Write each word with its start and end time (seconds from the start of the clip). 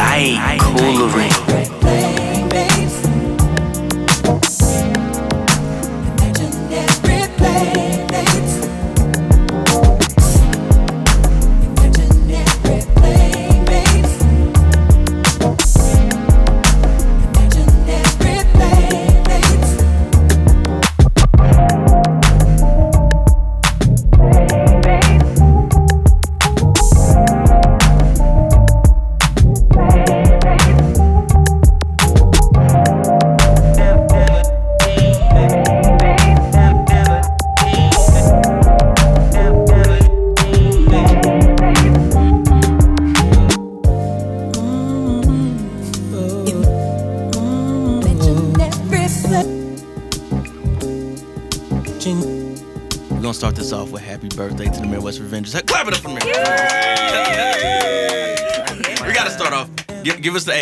Light 0.00 0.58
coolery. 0.60 1.39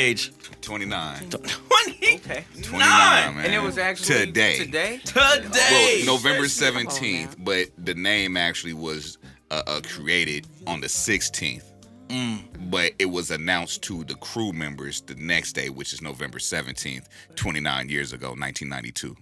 Age. 0.09 0.33
29. 0.61 1.31
20. 1.31 2.15
Okay. 2.17 2.45
29, 2.63 2.81
man. 2.81 3.45
And 3.45 3.55
it 3.55 3.63
was 3.63 3.79
actually 3.79 4.27
today. 4.27 4.59
Today. 4.59 5.01
Today. 5.05 6.03
Well, 6.07 6.17
November 6.17 6.49
Come 6.49 6.77
on 6.77 6.87
17th, 6.87 7.37
but 7.39 7.69
the 7.79 7.95
name 7.95 8.37
actually 8.37 8.75
was 8.75 9.19
uh, 9.51 9.63
uh, 9.67 9.81
created 9.85 10.47
on 10.67 10.81
the 10.81 10.87
16th. 10.87 11.65
Mm. 12.09 12.71
But 12.71 12.93
it 12.99 13.07
was 13.07 13.31
announced 13.31 13.83
to 13.85 14.05
the 14.05 14.15
crew 14.15 14.53
members 14.53 15.03
the 15.03 15.15
next 15.15 15.53
day, 15.53 15.69
which 15.69 15.93
is 15.93 16.01
November 16.01 16.39
17th, 16.39 17.07
29 17.37 17.89
years 17.89 18.13
ago, 18.13 18.29
1992. 18.29 19.17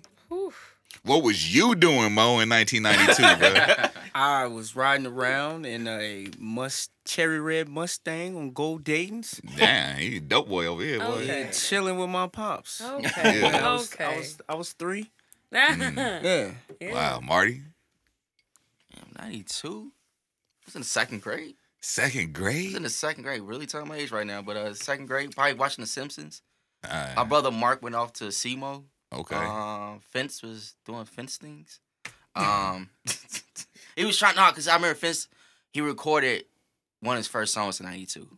What 1.07 1.23
was 1.23 1.55
you 1.55 1.75
doing, 1.77 2.13
Mo, 2.13 2.41
in 2.41 2.49
1992, 2.49 3.37
bro? 3.39 3.89
I 4.15 4.47
was 4.47 4.75
riding 4.75 5.07
around 5.07 5.65
in 5.67 5.87
a 5.87 6.29
must 6.39 6.91
cherry 7.05 7.39
red 7.39 7.69
Mustang 7.69 8.37
on 8.37 8.51
Gold 8.51 8.83
Dayton's. 8.83 9.41
Damn, 9.57 9.99
he 9.99 10.17
a 10.17 10.21
dope 10.21 10.49
boy 10.49 10.67
over 10.67 10.83
here, 10.83 10.99
boy. 10.99 11.05
Okay. 11.05 11.43
Yeah, 11.45 11.51
chilling 11.53 11.97
with 11.99 12.09
my 12.09 12.27
pops. 12.27 12.81
Okay. 12.81 13.41
Yeah. 13.41 13.69
I 13.69 13.73
was, 13.75 13.97
I 14.01 14.17
was, 14.17 14.39
I 14.49 14.55
was 14.55 14.73
three. 14.73 15.11
yeah. 15.53 16.51
Yeah. 16.81 16.93
Wow, 16.93 17.21
Marty, 17.21 17.63
Damn, 18.95 19.27
92? 19.29 19.69
I 19.69 20.63
was 20.67 20.75
in 20.75 20.81
the 20.81 20.87
second 20.87 21.23
grade. 21.23 21.55
second 21.81 22.21
I 22.21 22.25
was 22.25 22.33
grade? 22.33 22.75
in 22.75 22.83
the 22.83 22.91
second 22.91 23.23
grade. 23.23 23.43
Really 23.43 23.67
telling 23.67 23.87
my 23.89 23.97
age 23.97 24.11
right 24.11 24.27
now, 24.27 24.43
but 24.43 24.57
uh, 24.57 24.75
second 24.75 25.07
grade, 25.07 25.31
probably 25.37 25.55
watching 25.55 25.83
The 25.83 25.89
Simpsons. 25.89 26.43
Uh, 26.83 27.13
My 27.17 27.25
brother 27.25 27.51
Mark 27.53 27.81
went 27.83 27.95
off 27.95 28.13
to 28.15 28.25
SEMO. 28.25 28.83
Okay. 29.13 29.37
Um, 29.37 30.01
Fence 30.11 30.43
was 30.43 30.75
doing 30.85 31.05
fence 31.05 31.37
things. 31.37 31.81
Um, 32.37 32.91
he 33.97 34.05
was 34.05 34.19
trying 34.19 34.37
no, 34.37 34.47
because 34.51 34.69
I 34.69 34.75
remember 34.75 34.95
Fence. 34.95 35.27
He 35.73 35.81
recorded 35.81 36.45
one 37.01 37.17
of 37.17 37.21
his 37.21 37.29
first 37.29 37.55
songs 37.55 37.81
in 37.81 37.87
'92. 37.87 38.29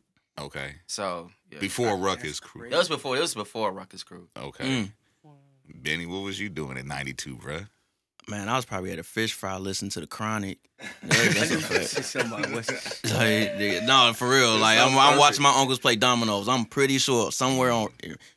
okay. 0.41 0.77
So 0.87 1.31
yeah. 1.51 1.59
Before 1.59 1.97
Ruckus 1.97 2.39
Crew. 2.39 2.71
That 2.71 2.79
was 2.79 2.89
before. 2.89 3.17
It 3.17 3.21
was 3.21 3.35
before 3.35 3.73
Ruckus 3.73 4.05
Crew. 4.05 4.29
Okay. 4.37 4.65
Mm. 4.65 4.93
Benny, 5.75 6.07
what 6.07 6.21
was 6.23 6.39
you 6.39 6.49
doing 6.49 6.77
in 6.77 6.87
92, 6.87 7.37
bro? 7.37 7.61
Man, 8.29 8.49
I 8.49 8.57
was 8.57 8.67
probably 8.67 8.93
at 8.93 8.99
a 8.99 9.03
fish 9.03 9.33
fry 9.33 9.57
listening 9.57 9.91
to 9.93 10.01
the 10.01 10.07
Chronic. 10.07 10.59
That's 11.03 11.51
a 11.51 11.59
fact. 11.61 12.15
Like, 13.15 13.85
no, 13.85 14.13
for 14.15 14.29
real. 14.29 14.59
Like, 14.59 14.79
I'm, 14.79 14.97
I'm 14.99 15.19
watching 15.19 15.43
my 15.43 15.53
uncles 15.59 15.79
play 15.79 15.97
dominoes. 15.97 16.49
I'm 16.49 16.67
pretty 16.67 16.99
sure 16.99 17.33
somewhere 17.33 17.71
on 17.73 17.89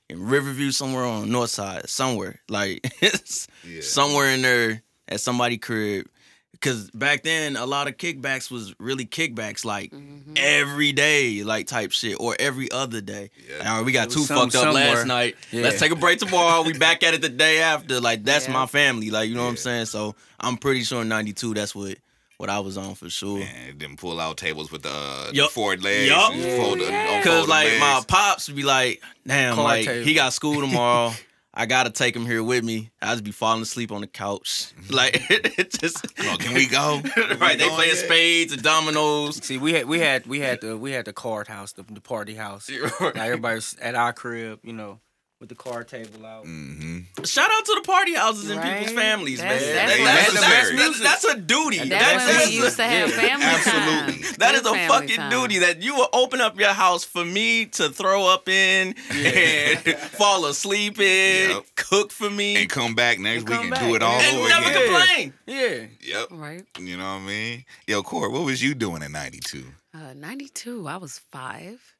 in 0.10 0.26
Riverview, 0.28 0.72
somewhere 0.72 1.04
on 1.04 1.22
the 1.22 1.28
north 1.28 1.50
side, 1.50 1.90
somewhere. 1.90 2.40
Like, 2.50 2.90
Yeah. 3.02 3.82
somewhere 3.82 4.28
in 4.32 4.42
there 4.42 4.82
at 5.08 5.20
somebody 5.20 5.58
crib. 5.58 6.08
Because 6.52 6.92
back 6.92 7.24
then, 7.24 7.56
a 7.56 7.66
lot 7.66 7.88
of 7.88 7.98
kickbacks 7.98 8.52
was 8.52 8.76
really 8.80 9.06
kickbacks, 9.06 9.66
like 9.66 9.92
every 10.36 10.92
day, 10.92 11.44
like 11.44 11.66
type 11.68 11.92
shit, 11.92 12.18
or 12.20 12.36
every 12.40 12.70
other 12.72 13.02
day. 13.02 13.32
Yeah. 13.50 13.70
All 13.72 13.78
right, 13.78 13.86
we 13.86 13.92
got 13.92 14.10
It 14.10 14.14
too 14.14 14.26
fucked 14.26 14.52
some- 14.54 14.68
up 14.68 14.74
last 14.76 15.08
night. 15.08 15.36
Yeah. 15.52 15.64
Let's 15.64 15.80
take 15.80 15.92
a 15.92 15.96
break 15.96 16.20
tomorrow. 16.20 16.62
we 16.62 16.74
back 16.74 17.02
at 17.04 17.14
it 17.16 17.22
the 17.22 17.30
day 17.30 17.62
after. 17.62 18.00
Like 18.00 18.24
that's 18.24 18.46
Yeah. 18.48 18.54
my 18.54 18.66
family. 18.68 19.10
Like 19.10 19.28
you 19.30 19.36
know 19.36 19.44
what 19.44 19.50
I'm 19.50 19.58
saying. 19.58 19.86
So 19.88 20.16
I'm 20.40 20.58
pretty 20.58 20.84
sure 20.84 21.02
in 21.02 21.10
'92 21.10 21.54
that's 21.56 21.74
what 21.74 21.98
what 22.38 22.50
I 22.50 22.60
was 22.60 22.78
on 22.78 22.96
for 22.96 23.10
sure. 23.10 23.38
Man, 23.40 23.78
them 23.78 23.96
pull 23.98 24.20
out 24.20 24.36
tables 24.38 24.72
with 24.72 24.82
the, 24.84 24.90
uh, 24.90 25.28
the 25.30 25.36
Yup. 25.36 25.52
forward 25.52 25.84
legs. 25.84 26.10
Yup. 26.10 26.32
and 26.34 26.62
fold 26.62 26.80
the- 26.80 26.84
Yeah. 26.86 27.18
unfold 27.18 27.24
Cause 27.24 27.46
the 27.46 27.50
like 27.52 27.80
my 27.80 28.04
pops 28.08 28.48
would 28.48 28.56
be 28.58 28.64
like, 28.64 29.00
damn, 29.28 29.54
Card 29.56 29.64
like 29.64 29.86
table. 29.86 30.06
he 30.06 30.14
got 30.16 30.34
school 30.34 30.60
tomorrow. 30.62 31.14
I 31.54 31.66
gotta 31.66 31.90
take 31.90 32.16
him 32.16 32.26
here 32.26 32.42
with 32.44 32.64
me. 32.64 32.92
I 33.02 33.12
just 33.12 33.24
be 33.24 33.32
falling 33.32 33.62
asleep 33.62 33.92
on 33.92 34.02
the 34.02 34.08
couch. 34.08 34.74
Mm-hmm. 34.84 34.94
Like 34.94 35.22
it 35.30 35.72
just 35.72 36.06
Oh, 36.20 36.38
can 36.40 36.54
we 36.54 36.66
go? 36.68 37.02
right, 37.40 37.58
they 37.58 37.66
going 37.66 37.76
playing 37.76 37.96
spades 37.96 38.54
and 38.54 38.64
dominoes. 38.64 39.44
See, 39.44 39.58
we 39.58 39.74
had 39.74 39.86
we 39.86 40.00
had 40.00 40.26
we 40.28 40.40
had 40.40 40.62
the 40.62 40.78
we 40.78 40.92
had 40.92 41.06
the 41.06 41.14
card 41.14 41.48
house, 41.48 41.74
the, 41.74 41.84
the 41.84 42.02
party 42.02 42.36
house. 42.36 42.70
Like 43.02 43.18
everybody's 43.18 43.76
at 43.80 43.96
our 43.96 44.14
crib, 44.14 44.60
you 44.64 44.74
know, 44.74 45.00
with 45.42 45.50
the 45.50 45.56
card 45.56 45.88
table 45.90 46.24
out. 46.26 46.46
Mm-hmm. 46.46 47.24
Shout 47.24 47.50
out 47.52 47.66
to 47.66 47.74
the 47.76 47.82
party 47.82 48.14
houses 48.14 48.50
in 48.50 48.58
Right. 48.60 48.78
people's 48.80 48.96
families, 48.96 49.40
That's- 49.40 49.62
man. 49.66 49.76
that's 49.76 49.98
that's, 49.98 50.34
That's 50.34 50.70
that's, 50.72 51.00
that's, 51.00 51.24
that's 51.24 51.24
a 51.36 51.40
duty. 51.42 51.78
That's 51.80 51.90
That's, 51.90 52.26
when 52.28 52.36
that's 52.38 52.50
we 52.50 52.56
used 52.58 52.76
to 52.78 52.84
have 52.84 53.10
yeah, 53.10 53.16
family 53.16 53.46
absolutely. 53.48 54.24
time. 54.24 54.36
That 54.38 54.52
Good 54.54 54.66
is 54.66 54.72
a 54.72 54.88
fucking 54.88 55.16
time. 55.18 55.32
duty 55.32 55.58
that 55.60 55.82
you 55.82 55.96
will 55.96 56.10
open 56.14 56.42
up 56.42 56.60
your 56.60 56.70
house 56.74 57.04
for 57.04 57.26
me 57.26 57.66
to 57.66 57.90
throw 57.90 58.28
up 58.28 58.48
in 58.48 58.94
and 59.10 59.80
fall 59.98 60.46
asleep 60.46 61.00
in, 61.00 61.50
Yep. 61.50 61.64
cook 61.76 62.12
for 62.12 62.30
me, 62.30 62.56
And 62.62 62.70
come 62.70 62.94
back 62.94 63.18
next 63.20 63.42
And 63.42 63.50
week 63.50 63.60
and 63.62 63.70
back. 63.72 63.80
do 63.82 63.96
it 63.96 64.04
all 64.04 64.20
and 64.22 64.38
over 64.38 64.48
never 64.48 64.70
again. 64.70 64.86
complain. 64.86 65.34
Yeah. 65.48 65.86
Yep. 66.20 66.28
Right. 66.32 66.64
You 66.80 66.98
know 66.98 67.04
what 67.16 67.22
I 67.22 67.26
mean? 67.26 67.66
Yo, 67.88 68.04
Court, 68.04 68.32
what 68.32 68.44
was 68.46 68.62
you 68.64 68.76
doing 68.76 69.02
in 69.02 69.12
92? 69.12 69.66
Uh, 69.94 70.14
92, 70.16 70.88
I 70.88 70.98
was 70.98 71.20
five. 71.32 71.91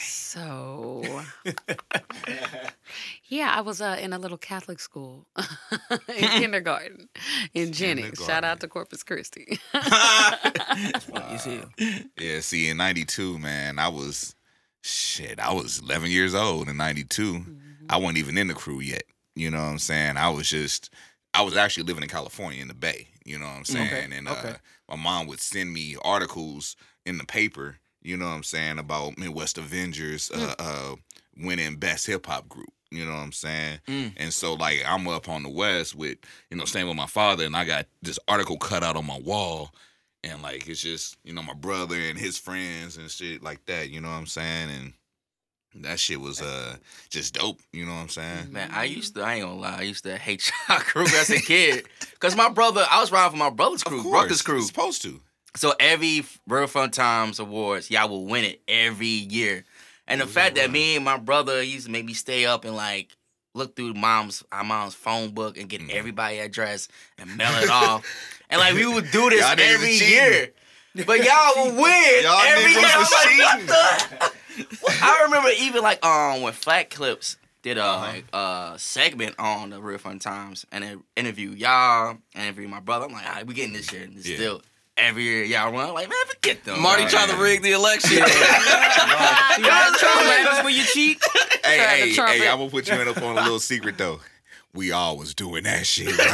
So, 0.00 1.02
yeah, 3.28 3.54
I 3.56 3.60
was 3.60 3.80
uh, 3.80 3.96
in 4.00 4.12
a 4.12 4.18
little 4.18 4.38
Catholic 4.38 4.80
school 4.80 5.26
in 6.08 6.28
kindergarten 6.28 7.08
in 7.54 7.72
Jennings. 7.72 8.18
Shout 8.24 8.44
out 8.44 8.60
to 8.60 8.68
Corpus 8.68 9.02
Christi. 9.02 9.58
You 11.30 11.38
Yeah, 12.18 12.40
see, 12.40 12.68
in 12.68 12.76
92, 12.76 13.38
man, 13.38 13.78
I 13.78 13.88
was, 13.88 14.34
shit, 14.82 15.38
I 15.38 15.52
was 15.52 15.80
11 15.80 16.10
years 16.10 16.34
old 16.34 16.68
in 16.68 16.76
92. 16.76 17.44
I 17.88 17.96
wasn't 17.96 18.18
even 18.18 18.38
in 18.38 18.48
the 18.48 18.54
crew 18.54 18.80
yet. 18.80 19.04
You 19.34 19.50
know 19.50 19.58
what 19.58 19.64
I'm 19.64 19.78
saying? 19.78 20.16
I 20.16 20.30
was 20.30 20.48
just, 20.48 20.90
I 21.32 21.42
was 21.42 21.56
actually 21.56 21.84
living 21.84 22.02
in 22.02 22.08
California 22.08 22.62
in 22.62 22.68
the 22.68 22.74
Bay. 22.74 23.08
You 23.24 23.38
know 23.38 23.46
what 23.46 23.56
I'm 23.56 23.64
saying? 23.64 24.12
And 24.12 24.28
uh, 24.28 24.32
okay. 24.32 24.54
my 24.88 24.96
mom 24.96 25.26
would 25.26 25.40
send 25.40 25.72
me 25.72 25.96
articles 26.04 26.76
in 27.06 27.18
the 27.18 27.24
paper, 27.24 27.78
you 28.04 28.16
know 28.16 28.26
what 28.26 28.32
I'm 28.32 28.42
saying, 28.42 28.78
about 28.78 29.18
Midwest 29.18 29.58
Avengers 29.58 30.30
uh, 30.30 30.54
uh, 30.58 30.94
winning 31.38 31.76
Best 31.76 32.06
Hip 32.06 32.26
Hop 32.26 32.48
Group. 32.48 32.68
You 32.90 33.04
know 33.04 33.12
what 33.12 33.22
I'm 33.22 33.32
saying? 33.32 33.80
Mm. 33.88 34.12
And 34.16 34.32
so, 34.32 34.54
like, 34.54 34.84
I'm 34.86 35.08
up 35.08 35.28
on 35.28 35.42
the 35.42 35.48
West 35.48 35.96
with, 35.96 36.18
you 36.50 36.56
know, 36.56 36.64
staying 36.64 36.86
with 36.86 36.96
my 36.96 37.06
father, 37.06 37.44
and 37.44 37.56
I 37.56 37.64
got 37.64 37.86
this 38.02 38.20
article 38.28 38.56
cut 38.56 38.84
out 38.84 38.96
on 38.96 39.06
my 39.06 39.18
wall. 39.18 39.74
And, 40.22 40.42
like, 40.42 40.68
it's 40.68 40.80
just, 40.80 41.16
you 41.24 41.32
know, 41.32 41.42
my 41.42 41.54
brother 41.54 41.96
and 41.96 42.16
his 42.16 42.38
friends 42.38 42.96
and 42.96 43.10
shit 43.10 43.42
like 43.42 43.64
that. 43.66 43.90
You 43.90 44.00
know 44.00 44.08
what 44.08 44.14
I'm 44.14 44.26
saying? 44.26 44.70
And 44.70 44.92
that 45.82 45.98
shit 45.98 46.20
was 46.20 46.40
uh 46.40 46.76
just 47.10 47.34
dope. 47.34 47.60
You 47.72 47.84
know 47.84 47.94
what 47.94 48.02
I'm 48.02 48.08
saying? 48.08 48.52
Man, 48.52 48.70
I 48.72 48.84
used 48.84 49.16
to, 49.16 49.22
I 49.22 49.34
ain't 49.34 49.44
gonna 49.44 49.60
lie, 49.60 49.78
I 49.78 49.82
used 49.82 50.04
to 50.04 50.16
hate 50.16 50.50
y'all 50.68 50.78
crew 50.78 51.02
as 51.02 51.30
a 51.30 51.40
kid. 51.40 51.86
Cause 52.20 52.36
my 52.36 52.48
brother, 52.48 52.86
I 52.88 53.00
was 53.00 53.10
riding 53.10 53.32
for 53.32 53.36
my 53.38 53.50
brother's 53.50 53.82
crew, 53.82 54.12
Ruckus 54.12 54.40
crew. 54.40 54.62
supposed 54.62 55.02
to. 55.02 55.20
So 55.56 55.72
every 55.78 56.24
Riverfront 56.48 56.94
Times 56.94 57.38
Awards, 57.38 57.90
y'all 57.90 58.08
will 58.08 58.26
win 58.26 58.44
it 58.44 58.60
every 58.66 59.06
year. 59.06 59.64
And 60.08 60.20
the 60.20 60.26
fact 60.26 60.56
that 60.56 60.70
me 60.70 60.96
and 60.96 61.04
my 61.04 61.16
brother 61.16 61.62
used 61.62 61.86
to 61.86 61.92
make 61.92 62.04
me 62.04 62.12
stay 62.12 62.44
up 62.44 62.64
and 62.64 62.74
like 62.74 63.16
look 63.54 63.76
through 63.76 63.94
mom's 63.94 64.42
our 64.50 64.64
mom's 64.64 64.94
phone 64.94 65.30
book 65.30 65.56
and 65.56 65.68
get 65.68 65.80
Mm. 65.80 65.90
everybody 65.90 66.38
address 66.40 66.88
and 67.18 67.36
mail 67.36 67.54
it 67.62 67.70
off. 67.70 68.04
And 68.50 68.60
like 68.60 68.74
we 68.74 68.84
would 68.86 69.10
do 69.12 69.30
this 69.30 69.48
every 69.58 69.92
year. 69.94 70.50
But 71.06 71.24
y'all 71.24 71.52
would 71.66 71.74
win 71.76 72.22
Y'all 72.22 72.40
every 72.42 72.72
year. 72.72 72.82
I'm 72.84 73.00
like? 73.00 74.32
I 75.02 75.22
remember 75.24 75.50
even 75.58 75.82
like 75.82 76.04
um 76.04 76.42
when 76.42 76.52
Flat 76.52 76.90
Clips 76.90 77.36
did 77.62 77.78
a 77.78 77.84
Uh-huh. 77.84 78.00
like, 78.06 78.24
uh 78.32 78.76
segment 78.76 79.36
on 79.38 79.70
the 79.70 79.80
Riverfront 79.80 80.20
Times 80.20 80.66
and 80.72 80.84
they 80.84 80.96
interview 81.16 81.50
y'all, 81.50 82.18
and 82.34 82.44
interview 82.44 82.68
my 82.68 82.80
brother. 82.80 83.06
I'm 83.06 83.12
like, 83.12 83.26
all 83.26 83.34
right, 83.34 83.46
we 83.46 83.54
getting 83.54 83.72
this 83.72 83.86
shit. 83.88 84.14
This 84.14 84.26
Yeah. 84.26 84.36
deal. 84.36 84.62
Every 84.96 85.22
year 85.24 85.44
y'all 85.44 85.72
run. 85.72 85.88
I'm 85.88 85.94
like, 85.94 86.08
man, 86.08 86.16
forget 86.28 86.64
them. 86.64 86.80
Marty 86.80 87.02
man. 87.02 87.10
tried 87.10 87.28
to 87.30 87.36
rig 87.36 87.62
the 87.62 87.72
election. 87.72 88.18
You 89.56 89.64
got 89.64 89.96
trumpet 89.98 90.64
when 90.64 90.74
you 90.74 90.82
cheat. 90.84 91.18
Hey, 91.64 91.78
hey, 91.78 92.12
trumpet. 92.12 92.36
hey, 92.40 92.48
I'm 92.48 92.58
gonna 92.58 92.68
put 92.70 92.86
you 92.88 93.00
in 93.00 93.08
up 93.08 93.16
on 93.22 93.38
a 93.38 93.42
little 93.42 93.58
secret 93.58 93.96
though. 93.96 94.20
We 94.74 94.92
all 94.92 95.16
was 95.16 95.34
doing 95.34 95.64
that 95.64 95.86
shit. 95.86 96.06
bro. 96.16 96.24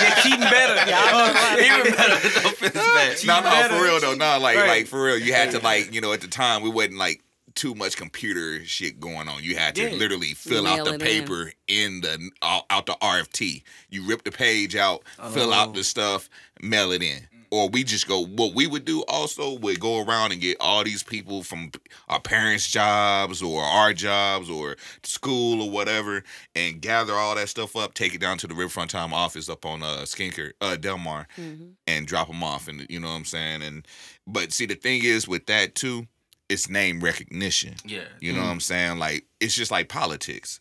They're 0.00 0.16
cheating 0.22 0.40
better. 0.40 0.74
Oh, 0.92 1.56
even 1.60 1.94
better. 1.94 2.40
Don't 2.40 2.56
feel 2.56 2.70
bad. 2.70 3.24
no, 3.26 3.40
no, 3.40 3.68
for 3.78 3.84
real 3.84 4.00
though. 4.00 4.14
No, 4.14 4.38
like, 4.40 4.56
Right. 4.56 4.68
like 4.68 4.86
for 4.88 5.00
real. 5.04 5.18
You 5.18 5.32
had 5.32 5.52
to 5.52 5.60
like, 5.60 5.94
you 5.94 6.00
know, 6.00 6.12
at 6.12 6.20
the 6.22 6.28
time 6.28 6.62
we 6.62 6.70
wasn't 6.70 6.96
like 6.96 7.22
too 7.54 7.74
much 7.74 7.96
computer 7.96 8.64
shit 8.64 9.00
going 9.00 9.28
on. 9.28 9.42
You 9.42 9.56
had 9.56 9.74
to 9.76 9.82
Yeah. 9.90 9.96
literally 9.96 10.34
fill 10.34 10.66
out 10.66 10.84
the 10.84 10.94
it 10.94 10.94
in. 10.94 11.00
paper 11.00 11.52
in, 11.66 12.00
the 12.02 12.30
out 12.42 12.64
out 12.70 12.86
the 12.86 12.96
RFT. 13.02 13.62
You 13.88 14.04
rip 14.04 14.24
the 14.24 14.30
page 14.32 14.76
out, 14.76 15.02
fill 15.32 15.52
out 15.52 15.70
Oh. 15.70 15.72
the 15.72 15.84
stuff, 15.84 16.28
mail 16.60 16.92
it 16.92 17.02
in. 17.02 17.26
Or 17.52 17.68
we 17.68 17.82
just 17.82 18.06
go. 18.06 18.24
What 18.24 18.54
we 18.54 18.68
would 18.68 18.84
do 18.84 19.02
also 19.08 19.54
would 19.58 19.80
go 19.80 20.04
around 20.04 20.30
and 20.30 20.40
get 20.40 20.56
all 20.60 20.84
these 20.84 21.02
people 21.02 21.42
from 21.42 21.72
our 22.08 22.20
parents' 22.20 22.68
jobs 22.70 23.42
or 23.42 23.64
our 23.64 23.92
jobs 23.92 24.48
or 24.48 24.76
school 25.02 25.60
or 25.62 25.68
whatever, 25.68 26.22
and 26.54 26.80
gather 26.80 27.14
all 27.14 27.34
that 27.34 27.48
stuff 27.48 27.74
up, 27.74 27.94
take 27.94 28.14
it 28.14 28.20
down 28.20 28.38
to 28.38 28.46
the 28.46 28.54
Riverfront 28.54 28.90
Time 28.92 29.12
office 29.12 29.48
up 29.48 29.66
on 29.66 29.82
uh 29.82 30.02
Skinker, 30.04 30.52
uh 30.60 30.76
Delmar, 30.76 31.26
Mhm. 31.36 31.72
and 31.88 32.06
drop 32.06 32.28
them 32.28 32.44
off 32.44 32.68
and 32.68 32.86
you 32.88 33.00
know 33.00 33.08
what 33.08 33.14
I'm 33.16 33.24
saying 33.24 33.62
and 33.62 33.84
but 34.28 34.52
see 34.52 34.66
the 34.66 34.76
thing 34.76 35.04
is 35.04 35.26
with 35.26 35.46
that 35.46 35.74
too 35.74 36.06
it's 36.50 36.68
name 36.68 37.00
recognition. 37.00 37.74
Yeah. 37.86 38.00
you 38.20 38.32
know 38.32 38.40
what 38.40 38.48
I'm 38.48 38.60
saying? 38.60 38.98
Like 38.98 39.24
it's 39.40 39.54
just 39.54 39.70
like 39.70 39.88
politics. 39.88 40.60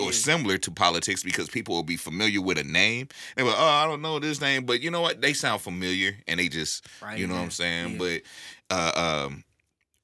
Or 0.00 0.10
similar 0.10 0.56
to 0.56 0.70
politics 0.70 1.22
because 1.22 1.50
people 1.50 1.74
will 1.74 1.82
be 1.82 1.98
familiar 1.98 2.40
with 2.40 2.56
a 2.56 2.64
name. 2.64 3.08
They 3.36 3.42
go 3.42 3.50
oh 3.54 3.66
I 3.68 3.84
don't 3.86 4.00
know 4.00 4.18
this 4.18 4.40
name 4.40 4.64
but 4.64 4.80
you 4.80 4.90
know 4.90 5.02
what? 5.02 5.20
They 5.20 5.34
sound 5.34 5.60
familiar 5.60 6.16
and 6.26 6.40
they 6.40 6.48
just 6.48 6.86
Right, 7.02 7.18
you 7.18 7.26
know 7.26 7.34
what. 7.34 7.42
I'm 7.42 7.50
saying? 7.50 8.00
Yeah. 8.00 8.20
but 8.70 8.74
uh 8.74 9.24
um 9.26 9.44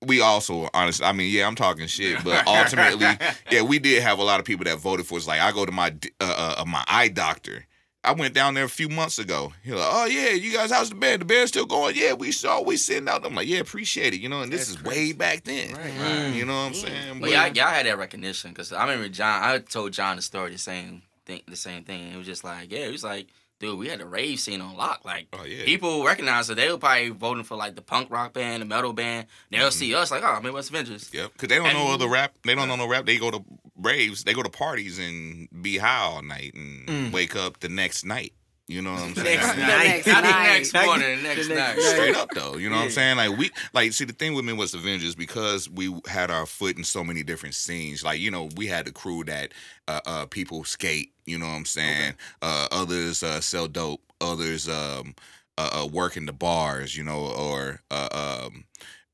we 0.05 0.21
also 0.21 0.69
honestly 0.75 1.07
I 1.07 1.13
mean 1.13 1.33
yeah 1.33 1.47
I'm 1.47 1.55
talking 1.55 1.87
shit 1.87 2.23
but 2.23 2.47
ultimately 2.47 3.07
yeah 3.51 3.63
we 3.63 3.79
did 3.79 4.03
have 4.03 4.19
a 4.19 4.25
lot 4.25 4.41
of 4.41 4.45
people 4.47 4.65
that 4.65 4.79
voted 4.79 5.07
for 5.07 5.17
us. 5.17 5.27
Like 5.27 5.41
I 5.41 5.53
go 5.53 5.65
to 5.65 5.73
my 5.73 5.95
uh, 6.21 6.57
uh 6.59 6.65
my 6.67 6.85
eye 6.87 7.09
doctor 7.09 7.65
I 8.05 8.13
went 8.13 8.35
down 8.35 8.55
there 8.55 8.65
a 8.65 8.69
few 8.69 8.89
months 8.89 9.19
ago. 9.19 9.53
He 9.63 9.73
like, 9.73 9.89
oh 9.89 10.07
yeah, 10.07 10.31
you 10.31 10.53
guys, 10.53 10.73
how's 10.73 10.89
the 10.89 10.97
band? 10.97 11.21
The 11.21 11.25
band's 11.25 11.51
still 11.51 11.67
going? 11.67 11.95
Yeah, 11.97 12.15
we 12.15 12.33
saw 12.33 12.61
we 12.61 12.77
sitting 12.77 13.09
out. 13.09 13.25
I'm 13.25 13.35
like, 13.35 13.47
yeah, 13.47 13.59
appreciate 13.59 14.13
it. 14.13 14.21
You 14.21 14.29
know, 14.29 14.43
and 14.43 14.53
this 14.53 14.67
That's 14.67 14.81
is 14.81 14.85
way 14.85 15.13
back 15.13 15.45
then. 15.45 15.73
Right, 15.75 15.93
mm. 15.93 16.01
right. 16.01 16.35
You 16.35 16.45
know 16.45 16.55
what 16.55 16.67
I'm 16.67 16.75
saying? 16.75 17.21
But 17.21 17.31
y'all, 17.31 17.49
y'all 17.49 17.69
had 17.69 17.87
that 17.87 17.99
recognition 17.99 18.51
because 18.51 18.73
I 18.73 18.83
remember 18.83 19.09
John. 19.09 19.43
I 19.43 19.59
told 19.59 19.93
John 19.93 20.17
the 20.17 20.23
story, 20.23 20.51
the 20.51 20.59
same 20.59 21.03
thing, 21.27 21.43
the 21.47 21.57
same 21.57 21.85
thing. 21.85 22.13
It 22.13 22.17
was 22.17 22.27
just 22.27 22.43
like, 22.43 22.73
yeah, 22.73 22.81
it 22.81 22.91
was 22.93 23.05
like, 23.05 23.29
dude, 23.61 23.79
we 23.79 23.89
had 23.89 24.01
the 24.01 24.07
rave 24.07 24.41
scene 24.41 24.61
on 24.61 24.77
lock. 24.77 25.05
Like, 25.05 25.29
Oh, 25.33 25.45
yeah. 25.45 25.65
people 25.65 26.05
recognize 26.05 26.51
it. 26.51 26.57
They 26.57 26.71
were 26.71 26.79
probably 26.79 27.11
voting 27.11 27.45
for 27.45 27.57
like 27.57 27.77
the 27.77 27.83
punk 27.83 28.11
rock 28.11 28.33
band, 28.33 28.63
the 28.63 28.67
metal 28.67 28.93
band. 28.93 29.29
They'll 29.51 29.69
mm-hmm. 29.69 29.71
see 29.71 29.95
us 29.95 30.11
like, 30.11 30.25
oh, 30.25 30.41
Midwest 30.43 30.71
Avengers. 30.71 31.09
Yep, 31.15 31.35
because 31.35 31.49
they 31.49 31.57
don't 31.57 31.73
know 31.73 31.85
And- 31.85 31.95
other 32.03 32.09
rap. 32.09 32.35
They 32.45 32.57
don't 32.57 32.67
know 32.67 32.75
no 32.77 32.89
rap. 32.89 33.07
They 33.07 33.19
go 33.19 33.31
to 33.31 33.45
raves. 33.83 34.25
They 34.25 34.33
go 34.35 34.43
to 34.43 34.49
parties 34.51 34.99
and 34.99 35.49
be 35.63 35.79
high 35.79 35.99
all 36.03 36.23
night 36.23 36.55
and 36.55 36.87
Mm. 36.89 37.13
wake 37.13 37.37
up 37.37 37.61
the 37.61 37.69
next 37.69 38.05
night. 38.05 38.33
You 38.69 38.81
know 38.81 38.93
what 38.93 39.03
I'm 39.03 39.15
saying? 39.17 39.39
Next 39.41 39.55
The 39.55 39.61
night, 39.61 39.85
next 39.85 40.07
not 40.07 40.23
the 40.25 40.31
next 40.31 40.75
morning, 40.75 41.17
the 41.17 41.23
next 41.23 41.49
The 41.49 41.55
night. 41.55 41.77
next 41.77 41.91
Straight 41.91 42.17
up 42.17 42.29
though, 42.35 42.57
you 42.57 42.71
know 42.71 42.77
what 42.77 42.85
I'm 42.85 42.91
saying? 42.91 43.17
Like 43.17 43.37
we 43.37 43.51
like 43.75 43.93
see 43.93 44.05
the 44.05 44.13
thing 44.13 44.35
with 44.35 44.45
me 44.45 44.53
was 44.53 44.73
Avengers 44.73 45.15
because 45.15 45.69
we 45.69 45.95
had 46.07 46.31
our 46.31 46.47
foot 46.47 46.79
in 46.79 46.85
so 46.85 47.03
many 47.05 47.23
different 47.23 47.55
scenes. 47.57 48.03
Like 48.05 48.21
you 48.21 48.31
know 48.31 48.49
we 48.57 48.69
had 48.69 48.87
the 48.87 48.93
crew 48.93 49.25
that 49.25 49.53
uh, 49.89 50.01
uh 50.07 50.27
people 50.27 50.65
skate. 50.65 51.13
You 51.27 51.39
know 51.39 51.47
what 51.47 51.55
I'm 51.57 51.65
saying? 51.67 52.15
Uh, 52.41 52.69
others 52.71 53.23
uh, 53.23 53.41
sell 53.41 53.67
dope. 53.69 54.01
Others 54.21 54.69
um 54.69 55.15
uh, 55.59 55.83
uh, 55.83 55.87
work 55.87 56.17
in 56.17 56.27
the 56.27 56.33
bars. 56.33 56.97
You 56.97 57.03
know 57.05 57.27
or 57.27 57.81
uh, 57.91 58.09
um 58.47 58.65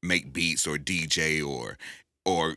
make 0.03 0.32
beats 0.32 0.67
or 0.67 0.76
DJ 0.76 1.43
or 1.44 1.79
or 2.25 2.56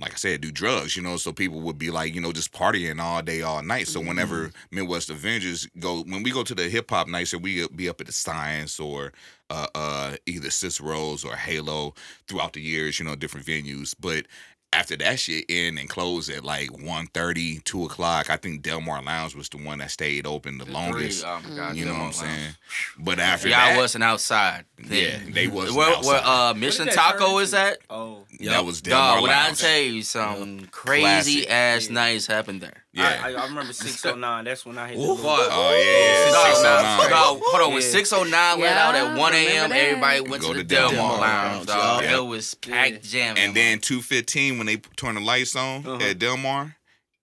like 0.00 0.12
I 0.12 0.16
said, 0.16 0.40
do 0.40 0.50
drugs, 0.50 0.96
you 0.96 1.02
know, 1.02 1.16
so 1.16 1.32
people 1.32 1.60
would 1.60 1.78
be 1.78 1.90
like, 1.90 2.14
you 2.14 2.20
know, 2.20 2.32
just 2.32 2.52
partying 2.52 3.00
all 3.00 3.22
day, 3.22 3.42
all 3.42 3.62
night. 3.62 3.88
So 3.88 4.00
whenever 4.00 4.50
Midwest 4.70 5.10
Avengers 5.10 5.66
go, 5.78 6.02
when 6.02 6.22
we 6.22 6.30
go 6.30 6.42
to 6.42 6.54
the 6.54 6.68
hip 6.68 6.90
hop 6.90 7.08
nights, 7.08 7.32
and 7.32 7.42
we 7.42 7.66
be 7.68 7.88
up 7.88 8.00
at 8.00 8.06
the 8.06 8.12
Science 8.12 8.78
or 8.80 9.12
uh, 9.50 9.66
uh, 9.74 10.16
either 10.26 10.50
Cicero's 10.50 11.24
or 11.24 11.36
Halo 11.36 11.94
throughout 12.28 12.52
the 12.52 12.60
years, 12.60 12.98
you 12.98 13.04
know, 13.04 13.16
different 13.16 13.46
venues. 13.46 13.94
But 13.98 14.26
after 14.72 14.96
that 14.98 15.18
shit 15.18 15.46
in 15.48 15.78
and 15.78 15.88
closed 15.88 16.30
at 16.30 16.44
like 16.44 16.70
1.30, 16.70 17.64
2 17.64 17.84
o'clock, 17.86 18.30
I 18.30 18.36
think 18.36 18.62
Delmar 18.62 19.02
Lounge 19.02 19.34
was 19.34 19.48
the 19.48 19.56
one 19.56 19.78
that 19.78 19.90
stayed 19.90 20.26
open 20.26 20.58
the, 20.58 20.64
longest. 20.64 21.22
Three, 21.22 21.28
oh 21.30 21.56
God, 21.56 21.76
you 21.76 21.84
know 21.84 21.92
what 21.94 22.00
I'm 22.02 22.12
saying? 22.12 22.54
But 22.98 23.18
after 23.18 23.48
Y'all 23.48 23.58
that, 23.58 23.76
wasn't 23.76 24.04
outside. 24.04 24.64
yeah, 24.88 25.18
they 25.28 25.48
wasn't 25.48 25.76
Where, 25.76 25.88
outside. 25.90 26.06
where 26.08 26.22
uh, 26.24 26.54
Mission 26.54 26.86
Taco 26.88 27.38
is 27.38 27.52
into? 27.52 27.64
at? 27.66 27.78
Oh, 27.90 28.24
that 28.44 28.64
was 28.64 28.80
Delmar 28.80 29.14
Dog, 29.16 29.22
when 29.22 29.30
I 29.32 29.46
Lounge. 29.46 29.60
tell 29.60 29.78
you 29.80 30.02
some 30.02 30.66
crazy 30.70 31.42
Classic. 31.44 31.50
ass 31.50 31.86
Yeah. 31.88 31.94
nights 31.94 32.26
happened 32.28 32.60
there. 32.60 32.84
Yeah. 32.92 33.20
I, 33.24 33.30
I, 33.30 33.42
I 33.42 33.46
remember 33.46 33.72
609. 33.72 34.44
That's 34.44 34.66
when 34.66 34.78
I 34.78 34.88
hit 34.88 34.96
the 34.96 35.02
Ooh. 35.02 35.08
loop. 35.12 35.20
Oh 35.22 35.74
yeah, 35.76 36.32
Dog, 36.32 36.56
609. 36.56 37.10
dog, 37.10 37.38
hold 37.42 37.62
on. 37.62 37.72
When 37.74 37.82
Yeah. 37.82 37.88
609 37.88 38.60
let 38.60 38.76
out 38.76 38.94
at 38.94 39.16
1 39.18 39.32
a.m., 39.34 39.46
remember 39.46 39.74
that. 39.74 39.80
everybody 39.80 40.20
went 40.30 40.42
Go 40.42 40.48
to 40.48 40.54
to 40.54 40.58
the 40.58 40.64
Delmar 40.74 40.94
Delmar 40.96 41.20
Lounge, 41.20 41.54
Lounge, 41.54 41.66
dog. 41.66 42.02
yeah. 42.04 42.16
It 42.18 42.24
was 42.26 42.54
packed 42.54 43.02
jamming. 43.04 43.42
And 43.42 43.54
then 43.54 43.78
two 43.80 44.00
fifteen 44.02 44.58
when 44.58 44.66
they 44.66 44.76
turn 44.96 45.14
the 45.16 45.20
lights 45.20 45.54
on 45.56 45.86
Uh-huh. 45.86 46.04
at 46.04 46.18
Delmar, 46.18 46.76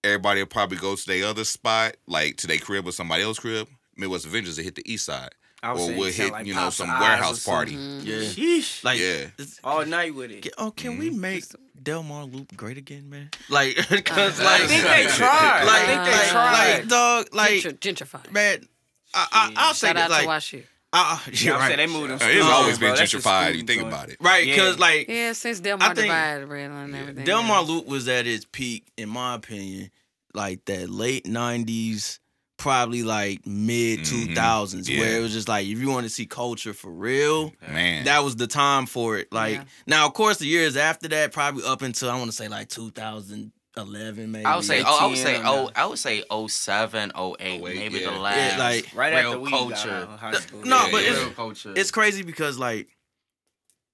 everybody 0.04 0.40
will 0.40 0.46
probably 0.46 0.78
go 0.78 0.94
to 0.96 1.06
their 1.06 1.26
other 1.26 1.44
spot, 1.44 1.96
like 2.06 2.36
to 2.38 2.46
their 2.46 2.58
crib 2.58 2.86
or 2.86 2.92
somebody 2.92 3.22
else's 3.22 3.40
crib. 3.40 3.68
Midwest 3.96 4.26
Avengers 4.26 4.56
will 4.56 4.64
hit 4.64 4.76
the 4.76 4.90
east 4.92 5.06
side, 5.06 5.30
I 5.62 5.72
was 5.72 5.88
or 5.88 5.92
we'll 5.96 6.12
hit 6.12 6.30
like 6.32 6.46
you 6.46 6.54
know 6.54 6.70
some 6.70 6.88
Eyes 6.90 6.96
or 6.96 7.00
warehouse 7.02 7.40
something. 7.42 7.76
party. 7.78 8.08
Yeah. 8.08 8.16
Sheesh. 8.18 8.84
Like, 8.84 9.00
Yeah. 9.00 9.26
all 9.64 9.84
night 9.84 10.14
with 10.14 10.30
it. 10.30 10.48
Oh, 10.56 10.70
can 10.70 10.98
we 10.98 11.10
Mm-hmm. 11.10 11.20
make 11.20 11.44
Delmar 11.82 12.24
Loop 12.24 12.56
great 12.56 12.78
again, 12.78 13.10
man? 13.10 13.30
Like, 13.48 13.76
cause 14.04 14.40
like, 14.40 14.62
I 14.62 14.66
think 14.66 14.82
they 14.84 15.06
tried. 15.08 15.64
Like, 15.64 15.82
I 15.82 15.86
think 15.86 16.04
they 16.04 16.10
like, 16.12 16.28
tried. 16.28 16.78
like, 16.78 16.88
dog, 16.88 17.26
like, 17.34 17.50
Gentr- 17.62 17.78
gentrified. 17.78 18.30
man, 18.32 18.68
I, 19.14 19.26
I, 19.32 19.52
I'll 19.56 19.74
say 19.74 19.92
that, 19.92 20.10
like, 20.10 20.22
to 20.22 20.28
WashU. 20.28 20.62
I, 20.92 21.20
I, 21.26 21.30
Yeah, 21.30 21.36
you're 21.44 21.54
I'm 21.56 21.60
saying 21.60 21.70
right, 21.70 21.76
they 21.76 21.86
moved 21.92 22.10
them. 22.12 22.18
Uh, 22.22 22.30
It's 22.32 22.46
always 22.46 22.78
bro. 22.78 22.88
been 22.88 22.96
That's 22.96 23.12
gentrified. 23.14 23.54
You 23.56 23.62
think 23.64 23.82
about 23.82 24.08
it. 24.10 24.16
right? 24.20 24.46
Yeah. 24.46 24.54
Because 24.54 24.78
like, 24.78 25.08
Yeah, 25.08 25.32
since 25.34 25.60
Delmar 25.60 25.88
think- 25.94 26.06
divided, 26.06 26.46
Red 26.46 26.70
and 26.70 26.94
everything. 26.94 27.24
Delmar 27.24 27.62
yeah. 27.62 27.68
Loop 27.68 27.86
was 27.86 28.06
at 28.08 28.26
its 28.26 28.46
peak, 28.50 28.86
in 28.96 29.08
my 29.10 29.34
opinion, 29.34 29.90
like 30.34 30.64
that 30.66 30.88
late 30.88 31.24
'90s, 31.26 32.20
probably 32.58 33.02
like 33.04 33.46
mid 33.46 34.00
Mhm. 34.00 34.34
2000s, 34.34 34.88
Yeah. 34.88 35.00
where 35.00 35.16
it 35.18 35.22
was 35.22 35.32
just 35.32 35.48
like 35.48 35.66
if 35.66 35.78
you 35.78 35.88
want 35.88 36.04
to 36.04 36.10
see 36.10 36.26
culture 36.26 36.74
for 36.74 36.90
real, 36.92 37.52
Man, 37.68 38.04
that 38.04 38.18
was 38.24 38.36
the 38.36 38.46
time 38.48 38.84
for 38.86 39.16
it. 39.16 39.32
Like 39.32 39.54
Yeah. 39.54 39.64
now, 39.86 40.06
of 40.06 40.12
course, 40.14 40.36
the 40.38 40.46
years 40.46 40.76
after 40.76 41.08
that, 41.08 41.32
probably 41.32 41.64
up 41.64 41.80
until 41.82 42.10
I 42.10 42.16
want 42.18 42.30
to 42.30 42.36
say 42.36 42.48
like 42.48 42.68
2011, 42.68 44.30
maybe. 44.32 44.44
I 44.44 44.56
would 44.56 44.64
say, 44.64 44.82
oh, 44.84 44.98
I 45.00 45.06
would 45.06 45.16
say, 45.18 45.38
or 45.38 45.42
oh. 45.46 45.70
I 45.76 45.86
would 45.86 45.98
say 46.00 46.24
07, 46.30 47.12
08, 47.14 47.60
08, 47.62 47.62
maybe 47.76 47.98
yeah. 48.00 48.10
the 48.10 48.18
last. 48.18 48.58
like, 48.58 48.88
Right 48.94 49.14
real 49.14 49.26
after 49.32 49.40
we 49.40 49.50
culture. 49.50 49.74
got 49.88 49.88
out 49.88 50.02
of 50.14 50.18
high 50.20 50.32
school. 50.34 50.62
No, 50.64 50.76
Yeah, 50.86 50.88
but 50.90 51.02
yeah. 51.04 51.10
it's 51.10 51.64
real 51.64 51.74
it's 51.76 51.90
crazy 51.92 52.22
because 52.24 52.58
like 52.58 52.88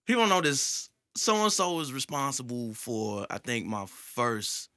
people 0.07 0.27
know 0.27 0.41
this. 0.41 0.89
So 1.17 1.37
and 1.43 1.53
so 1.53 1.75
was 1.75 1.93
responsible 1.93 2.75
for 2.75 3.27
I 3.31 3.39
think 3.39 3.67
my 3.67 3.85
first 3.87 4.69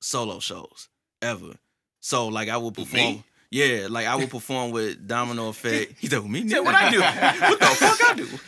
solo 0.00 0.40
shows 0.40 0.88
ever. 1.22 1.54
So 2.00 2.28
like 2.28 2.48
I 2.48 2.56
would 2.56 2.74
perform. 2.74 3.02
me? 3.02 3.24
Yeah, 3.54 3.86
like 3.88 4.08
I 4.08 4.16
would 4.16 4.30
perform 4.30 4.72
with 4.72 5.06
Domino 5.06 5.48
Effect. 5.48 5.92
He 5.98 6.08
told 6.08 6.28
me, 6.28 6.42
nigga, 6.42 6.64
what 6.64 6.74
I 6.74 6.90
do? 6.90 7.00
what 7.00 7.60
the 7.60 7.66
fuck 7.66 8.10
I 8.10 8.14
do? 8.14 8.28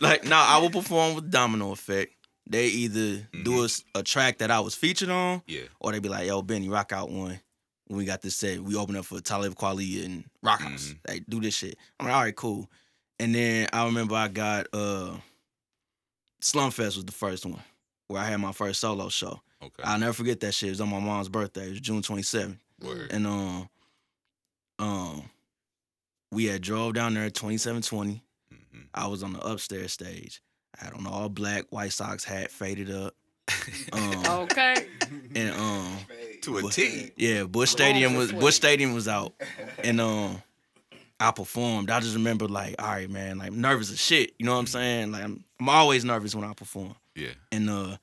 Like, 0.00 0.24
no, 0.24 0.34
I 0.36 0.58
would 0.58 0.72
perform 0.72 1.14
with 1.14 1.30
Domino 1.30 1.70
Effect. 1.70 2.12
They 2.50 2.66
either 2.66 3.28
do 3.44 3.66
a 3.94 4.02
track 4.02 4.38
that 4.38 4.50
I 4.50 4.58
was 4.60 4.74
featured 4.74 5.08
on, 5.08 5.42
yeah. 5.46 5.62
or 5.80 5.92
they 5.92 6.00
be 6.00 6.08
like, 6.08 6.26
"Yo, 6.26 6.42
Benny, 6.42 6.68
rock 6.68 6.92
out 6.92 7.08
one." 7.10 7.40
When 7.86 7.98
we 7.98 8.04
got 8.04 8.20
this 8.20 8.34
set, 8.34 8.60
we 8.60 8.74
open 8.74 8.96
up 8.96 9.04
for 9.04 9.20
Talib 9.20 9.54
Kweli 9.54 10.04
and 10.04 10.24
Rock 10.42 10.60
House. 10.60 10.88
Mhm. 10.92 11.08
Like, 11.08 11.24
do 11.28 11.40
this 11.40 11.54
shit. 11.54 11.76
I'm 12.00 12.06
like, 12.06 12.14
all 12.16 12.22
right, 12.22 12.34
cool. 12.36 12.68
And 13.20 13.32
then 13.34 13.68
I 13.72 13.84
remember 13.86 14.16
I 14.16 14.26
got 14.28 14.66
uh 14.72 15.16
Slumfest 16.42 16.96
was 16.96 17.04
the 17.04 17.12
first 17.12 17.46
one 17.46 17.62
where 18.08 18.20
I 18.20 18.24
had 18.26 18.40
my 18.40 18.52
first 18.52 18.80
solo 18.80 19.08
show. 19.08 19.40
Okay. 19.62 19.82
I'll 19.84 19.98
never 19.98 20.12
forget 20.12 20.40
that 20.40 20.52
shit. 20.52 20.68
It 20.68 20.72
was 20.72 20.80
on 20.80 20.90
my 20.90 20.98
mom's 21.00 21.28
birthday. 21.28 21.66
It 21.66 21.70
was 21.70 21.80
June 21.80 22.02
27th. 22.02 22.58
Word. 22.82 23.10
And 23.12 23.26
um 23.26 23.68
um 24.78 25.30
we 26.32 26.46
had 26.46 26.62
drove 26.62 26.94
down 26.94 27.14
there 27.14 27.24
at 27.24 27.34
2720. 27.34 28.22
Mhm. 28.52 28.86
I 28.94 29.06
was 29.06 29.22
on 29.22 29.32
the 29.32 29.40
upstairs 29.40 29.92
stage. 29.92 30.42
I 30.80 30.84
had 30.84 30.94
on 30.94 31.06
all 31.06 31.28
black 31.28 31.66
White 31.70 31.92
Sox 31.92 32.24
hat, 32.24 32.50
faded 32.50 32.90
up. 32.90 33.14
Um, 33.92 34.26
Okay. 34.42 34.86
and 35.34 35.50
um 35.54 35.98
To 36.42 36.58
a 36.58 36.62
Bu- 36.62 36.70
T. 36.70 37.10
Yeah, 37.16 37.44
Bush 37.44 37.70
Stadium 37.70 38.14
was 38.14 38.32
Bush 38.32 38.56
Stadium 38.56 38.92
was 38.94 39.06
out, 39.08 39.32
and 39.82 40.00
um, 40.00 40.42
I 41.20 41.30
performed. 41.30 41.90
I 41.90 42.00
just 42.00 42.14
remember 42.16 42.46
like, 42.48 42.74
all 42.80 42.88
right, 42.88 43.08
man, 43.08 43.38
like 43.38 43.52
nervous 43.52 43.90
as 43.92 44.00
shit. 44.00 44.34
You 44.38 44.46
know 44.46 44.52
what 44.54 44.58
I'm 44.60 44.66
saying? 44.66 45.12
Like 45.12 45.22
I'm, 45.24 45.44
I'm 45.60 45.68
always 45.68 46.04
nervous 46.04 46.34
when 46.34 46.44
I 46.44 46.52
perform, 46.54 46.94
Yeah. 47.14 47.30
and 47.52 47.70
uh, 47.70 47.96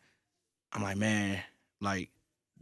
I'm 0.71 0.81
like, 0.81 0.97
man, 0.97 1.39
like 1.81 2.09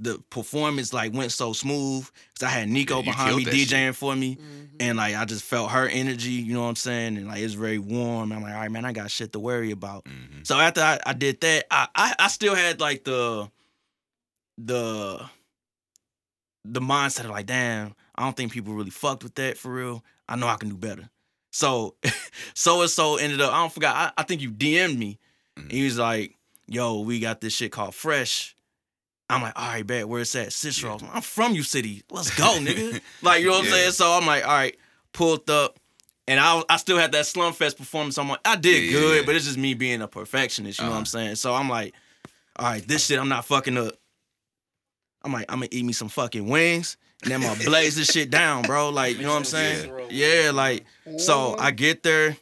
the 0.03 0.17
performance 0.31 0.93
like 0.93 1.13
went 1.13 1.31
so 1.31 1.53
smooth 1.53 2.09
because 2.33 2.47
I 2.47 2.49
had 2.49 2.67
Nico 2.69 2.97
Yeah, 2.97 3.11
behind 3.11 3.37
me 3.37 3.43
killed 3.45 3.55
that 3.55 3.67
DJing 3.69 3.93
for 3.95 4.15
me, 4.15 4.35
Mhm. 4.35 4.67
and 4.79 4.97
like 4.97 5.15
I 5.15 5.25
just 5.25 5.43
felt 5.43 5.69
her 5.71 5.87
energy. 5.87 6.31
You 6.31 6.53
know 6.55 6.61
what 6.63 6.69
I'm 6.69 6.75
saying? 6.75 7.17
And 7.17 7.27
like 7.27 7.39
it's 7.39 7.53
very 7.53 7.77
warm. 7.77 8.31
I'm 8.31 8.41
like, 8.41 8.53
all 8.53 8.59
right, 8.59 8.71
man, 8.71 8.83
I 8.83 8.93
got 8.93 9.11
shit 9.11 9.31
to 9.33 9.39
worry 9.39 9.69
about. 9.71 10.05
Mhm. 10.05 10.45
So 10.45 10.57
after 10.59 10.81
I, 10.81 10.99
I 11.05 11.13
did 11.13 11.39
that, 11.41 11.65
I, 11.69 11.87
I 11.95 12.15
I 12.17 12.27
still 12.29 12.55
had 12.55 12.79
like 12.79 13.03
the 13.03 13.49
the 14.57 15.25
the 16.65 16.79
mindset 16.81 17.25
of 17.25 17.31
like, 17.31 17.45
damn, 17.47 17.95
I 18.15 18.23
don't 18.23 18.35
think 18.37 18.51
people 18.51 18.73
really 18.73 18.89
fucked 18.91 19.23
with 19.23 19.35
that 19.35 19.57
for 19.57 19.73
real. 19.73 20.03
I 20.29 20.35
know 20.35 20.47
I 20.47 20.55
can 20.55 20.69
do 20.69 20.77
better. 20.77 21.09
So 21.51 21.95
so 22.53 22.81
and 22.81 22.89
so 22.89 23.17
ended 23.17 23.41
up. 23.41 23.53
I 23.53 23.57
don't 23.59 23.73
forgot. 23.73 23.95
I, 23.95 24.21
I 24.21 24.23
think 24.23 24.41
you 24.41 24.51
DM'd 24.51 24.97
me. 24.97 25.19
And 25.57 25.71
he 25.71 25.83
was 25.83 25.97
like, 25.97 26.37
yo, 26.67 27.01
we 27.01 27.19
got 27.19 27.41
this 27.41 27.53
shit 27.53 27.71
called 27.71 27.93
Fresh. 27.93 28.55
I'm 29.33 29.41
like, 29.41 29.53
all 29.59 29.67
right, 29.67 29.85
bet, 29.85 30.07
where 30.07 30.21
it's 30.21 30.35
at? 30.35 30.51
Cicero. 30.53 30.97
I'm 31.13 31.21
from 31.21 31.53
you 31.55 31.63
city. 31.63 32.03
Let's 32.11 32.29
go, 32.37 32.45
nigga. 32.59 33.01
like, 33.21 33.41
you 33.41 33.47
know 33.47 33.53
what 33.53 33.65
I'm 33.65 33.71
saying? 33.71 33.91
So 33.91 34.11
I'm 34.13 34.25
like, 34.25 34.43
all 34.45 34.51
right, 34.53 34.75
pulled 35.13 35.49
up. 35.49 35.77
And 36.27 36.39
I 36.39 36.61
I 36.69 36.77
still 36.77 36.97
had 36.97 37.11
that 37.13 37.25
Slum 37.25 37.51
Fest 37.53 37.77
performance. 37.77 38.17
I'm 38.17 38.29
like, 38.29 38.39
I 38.45 38.55
did 38.55 38.75
Yeah, 38.75 38.79
yeah, 38.81 38.91
good, 38.91 39.15
yeah. 39.21 39.25
but 39.25 39.35
it's 39.35 39.45
just 39.45 39.57
me 39.57 39.73
being 39.73 40.01
a 40.01 40.07
perfectionist, 40.07 40.79
you 40.79 40.85
know 40.85 40.91
what 40.91 40.97
I'm 40.97 41.01
Uh-huh. 41.01 41.09
saying? 41.09 41.35
So 41.35 41.53
I'm 41.53 41.67
like, 41.69 41.93
all 42.57 42.67
right, 42.67 42.87
this 42.87 43.05
shit 43.05 43.19
I'm 43.19 43.29
not 43.29 43.45
fucking 43.45 43.77
up. 43.77 43.95
I'm 45.23 45.33
like, 45.33 45.45
I'm 45.49 45.57
gonna 45.59 45.67
eat 45.71 45.83
me 45.85 45.93
some 45.93 46.09
fucking 46.09 46.47
wings 46.47 46.97
and 47.23 47.31
then 47.31 47.43
I'm 47.43 47.47
gonna 47.47 47.63
blaze 47.63 47.95
this 47.95 48.11
shit 48.11 48.29
down, 48.29 48.63
bro. 48.65 48.89
Like, 48.89 49.17
you 49.17 49.23
know 49.23 49.29
what 49.31 49.37
I'm 49.37 49.43
saying? 49.45 49.91
Yeah, 50.09 50.51
like, 50.53 50.85
so 51.17 51.55
I 51.59 51.71
get 51.71 52.03
there. 52.03 52.37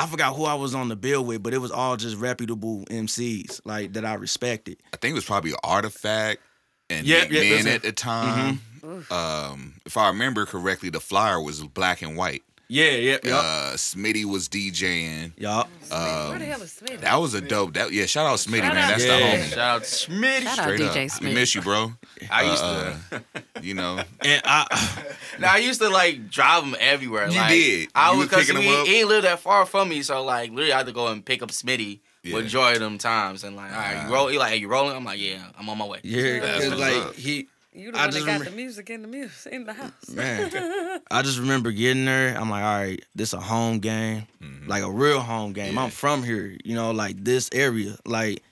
I 0.00 0.06
forgot 0.06 0.34
who 0.34 0.46
I 0.46 0.54
was 0.54 0.74
on 0.74 0.88
the 0.88 0.96
bill 0.96 1.22
with, 1.22 1.42
but 1.42 1.52
it 1.52 1.58
was 1.58 1.70
all 1.70 1.98
just 1.98 2.16
reputable 2.16 2.86
MCs, 2.86 3.60
like 3.66 3.92
that 3.92 4.04
I 4.06 4.14
respected. 4.14 4.78
I 4.94 4.96
think 4.96 5.12
it 5.12 5.14
was 5.14 5.26
probably 5.26 5.52
Artifact 5.62 6.40
and 6.88 7.06
Yeah, 7.06 7.24
Nick 7.24 7.32
yeah, 7.32 7.56
Men 7.56 7.68
at 7.68 7.82
the 7.82 7.92
time. 7.92 8.62
Oof. 8.82 9.12
Um, 9.12 9.74
if 9.84 9.98
I 9.98 10.08
remember 10.08 10.46
correctly, 10.46 10.88
the 10.88 11.00
flyer 11.00 11.38
was 11.42 11.62
black 11.62 12.00
and 12.00 12.16
white. 12.16 12.42
Yeah, 12.72 12.90
yeah, 12.92 13.16
yeah. 13.24 13.36
Uh, 13.36 13.72
Smitty 13.74 14.24
was 14.24 14.48
DJing. 14.48 15.32
Yup. 15.36 15.68
Where 15.88 15.98
Um, 15.98 16.38
the 16.38 16.44
hell 16.44 16.62
is 16.62 16.70
Smitty? 16.80 17.00
That 17.00 17.16
was 17.16 17.34
a 17.34 17.40
dope. 17.40 17.74
That 17.74 17.92
yeah, 17.92 18.06
shout 18.06 18.26
out 18.26 18.38
Smitty, 18.38 18.58
Shout 18.60 18.74
man. 18.74 18.76
out 18.84 18.88
That's 18.90 19.04
Yeah. 19.04 19.16
the 19.16 19.22
homie. 19.24 19.48
Shout 19.48 19.58
out 19.58 19.82
to 19.84 19.90
Schmidt. 19.90 20.42
Shout 20.44 20.58
out 20.60 20.64
Straight 20.64 20.80
DJ 20.80 21.04
up. 21.06 21.10
Smith. 21.10 21.30
I 21.32 21.34
miss 21.34 21.54
you, 21.56 21.62
bro. 21.62 21.92
I 22.30 22.42
used 22.50 22.62
Uh, 22.62 22.92
to. 23.10 23.22
You 23.62 23.74
know, 23.74 24.00
And 24.20 24.42
I 24.44 25.04
Now 25.40 25.52
I 25.54 25.56
used 25.58 25.80
to 25.80 25.88
like 25.88 26.30
drive 26.30 26.62
him 26.62 26.76
everywhere. 26.78 27.28
You 27.28 27.38
like, 27.40 27.48
did. 27.48 27.88
I 27.94 28.12
You 28.12 28.18
was 28.18 28.18
was 28.18 28.28
because 28.28 28.46
picking 28.46 28.62
he, 28.62 28.68
him 28.68 28.80
up? 28.82 28.86
he 28.86 29.00
ain't 29.00 29.08
live 29.08 29.22
that 29.24 29.40
far 29.40 29.66
from 29.66 29.88
me, 29.88 30.02
so 30.02 30.22
like 30.22 30.50
literally 30.50 30.72
I 30.72 30.76
had 30.78 30.86
to 30.86 30.92
go 30.92 31.08
and 31.08 31.24
pick 31.24 31.42
up 31.42 31.50
Smitty. 31.50 31.98
Yeah. 32.22 32.34
With 32.36 32.48
joy 32.48 32.78
them 32.78 32.98
times 32.98 33.42
and 33.44 33.56
like, 33.56 33.72
all 33.72 33.78
right, 33.78 34.06
you 34.06 34.14
roll. 34.14 34.28
He 34.28 34.38
like, 34.38 34.50
hey, 34.50 34.58
you 34.58 34.68
rolling? 34.68 34.94
I'm 34.94 35.04
like, 35.06 35.18
yeah, 35.18 35.38
I'm 35.58 35.66
on 35.70 35.78
my 35.78 35.86
way. 35.86 36.00
yeah, 36.04 36.38
That's 36.40 36.64
'cause, 36.64 36.68
what's 36.68 36.80
like 36.80 36.94
up. 37.06 37.14
he 37.14 37.48
You 37.72 37.92
the 37.92 37.98
I 37.98 38.02
one 38.02 38.10
that 38.10 38.14
just 38.14 38.26
got 38.26 38.32
remember- 38.32 38.50
the 38.50 38.56
music 38.56 38.90
in 38.90 39.02
the 39.02 39.08
music 39.08 39.52
in 39.52 39.64
the 39.64 39.72
house. 39.72 40.08
Man. 40.08 41.00
I 41.10 41.22
just 41.22 41.38
remember 41.38 41.70
getting 41.70 42.04
there. 42.04 42.36
I'm 42.36 42.50
like, 42.50 42.64
all 42.64 42.78
right, 42.80 43.04
this 43.14 43.32
a 43.32 43.40
home 43.40 43.78
game, 43.78 44.26
Mhm. 44.42 44.66
like 44.68 44.82
a 44.82 44.90
real 44.90 45.20
home 45.20 45.52
game. 45.52 45.74
Yeah. 45.74 45.84
I'm 45.84 45.90
from 45.90 46.22
here, 46.24 46.56
you 46.64 46.74
know, 46.74 46.90
like 46.90 47.22
this 47.22 47.48
area, 47.52 47.96
like, 48.04 48.42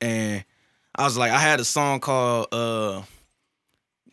and 0.00 0.44
I 0.94 1.04
was 1.04 1.16
like, 1.18 1.32
I 1.32 1.38
had 1.38 1.58
a 1.60 1.64
song 1.64 1.98
called 2.00 2.46
uh, 2.52 3.02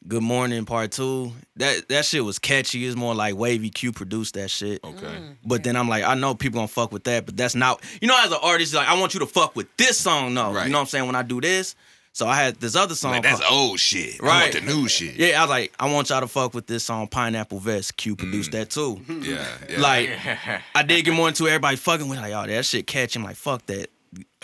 "Good 0.08 0.24
Morning" 0.24 0.66
Part 0.66 0.92
Two. 0.92 1.34
That 1.58 1.88
that 1.90 2.06
shit 2.06 2.24
was 2.26 2.40
catchy. 2.40 2.86
It's 2.86 2.96
more 2.96 3.14
like 3.16 3.36
Wavy 3.36 3.70
Q 3.70 3.92
produced 3.92 4.36
that 4.36 4.50
shit. 4.50 4.80
okay. 4.84 5.06
Mm. 5.06 5.36
But 5.46 5.64
then 5.64 5.76
I'm 5.76 5.88
like, 5.90 6.04
I 6.04 6.16
know 6.16 6.34
people 6.36 6.58
gonna 6.60 6.68
fuck 6.68 6.92
with 6.92 7.04
that, 7.06 7.26
but 7.26 7.38
that's 7.38 7.56
not. 7.56 7.82
You 8.02 8.08
know, 8.08 8.18
as 8.24 8.32
an 8.32 8.40
artist, 8.42 8.74
like 8.74 8.88
I 8.88 9.00
want 9.00 9.14
you 9.14 9.20
to 9.22 9.26
fuck 9.28 9.56
with 9.56 9.68
this 9.78 9.98
song, 10.00 10.34
though. 10.34 10.52
Right. 10.54 10.66
You 10.66 10.72
know 10.72 10.78
what 10.80 10.82
I'm 10.84 10.88
saying? 10.88 11.06
When 11.08 11.16
I 11.16 11.24
do 11.24 11.42
this, 11.42 11.76
so 12.18 12.28
I 12.28 12.36
had 12.36 12.56
this 12.60 12.76
other 12.76 12.96
song. 12.96 13.12
Like 13.12 13.24
that's 13.24 13.40
called- 13.42 13.70
old 13.70 13.80
shit. 13.80 14.16
I 14.22 14.26
Right. 14.26 14.42
want 14.54 14.66
the 14.66 14.74
new 14.74 14.88
shit. 14.88 15.16
yeah, 15.16 15.38
I 15.40 15.42
was 15.44 15.50
like, 15.52 15.74
I 15.80 15.92
want 15.92 16.10
y'all 16.10 16.22
to 16.22 16.28
fuck 16.28 16.54
with 16.54 16.66
this 16.68 16.84
song, 16.84 17.08
Pineapple 17.08 17.60
Vest. 17.60 17.96
Q 17.98 18.16
produced 18.16 18.52
that 18.54 18.70
too. 18.72 19.00
Yeah. 19.08 19.46
yeah. 19.70 19.80
Like, 19.80 20.10
I 20.76 20.84
did 20.84 21.06
get 21.06 21.14
more 21.14 21.28
into 21.28 21.48
everybody 21.48 21.76
fucking 21.78 22.08
with 22.10 22.20
like, 22.20 22.34
oh, 22.34 22.48
that 22.48 22.66
shit 22.66 22.88
catchy. 22.88 23.20
I'm 23.20 23.24
like, 23.26 23.36
fuck 23.36 23.66
that. 23.68 23.90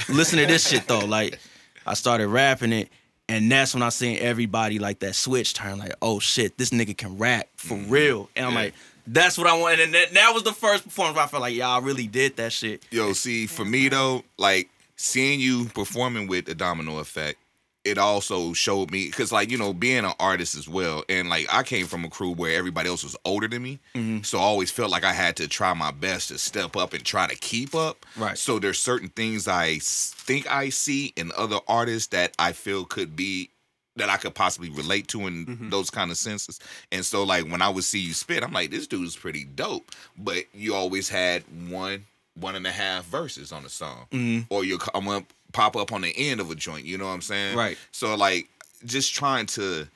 Listen 0.10 0.40
to 0.40 0.46
this 0.46 0.68
shit 0.68 0.88
though. 0.88 1.00
Like, 1.06 1.40
I 1.86 1.96
started 1.96 2.28
rapping 2.28 2.74
it, 2.74 2.90
and 3.28 3.52
that's 3.52 3.74
when 3.74 3.82
I 3.84 3.90
seen 3.90 4.18
everybody 4.20 4.78
like 4.80 5.00
that 5.00 5.16
switch 5.16 5.54
turn. 5.54 5.80
Like, 5.80 5.94
oh 6.02 6.20
shit, 6.20 6.58
this 6.58 6.70
nigga 6.70 6.96
can 6.98 7.18
rap 7.18 7.48
for 7.56 7.76
real. 7.78 8.30
And 8.36 8.46
I'm 8.46 8.52
Mm-hmm. 8.52 8.58
Yeah. 8.60 8.64
like, 8.66 8.74
that's 9.08 9.38
what 9.38 9.48
I 9.48 9.58
wanted. 9.58 9.80
And 9.82 9.94
that, 9.96 10.14
that 10.14 10.34
was 10.34 10.44
the 10.44 10.54
first 10.54 10.84
performance 10.86 11.16
where 11.16 11.26
I 11.26 11.28
felt 11.28 11.42
like 11.42 11.56
y'all 11.56 11.82
really 11.82 12.08
did 12.08 12.38
that 12.38 12.54
shit. 12.54 12.84
Yo, 12.92 13.14
see, 13.14 13.48
for 13.48 13.66
me 13.66 13.90
though, 13.90 14.24
like 14.38 14.70
seeing 14.96 15.40
you 15.40 15.66
performing 15.74 16.28
with 16.28 16.46
the 16.46 16.56
Domino 16.56 17.00
Effect, 17.00 17.38
it 17.86 17.98
also 17.98 18.54
showed 18.54 18.92
me 18.92 19.08
because, 19.08 19.32
like, 19.32 19.52
you 19.52 19.58
know, 19.58 19.74
being 19.74 20.06
an 20.06 20.14
artist 20.20 20.56
as 20.56 20.68
well, 20.70 21.04
and 21.10 21.30
like 21.30 21.48
I 21.52 21.64
came 21.64 21.86
from 21.88 22.06
a 22.06 22.10
crew 22.10 22.32
where 22.32 22.56
everybody 22.58 22.88
else 22.90 23.04
was 23.04 23.16
older 23.26 23.48
than 23.48 23.62
me, 23.64 23.80
Mhm. 23.96 24.26
so 24.26 24.38
I 24.40 24.42
always 24.42 24.72
felt 24.72 24.90
like 24.92 25.04
I 25.04 25.14
had 25.14 25.36
to 25.38 25.48
try 25.48 25.74
my 25.74 25.92
best 25.92 26.30
to 26.30 26.38
step 26.38 26.76
up 26.76 26.94
and 26.94 27.04
try 27.06 27.28
to 27.28 27.36
keep 27.36 27.76
up. 27.76 28.06
Right. 28.16 28.38
So 28.38 28.60
there's 28.60 28.80
certain 28.80 29.10
things 29.10 29.48
i 29.48 29.80
think 29.82 30.50
I 30.50 30.70
see 30.70 31.12
in 31.16 31.32
other 31.36 31.60
artists 31.68 32.08
that 32.10 32.34
I 32.40 32.54
feel 32.54 32.86
could 32.86 33.16
be 33.16 33.50
that 33.96 34.10
I 34.10 34.18
could 34.18 34.34
possibly 34.34 34.70
relate 34.70 35.08
to 35.10 35.28
in 35.28 35.46
Mm-hmm. 35.46 35.70
those 35.70 35.90
kind 35.92 36.10
of 36.10 36.18
senses. 36.18 36.60
And 36.92 37.06
so 37.06 37.24
like 37.24 37.46
when 37.52 37.62
I 37.62 37.70
would 37.70 37.84
see 37.84 38.00
you 38.00 38.14
spit, 38.14 38.44
I'm 38.44 38.52
like, 38.54 38.72
this 38.72 38.88
dude's 38.88 39.16
pretty 39.16 39.44
dope. 39.44 39.92
But 40.18 40.46
you 40.54 40.74
always 40.74 41.10
had 41.10 41.44
one, 41.70 42.06
one 42.36 42.56
and 42.56 42.66
a 42.66 42.72
half 42.72 43.06
verses 43.06 43.52
on 43.52 43.62
the 43.62 43.70
song. 43.70 44.08
Mhm. 44.12 44.48
Or 44.50 44.64
you'll 44.66 44.80
come 44.80 45.08
up 45.10 45.26
pop 45.54 45.76
up 45.76 45.92
on 45.94 46.02
the 46.02 46.14
end 46.18 46.42
of 46.42 46.52
a 46.52 46.56
joint, 46.56 46.86
you 46.86 46.98
know 46.98 47.06
what 47.06 47.14
I'm 47.14 47.22
saying? 47.22 47.56
Right. 47.58 47.78
So 47.92 48.16
like 48.16 48.50
just 48.86 49.14
trying 49.14 49.46
to 49.48 49.88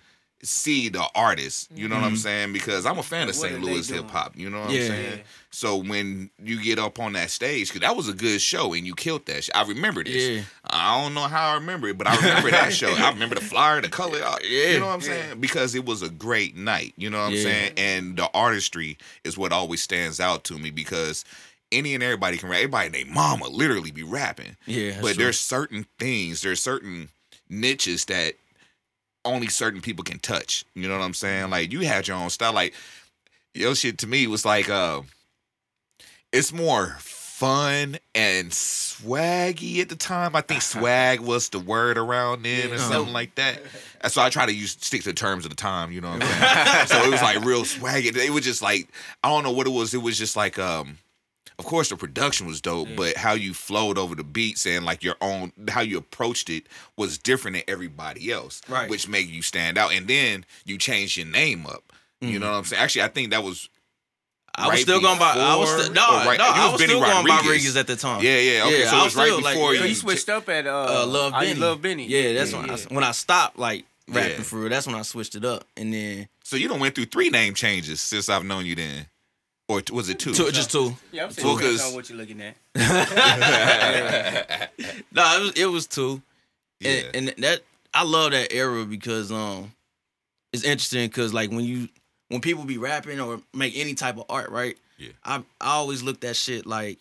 see 0.43 0.87
the 0.87 1.03
artist, 1.15 1.67
you 1.73 1.87
know 1.87 1.95
what 1.95 2.03
I'm 2.03 2.15
saying? 2.15 2.53
Because 2.53 2.85
I'm 2.85 2.99
a 2.99 3.03
fan 3.03 3.23
of 3.23 3.29
What 3.29 3.35
St. 3.49 3.59
Louis 3.61 3.89
hip 3.89 4.09
hop, 4.09 4.37
you 4.37 4.49
know 4.51 4.61
what 4.61 4.69
Yeah. 4.69 4.81
I'm 4.81 4.87
saying? 4.87 5.19
So 5.49 5.77
when 5.77 6.29
you 6.43 6.61
get 6.61 6.77
up 6.77 6.99
on 6.99 7.13
that 7.13 7.31
stage, 7.31 7.69
because 7.69 7.81
that 7.81 7.95
was 7.97 8.07
a 8.07 8.13
good 8.13 8.39
show 8.39 8.73
and 8.73 8.85
you 8.85 8.93
killed 8.93 9.25
that 9.25 9.45
shit. 9.45 9.55
I 9.57 9.63
remember 9.63 10.03
this. 10.03 10.29
Yeah. 10.29 10.41
I 10.69 11.01
don't 11.01 11.15
know 11.15 11.21
how 11.21 11.49
I 11.49 11.53
remember 11.55 11.87
it, 11.87 11.97
but 11.97 12.05
I 12.05 12.15
remember 12.15 12.51
that 12.51 12.71
show. 12.71 12.89
I 12.93 13.09
remember 13.09 13.33
the 13.33 13.41
flyer, 13.41 13.81
the 13.81 13.89
color. 13.89 14.19
uh, 14.23 14.37
Yeah. 14.47 14.73
You 14.73 14.79
know 14.79 14.85
what 14.85 14.93
I'm 14.93 15.01
saying? 15.01 15.39
Because 15.39 15.73
it 15.73 15.85
was 15.85 16.03
a 16.03 16.09
great 16.09 16.55
night. 16.55 16.93
You 16.97 17.09
know 17.09 17.17
what 17.19 17.31
I'm 17.31 17.37
saying? 17.37 17.73
And 17.77 18.15
the 18.17 18.29
artistry 18.35 18.99
is 19.23 19.39
what 19.39 19.51
always 19.51 19.81
stands 19.81 20.19
out 20.19 20.43
to 20.45 20.59
me 20.59 20.69
because 20.69 21.25
any 21.71 21.93
and 21.93 22.03
everybody 22.03 22.37
can 22.37 22.49
rap. 22.49 22.59
Everybody 22.59 22.85
and 22.87 22.95
their 22.95 23.05
mama 23.05 23.47
literally 23.47 23.91
be 23.91 24.03
rapping. 24.03 24.57
Yeah. 24.65 24.99
but 25.01 25.13
true. 25.13 25.23
there's 25.23 25.39
certain 25.39 25.85
things, 25.99 26.41
there's 26.41 26.61
certain 26.61 27.09
niches 27.49 28.05
that 28.05 28.35
only 29.25 29.47
certain 29.47 29.81
people 29.81 30.03
can 30.03 30.19
touch. 30.19 30.65
You 30.73 30.87
know 30.87 30.97
what 30.97 31.03
I'm 31.03 31.13
saying? 31.13 31.49
Like 31.49 31.71
you 31.71 31.81
had 31.81 32.07
your 32.07 32.17
own 32.17 32.29
style. 32.29 32.53
Like 32.53 32.73
your 33.53 33.75
shit 33.75 33.97
to 33.99 34.07
me 34.07 34.27
was 34.27 34.45
like 34.45 34.69
uh 34.69 35.01
it's 36.31 36.53
more 36.53 36.97
fun 36.99 37.97
and 38.15 38.49
swaggy 38.49 39.79
at 39.79 39.89
the 39.89 39.95
time. 39.95 40.35
I 40.35 40.41
think 40.41 40.61
swag 40.63 41.19
was 41.19 41.49
the 41.49 41.59
word 41.59 41.97
around 41.97 42.43
then 42.43 42.71
or 42.71 42.77
something 42.77 43.13
like 43.13 43.35
that. 43.35 43.61
That's 44.01 44.15
why 44.15 44.25
I 44.25 44.29
try 44.29 44.45
to 44.45 44.53
use 44.53 44.71
stick 44.71 45.03
to 45.03 45.09
the 45.09 45.13
terms 45.13 45.45
of 45.45 45.49
the 45.49 45.55
time, 45.55 45.91
you 45.91 46.01
know 46.01 46.11
what 46.11 46.23
I'm 46.23 46.27
saying? 46.27 46.87
so 46.87 47.07
it 47.07 47.11
was 47.11 47.21
like 47.21 47.43
real 47.43 47.63
swaggy. 47.63 48.15
It 48.15 48.31
was 48.31 48.43
just 48.43 48.61
like 48.61 48.87
I 49.23 49.29
don't 49.29 49.43
know 49.43 49.51
what 49.51 49.67
it 49.67 49.71
was. 49.71 49.93
It 49.93 50.01
was 50.01 50.17
just 50.17 50.35
like 50.35 50.57
um 50.57 50.97
of 51.59 51.65
course 51.65 51.89
the 51.89 51.97
production 51.97 52.45
was 52.47 52.61
dope, 52.61 52.87
but 52.95 53.17
how 53.17 53.33
you 53.33 53.53
flowed 53.53 53.97
over 53.97 54.13
the 54.15 54.23
beats 54.23 54.65
and 54.65 54.85
like 54.85 55.03
your 55.03 55.15
own 55.21 55.51
how 55.69 55.81
you 55.81 55.97
approached 55.97 56.49
it 56.49 56.67
was 56.97 57.17
different 57.17 57.55
than 57.55 57.63
everybody 57.67 58.31
else. 58.31 58.61
Right. 58.69 58.89
Which 58.89 59.07
made 59.07 59.27
you 59.27 59.41
stand 59.41 59.77
out. 59.77 59.91
And 59.93 60.07
then 60.07 60.45
you 60.65 60.77
changed 60.77 61.17
your 61.17 61.25
name 61.27 61.65
up. 61.65 61.83
You 62.21 62.39
know 62.39 62.51
what 62.51 62.57
I'm 62.57 62.63
saying? 62.65 62.81
Actually, 62.81 63.03
I 63.03 63.07
think 63.09 63.31
that 63.31 63.43
was 63.43 63.69
I 64.55 64.65
was 64.65 64.73
right 64.73 64.81
still 64.81 64.99
going 65.01 65.19
by. 65.19 65.33
I 65.35 65.55
was 65.55 65.71
before 65.87 65.93
no, 65.93 66.01
right- 66.25 66.37
no, 66.39 66.45
it 66.45 66.51
I 66.51 66.63
was 66.65 66.71
was 66.73 66.81
Benny 66.81 66.93
still 66.93 66.99
going 67.01 67.27
by 67.27 67.35
Rodriguez. 67.35 67.45
Rodriguez 67.45 67.77
at 67.77 67.85
the 67.87 67.95
time. 67.95 68.23
Yeah, 68.23 68.39
yeah. 68.39 68.63
Okay, 68.65 68.79
Yeah, 68.79 68.89
so 68.89 68.95
I 68.95 68.99
it 69.01 69.03
was 69.03 69.05
was 69.05 69.15
right 69.15 69.25
still, 69.27 69.41
like, 69.41 69.53
before 69.53 69.73
yeah, 69.73 69.79
So 69.79 69.83
you 69.85 69.89
you 69.89 69.95
switched 69.95 70.29
up 70.29 70.49
at 70.49 70.65
uh, 70.65 71.03
uh, 71.03 71.05
Love 71.05 71.33
I 71.35 71.45
Benny. 71.45 71.59
Love 71.59 71.81
Benny. 71.83 72.07
Yeah, 72.07 72.33
that's 72.33 72.53
when 72.53 72.69
I 72.71 72.77
when 72.89 73.03
I 73.03 73.11
stopped 73.11 73.59
like 73.59 73.85
rapping 74.07 74.31
Yeah. 74.37 74.41
for 74.41 74.57
real. 74.59 74.69
That's 74.69 74.87
when 74.87 74.95
I 74.95 75.03
switched 75.03 75.35
it 75.35 75.45
up, 75.45 75.63
and 75.75 75.93
then 75.93 76.27
So 76.43 76.55
you 76.55 76.67
don't 76.67 76.79
went 76.79 76.95
through 76.95 77.05
three 77.05 77.29
name 77.29 77.53
changes 77.53 78.01
since 78.01 78.29
I've 78.29 78.45
known 78.45 78.65
you 78.65 78.73
then, 78.73 79.05
or 79.67 79.81
t- 79.81 79.93
was 79.93 80.09
it 80.09 80.19
two? 80.19 80.33
two, 80.33 80.51
just 80.51 80.71
two. 80.71 80.95
Yeah, 81.11 81.23
I'm 81.25 81.33
Well, 81.43 81.57
saying 81.57 81.77
'cause- 81.77 81.89
on 81.89 81.93
what 81.95 82.09
you're 82.09 82.17
looking 82.17 82.41
at. 82.41 82.55
No, 85.11 85.35
it 85.35 85.41
was 85.41 85.51
it 85.53 85.65
was 85.65 85.87
two, 85.87 86.21
yeah. 86.79 87.01
and, 87.13 87.29
and 87.29 87.43
that 87.43 87.61
I 87.93 88.03
love 88.03 88.31
that 88.31 88.53
era 88.53 88.85
because 88.85 89.31
um, 89.31 89.71
it's 90.53 90.63
interesting 90.63 91.07
because 91.07 91.33
like 91.33 91.49
when 91.49 91.65
you 91.65 91.89
when 92.29 92.41
people 92.41 92.65
be 92.65 92.77
rapping 92.77 93.19
or 93.19 93.41
make 93.53 93.75
any 93.77 93.93
type 93.95 94.17
of 94.17 94.25
art, 94.29 94.49
right? 94.51 94.77
Yeah. 94.97 95.09
I 95.23 95.37
I 95.59 95.71
always 95.75 96.03
look 96.03 96.21
that 96.21 96.35
shit 96.35 96.65
like 96.65 96.99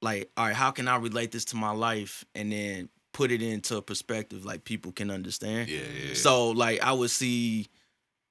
like 0.00 0.30
all 0.36 0.46
right, 0.46 0.54
how 0.54 0.70
can 0.70 0.88
I 0.88 0.96
relate 0.96 1.32
this 1.32 1.44
to 1.46 1.56
my 1.56 1.72
life 1.72 2.24
and 2.34 2.50
then 2.50 2.88
put 3.12 3.30
it 3.30 3.42
into 3.42 3.76
a 3.76 3.82
perspective 3.82 4.44
like 4.46 4.64
people 4.64 4.92
can 4.92 5.10
understand. 5.10 5.68
yeah, 5.68 5.80
yeah. 6.08 6.14
So 6.14 6.50
like 6.50 6.82
I 6.82 6.92
would 6.92 7.10
see, 7.10 7.66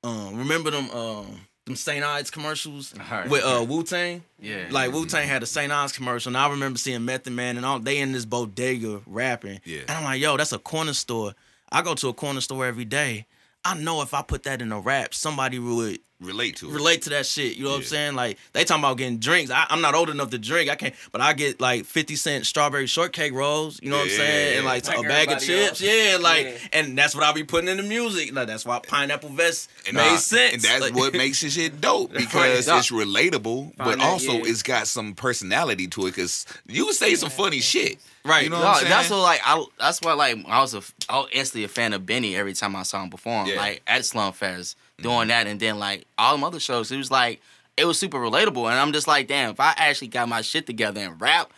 um, 0.04 0.38
remember 0.38 0.72
them 0.72 0.90
um 0.92 1.42
them 1.72 1.76
St. 1.76 2.04
Ides 2.04 2.30
commercials 2.32 2.94
with 3.30 3.44
uh 3.44 3.66
Wu 3.68 3.84
Tang. 3.84 4.24
Yeah. 4.40 4.68
Like 4.70 4.92
Wu 4.92 5.06
Tang 5.06 5.28
had 5.28 5.44
a 5.44 5.46
St. 5.46 5.72
Ides 5.72 5.92
commercial, 5.92 6.30
and 6.30 6.38
I 6.38 6.50
remember 6.50 6.78
seeing 6.78 7.04
Method 7.06 7.34
Man 7.34 7.58
and 7.58 7.66
all 7.66 7.80
they 7.80 7.98
in 8.00 8.12
this 8.12 8.26
bodega 8.26 9.02
rapping. 9.06 9.62
Yeah. 9.66 9.82
And 9.82 9.92
I'm 9.92 10.04
like, 10.04 10.22
yo, 10.22 10.38
that's 10.38 10.52
a 10.52 10.60
corner 10.60 10.94
store. 10.94 11.34
I 11.72 11.82
go 11.82 11.96
to 11.96 12.10
a 12.10 12.14
corner 12.14 12.42
store 12.42 12.66
every 12.66 12.86
day. 12.86 13.26
I 13.64 13.76
know 13.76 14.02
if 14.02 14.14
I 14.14 14.22
put 14.22 14.44
that 14.44 14.62
in 14.62 14.72
a 14.72 14.80
rap, 14.80 15.14
somebody 15.14 15.60
would 15.60 16.00
relate 16.20 16.56
to 16.58 16.70
it. 16.70 16.74
relate 16.74 17.02
to 17.04 17.10
that 17.12 17.26
shit. 17.26 17.58
You 17.58 17.64
know 17.66 17.72
what 17.72 17.78
I'm 17.78 17.84
saying? 17.84 18.16
Like 18.16 18.38
they 18.54 18.64
talking 18.64 18.84
about 18.84 18.98
getting 18.98 19.18
drinks. 19.20 19.52
I, 19.52 19.66
I'm 19.70 19.82
not 19.82 19.94
old 19.96 20.10
enough 20.10 20.30
to 20.32 20.38
drink. 20.40 20.70
I 20.70 20.76
can't, 20.76 20.96
but 21.12 21.20
I 21.22 21.34
get 21.34 21.60
like 21.62 21.86
50 21.86 22.16
cent 22.16 22.46
strawberry 22.46 22.88
shortcake 22.88 23.34
rolls. 23.34 23.80
You 23.82 23.90
know 23.92 23.98
what 23.98 24.04
I'm 24.06 24.10
saying? 24.10 24.52
yeah, 24.54 24.58
And 24.58 24.66
like, 24.66 24.88
Like 24.88 24.98
a 25.00 25.02
bag 25.04 25.32
of 25.32 25.40
chips. 25.40 25.70
else. 25.70 25.82
Yeah, 25.82 26.18
like, 26.20 26.46
Yeah. 26.46 26.58
and 26.80 26.98
that's 26.98 27.14
what 27.16 27.24
I 27.24 27.32
be 27.34 27.44
putting 27.44 27.70
in 27.70 27.78
the 27.78 27.84
music. 27.84 28.34
Like 28.34 28.48
that's 28.48 28.66
why 28.66 28.80
pineapple 28.80 29.30
vest 29.30 29.70
And 29.88 29.96
made 29.98 30.10
nah, 30.12 30.16
sense. 30.18 30.54
And 30.54 30.62
that's 30.64 30.82
Like- 30.82 30.96
what 30.96 31.14
makes 31.24 31.42
this 31.42 31.54
shit 31.54 31.82
dope 31.82 32.14
because 32.14 32.68
Right. 32.68 32.78
it's 32.80 32.92
relatable, 32.92 33.74
but 33.78 33.86
Find 33.86 34.02
that, 34.02 34.08
also 34.08 34.34
yeah. 34.34 34.44
it's 34.46 34.64
got 34.64 34.88
some 34.88 35.14
personality 35.14 35.88
to 35.90 36.02
it. 36.08 36.12
Because 36.16 36.46
you 36.68 36.92
say 36.94 37.14
some 37.16 37.30
funny 37.30 37.60
shit, 37.62 38.00
Right. 38.24 38.44
You 38.44 38.50
know 38.50 38.60
No, 38.60 38.80
that's 38.84 39.10
what 39.10 39.20
like 39.20 39.42
I. 39.44 39.64
That's 39.80 40.02
why 40.02 40.14
like 40.14 40.46
I 40.48 40.62
was 40.62 40.74
a, 40.74 40.82
I 41.10 41.18
was 41.20 41.30
instantly 41.32 41.64
a 41.64 41.68
fan 41.68 41.94
of 41.94 42.06
Benny 42.06 42.36
every 42.36 42.54
time 42.54 42.76
I 42.76 42.84
saw 42.84 43.04
him 43.04 43.10
perform. 43.10 43.48
Yeah. 43.48 43.54
Mm-hmm. 43.54 43.62
Like 43.62 43.82
at 43.88 44.06
Slum 44.06 44.34
Fest, 44.34 44.78
doing 45.02 45.30
that, 45.30 45.48
and 45.48 45.60
then 45.60 45.80
like 45.80 46.06
all 46.18 46.34
them 46.34 46.44
other 46.44 46.60
shows. 46.60 46.92
It 46.92 46.98
was 46.98 47.10
like 47.12 47.42
it 47.78 47.86
was 47.86 47.98
super 47.98 48.18
relatable, 48.18 48.70
and 48.70 48.80
I'm 48.80 48.94
just 48.94 49.08
like, 49.08 49.28
damn, 49.28 49.52
if 49.52 49.60
I 49.60 49.74
actually 49.78 50.10
got 50.10 50.30
my 50.30 50.42
shit 50.42 50.66
together 50.66 51.02
and 51.02 51.20
rap, 51.20 51.52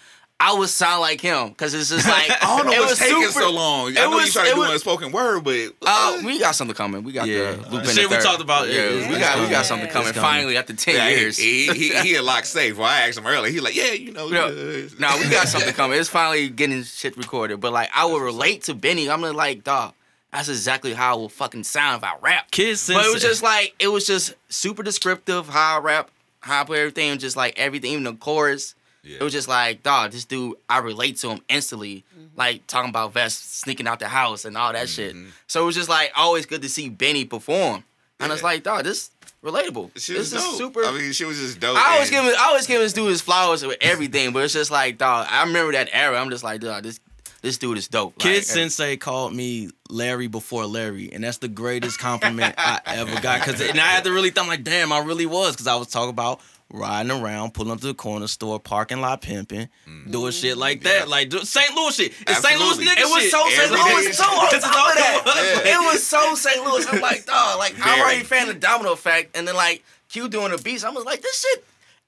I 0.46 0.54
would 0.60 0.68
sound 0.70 1.00
like 1.02 1.22
him 1.22 1.50
because 1.50 1.74
it's 1.74 1.90
just 1.90 2.08
like 2.08 2.30
I 2.44 2.58
don't 2.58 2.66
know 2.66 2.72
it 2.74 2.80
what's 2.80 2.92
was 2.92 3.00
taking 3.00 3.22
super- 3.30 3.40
so 3.46 3.52
long. 3.52 3.88
I 3.88 3.90
it 3.92 3.94
know 3.96 4.10
you 4.12 4.16
was- 4.18 4.32
started 4.32 4.50
it 4.52 4.56
doing 4.56 4.68
was- 4.70 4.76
a 4.78 4.80
spoken 4.80 5.12
word, 5.12 5.44
but 5.46 5.74
Uh, 5.82 6.22
we 6.26 6.38
got 6.40 6.54
something 6.56 6.76
coming. 6.76 7.04
We 7.04 7.14
got 7.14 7.28
Yeah. 7.28 7.52
the 7.52 7.58
The 7.58 7.70
loop 7.70 7.84
in 7.86 7.90
shit 7.92 8.10
the 8.10 8.16
we 8.18 8.22
talked 8.22 8.42
about 8.42 8.68
Yeah, 8.68 8.74
is- 8.82 9.08
we 9.08 9.14
is 9.14 9.20
got 9.20 9.40
we 9.40 9.48
got 9.50 9.66
something 9.66 9.90
coming. 9.90 10.14
coming. 10.14 10.22
Finally, 10.22 10.58
after 10.58 10.74
ten 10.74 10.96
yeah, 10.96 11.08
years. 11.10 11.38
he, 11.38 11.68
he, 11.74 11.90
he 12.02 12.16
a 12.16 12.22
lock 12.22 12.44
safe. 12.58 12.78
Well, 12.78 12.88
I 12.88 13.08
asked 13.08 13.18
him 13.18 13.26
earlier. 13.26 13.52
He 13.52 13.60
like, 13.62 13.76
yeah, 13.76 13.92
you 13.94 14.12
know, 14.12 14.28
Yeah. 14.28 14.46
uh, 14.46 14.90
No, 15.00 15.18
we 15.18 15.30
got 15.30 15.48
something 15.48 15.74
coming. 15.82 15.98
It's 16.00 16.10
finally 16.10 16.50
getting 16.50 16.84
shit 16.84 17.16
recorded. 17.16 17.62
But 17.62 17.72
like, 17.72 17.90
I 17.96 18.04
would 18.06 18.22
relate 18.22 18.64
to 18.64 18.74
Benny. 18.74 19.10
I'm 19.10 19.22
like, 19.22 19.64
dog, 19.64 19.94
that's 20.34 20.50
exactly 20.50 20.94
how 20.94 21.14
I 21.14 21.16
will 21.18 21.30
fucking 21.30 21.64
sound 21.64 22.04
if 22.04 22.04
I 22.04 22.16
rap. 22.22 22.52
Kids 22.52 22.88
But 22.88 23.06
it 23.06 23.14
was 23.14 23.22
just 23.22 23.44
like, 23.44 23.76
it 23.80 23.88
was 23.88 24.06
just 24.06 24.34
super 24.50 24.84
descriptive 24.84 25.48
how 25.48 25.78
I 25.78 25.80
rap, 25.80 26.10
how 26.42 26.62
I 26.62 26.64
play 26.66 26.80
everything, 26.80 27.18
just 27.20 27.38
like 27.38 27.58
everything, 27.58 27.92
even 27.92 28.04
the 28.04 28.14
chorus. 28.14 28.76
Yeah. 29.04 29.18
It 29.20 29.24
was 29.24 29.34
just 29.34 29.48
like, 29.48 29.84
dog, 29.84 30.12
this 30.12 30.26
dude, 30.26 30.56
I 30.70 30.80
relate 30.80 31.18
to 31.18 31.30
him 31.30 31.42
instantly. 31.50 32.04
Like 32.36 32.66
talking 32.68 32.90
about 32.90 33.14
Vest 33.14 33.60
sneaking 33.60 33.88
out 33.88 34.00
the 34.00 34.08
house 34.08 34.44
and 34.46 34.58
all 34.58 34.74
that 34.74 34.90
shit. 34.90 35.14
Mm-hmm. 35.16 35.30
So 35.46 35.62
it 35.62 35.66
was 35.66 35.76
just 35.76 35.90
like 35.90 36.12
always 36.16 36.46
good 36.46 36.62
to 36.64 36.70
see 36.70 36.90
Benny 36.90 37.26
perform. 37.26 37.84
And 38.20 38.32
it's 38.32 38.42
like, 38.42 38.64
dog, 38.64 38.86
this 38.86 39.12
relatable. 39.44 39.92
She 40.00 40.14
this 40.14 40.32
was 40.32 40.34
is 40.34 40.42
dope. 40.44 40.56
super. 40.56 40.86
I 40.86 40.92
mean, 40.92 41.12
she 41.12 41.26
was 41.26 41.38
just 41.38 41.60
dope. 41.60 41.78
I 41.78 41.94
always 41.96 42.10
and- 42.10 42.16
give 42.16 42.24
him, 42.24 42.40
I 42.40 42.46
always 42.48 42.66
give 42.66 42.80
this 42.80 42.94
dude 42.94 43.10
his 43.10 43.22
flowers 43.22 43.64
with 43.66 43.78
everything, 43.82 44.32
but 44.32 44.44
it's 44.44 44.54
just 44.54 44.72
like, 44.72 44.98
dog. 44.98 45.28
I 45.30 45.44
remember 45.44 45.74
that 45.74 45.90
era. 45.92 46.20
I'm 46.20 46.30
just 46.30 46.44
like, 46.44 46.62
dog, 46.62 46.84
this 46.84 47.00
this 47.42 47.58
dude 47.58 47.78
is 47.78 47.90
dope. 47.90 48.18
Kid 48.20 48.36
Like, 48.36 48.44
Sensei 48.44 48.96
called 48.96 49.36
me 49.36 49.70
Larry 49.90 50.28
before 50.28 50.66
Larry, 50.66 51.12
and 51.12 51.26
that's 51.26 51.40
the 51.40 51.50
greatest 51.50 52.00
compliment 52.00 52.56
I 52.58 52.80
ever 52.86 53.20
got. 53.20 53.42
Cause 53.42 53.60
and 53.60 53.80
I 53.82 53.88
had 53.88 54.06
to 54.06 54.12
really 54.14 54.30
think, 54.30 54.46
I'm 54.46 54.48
like, 54.48 54.64
damn, 54.64 54.94
I 54.94 55.00
really 55.00 55.26
was, 55.26 55.52
because 55.52 55.68
I 55.68 55.76
was 55.76 55.90
talking 55.90 56.10
about 56.10 56.40
riding 56.74 57.12
around, 57.12 57.54
pulling 57.54 57.72
up 57.72 57.80
to 57.80 57.88
the 57.88 57.94
corner 57.94 58.28
store, 58.28 58.60
parking 58.60 59.00
lot 59.00 59.22
pimping, 59.22 59.70
mm. 59.88 60.12
doing 60.12 60.32
shit 60.32 60.58
like 60.58 60.82
that, 60.82 61.08
like 61.08 61.30
do, 61.30 61.40
St. 61.46 61.74
Louis 61.76 61.96
shit. 61.96 62.12
It's 62.28 62.40
St. 62.40 62.60
Louis 62.60 62.70
Absolutely. 62.72 62.86
nigga 62.86 62.98
It 62.98 63.14
was 63.14 63.32
so 63.32 63.50
St. 63.50 63.72
Louis 63.72 64.06
day. 64.06 64.12
too. 64.12 64.24
On 64.24 64.50
top 64.50 64.90
of 64.90 64.96
that, 64.96 65.22
it 65.24 65.26
was. 65.26 65.66
it 65.66 65.94
was 65.94 66.08
so 66.08 66.36
St. 66.36 66.66
Louis. 66.66 66.86
I'm 66.92 67.00
like, 67.00 67.26
dog, 67.26 67.60
like 67.60 67.76
I'm 67.80 68.02
already 68.02 68.22
a 68.22 68.26
fan 68.26 68.50
of 68.50 68.60
Domino 68.60 68.92
Effect, 68.92 69.38
and 69.38 69.48
then 69.48 69.56
like 69.56 69.84
Q 70.10 70.28
doing 70.28 70.52
the 70.52 70.58
beats. 70.58 70.84
I 70.84 70.90
was 70.90 71.06
like, 71.06 71.22
this 71.22 71.42
shit. 71.42 71.66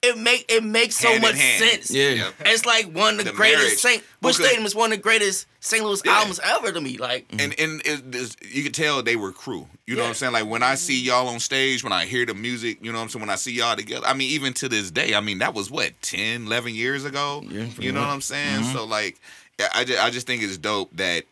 It 0.07 0.17
make 0.17 0.45
it 0.49 0.63
makes 0.63 0.95
so 0.95 1.09
Hand 1.09 1.21
much 1.21 1.35
hand. 1.35 1.63
sense. 1.63 1.91
Yeah. 1.91 2.09
Yep. 2.09 2.33
It's 2.45 2.65
like 2.65 2.85
one 2.91 3.13
of 3.19 3.25
the, 3.25 3.31
The 3.31 3.31
greatest 3.31 3.61
marriage. 3.63 3.77
Saint 3.79 4.03
Bush 4.21 4.37
Because- 4.37 4.47
Stadium 4.47 4.65
is 4.65 4.75
one 4.75 4.91
of 4.91 4.97
the 4.97 5.01
greatest 5.03 5.47
St. 5.59 5.83
Louis 5.83 6.01
Yeah. 6.05 6.13
albums 6.17 6.39
ever 6.43 6.71
to 6.71 6.79
me. 6.81 6.97
Like 6.97 7.25
and 7.37 7.53
and 7.59 7.81
it, 7.85 8.11
this, 8.11 8.35
you 8.47 8.63
could 8.63 8.73
tell 8.73 9.01
they 9.01 9.15
were 9.15 9.31
crew. 9.31 9.67
You 9.87 9.95
know 9.95 10.03
what 10.03 10.09
I'm 10.09 10.13
saying? 10.15 10.33
Like 10.33 10.45
when 10.47 10.63
I 10.63 10.75
see 10.75 10.99
y'all 11.01 11.27
on 11.27 11.39
stage, 11.39 11.83
when 11.83 11.93
I 11.93 12.05
hear 12.05 12.25
the 12.25 12.33
music, 12.33 12.79
you 12.83 12.91
know 12.91 12.97
what 12.99 13.03
I'm 13.05 13.09
saying? 13.09 13.21
When 13.21 13.29
I 13.29 13.35
see 13.35 13.51
y'all 13.53 13.75
together, 13.75 14.05
I 14.05 14.13
mean, 14.13 14.29
even 14.31 14.53
to 14.53 14.69
this 14.69 14.91
day, 14.91 15.15
I 15.15 15.19
mean, 15.21 15.39
that 15.39 15.53
was 15.53 15.69
what 15.71 15.91
10, 16.01 16.45
11 16.47 16.75
years 16.75 17.03
ago. 17.05 17.43
Yeah, 17.49 17.65
you 17.79 17.91
know 17.91 18.01
much. 18.01 18.07
what 18.07 18.13
I'm 18.13 18.21
saying? 18.21 18.61
Mhm. 18.61 18.73
So 18.73 18.85
like, 18.85 19.19
I 19.73 19.83
just 19.85 20.03
I 20.03 20.09
just 20.09 20.27
think 20.27 20.43
it's 20.43 20.57
dope 20.57 20.89
that 20.97 21.23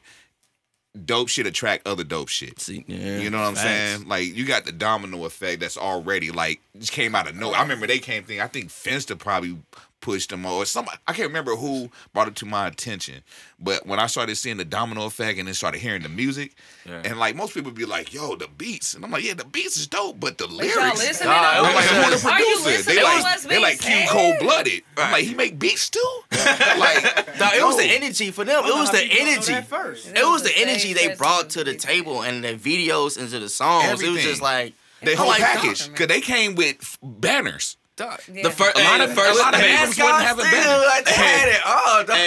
dope 1.06 1.28
shit 1.30 1.48
attract 1.48 1.88
other 1.88 2.04
dope 2.04 2.28
shit. 2.30 2.60
See, 2.60 2.84
yeah, 2.88 3.18
You 3.20 3.30
know 3.30 3.40
what 3.40 3.48
I'm 3.48 3.56
facts. 3.56 3.64
saying? 3.98 4.08
Like 4.08 4.36
you 4.36 4.46
got 4.46 4.66
the 4.66 4.72
domino 4.72 5.26
effect 5.26 5.60
that's 5.62 5.78
already 5.78 6.32
like 6.32 6.62
just 6.78 6.92
came 6.92 7.16
out 7.16 7.28
of 7.28 7.36
nowhere. 7.36 7.58
I 7.58 7.62
remember 7.62 7.88
they 7.88 8.00
came 8.00 8.24
thing. 8.24 8.40
I 8.42 8.48
think 8.48 8.70
Finster 8.70 9.16
probably 9.16 9.58
pushed 10.04 10.30
them 10.30 10.46
or 10.46 10.66
somebody. 10.66 10.98
I 11.08 11.14
can't 11.14 11.28
remember 11.28 11.56
who 11.56 11.90
brought 12.14 12.28
it 12.28 12.36
to 12.38 12.46
my 12.46 12.68
attention. 12.68 13.24
But 13.60 13.88
when 13.88 14.00
I 14.00 14.08
started 14.08 14.36
seeing 14.36 14.58
the 14.58 14.66
domino 14.66 15.06
effect 15.06 15.40
and 15.40 15.48
then 15.48 15.56
started 15.56 15.80
hearing 15.80 16.04
the 16.04 16.10
music, 16.10 16.54
and 16.86 17.18
like 17.18 17.36
most 17.36 17.54
people 17.54 17.72
be 17.72 17.86
like, 17.86 18.14
"Yo, 18.14 18.36
the 18.36 18.48
beats," 18.48 18.94
and 18.94 19.04
I'm 19.04 19.12
like, 19.12 19.24
"Yeah, 19.24 19.34
the 19.34 19.46
beats 19.46 19.78
is 19.78 19.88
dope, 19.88 20.20
but 20.20 20.38
the 20.38 20.48
lyrics." 20.48 20.76
y'all 20.76 20.94
listening 20.96 21.30
Nah, 21.30 21.42
to 21.42 21.58
I'm 21.60 21.76
like, 21.76 21.92
Are 21.92 21.96
who 21.96 22.12
you 22.12 22.18
the 22.18 22.22
producer? 22.22 22.84
They 22.94 23.04
like 23.04 23.42
they 23.42 23.60
like 23.60 23.80
Q 23.80 24.06
cold 24.10 24.36
blooded. 24.40 24.84
I'm 24.98 25.12
like, 25.12 25.24
he 25.26 25.34
make 25.34 25.58
beats 25.60 25.90
too. 25.90 26.00
like, 26.32 27.38
dog, 27.38 27.54
it 27.56 27.64
was 27.66 27.78
the 27.78 27.86
energy 27.86 28.32
for 28.32 28.46
them. 28.46 28.64
It 28.66 28.74
was 28.76 28.92
the 28.92 29.04
energy. 29.04 29.62
first. 29.68 30.08
It 30.10 30.24
was 30.24 30.44
the 30.44 30.54
the 30.54 30.62
energy 30.62 30.94
they 30.94 31.16
brought 31.16 31.50
to 31.52 31.64
the 31.64 31.76
table 31.76 32.22
and 32.22 32.44
the 32.44 32.54
videos 32.56 33.18
into 33.18 33.40
the 33.40 33.50
songs. 33.50 34.02
It 34.02 34.10
was 34.10 34.24
just 34.24 34.42
like 34.42 34.74
The 35.02 35.16
whole 35.16 35.28
like, 35.28 35.42
package 35.42 35.90
because 35.90 36.08
they 36.08 36.22
came 36.22 36.56
with 36.56 36.78
f- 36.82 36.98
banners. 37.02 37.78
Dog. 37.96 38.20
Yeah. 38.32 38.44
The 38.44 38.52
first, 38.52 38.78
A 38.78 38.84
lot 38.84 39.02
of- 39.02 39.14
first, 39.14 39.40
a 39.40 39.42
lot 39.42 39.54
of 39.54 39.60
hey, 39.60 39.68
bands 39.76 39.98
wouldn't 39.98 40.24
have 40.24 40.40
a 40.40 40.44
still, 40.46 40.52
banner. 40.64 40.86
like, 40.86 41.06
they 41.06 41.12
had 41.12 41.50
it 41.50 41.62
all, 41.66 42.04
dog. 42.04 42.18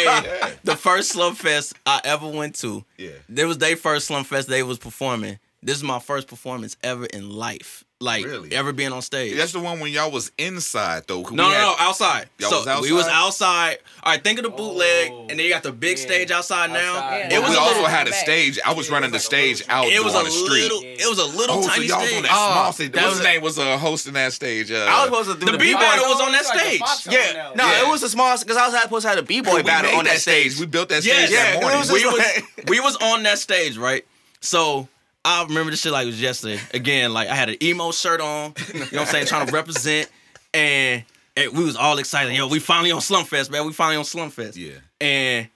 hey, 0.51 0.57
the 0.65 0.77
first 0.77 1.11
Slum 1.11 1.35
Fest 1.35 1.75
I 1.87 2.01
ever 2.05 2.29
went 2.29 2.55
to. 2.61 2.85
Yeah. 2.97 3.11
There 3.29 3.47
was 3.47 3.59
their 3.59 3.77
first 3.77 4.07
Slum 4.09 4.25
Fest 4.25 4.49
they 4.49 4.63
was 4.63 4.79
performing. 4.79 5.39
This 5.63 5.77
is 5.79 5.83
my 5.83 5.99
first 5.99 6.29
performance 6.29 6.77
ever 6.85 7.07
in 7.07 7.31
life. 7.31 7.83
Like 7.99 8.27
Really? 8.27 8.53
ever 8.53 8.75
being 8.75 8.93
on 8.93 9.01
stage. 9.01 9.37
That's 9.39 9.53
the 9.53 9.59
one 9.61 9.81
when 9.81 9.91
y'all 9.91 10.11
was 10.11 10.31
inside 10.37 11.05
though. 11.07 11.23
No, 11.23 11.31
we 11.31 11.37
no, 11.37 11.49
had- 11.49 11.61
no, 11.63 11.75
outside. 11.79 12.29
Y'all 12.39 12.51
so 12.51 12.59
was 12.77 12.83
we 12.83 12.93
was 12.93 13.07
outside? 13.07 13.73
outside. 13.73 13.79
All 14.03 14.13
right, 14.13 14.23
think 14.23 14.39
of 14.39 14.43
the 14.45 14.51
bootleg, 14.51 15.11
Oh, 15.13 15.21
and 15.31 15.39
then 15.39 15.47
you 15.47 15.49
got 15.49 15.63
the 15.63 15.73
big 15.73 15.97
yeah. 15.97 16.05
stage 16.05 16.31
outside 16.31 16.73
now. 16.73 16.97
Outside. 16.97 17.19
Yeah. 17.33 17.39
It 17.39 17.41
was 17.41 17.51
we 17.53 17.57
a 17.57 17.59
also 17.59 17.73
little, 17.77 17.87
had 17.89 18.07
a 18.07 18.11
back. 18.11 18.21
stage. 18.21 18.59
I 18.67 18.75
was 18.75 18.89
Yeah, 18.89 18.93
running 18.97 19.09
it 19.09 19.13
the 19.13 19.17
was 19.17 19.33
like 19.33 19.41
a 19.41 19.55
stage 19.55 19.69
out 19.71 19.87
it 19.87 20.05
was 20.05 20.15
a 20.15 20.19
on 20.19 20.25
the 20.25 20.31
street. 20.31 20.63
little, 20.65 20.81
it 20.85 21.09
was 21.09 21.19
a 21.19 21.25
little 21.39 21.57
Oh, 21.57 21.63
so 21.63 21.69
tiny 21.71 21.87
y'all 21.87 22.01
stage. 22.05 22.17
on 22.19 22.23
that 22.25 22.33
Oh, 22.35 22.53
small 22.53 22.73
stage. 22.75 22.93
that 22.93 23.01
What's 23.01 23.09
was 23.09 23.17
his 23.19 23.27
a- 23.27 23.29
name 23.31 23.41
was 23.43 23.59
uh, 23.59 23.79
hosting 23.79 24.13
that 24.13 24.33
stage? 24.35 24.71
Uh, 24.71 24.75
I 24.77 25.09
was 25.09 25.27
supposed 25.27 25.41
to 25.41 25.47
do 25.47 25.47
The 25.47 25.53
the, 25.53 25.59
B-boy 25.59 25.79
B-boy. 25.81 25.81
that 25.81 26.05
was 26.07 26.21
on 26.21 26.33
that 26.33 26.41
It's 26.43 26.49
like 26.51 26.59
a 26.83 26.97
stage. 27.01 27.15
Yeah, 27.15 27.53
no, 27.57 27.67
it 27.83 27.89
was 27.91 28.03
a 28.03 28.11
small 28.11 28.37
because 28.39 28.59
I 28.59 28.69
was 28.69 28.79
supposed 28.83 29.05
to 29.05 29.09
have 29.09 29.19
a 29.19 29.23
b-boy 29.23 29.63
battle 29.63 29.97
on 29.97 30.05
that 30.05 30.19
stage. 30.21 30.61
We 30.61 30.67
built 30.67 30.91
that 30.91 31.03
stage 31.03 31.31
yeah, 31.31 31.55
that 31.55 31.57
it 31.57 31.61
morning. 31.63 31.81
we 31.91 32.05
was 32.05 32.43
we 32.69 32.81
was 32.81 32.97
on 32.99 33.23
that 33.23 33.39
stage, 33.39 33.79
right? 33.79 34.05
So 34.43 34.87
I 35.27 35.43
remember 35.45 35.73
this 35.73 35.81
shit 35.81 35.91
like 35.93 36.05
it 36.05 36.07
was 36.07 36.21
yesterday. 36.21 36.61
Again, 36.73 37.13
like 37.13 37.29
I 37.29 37.35
had 37.35 37.49
an 37.49 37.57
emo 37.63 37.91
shirt 37.91 38.21
on, 38.21 38.55
you 38.73 38.79
know 38.81 38.87
what 38.87 38.99
I'm 39.01 39.07
saying, 39.07 39.27
trying 39.27 39.47
to 39.49 39.53
represent, 39.53 40.09
and, 40.55 41.03
and 41.37 41.53
we 41.53 41.65
was 41.65 41.75
all 41.77 41.99
excited. 41.99 42.33
Yo, 42.35 42.47
we 42.47 42.61
finally 42.61 42.93
on 42.93 43.01
Slumfest, 43.01 43.51
man. 43.51 43.67
We 43.67 43.73
finally 43.73 43.97
on 43.97 44.05
Slumfest. 44.05 44.57
Yeah. 44.57 44.79
And 45.01 45.49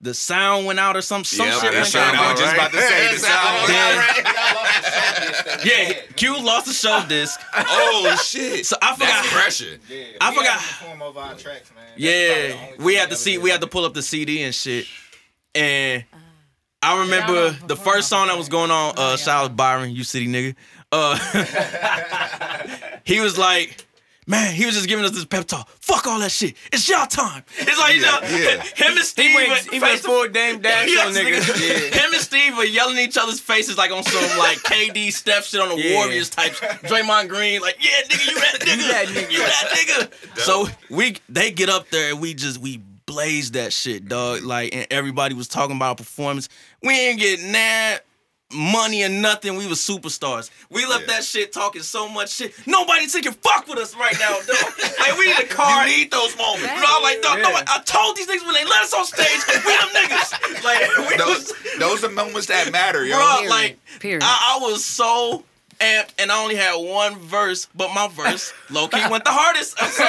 the 0.00 0.12
sound 0.12 0.66
went 0.66 0.78
out 0.80 0.96
or 0.96 1.02
some 1.02 1.24
some 1.24 1.46
Yep, 1.46 1.54
shit 1.54 1.62
that 1.72 1.74
went 1.74 1.86
sound 1.86 2.16
down. 2.16 2.24
I 2.24 2.30
was 2.32 2.40
just 2.40 2.54
about 2.54 2.72
to 2.72 2.80
say, 2.82 3.12
the 3.12 3.18
sound 3.20 3.68
Then- 3.68 5.60
Yeah, 5.64 5.92
Q 6.16 6.38
lost 6.42 6.66
the 6.66 6.72
show 6.72 7.04
disc. 7.08 7.40
Oh 7.54 8.16
shit! 8.24 8.66
So 8.66 8.76
I 8.82 8.92
forgot. 8.94 9.08
That's 9.08 9.32
pressure. 9.32 9.78
Yeah, 9.88 10.04
I 10.20 10.34
forgot- 10.34 10.46
had 10.60 10.78
to 10.78 10.84
perform 10.84 11.02
over 11.02 11.20
our 11.20 11.34
tracks, 11.34 11.70
man. 11.74 11.84
That's 11.90 12.00
Yeah, 12.00 12.70
we 12.84 12.94
time 12.94 13.00
had 13.02 13.10
to 13.10 13.16
see. 13.16 13.38
We 13.38 13.50
had 13.50 13.60
to 13.62 13.66
pull 13.68 13.84
up 13.84 13.94
the 13.94 14.02
CD 14.02 14.42
and 14.42 14.54
shit. 14.54 14.86
And 15.54 16.04
uh-huh. 16.12 16.22
I 16.86 17.00
remember 17.00 17.32
Y'all 17.32 17.66
the 17.66 17.76
first 17.76 18.08
song 18.08 18.28
that 18.28 18.38
was 18.38 18.48
going 18.48 18.70
on. 18.70 18.94
Uh, 18.96 19.10
yeah. 19.10 19.16
shout 19.16 19.44
out 19.44 19.56
Byron, 19.56 19.90
you 19.90 20.04
city 20.04 20.28
nigga. 20.28 20.54
Uh, 20.92 21.18
he 23.04 23.20
was 23.20 23.36
like. 23.36 23.82
Man, 24.28 24.52
he 24.56 24.66
was 24.66 24.74
just 24.74 24.88
giving 24.88 25.04
us 25.04 25.12
this 25.12 25.24
pep 25.24 25.44
talk. 25.44 25.68
Fuck 25.80 26.08
all 26.08 26.18
that 26.18 26.32
shit. 26.32 26.56
It's 26.72 26.88
y'all 26.88 27.06
time. 27.06 27.44
It's 27.58 27.78
like, 27.78 27.94
you 27.94 28.00
know, 28.00 28.18
yeah. 28.22 28.60
him 28.74 28.96
and 28.96 29.04
Steve. 29.04 29.30
He 29.30 29.36
went, 29.36 29.66
were 29.66 29.72
he 29.72 29.78
went 29.78 30.00
full 30.00 30.26
Dame 30.26 30.60
Dash 30.60 30.88
Yes, 30.90 31.06
on 31.06 31.12
niggas. 31.12 31.46
Yeah. 31.60 32.00
Him 32.00 32.12
and 32.12 32.20
Steve 32.20 32.56
were 32.56 32.64
yelling 32.64 32.96
in 32.96 33.04
each 33.04 33.16
other's 33.16 33.38
faces 33.38 33.78
like 33.78 33.92
on 33.92 34.02
some 34.02 34.38
like 34.38 34.58
KD 34.58 35.12
Steph 35.12 35.44
shit 35.44 35.60
on 35.60 35.68
the 35.68 35.80
Yeah. 35.80 35.94
Warriors 35.94 36.28
type. 36.28 36.54
Draymond 36.54 37.28
Green, 37.28 37.60
like, 37.60 37.76
yeah, 37.78 38.02
nigga, 38.08 38.28
you 38.28 38.34
that 38.40 38.60
nigga. 38.62 38.76
You 38.76 38.88
that 38.88 39.06
nigga. 39.06 39.30
You 39.30 39.38
that 39.38 40.10
nigga. 40.10 40.38
So 40.38 40.66
we 40.90 41.18
they 41.28 41.52
get 41.52 41.68
up 41.68 41.88
there 41.90 42.10
and 42.10 42.20
we 42.20 42.34
just 42.34 42.58
we 42.58 42.82
blaze 43.06 43.52
that 43.52 43.72
shit, 43.72 44.08
dog. 44.08 44.42
Like, 44.42 44.74
and 44.74 44.86
everybody 44.90 45.34
was 45.34 45.48
talking 45.48 45.76
about 45.76 45.88
our 45.90 45.94
performance. 45.94 46.48
We 46.82 46.92
ain't 46.92 47.20
getting 47.20 47.52
that 47.52 48.00
money 48.52 49.02
or 49.02 49.08
nothing. 49.08 49.56
We 49.56 49.66
was 49.66 49.80
superstars. 49.80 50.50
We 50.70 50.86
left 50.86 51.02
Yeah. 51.02 51.14
that 51.14 51.24
shit 51.24 51.52
talking 51.52 51.82
so 51.82 52.08
much 52.08 52.30
shit. 52.30 52.54
Nobody 52.66 53.08
taking 53.08 53.32
fuck 53.32 53.66
with 53.66 53.78
us 53.78 53.94
right 53.96 54.16
now, 54.20 54.38
dog. 54.46 54.72
like 55.00 55.18
we 55.18 55.26
need 55.26 55.38
a 55.40 55.46
car. 55.46 55.86
You 55.88 55.96
need 55.96 56.10
those 56.12 56.36
moments. 56.36 56.62
You 56.62 56.80
know, 56.80 56.86
I'm 56.96 57.02
like, 57.02 57.22
dog, 57.22 57.38
Yeah. 57.38 57.42
no, 57.44 57.56
I 57.66 57.80
told 57.84 58.16
these 58.16 58.26
niggas 58.28 58.44
when 58.46 58.54
they 58.54 58.64
let 58.64 58.82
us 58.84 58.92
on 58.92 59.04
stage, 59.04 59.40
we 59.48 59.54
them 59.54 59.88
niggas. 59.94 60.62
Like, 60.64 61.10
we 61.10 61.16
Those, 61.16 61.28
was, 61.38 61.52
those 61.78 62.04
are 62.04 62.08
moments 62.08 62.46
that 62.46 62.70
matter, 62.70 63.04
yo. 63.04 63.16
bro, 63.16 63.48
like, 63.48 63.78
Period. 63.98 64.22
I, 64.24 64.56
I 64.56 64.62
was 64.62 64.84
so 64.84 65.44
amped, 65.80 66.10
and 66.18 66.30
I 66.32 66.42
only 66.42 66.56
had 66.56 66.74
one 66.76 67.16
verse, 67.18 67.68
but 67.74 67.92
my 67.94 68.08
verse, 68.08 68.52
low 68.70 68.88
key, 68.88 69.02
went 69.10 69.24
the 69.24 69.30
hardest. 69.30 69.74
I'm 69.80 69.90
sorry. 69.90 70.08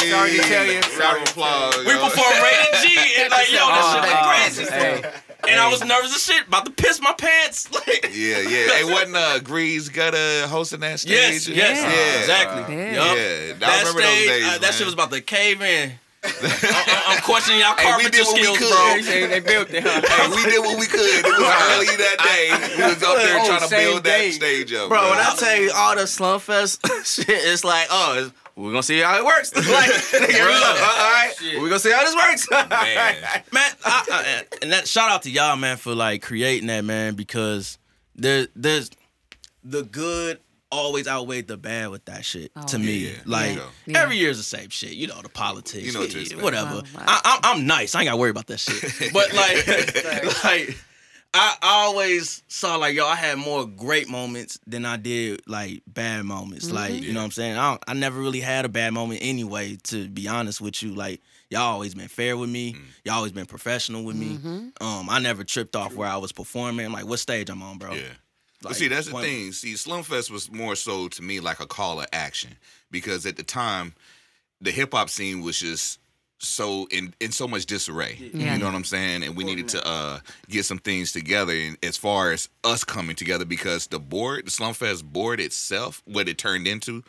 Hey, 0.00 0.10
Sorry 0.10 0.30
to 0.32 0.38
tell 0.38 0.66
you. 0.66 0.80
Round 1.00 1.22
of 1.22 1.28
applause. 1.28 1.78
we 1.78 1.92
yo. 1.92 2.00
performed 2.04 2.36
Rated 2.42 2.74
G, 2.82 3.20
and 3.20 3.30
like, 3.30 3.50
yo, 3.52 3.58
Oh, 3.62 3.68
that 3.68 4.54
shit 4.54 4.70
thank 4.70 5.02
crazy. 5.02 5.10
Hey, 5.12 5.52
and 5.52 5.60
I 5.60 5.68
was 5.70 5.84
nervous 5.84 6.14
as 6.14 6.22
shit, 6.24 6.46
about 6.48 6.64
to 6.66 6.72
piss 6.72 7.00
my 7.00 7.12
pants. 7.12 7.68
Like, 7.74 8.10
Yeah, 8.14 8.38
yeah. 8.40 8.80
It 8.80 8.90
wasn't 8.90 9.16
uh, 9.16 9.38
Grease 9.40 9.88
Gutter 9.88 10.46
hosting 10.48 10.80
that 10.80 11.00
stage. 11.00 11.12
yes, 11.12 11.48
yes, 11.48 11.82
yeah, 11.82 12.20
exactly. 12.20 12.74
Yeah. 12.76 12.92
Yup. 12.92 13.16
Yeah, 13.16 13.54
I 13.54 13.58
That 13.58 13.78
remember 13.80 14.00
stage, 14.02 14.16
those 14.18 14.26
days. 14.28 14.44
uh, 14.46 14.50
man. 14.52 14.60
that 14.62 14.74
shit 14.74 14.84
was 14.86 14.94
about 14.94 15.10
to 15.12 15.20
cave 15.20 15.60
in. 15.62 15.92
I- 16.24 17.02
I'm 17.14 17.22
questioning 17.22 17.60
y'all 17.60 17.76
Hey, 17.76 17.84
we 17.84 17.90
carpenter 18.08 18.10
did 18.18 18.26
what 18.26 18.34
we 18.34 18.42
skills, 18.42 18.58
could. 18.58 18.70
bro. 18.70 19.12
They 19.12 19.26
they 19.26 19.40
built 19.40 19.70
it. 19.70 19.82
Huh? 19.86 20.00
Hey, 20.08 20.28
we 20.34 20.42
did 20.50 20.60
what 20.60 20.78
we 20.78 20.86
could. 20.86 21.00
It 21.00 21.24
was 21.24 21.36
early 21.74 21.96
that 21.96 22.18
day. 22.24 22.76
We 22.76 22.82
was 22.94 23.02
up 23.02 23.16
there 23.16 23.38
Oh, 23.40 23.46
trying 23.46 23.68
to 23.68 23.68
build 23.68 24.04
day. 24.04 24.28
that 24.30 24.34
stage 24.34 24.72
up, 24.72 24.88
Bro, 24.88 25.00
bro. 25.00 25.10
when 25.10 25.18
I 25.18 25.34
tell 25.36 25.56
you 25.56 25.70
all 25.74 25.94
the 25.96 26.02
Slumfest 26.02 26.80
shit, 27.04 27.28
it's 27.28 27.64
like, 27.64 27.86
oh, 27.90 28.12
it's- 28.16 28.32
we're 28.56 28.70
gonna 28.70 28.84
see 28.84 29.00
how 29.00 29.18
it 29.18 29.24
works. 29.24 29.52
like, 29.56 29.64
nigga, 29.66 30.28
we 30.28 30.54
like, 30.54 30.80
all 30.80 31.10
right, 31.10 31.32
we're 31.56 31.68
gonna 31.68 31.80
see 31.80 31.90
how 31.90 32.04
this 32.04 32.14
works. 32.14 32.48
Man. 32.50 32.68
man, 33.52 33.72
I, 33.84 34.06
I, 34.12 34.44
and 34.62 34.70
that 34.72 34.86
shout 34.86 35.10
out 35.10 35.22
to 35.22 35.30
y'all, 35.30 35.56
man, 35.56 35.76
for 35.76 35.92
like 35.92 36.22
creating 36.22 36.68
that, 36.68 36.84
man, 36.84 37.16
because 37.16 37.78
there, 38.14 38.46
there's 38.54 38.92
the 39.64 39.82
good 39.82 40.38
always 40.74 41.08
outweighed 41.08 41.48
the 41.48 41.56
bad 41.56 41.90
with 41.90 42.04
that 42.06 42.24
shit. 42.24 42.52
Oh, 42.56 42.62
to 42.62 42.78
me, 42.78 43.06
yeah. 43.06 43.10
like 43.24 43.56
Yeah. 43.56 43.62
Yeah. 43.86 44.02
every 44.02 44.16
year's 44.16 44.36
the 44.36 44.42
same 44.42 44.70
shit. 44.70 44.92
You 44.92 45.06
know 45.06 45.20
the 45.22 45.28
politics, 45.28 45.86
You 45.86 45.92
know 45.92 46.00
what 46.00 46.14
yeah, 46.14 46.42
whatever. 46.42 46.74
Wow, 46.74 46.82
wow. 46.94 47.04
I, 47.06 47.20
I'm, 47.42 47.58
I'm 47.58 47.66
nice. 47.66 47.94
I 47.94 48.00
ain't 48.00 48.08
got 48.08 48.12
to 48.12 48.16
worry 48.18 48.30
about 48.30 48.46
that 48.48 48.58
shit. 48.58 49.12
But 49.12 49.32
like, 49.32 50.44
like. 50.44 50.76
I 51.36 51.56
always 51.62 52.44
saw 52.46 52.76
like 52.76 52.94
yo, 52.94 53.04
I 53.08 53.16
had 53.16 53.38
more 53.38 53.66
great 53.66 54.08
moments 54.08 54.56
than 54.68 54.86
I 54.86 54.96
did 54.96 55.42
like 55.48 55.82
bad 55.84 56.24
moments. 56.24 56.66
Mm-hmm. 56.66 56.74
Like 56.76 57.02
you 57.02 57.12
know 57.12 57.18
what 57.18 57.24
I'm 57.24 57.30
saying. 57.32 57.56
I 57.56 57.70
don't, 57.70 57.82
I 57.88 57.94
never 57.94 58.20
really 58.20 58.38
had 58.38 58.64
a 58.64 58.68
bad 58.68 58.94
moment 58.94 59.18
anyway. 59.20 59.76
To 59.84 60.08
be 60.08 60.28
honest 60.28 60.60
with 60.60 60.80
you, 60.80 60.94
like 60.94 61.22
y'all 61.50 61.62
always 61.62 61.92
been 61.92 62.06
fair 62.06 62.36
with 62.36 62.50
me. 62.50 62.76
Y'all 63.04 63.16
always 63.16 63.32
been 63.32 63.46
professional 63.46 64.04
with 64.04 64.14
me. 64.14 64.36
Mm-hmm. 64.36 64.86
Um, 64.86 65.10
I 65.10 65.18
never 65.18 65.42
tripped 65.42 65.74
off 65.74 65.94
where 65.94 66.08
I 66.08 66.18
was 66.18 66.30
performing. 66.30 66.92
like, 66.92 67.06
what 67.06 67.18
stage 67.18 67.50
I'm 67.50 67.62
on, 67.62 67.78
bro? 67.78 67.94
Yeah. 67.94 68.02
But 68.64 68.70
Like, 68.72 68.78
see, 68.78 68.88
that's 68.88 69.06
the 69.06 69.12
point- 69.12 69.26
thing. 69.26 69.52
See, 69.52 69.74
Slumfest 69.74 70.30
was 70.30 70.50
more 70.50 70.74
so 70.76 71.08
to 71.08 71.22
me 71.22 71.38
like 71.40 71.60
a 71.60 71.66
call 71.66 72.00
to 72.00 72.14
action 72.14 72.56
because 72.90 73.24
at 73.26 73.36
the 73.36 73.42
time, 73.44 73.94
the 74.60 74.70
hip 74.72 74.92
hop 74.92 75.08
scene 75.10 75.40
was 75.42 75.58
just 75.60 76.00
so 76.38 76.86
in 76.90 77.14
in 77.20 77.30
so 77.32 77.46
much 77.46 77.64
disarray. 77.66 78.18
Yeah. 78.34 78.54
You 78.54 78.58
know 78.58 78.66
what 78.66 78.74
I'm 78.74 78.84
saying? 78.84 79.22
And 79.22 79.36
we 79.36 79.44
needed 79.44 79.68
to 79.68 79.86
uh 79.86 80.18
get 80.48 80.64
some 80.64 80.78
things 80.78 81.12
together 81.12 81.52
and 81.52 81.78
as 81.82 81.96
far 81.96 82.32
as 82.32 82.48
us 82.64 82.84
coming 82.84 83.16
together 83.16 83.44
because 83.44 83.86
the 83.86 83.98
board, 84.00 84.46
the 84.46 84.50
Slumfest 84.50 85.04
board 85.04 85.40
itself, 85.40 86.02
what 86.06 86.28
it 86.28 86.36
turned 86.36 86.66
into 86.66 87.02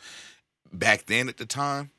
back 0.72 1.06
then 1.06 1.28
at 1.28 1.36
the 1.38 1.46
time, 1.46 1.90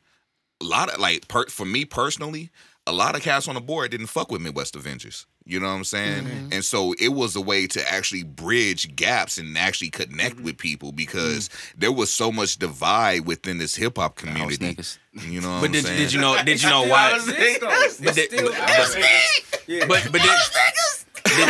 a 0.62 0.66
lot 0.66 0.90
of 0.90 1.00
like 1.00 1.28
per, 1.28 1.46
for 1.48 1.66
me 1.66 1.86
personally, 1.86 2.50
a 2.88 2.92
lot 2.92 3.16
of 3.16 3.22
cats 3.22 3.48
on 3.48 3.56
the 3.56 3.62
board 3.62 3.92
didn't 3.92 4.08
fuck 4.08 4.32
with 4.32 4.42
Midwest 4.42 4.76
Avengers. 4.76 5.26
You 5.48 5.60
know 5.62 5.68
what 5.68 5.74
I'm 5.74 5.84
saying? 5.86 6.26
Mm-hmm. 6.26 6.50
And 6.54 6.66
so 6.66 6.94
it 7.00 7.08
was 7.10 7.36
a 7.38 7.42
way 7.42 7.68
to 7.68 7.92
actually 7.94 8.24
bridge 8.24 8.96
gaps 8.96 9.38
and 9.38 9.58
actually 9.58 9.90
connect 9.90 10.42
with 10.42 10.58
people 10.58 10.92
because 10.92 11.50
there 11.78 11.92
was 11.92 12.12
so 12.12 12.32
much 12.32 12.58
divide 12.58 13.26
within 13.26 13.58
this 13.58 13.74
hip 13.76 13.98
hop 13.98 14.16
community. 14.18 14.78
You 15.14 15.40
know 15.42 15.50
what 15.62 15.62
But 15.62 15.66
I'm 15.68 15.72
did, 15.72 15.86
saying? 15.86 15.98
did 16.00 16.14
you 16.14 16.20
know? 16.22 16.44
Did 16.44 16.62
you 16.62 16.70
know 16.70 16.84
why? 16.86 17.16
exists, 17.16 17.60
though. 17.60 17.68
But 17.68 17.86
It's 17.86 17.98
but- 18.00 19.88
But 19.88 20.12
but 20.12 20.22
did, 20.22 20.22
did- 20.22 21.48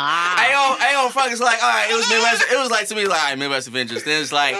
Ah. 0.00 0.36
I 0.38 0.48
don't, 0.52 0.80
I 0.80 0.92
don't 0.92 1.12
fuck. 1.12 1.30
It's 1.30 1.40
like, 1.40 1.60
all 1.60 1.68
right, 1.68 1.90
it 1.90 1.94
was 1.94 2.08
Midwest. 2.08 2.44
It 2.52 2.56
was 2.58 2.70
like 2.70 2.86
to 2.88 2.94
me, 2.94 3.06
like, 3.06 3.20
all 3.20 3.28
right, 3.30 3.38
Midwest 3.38 3.66
Avengers. 3.66 4.04
Then 4.04 4.22
it's 4.22 4.30
like, 4.32 4.54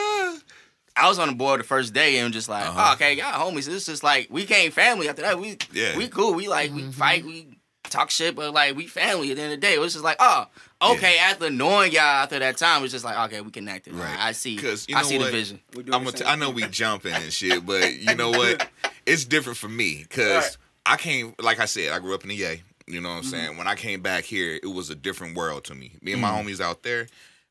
I 1.00 1.08
was 1.08 1.18
on 1.18 1.28
the 1.28 1.34
board 1.34 1.60
the 1.60 1.64
first 1.64 1.92
day 1.94 2.18
and 2.18 2.32
just 2.32 2.48
like, 2.48 2.66
Uh-huh. 2.66 2.88
oh, 2.90 2.92
okay, 2.94 3.14
y'all 3.14 3.32
homies. 3.50 3.68
It's 3.68 3.86
just 3.86 4.02
like 4.02 4.28
we 4.30 4.44
came 4.46 4.70
family 4.70 5.08
after 5.08 5.22
that. 5.22 5.38
We, 5.38 5.56
Yeah. 5.72 5.96
we 5.96 6.08
cool. 6.08 6.34
We 6.34 6.48
like, 6.48 6.72
we 6.74 6.82
fight. 6.92 7.24
We 7.24 7.58
talk 7.84 8.10
shit, 8.10 8.34
but 8.36 8.52
like 8.52 8.76
we 8.76 8.86
family. 8.86 9.30
At 9.30 9.36
the 9.36 9.42
end 9.42 9.52
of 9.54 9.60
the 9.60 9.66
day, 9.66 9.74
it 9.74 9.80
was 9.80 9.92
just 9.92 10.04
like, 10.04 10.16
oh, 10.20 10.46
okay. 10.82 11.18
After 11.18 11.50
knowing 11.50 11.92
y'all 11.92 12.02
after 12.02 12.38
that 12.38 12.56
time, 12.56 12.82
it's 12.84 12.92
just 12.92 13.04
like, 13.04 13.16
okay, 13.30 13.40
we 13.40 13.50
connected. 13.50 13.94
Right. 13.94 14.16
I 14.18 14.32
see. 14.32 14.56
'Cause 14.56 14.86
you 14.88 14.96
I 14.96 15.02
see 15.02 15.18
what? 15.18 15.26
the 15.26 15.30
vision. 15.32 15.60
I'm 15.92 16.04
the 16.04 16.12
t- 16.12 16.24
I 16.24 16.34
know 16.36 16.46
thing. 16.46 16.54
we 16.56 16.66
jumping 16.68 17.14
and 17.14 17.32
shit, 17.32 17.64
but 17.64 17.94
you 17.94 18.14
know 18.14 18.30
what? 18.30 18.68
It's 19.06 19.24
different 19.24 19.56
for 19.56 19.70
me 19.70 20.04
because 20.06 20.58
I 20.84 20.98
came, 20.98 21.34
like 21.40 21.60
I 21.60 21.64
said, 21.64 21.92
I 21.92 21.98
grew 21.98 22.14
up 22.14 22.24
in 22.24 22.28
the 22.28 22.34
Yay. 22.34 22.62
You 22.86 23.00
know 23.00 23.08
what 23.08 23.14
I'm 23.16 23.20
Mm-hmm. 23.22 23.30
saying? 23.30 23.56
When 23.56 23.66
I 23.66 23.74
came 23.74 24.02
back 24.02 24.24
here, 24.24 24.60
it 24.62 24.66
was 24.66 24.90
a 24.90 24.94
different 24.94 25.34
world 25.34 25.64
to 25.64 25.74
me. 25.74 25.92
Me 26.02 26.12
and 26.12 26.20
my 26.20 26.28
Mm. 26.30 26.44
homies 26.44 26.60
out 26.60 26.82
there, 26.82 27.06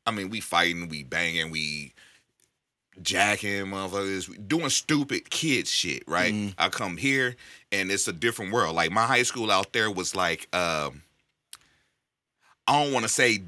I 0.06 0.12
mean, 0.12 0.30
we 0.30 0.38
fighting, 0.40 0.88
we 0.88 1.02
banging, 1.02 1.50
we 1.50 1.94
jacking 3.02 3.66
motherfuckers, 3.66 4.48
doing 4.48 4.70
stupid 4.70 5.30
kid 5.30 5.66
shit, 5.66 6.02
right? 6.06 6.32
Mm. 6.32 6.54
I 6.58 6.68
come 6.68 6.96
here 6.96 7.36
and 7.72 7.90
it's 7.90 8.08
a 8.08 8.12
different 8.12 8.52
world. 8.52 8.74
Like 8.74 8.90
my 8.90 9.06
high 9.06 9.22
school 9.22 9.50
out 9.50 9.72
there 9.72 9.90
was 9.90 10.14
like, 10.14 10.48
um, 10.54 11.02
I 12.66 12.82
don't 12.82 12.92
want 12.92 13.04
to 13.04 13.08
say 13.08 13.42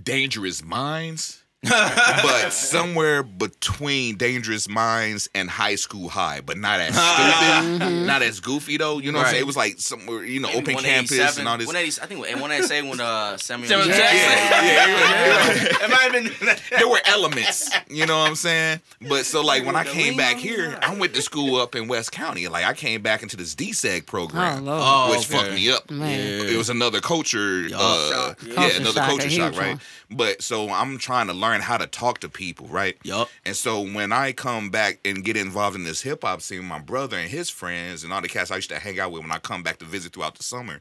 dangerous 0.00 0.64
minds 0.64 1.42
but 1.68 2.50
somewhere 2.52 3.22
between 3.22 4.16
Dangerous 4.16 4.68
Minds 4.68 5.28
and 5.34 5.48
High 5.50 5.74
School 5.76 6.08
High, 6.08 6.40
but 6.40 6.56
not 6.58 6.80
as 6.80 6.94
stupid, 7.78 8.06
not 8.06 8.22
as 8.22 8.40
goofy 8.40 8.76
though. 8.76 8.98
You 8.98 9.12
know 9.12 9.18
what 9.18 9.26
I'm 9.26 9.30
saying? 9.32 9.42
It 9.42 9.46
was 9.46 9.56
like 9.56 9.78
somewhere, 9.78 10.24
you 10.24 10.40
know, 10.40 10.50
open 10.52 10.76
campus 10.76 11.38
and 11.38 11.48
all 11.48 11.58
this. 11.58 11.66
187 11.66 12.04
I 12.04 12.06
think 12.08 12.20
187 12.20 12.90
when 12.90 13.00
uh 13.00 13.36
Samuel 13.36 13.68
Samuel 13.68 13.88
Jackson. 13.88 14.18
Jackson. 14.18 14.64
Yeah, 14.66 14.86
yeah, 14.96 15.84
It 15.86 15.90
might 15.90 16.12
have 16.12 16.12
been. 16.40 16.56
there 16.78 16.88
were 16.88 17.00
elements, 17.04 17.70
you 17.88 18.06
know 18.06 18.18
what 18.18 18.28
I'm 18.28 18.36
saying? 18.36 18.80
But 19.08 19.26
so 19.26 19.42
like 19.42 19.64
when 19.64 19.76
I 19.76 19.84
came 19.84 20.16
back 20.16 20.36
here, 20.36 20.78
I 20.82 20.94
went 20.94 21.14
to 21.14 21.22
school 21.22 21.56
up 21.60 21.74
in 21.74 21.88
West 21.88 22.12
County. 22.12 22.48
Like 22.48 22.64
I 22.64 22.74
came 22.74 23.02
back 23.02 23.22
into 23.22 23.36
this 23.36 23.54
DSEG 23.54 24.06
program. 24.06 24.66
Oh, 24.68 24.76
Oh, 24.86 25.10
which 25.10 25.28
okay. 25.30 25.38
fucked 25.38 25.52
me 25.54 25.70
up. 25.70 25.90
Man. 25.90 26.46
It 26.46 26.56
was 26.56 26.70
another 26.70 27.00
culture, 27.00 27.66
uh, 27.74 28.10
Shock. 28.10 28.42
yeah, 28.46 28.52
another 28.76 28.92
shock, 28.92 29.08
culture 29.08 29.30
shock, 29.30 29.56
right? 29.58 29.68
one. 29.70 29.80
But 30.10 30.42
so 30.42 30.70
I'm 30.70 30.98
trying 30.98 31.26
to 31.26 31.32
learn 31.32 31.55
how 31.62 31.76
to 31.76 31.86
talk 31.86 32.20
to 32.20 32.28
people, 32.28 32.66
right? 32.66 32.96
Yup. 33.02 33.28
And 33.44 33.56
so 33.56 33.80
when 33.80 34.12
I 34.12 34.32
come 34.32 34.70
back 34.70 35.00
and 35.04 35.24
get 35.24 35.36
involved 35.36 35.76
in 35.76 35.84
this 35.84 36.02
hip 36.02 36.22
hop 36.22 36.42
scene, 36.42 36.64
my 36.64 36.78
brother 36.78 37.16
and 37.16 37.30
his 37.30 37.50
friends 37.50 38.04
and 38.04 38.12
all 38.12 38.20
the 38.20 38.28
cats 38.28 38.50
I 38.50 38.56
used 38.56 38.70
to 38.70 38.78
hang 38.78 38.98
out 38.98 39.12
with 39.12 39.22
when 39.22 39.32
I 39.32 39.38
come 39.38 39.62
back 39.62 39.78
to 39.78 39.84
visit 39.84 40.12
throughout 40.12 40.36
the 40.36 40.42
summer, 40.42 40.80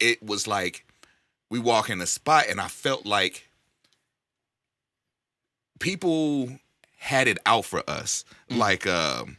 it 0.00 0.22
was 0.22 0.46
like 0.46 0.84
we 1.50 1.58
walk 1.58 1.90
in 1.90 2.00
a 2.00 2.06
spot 2.06 2.44
and 2.48 2.60
I 2.60 2.68
felt 2.68 3.06
like 3.06 3.48
people 5.78 6.50
had 6.98 7.28
it 7.28 7.38
out 7.46 7.64
for 7.64 7.82
us. 7.88 8.24
Like 8.50 8.86
um 8.86 9.36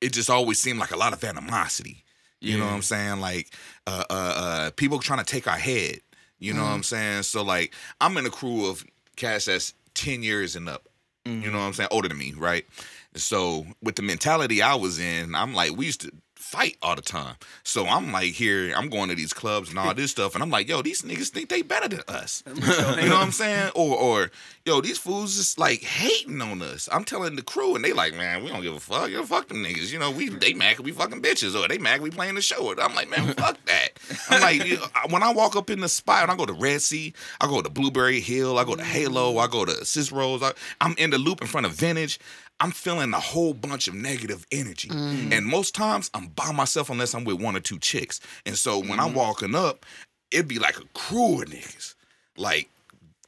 it 0.00 0.12
just 0.12 0.28
always 0.30 0.58
seemed 0.58 0.78
like 0.78 0.90
a 0.90 0.96
lot 0.96 1.12
of 1.12 1.24
animosity. 1.24 2.04
You 2.40 2.58
know 2.58 2.66
what 2.66 2.74
I'm 2.74 2.82
saying? 2.82 3.20
Like 3.20 3.54
uh 3.86 4.04
uh 4.10 4.34
uh 4.36 4.70
people 4.72 4.98
trying 4.98 5.20
to 5.20 5.24
take 5.24 5.48
our 5.48 5.56
head. 5.56 6.00
You 6.38 6.52
know 6.52 6.62
what 6.62 6.70
I'm 6.70 6.82
saying? 6.82 7.22
So 7.22 7.42
like 7.42 7.72
I'm 8.00 8.16
in 8.18 8.26
a 8.26 8.30
crew 8.30 8.66
of 8.66 8.84
cats 9.16 9.46
that's 9.46 9.74
10 9.94 10.22
years 10.22 10.56
and 10.56 10.68
up. 10.68 10.88
You 11.24 11.32
know 11.32 11.40
mm-hmm. 11.40 11.56
what 11.56 11.62
I'm 11.62 11.72
saying? 11.72 11.88
Older 11.90 12.08
than 12.08 12.18
me, 12.18 12.34
right? 12.36 12.66
So 13.14 13.64
with 13.82 13.96
the 13.96 14.02
mentality 14.02 14.60
I 14.60 14.74
was 14.74 14.98
in, 14.98 15.34
I'm 15.34 15.54
like, 15.54 15.74
we 15.74 15.86
used 15.86 16.02
to 16.02 16.12
fight 16.54 16.76
all 16.82 16.94
the 16.94 17.02
time. 17.02 17.34
So 17.64 17.86
I'm 17.86 18.12
like 18.12 18.32
here, 18.32 18.72
I'm 18.76 18.88
going 18.88 19.08
to 19.08 19.14
these 19.14 19.32
clubs 19.32 19.70
and 19.70 19.78
all 19.78 19.92
this 19.92 20.12
stuff, 20.12 20.34
and 20.34 20.42
I'm 20.42 20.50
like, 20.50 20.68
yo, 20.68 20.82
these 20.82 21.02
niggas 21.02 21.28
think 21.28 21.48
they 21.48 21.62
better 21.62 21.88
than 21.88 22.02
us. 22.08 22.44
you 22.46 22.54
know 22.54 23.16
what 23.16 23.22
I'm 23.22 23.32
saying? 23.32 23.72
Or 23.74 23.96
or 23.96 24.30
yo, 24.64 24.80
these 24.80 24.98
fools 24.98 25.36
just 25.36 25.58
like 25.58 25.82
hating 25.82 26.40
on 26.40 26.62
us. 26.62 26.88
I'm 26.92 27.04
telling 27.04 27.36
the 27.36 27.42
crew, 27.42 27.74
and 27.74 27.84
they 27.84 27.92
like, 27.92 28.14
man, 28.14 28.44
we 28.44 28.50
don't 28.50 28.62
give 28.62 28.74
a 28.74 28.80
fuck. 28.80 29.10
Yo, 29.10 29.24
fuck 29.24 29.48
them 29.48 29.64
niggas. 29.64 29.92
You 29.92 29.98
know, 29.98 30.10
we 30.10 30.28
they 30.28 30.54
mad 30.54 30.78
we 30.80 30.92
fucking 30.92 31.22
bitches, 31.22 31.60
or 31.60 31.66
they 31.66 31.78
mad 31.78 32.00
we 32.00 32.10
playing 32.10 32.36
the 32.36 32.42
show. 32.42 32.74
I'm 32.78 32.94
like, 32.94 33.10
man, 33.10 33.34
fuck 33.34 33.58
that. 33.66 33.88
I'm 34.30 34.40
like, 34.40 34.64
you 34.64 34.76
know, 34.76 34.86
when 35.10 35.22
I 35.22 35.32
walk 35.32 35.56
up 35.56 35.70
in 35.70 35.80
the 35.80 35.88
spot, 35.88 36.22
and 36.22 36.30
I 36.30 36.36
go 36.36 36.46
to 36.46 36.52
Red 36.52 36.82
Sea, 36.82 37.12
I 37.40 37.46
go 37.46 37.62
to 37.62 37.70
Blueberry 37.70 38.20
Hill, 38.20 38.58
I 38.58 38.64
go 38.64 38.76
to 38.76 38.84
Halo, 38.84 39.38
I 39.38 39.48
go 39.48 39.64
to 39.64 39.84
Cicero's, 39.84 40.42
I, 40.42 40.52
I'm 40.80 40.94
in 40.98 41.10
the 41.10 41.18
loop 41.18 41.40
in 41.40 41.48
front 41.48 41.66
of 41.66 41.72
Vintage. 41.72 42.18
I'm 42.60 42.70
feeling 42.70 43.12
a 43.12 43.20
whole 43.20 43.52
bunch 43.52 43.88
of 43.88 43.94
negative 43.94 44.46
energy. 44.52 44.88
Mm. 44.88 45.32
And 45.32 45.46
most 45.46 45.74
times 45.74 46.10
I'm 46.14 46.28
by 46.28 46.52
myself 46.52 46.88
unless 46.88 47.14
I'm 47.14 47.24
with 47.24 47.40
one 47.40 47.56
or 47.56 47.60
two 47.60 47.78
chicks. 47.78 48.20
And 48.46 48.56
so 48.56 48.78
when 48.78 49.00
I'm 49.00 49.08
mm-hmm. 49.08 49.18
walking 49.18 49.54
up, 49.54 49.84
it'd 50.30 50.48
be 50.48 50.58
like 50.58 50.78
a 50.78 50.84
crew 50.94 51.42
of 51.42 51.48
niggas. 51.48 51.94
Like 52.36 52.68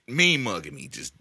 mean 0.09 0.43
mugging 0.43 0.75
me, 0.75 0.89
just 0.89 1.13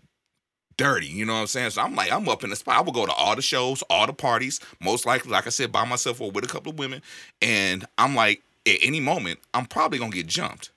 dirty. 0.77 1.07
You 1.07 1.25
know 1.25 1.33
what 1.33 1.41
I'm 1.41 1.47
saying? 1.47 1.71
So 1.71 1.81
I'm 1.81 1.95
like, 1.95 2.11
I'm 2.11 2.27
up 2.29 2.43
in 2.43 2.49
the 2.49 2.55
spot. 2.55 2.77
I 2.77 2.81
would 2.81 2.93
go 2.93 3.05
to 3.05 3.13
all 3.13 3.35
the 3.35 3.41
shows, 3.41 3.81
all 3.83 4.07
the 4.07 4.13
parties, 4.13 4.59
most 4.81 5.05
likely, 5.05 5.31
like 5.31 5.47
I 5.47 5.49
said, 5.49 5.71
by 5.71 5.85
myself 5.85 6.21
or 6.21 6.31
with 6.31 6.43
a 6.43 6.47
couple 6.47 6.71
of 6.71 6.79
women. 6.79 7.01
And 7.41 7.85
I'm 7.97 8.15
like, 8.15 8.41
at 8.67 8.77
any 8.81 8.99
moment, 8.99 9.39
I'm 9.53 9.65
probably 9.65 9.99
gonna 9.99 10.11
get 10.11 10.27
jumped. 10.27 10.71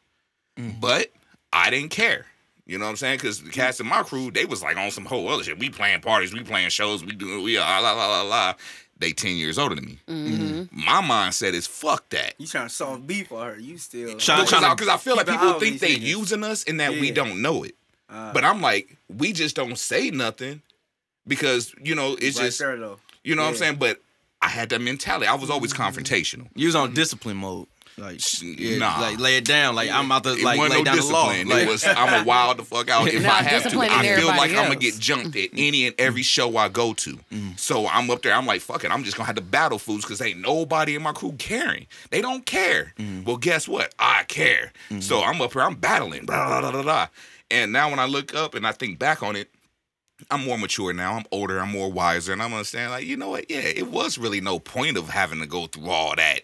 Mm-hmm. 0.58 0.80
But 0.80 1.12
I 1.52 1.70
didn't 1.70 1.90
care. 1.90 2.26
You 2.68 2.78
know 2.78 2.85
what 2.85 2.90
I'm 2.90 2.96
saying? 2.96 3.16
Because 3.16 3.42
the 3.42 3.50
cast 3.50 3.81
in 3.81 3.87
my 3.88 4.02
crew, 4.04 4.31
they 4.31 4.44
was 4.44 4.62
like 4.62 4.76
on 4.76 4.90
some 4.92 5.04
whole 5.07 5.28
other 5.28 5.42
shit. 5.42 5.59
We 5.59 5.70
playing 5.70 6.00
parties, 6.02 6.33
we 6.33 6.44
playing 6.44 6.68
shows, 6.68 7.02
we 7.04 7.12
doing 7.12 7.42
we 7.42 7.57
ah, 7.59 7.81
la 7.83 7.92
la 7.92 8.07
la 8.07 8.22
la. 8.22 8.54
They 9.00 9.12
ten 9.12 9.37
years 9.37 9.59
older 9.59 9.74
than 9.74 9.85
me. 9.87 9.98
Mm-hmm. 10.09 10.85
My 10.85 11.00
mindset 11.00 11.54
is 11.54 11.66
fuck 11.66 12.09
that. 12.11 12.35
You 12.38 12.46
trying 12.46 12.68
to 12.68 12.74
solve 12.74 13.07
beef 13.07 13.28
for 13.28 13.42
her? 13.44 13.59
You 13.59 13.78
still 13.78 14.16
Trying- 14.18 14.40
Because 14.44 14.50
trying 14.50 14.64
I, 14.64 14.74
'cause 14.74 14.88
I 14.88 14.96
feel 14.98 15.16
like 15.16 15.26
people 15.26 15.54
think 15.61 15.81
they 15.81 15.96
niggas. 15.96 16.00
using 16.02 16.44
us 16.44 16.64
and 16.64 16.78
that 16.81 16.92
we 16.92 17.11
don't 17.11 17.40
know 17.40 17.62
it. 17.64 17.74
Uh, 18.11 18.33
But 18.33 18.44
I'm 18.44 18.61
like, 18.61 18.96
we 19.09 19.33
just 19.33 19.54
don't 19.57 19.78
say 19.78 20.11
nothing 20.11 20.62
because 21.26 21.74
you 21.83 21.94
know 21.94 22.16
it's 22.20 22.38
right 22.38 22.46
just 22.46 22.59
there 22.59 22.76
though. 22.76 22.98
you 23.24 23.35
know 23.35 23.42
what 23.42 23.50
I'm 23.50 23.54
saying. 23.57 23.76
But 23.76 24.00
I 24.42 24.48
had 24.48 24.68
that 24.70 24.81
mentality. 24.81 25.26
I 25.26 25.35
was 25.35 25.48
always 25.50 25.72
confrontational. 25.72 26.48
You 26.54 26.66
was 26.66 26.74
on 26.76 26.92
discipline 26.94 27.37
mode. 27.38 27.66
Like, 27.98 28.20
Sh- 28.20 28.42
yeah, 28.42 28.78
nah. 28.78 29.00
like 29.00 29.18
lay 29.18 29.37
it 29.37 29.44
down. 29.44 29.74
Like 29.74 29.90
I'm 29.90 30.06
about 30.06 30.24
to 30.24 30.34
It 30.34 30.42
like 30.42 30.58
wasn't 30.58 30.78
lay 30.78 30.82
no 30.82 30.84
down 30.84 30.96
the 30.96 31.12
law. 31.12 31.26
Like, 31.26 31.62
it 31.62 31.68
was 31.68 31.84
I'm 31.84 32.22
a 32.22 32.24
wild 32.26 32.58
the 32.58 32.64
fuck 32.64 32.88
out 32.88 33.08
if 33.08 33.22
Nah, 33.22 33.30
I 33.30 33.42
have 33.42 33.62
to. 33.62 33.68
I 33.68 33.70
feel 33.70 33.78
like 33.78 34.04
everybody 34.04 34.56
I'm 34.56 34.64
gonna 34.64 34.76
get 34.76 34.98
jumped 34.98 35.37
at 35.37 35.50
mm-hmm. 35.50 35.56
any 35.58 35.87
and 35.87 35.94
every 35.98 36.22
show 36.22 36.56
I 36.56 36.68
go 36.68 36.94
to. 36.94 37.14
Mm-hmm. 37.16 37.50
So 37.56 37.87
I'm 37.87 38.11
up 38.11 38.22
there. 38.22 38.34
I'm 38.34 38.46
like, 38.46 38.61
fuck 38.61 38.84
it. 38.84 38.90
I'm 38.90 39.04
just 39.04 39.16
gonna 39.16 39.26
have 39.26 39.37
to 39.37 39.42
battle 39.42 39.78
fools 39.78 40.02
because 40.02 40.20
ain't 40.20 40.40
nobody 40.40 40.94
in 40.94 41.02
my 41.02 41.12
crew 41.12 41.32
caring. 41.32 41.87
They 42.11 42.20
don't 42.20 42.46
care. 42.46 42.94
Mm-hmm. 42.98 43.24
Well, 43.24 43.37
guess 43.37 43.68
what? 43.68 43.94
I 43.98 44.24
care. 44.24 44.72
So 45.00 45.22
I'm 45.22 45.40
up 45.40 45.52
here. 45.52 45.62
I'm 45.62 45.74
battling. 45.74 46.26
Blah, 46.26 46.46
blah, 46.46 46.61
blah, 46.61 46.70
blah, 46.72 46.82
blah. 46.82 47.08
And 47.50 47.72
now 47.72 47.90
when 47.90 47.98
I 47.98 48.06
look 48.06 48.34
up 48.34 48.54
and 48.54 48.66
I 48.66 48.72
think 48.72 48.98
back 48.98 49.22
on 49.22 49.37
it, 49.37 49.50
I'm 50.30 50.44
more 50.44 50.58
mature 50.58 50.92
now. 50.92 51.14
I'm 51.14 51.24
older. 51.30 51.61
I'm 51.61 51.70
more 51.70 51.90
wiser, 51.90 52.32
and 52.32 52.42
I'm 52.42 52.52
understanding. 52.52 52.90
Like, 52.90 53.06
you 53.06 53.16
know 53.16 53.30
what? 53.30 53.48
Yeah, 53.48 53.61
it 53.61 53.88
was 53.88 54.18
really 54.18 54.40
no 54.40 54.58
point 54.58 54.96
of 54.96 55.08
having 55.08 55.40
to 55.40 55.46
go 55.46 55.66
through 55.66 55.88
all 55.88 56.16
that. 56.16 56.40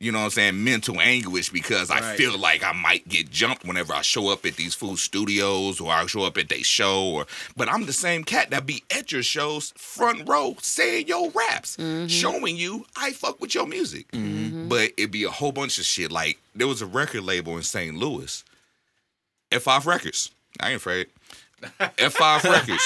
You 0.00 0.12
know 0.12 0.18
what 0.18 0.24
I'm 0.26 0.30
saying? 0.30 0.62
Mental 0.62 1.00
anguish 1.00 1.50
because 1.50 1.90
I 1.90 1.98
Right. 2.00 2.16
feel 2.16 2.38
like 2.38 2.62
I 2.62 2.70
might 2.70 3.08
get 3.08 3.30
jumped 3.30 3.64
whenever 3.64 3.92
I 3.92 4.02
show 4.02 4.28
up 4.28 4.46
at 4.46 4.54
these 4.54 4.72
food 4.72 4.98
studios 5.00 5.80
or 5.80 5.92
I 5.92 6.06
show 6.06 6.22
up 6.22 6.38
at 6.38 6.48
their 6.48 6.62
show. 6.62 7.02
Or 7.02 7.26
but 7.56 7.68
I'm 7.68 7.86
the 7.86 7.92
same 7.92 8.22
cat 8.22 8.50
that 8.50 8.64
be 8.64 8.84
at 8.96 9.10
your 9.10 9.24
shows, 9.24 9.72
front 9.76 10.28
row, 10.28 10.56
saying 10.60 11.08
your 11.08 11.30
raps, 11.30 11.76
mm-hmm. 11.76 12.06
showing 12.06 12.56
you 12.56 12.86
I 12.96 13.10
fuck 13.12 13.40
with 13.40 13.56
your 13.56 13.66
music. 13.66 14.08
Mm-hmm. 14.12 14.68
But 14.68 14.92
it'd 14.96 15.10
be 15.10 15.24
a 15.24 15.30
whole 15.30 15.50
bunch 15.52 15.78
of 15.78 15.84
shit. 15.84 16.12
Like 16.12 16.38
there 16.54 16.68
was 16.68 16.80
a 16.80 16.86
record 16.86 17.24
label 17.24 17.56
in 17.56 17.64
St. 17.64 17.96
Louis, 17.96 18.44
F5 19.50 19.84
Records. 19.84 20.30
I 20.60 20.68
ain't 20.68 20.76
afraid. 20.76 21.08
F5 21.62 22.44
Records. 22.44 22.84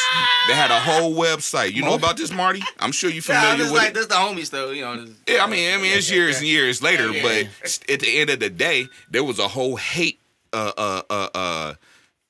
They 0.48 0.54
had 0.54 0.70
a 0.70 0.80
whole 0.80 1.14
website. 1.14 1.72
You 1.74 1.82
know 1.82 1.94
about 1.94 2.16
this, 2.16 2.32
Marty? 2.32 2.62
I'm 2.78 2.92
sure 2.92 3.11
you're 3.11 3.22
Nah, 3.28 3.40
familiar 3.40 3.64
it's 3.64 3.72
with 3.72 3.80
like 3.82 3.88
it. 3.90 3.94
this 3.94 4.06
the 4.06 4.14
homies 4.14 4.50
though, 4.50 4.70
you 4.70 4.82
know. 4.82 5.04
This, 5.04 5.14
Yeah, 5.28 5.44
I 5.44 5.46
mean, 5.48 5.74
I 5.74 5.76
mean, 5.76 5.96
it's 5.96 6.11
years 6.11 6.38
and 6.38 6.46
years 6.46 6.82
later, 6.82 7.11
Yeah, 7.11 7.22
but 7.62 7.80
at 7.90 8.00
the 8.00 8.18
end 8.18 8.30
of 8.30 8.40
the 8.40 8.50
day, 8.50 8.87
there 9.11 9.24
was 9.24 9.38
a 9.38 9.48
whole 9.48 9.76
hate. 9.76 10.18
Uh, 10.54 10.72
uh, 10.76 11.02
uh, 11.08 11.28
uh, 11.35 11.74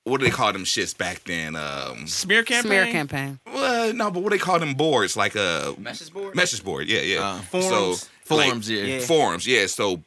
what 0.05 0.19
do 0.19 0.25
they 0.25 0.31
call 0.33 0.53
them 0.53 0.65
shits 0.65 0.97
back 0.97 1.23
then? 1.25 1.55
Um, 1.57 2.07
smear 2.09 2.43
campaign. 2.43 2.69
Smear 2.69 2.87
campaign. 2.87 3.39
well, 3.47 3.93
no, 3.93 4.11
but 4.11 4.23
what 4.23 4.31
they 4.33 4.39
call 4.39 4.59
them 4.59 4.75
boards? 4.75 5.17
Like 5.17 5.35
a 5.37 5.75
message 5.79 6.13
board. 6.13 6.35
message 6.35 6.65
board. 6.65 6.89
Yeah, 6.89 7.01
yeah. 7.01 7.21
Uh, 7.25 7.39
Forums. 7.41 8.01
So 8.01 8.09
Forums, 8.25 8.69
like, 8.71 8.79
yeah. 8.79 8.85
Yeah. 8.85 9.01
Forums, 9.01 9.47
yeah. 9.47 9.67
So 9.67 10.03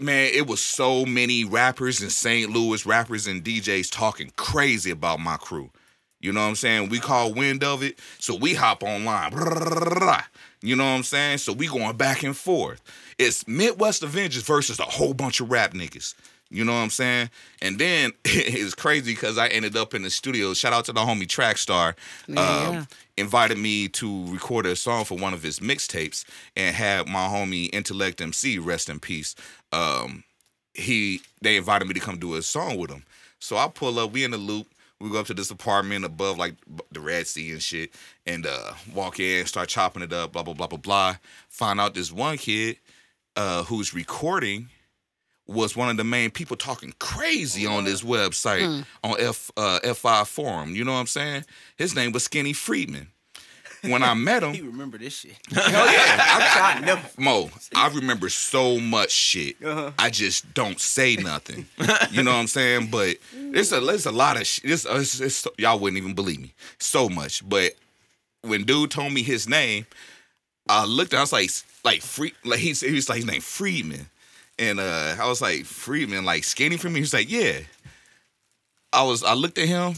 man, 0.00 0.30
it 0.32 0.46
was 0.46 0.62
so 0.62 1.04
many 1.04 1.44
rappers 1.44 2.00
in 2.00 2.10
St. 2.10 2.50
Louis, 2.50 2.86
rappers 2.86 3.26
and 3.26 3.42
DJs 3.44 3.90
talking 3.90 4.30
crazy 4.36 4.90
about 4.92 5.18
my 5.20 5.36
crew. 5.36 5.70
You 6.20 6.32
know 6.32 6.40
what 6.40 6.48
I'm 6.48 6.54
saying? 6.54 6.90
We 6.90 6.98
call 7.00 7.32
wind 7.32 7.64
of 7.64 7.82
it, 7.82 7.98
so 8.18 8.34
we 8.36 8.54
hop 8.54 8.82
online. 8.82 9.32
You 10.62 10.76
know 10.76 10.84
what 10.84 10.90
I'm 10.90 11.02
saying? 11.02 11.38
So 11.38 11.54
we 11.54 11.68
going 11.68 11.96
back 11.96 12.22
and 12.22 12.36
forth. 12.36 12.82
It's 13.18 13.48
Midwest 13.48 14.02
Avengers 14.02 14.42
versus 14.42 14.78
a 14.78 14.82
whole 14.82 15.14
bunch 15.14 15.40
of 15.40 15.50
rap 15.50 15.72
niggas. 15.72 16.14
You 16.50 16.64
know 16.64 16.72
what 16.72 16.80
I'm 16.80 16.90
saying? 16.90 17.30
And 17.62 17.78
then 17.78 18.12
it's 18.24 18.74
crazy 18.74 19.12
because 19.12 19.38
I 19.38 19.46
ended 19.48 19.76
up 19.76 19.94
in 19.94 20.02
the 20.02 20.10
studio. 20.10 20.52
Shout 20.52 20.72
out 20.72 20.84
to 20.86 20.92
the 20.92 21.00
homie 21.00 21.26
Trackstar. 21.26 21.94
Yeah, 22.26 22.68
um. 22.80 22.88
Invited 23.16 23.58
me 23.58 23.88
to 23.88 24.26
record 24.32 24.64
a 24.64 24.74
song 24.74 25.04
for 25.04 25.16
one 25.16 25.34
of 25.34 25.42
his 25.42 25.60
mixtapes 25.60 26.24
and 26.56 26.74
had 26.74 27.06
my 27.06 27.26
homie 27.26 27.68
Intellect 27.72 28.20
MC, 28.20 28.58
rest 28.58 28.88
in 28.88 28.98
peace. 28.98 29.34
Um, 29.72 30.24
he 30.72 31.20
they 31.42 31.56
invited 31.56 31.86
me 31.86 31.94
to 31.94 32.00
come 32.00 32.18
do 32.18 32.34
a 32.34 32.42
song 32.42 32.78
with 32.78 32.90
him. 32.90 33.04
So 33.38 33.56
I 33.56 33.68
pull 33.68 33.98
up, 33.98 34.12
we 34.12 34.24
in 34.24 34.30
the 34.30 34.38
loop. 34.38 34.66
We 35.00 35.10
go 35.10 35.20
up 35.20 35.26
to 35.26 35.34
this 35.34 35.50
apartment 35.50 36.04
above 36.04 36.36
like 36.38 36.54
the 36.92 37.00
Red 37.00 37.26
Sea 37.26 37.52
and 37.52 37.62
shit, 37.62 37.94
and 38.26 38.46
uh, 38.46 38.72
walk 38.94 39.18
in, 39.18 39.46
start 39.46 39.68
chopping 39.68 40.02
it 40.02 40.12
up, 40.12 40.32
blah 40.32 40.42
blah 40.42 40.54
blah 40.54 40.66
blah 40.66 40.78
blah. 40.78 41.16
Find 41.48 41.80
out 41.80 41.94
this 41.94 42.12
one 42.12 42.36
kid 42.36 42.76
uh, 43.36 43.64
who's 43.64 43.94
recording 43.94 44.68
was 45.46 45.74
one 45.76 45.88
of 45.88 45.96
the 45.96 46.04
main 46.04 46.30
people 46.30 46.56
talking 46.56 46.94
crazy 46.98 47.66
on 47.66 47.84
this 47.84 48.02
website 48.02 48.84
on 49.02 49.16
F 49.18 49.50
uh, 49.56 49.80
F5 49.82 50.26
forum. 50.26 50.74
You 50.74 50.84
know 50.84 50.92
what 50.92 50.98
I'm 51.00 51.06
saying? 51.06 51.44
His 51.76 51.94
name 51.94 52.12
was 52.12 52.24
Skinny 52.24 52.52
Friedman. 52.52 53.08
When 53.82 54.02
I 54.02 54.14
met 54.14 54.42
him, 54.42 54.52
He 54.54 54.60
him, 54.60 54.72
remember 54.72 54.98
this 54.98 55.18
shit. 55.18 55.36
hell 55.52 55.86
yeah, 55.86 55.92
I, 55.92 56.74
I 56.76 56.80
never. 56.80 57.08
Mo, 57.18 57.50
I 57.74 57.88
remember 57.88 58.28
so 58.28 58.78
much 58.78 59.10
shit. 59.10 59.56
Uh-huh. 59.64 59.92
I 59.98 60.10
just 60.10 60.52
don't 60.54 60.80
say 60.80 61.16
nothing. 61.16 61.66
you 62.10 62.22
know 62.22 62.32
what 62.32 62.38
I'm 62.38 62.46
saying? 62.46 62.88
But 62.90 63.16
it's 63.34 63.72
a 63.72 63.80
there's 63.80 64.06
a 64.06 64.12
lot 64.12 64.40
of 64.40 64.46
shit. 64.46 64.70
It's, 64.70 64.84
it's, 64.84 65.20
it's, 65.20 65.48
y'all 65.58 65.78
wouldn't 65.78 65.98
even 65.98 66.14
believe 66.14 66.40
me. 66.40 66.52
So 66.78 67.08
much. 67.08 67.48
But 67.48 67.72
when 68.42 68.64
dude 68.64 68.90
told 68.90 69.12
me 69.12 69.22
his 69.22 69.48
name, 69.48 69.86
I 70.68 70.84
looked. 70.84 71.14
At 71.14 71.18
I 71.18 71.22
was 71.22 71.32
like, 71.32 71.50
like 71.84 72.02
free. 72.02 72.34
Like 72.44 72.60
he's 72.60 72.80
he 72.80 72.94
was 72.94 73.08
like 73.08 73.16
his 73.16 73.26
name 73.26 73.40
Friedman, 73.40 74.08
and 74.58 74.80
uh, 74.80 75.16
I 75.18 75.26
was 75.28 75.40
like 75.40 75.64
Friedman, 75.64 76.24
like 76.24 76.44
skinny 76.44 76.76
for 76.76 76.88
me. 76.88 76.96
He 76.96 77.00
was 77.00 77.14
like, 77.14 77.30
yeah. 77.30 77.60
I 78.92 79.04
was. 79.04 79.22
I 79.22 79.34
looked 79.34 79.58
at 79.58 79.68
him. 79.68 79.94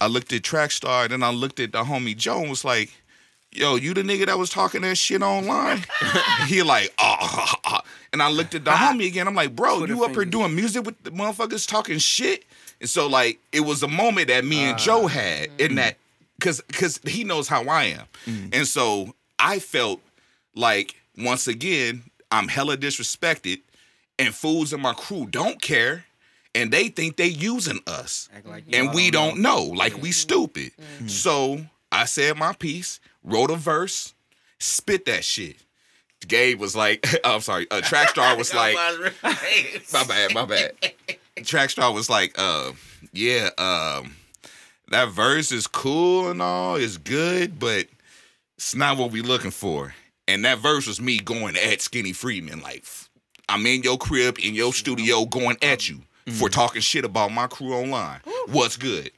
I 0.00 0.06
looked 0.06 0.32
at 0.32 0.42
Trackstar, 0.42 1.08
then 1.08 1.22
I 1.22 1.30
looked 1.30 1.60
at 1.60 1.72
the 1.72 1.84
homie 1.84 2.16
Joe 2.16 2.40
and 2.40 2.48
was 2.48 2.64
like, 2.64 2.90
yo, 3.52 3.76
you 3.76 3.94
the 3.94 4.02
nigga 4.02 4.26
that 4.26 4.38
was 4.38 4.50
talking 4.50 4.82
that 4.82 4.96
shit 4.96 5.22
online? 5.22 5.84
he 6.46 6.62
like, 6.62 6.92
ah, 6.98 7.18
ah, 7.20 7.28
ah, 7.32 7.60
ah, 7.64 7.82
and 8.12 8.22
I 8.22 8.30
looked 8.30 8.54
at 8.54 8.64
the 8.64 8.70
homie 8.70 9.06
again. 9.06 9.26
I'm 9.26 9.34
like, 9.34 9.54
bro, 9.54 9.78
Twitter 9.78 9.94
you 9.94 10.04
up 10.04 10.12
here 10.12 10.24
doing 10.24 10.54
music 10.54 10.84
with 10.84 11.02
the 11.02 11.10
motherfuckers 11.10 11.68
talking 11.68 11.98
shit? 11.98 12.44
And 12.80 12.88
so 12.88 13.06
like, 13.06 13.38
it 13.52 13.60
was 13.60 13.82
a 13.82 13.88
moment 13.88 14.28
that 14.28 14.44
me 14.44 14.60
and 14.60 14.78
Joe 14.78 15.06
had 15.06 15.50
in 15.58 15.76
that, 15.76 15.96
cause 16.40 16.62
cause 16.72 17.00
he 17.04 17.24
knows 17.24 17.48
how 17.48 17.64
I 17.64 17.84
am, 17.84 18.06
and 18.52 18.66
so 18.66 19.14
I 19.38 19.58
felt 19.58 20.00
like 20.54 20.96
once 21.18 21.46
again 21.46 22.04
I'm 22.30 22.48
hella 22.48 22.76
disrespected, 22.76 23.60
and 24.18 24.34
fools 24.34 24.72
in 24.72 24.80
my 24.80 24.94
crew 24.94 25.26
don't 25.26 25.60
care. 25.60 26.04
And 26.52 26.72
they 26.72 26.88
think 26.88 27.16
they 27.16 27.28
using 27.28 27.78
us 27.86 28.28
like 28.44 28.64
and 28.72 28.92
we 28.92 29.12
don't 29.12 29.38
know, 29.38 29.62
like 29.62 30.02
we 30.02 30.10
stupid. 30.10 30.72
Mm-hmm. 30.80 31.06
So 31.06 31.60
I 31.92 32.06
said 32.06 32.36
my 32.36 32.52
piece, 32.54 32.98
wrote 33.22 33.50
a 33.50 33.56
verse, 33.56 34.14
spit 34.58 35.04
that 35.06 35.24
shit. 35.24 35.56
Gabe 36.26 36.60
was 36.60 36.76
like, 36.76 37.06
I'm 37.24 37.40
sorry, 37.40 37.66
uh, 37.70 37.80
Trackstar 37.80 38.36
was 38.36 38.54
like, 38.54 38.76
my 39.92 40.04
bad, 40.04 40.34
my 40.34 40.44
bad. 40.44 40.72
Trackstar 41.38 41.94
was 41.94 42.10
like, 42.10 42.34
uh, 42.38 42.72
yeah, 43.12 43.50
um, 43.58 44.16
that 44.88 45.08
verse 45.08 45.52
is 45.52 45.66
cool 45.66 46.30
and 46.30 46.42
all, 46.42 46.76
it's 46.76 46.96
good, 46.96 47.58
but 47.58 47.86
it's 48.56 48.74
not 48.74 48.98
what 48.98 49.10
we 49.12 49.22
looking 49.22 49.50
for. 49.50 49.94
And 50.28 50.44
that 50.44 50.58
verse 50.58 50.86
was 50.86 51.00
me 51.00 51.18
going 51.18 51.56
at 51.56 51.80
Skinny 51.80 52.12
Freeman, 52.12 52.60
like, 52.60 52.84
I'm 53.48 53.66
in 53.66 53.82
your 53.82 53.98
crib, 53.98 54.38
in 54.38 54.54
your 54.54 54.72
studio, 54.72 55.24
going 55.24 55.56
at 55.60 55.88
you 55.88 56.02
for 56.34 56.48
talking 56.48 56.80
shit 56.80 57.04
about 57.04 57.32
my 57.32 57.48
crew 57.48 57.74
online. 57.74 58.20
What's 58.46 58.76
good? 58.76 59.10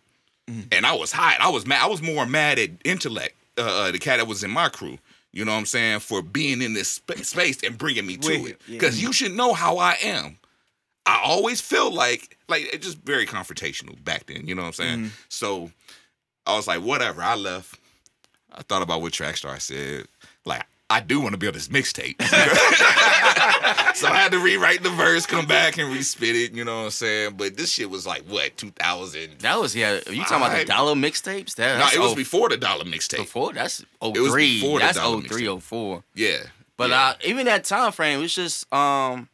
And 0.49 0.87
I 0.87 0.95
was 0.95 1.13
hot. 1.13 1.37
I 1.39 1.51
was 1.51 1.67
mad. 1.67 1.83
I 1.83 1.87
was 1.87 2.01
more 2.01 2.25
mad 2.25 2.59
at 2.59 2.71
Intellect, 2.85 3.35
uh, 3.63 3.71
uh, 3.89 3.91
the 3.93 3.99
cat 3.99 4.19
that 4.19 4.27
was 4.27 4.45
in 4.45 4.51
my 4.51 4.69
crew. 4.69 4.99
You 5.33 5.45
know 5.45 5.53
what 5.53 5.59
I'm 5.59 5.67
saying? 5.67 6.01
For 6.01 6.21
being 6.21 6.61
in 6.61 6.75
this 6.75 6.89
sp- 6.93 7.25
space 7.25 7.63
and 7.63 7.79
bringing 7.79 8.07
me 8.07 8.19
to 8.19 8.43
With 8.43 8.51
it. 8.53 8.61
Because 8.69 9.03
you 9.03 9.13
should 9.13 9.33
know 9.33 9.55
how 9.55 9.79
I 9.79 9.97
am. 10.03 10.39
I 11.07 11.21
always 11.25 11.61
feel 11.61 11.91
like, 11.91 12.37
like 12.49 12.69
it's 12.73 12.87
just 12.87 12.99
very 12.99 13.27
confrontational 13.27 14.03
back 14.05 14.27
then. 14.27 14.47
You 14.47 14.55
know 14.55 14.63
what 14.63 14.69
I'm 14.69 14.73
saying? 14.75 15.11
So 15.29 15.71
I 16.47 16.55
was 16.55 16.69
like, 16.69 16.83
whatever. 16.83 17.23
I 17.23 17.35
left. 17.35 17.79
I 18.53 18.63
thought 18.63 18.83
about 18.83 19.01
what 19.01 19.13
Trackstar 19.13 19.61
said. 19.61 20.07
Like, 20.45 20.65
I 20.93 21.01
do 21.01 21.21
want 21.21 21.33
to 21.33 21.39
build 21.39 21.55
this 21.55 21.69
mixtape. 21.69 22.21
so 23.97 24.09
I 24.09 24.17
had 24.17 24.33
to 24.33 24.39
rewrite 24.39 24.83
the 24.83 24.91
verse, 24.91 25.27
come 25.27 25.47
back 25.47 25.79
and 25.79 25.93
respit 25.95 26.35
it. 26.35 26.53
You 26.53 26.65
know 26.65 26.79
what 26.81 26.85
I'm 26.85 26.91
saying? 26.91 27.35
But 27.37 27.57
this 27.57 27.71
shit 27.73 27.89
was 27.91 28.07
like 28.07 28.23
what 28.25 28.57
2000. 28.57 29.39
That 29.39 29.59
was 29.59 29.75
yeah. 29.75 30.01
You 30.11 30.23
talking 30.25 30.37
about 30.39 30.59
the 30.59 30.65
dollar 30.65 30.95
mixtapes? 30.95 31.55
That 31.57 31.79
No, 31.79 31.87
it 31.87 32.03
was 32.03 32.13
oh- 32.13 32.17
before 32.17 32.49
the 32.49 32.57
dollar 32.57 32.85
mixtape. 32.85 33.19
before. 33.19 33.53
That's 33.53 33.85
03. 34.03 34.21
was 34.21 34.35
before 34.35 34.79
that's 34.81 34.99
dollar 34.99 35.23
03, 35.23 35.59
04. 35.61 36.05
Yeah, 36.15 36.39
But 36.77 36.91
yeah. 36.91 37.01
uh, 37.09 37.15
even 37.25 37.47
that 37.47 37.65
time 37.65 37.93
frame 37.93 38.21
was 38.21 38.35
just 38.35 38.73
um. 38.73 39.29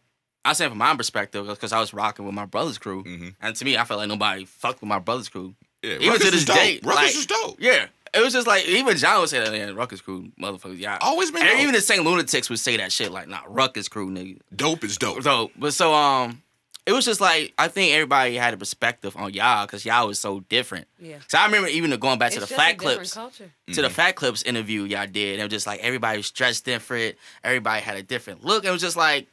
I 0.44 0.54
say 0.54 0.66
from 0.68 0.78
my 0.78 0.96
perspective 0.96 1.46
because 1.46 1.72
I 1.72 1.80
was 1.80 1.92
rocking 1.92 2.24
with 2.24 2.34
my 2.34 2.46
brother's 2.46 2.78
crew, 2.78 3.04
Mhm. 3.04 3.34
and 3.42 3.54
to 3.56 3.64
me, 3.66 3.76
I 3.76 3.84
felt 3.84 3.98
like 3.98 4.08
nobody 4.08 4.46
fucked 4.46 4.80
with 4.80 4.88
my 4.88 4.98
brother's 4.98 5.28
crew. 5.28 5.54
yeah. 5.82 5.96
even 5.96 6.08
Ruckus 6.08 6.24
to 6.24 6.30
this 6.30 6.40
is 6.40 6.46
dope. 6.46 6.56
day, 6.56 6.80
Ruckus 6.82 6.94
like- 7.04 7.14
is 7.14 7.26
dope. 7.26 7.56
Yeah, 7.60 7.86
it 8.14 8.20
was 8.22 8.32
just 8.32 8.46
like 8.46 8.66
even 8.66 8.96
John 8.96 9.20
would 9.20 9.28
say 9.28 9.38
that. 9.44 9.54
Yeah, 9.54 9.70
Ruckus 9.70 10.00
crew, 10.00 10.30
motherfuckers. 10.40 10.78
Yeah, 10.78 10.98
Always 11.00 11.30
been 11.30 11.42
and 11.42 11.50
dope. 11.50 11.60
even 11.60 11.74
the 11.74 11.80
Saint 11.80 12.04
Lunatics 12.04 12.48
would 12.50 12.58
say 12.58 12.76
that 12.76 12.92
shit 12.92 13.10
like, 13.12 13.28
"Nah, 13.28 13.40
Ruckus 13.46 13.88
crew, 13.88 14.10
nigga." 14.10 14.38
Dope 14.54 14.84
is 14.84 14.96
dope. 14.96 15.22
So, 15.22 15.50
but 15.56 15.72
so 15.74 15.92
um, 15.94 16.42
it 16.86 16.92
was 16.92 17.04
just 17.04 17.20
like 17.20 17.52
I 17.58 17.68
think 17.68 17.92
everybody 17.92 18.36
had 18.36 18.54
a 18.54 18.56
perspective 18.56 19.16
on 19.16 19.32
y'all 19.34 19.66
because 19.66 19.84
y'all 19.84 20.06
was 20.06 20.18
so 20.18 20.40
different. 20.48 20.86
Yeah. 20.98 21.18
So 21.28 21.38
I 21.38 21.44
remember 21.46 21.68
even 21.68 21.90
going 22.00 22.18
back 22.18 22.32
to 22.32 22.40
the 22.40 22.46
just 22.46 22.58
Fat 22.58 22.78
different 22.78 22.96
Clips. 22.98 23.14
culture. 23.14 23.50
To 23.74 23.82
the 23.82 23.90
Fat 23.90 24.12
Clips 24.16 24.42
interview 24.42 24.84
y'all 24.84 25.06
did, 25.06 25.34
and 25.34 25.40
it 25.40 25.44
was 25.44 25.50
just 25.50 25.66
like 25.66 25.80
everybody 25.80 26.16
was 26.18 26.30
dressed 26.30 26.64
different. 26.64 27.16
Everybody 27.44 27.82
had 27.82 27.96
a 27.96 28.02
different 28.02 28.44
look. 28.44 28.64
It 28.64 28.70
was 28.70 28.80
just 28.80 28.96
like 28.96 29.26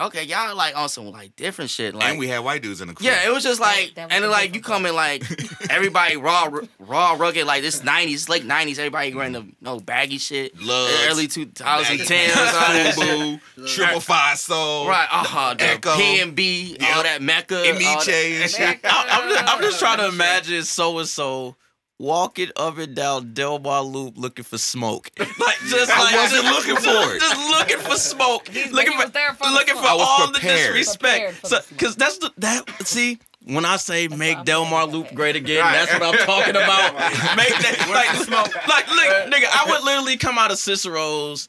okay, 0.00 0.24
y'all 0.24 0.54
like 0.56 0.76
on 0.76 0.88
some 0.88 1.10
like 1.10 1.34
different 1.36 1.70
shit. 1.70 1.94
Like 1.94 2.08
and 2.10 2.18
we 2.18 2.28
had 2.28 2.40
white 2.40 2.62
dudes 2.62 2.80
in 2.80 2.88
the 2.88 2.94
crew. 2.94 3.06
Yeah, 3.06 3.26
it 3.26 3.32
was 3.32 3.42
just 3.42 3.60
like, 3.60 3.94
that 3.94 4.06
was 4.06 4.14
and 4.14 4.24
then 4.24 4.30
like 4.30 4.54
you 4.54 4.60
come 4.60 4.86
in 4.86 4.94
like 4.94 5.22
everybody 5.70 6.16
raw, 6.16 6.50
raw, 6.78 7.12
rugged, 7.18 7.46
like 7.46 7.62
this 7.62 7.80
'90s, 7.80 8.28
late 8.28 8.44
'90s, 8.44 8.78
everybody 8.78 9.14
wearing 9.14 9.32
the 9.32 9.46
no 9.60 9.78
baggy 9.80 10.18
shit, 10.18 10.56
Lugz, 10.56 11.08
early 11.08 11.26
2010s, 11.28 12.96
all. 12.96 13.36
Boo, 13.56 13.66
triple 13.66 14.00
five 14.00 14.38
soul, 14.38 14.88
Right, 14.88 15.08
uh-huh, 15.10 15.54
the 15.54 15.64
Ecko. 15.64 15.96
P 15.96 16.20
and 16.20 16.34
B, 16.34 16.76
all 16.94 17.02
that 17.02 17.22
Mecca, 17.22 17.56
all 17.56 17.62
that- 17.64 17.74
Emiche 17.76 18.40
and 18.42 18.50
shit. 18.50 18.80
I, 18.84 19.06
I'm 19.10 19.28
just, 19.30 19.44
I'm 19.54 19.60
just 19.62 19.78
trying 19.78 19.98
to 19.98 20.08
imagine 20.08 20.62
so 20.64 20.98
and 20.98 21.08
so 21.08 21.56
walking 21.98 22.50
up 22.56 22.78
and 22.78 22.94
down 22.94 23.32
Delmar 23.34 23.82
Loop 23.82 24.18
looking 24.18 24.44
for 24.44 24.58
smoke. 24.58 25.10
Like 25.18 25.58
just 25.68 25.90
I 25.90 26.02
like 26.04 26.14
wasn't 26.16 26.42
just, 26.44 26.54
looking 26.68 26.82
just, 26.82 26.86
for 26.86 27.14
it. 27.16 27.20
Just 27.20 27.58
looking 27.58 27.78
for 27.78 27.96
smoke. 27.96 28.48
He's- 28.48 28.70
looking 28.72 28.92
for 28.98 29.08
there 29.08 29.34
for 29.34 29.46
the 29.46 29.52
looking 29.52 29.74
smoke. 29.74 29.84
for 29.84 29.90
I 29.90 29.94
was 29.94 30.06
all 30.20 30.32
the 30.32 30.38
disrespect. 30.40 31.46
So 31.46 31.58
the 31.58 31.74
cause 31.76 31.96
that's 31.96 32.18
the 32.18 32.32
that 32.38 32.68
see 32.86 33.18
when 33.44 33.64
I 33.64 33.76
say 33.76 34.08
make 34.08 34.44
Delmar 34.44 34.82
saying. 34.82 34.92
Loop 34.92 35.14
great 35.14 35.36
again, 35.36 35.60
Right. 35.60 35.72
that's 35.86 35.92
what 35.92 36.02
I'm 36.02 36.26
talking 36.26 36.56
about. 36.56 36.94
make 37.36 37.50
that 37.50 37.86
like, 37.90 38.24
smoke 38.24 38.54
like 38.68 38.88
look, 38.88 39.32
nigga, 39.34 39.46
I 39.52 39.66
would 39.70 39.82
literally 39.84 40.16
come 40.16 40.38
out 40.38 40.50
of 40.50 40.58
Cicero's 40.58 41.48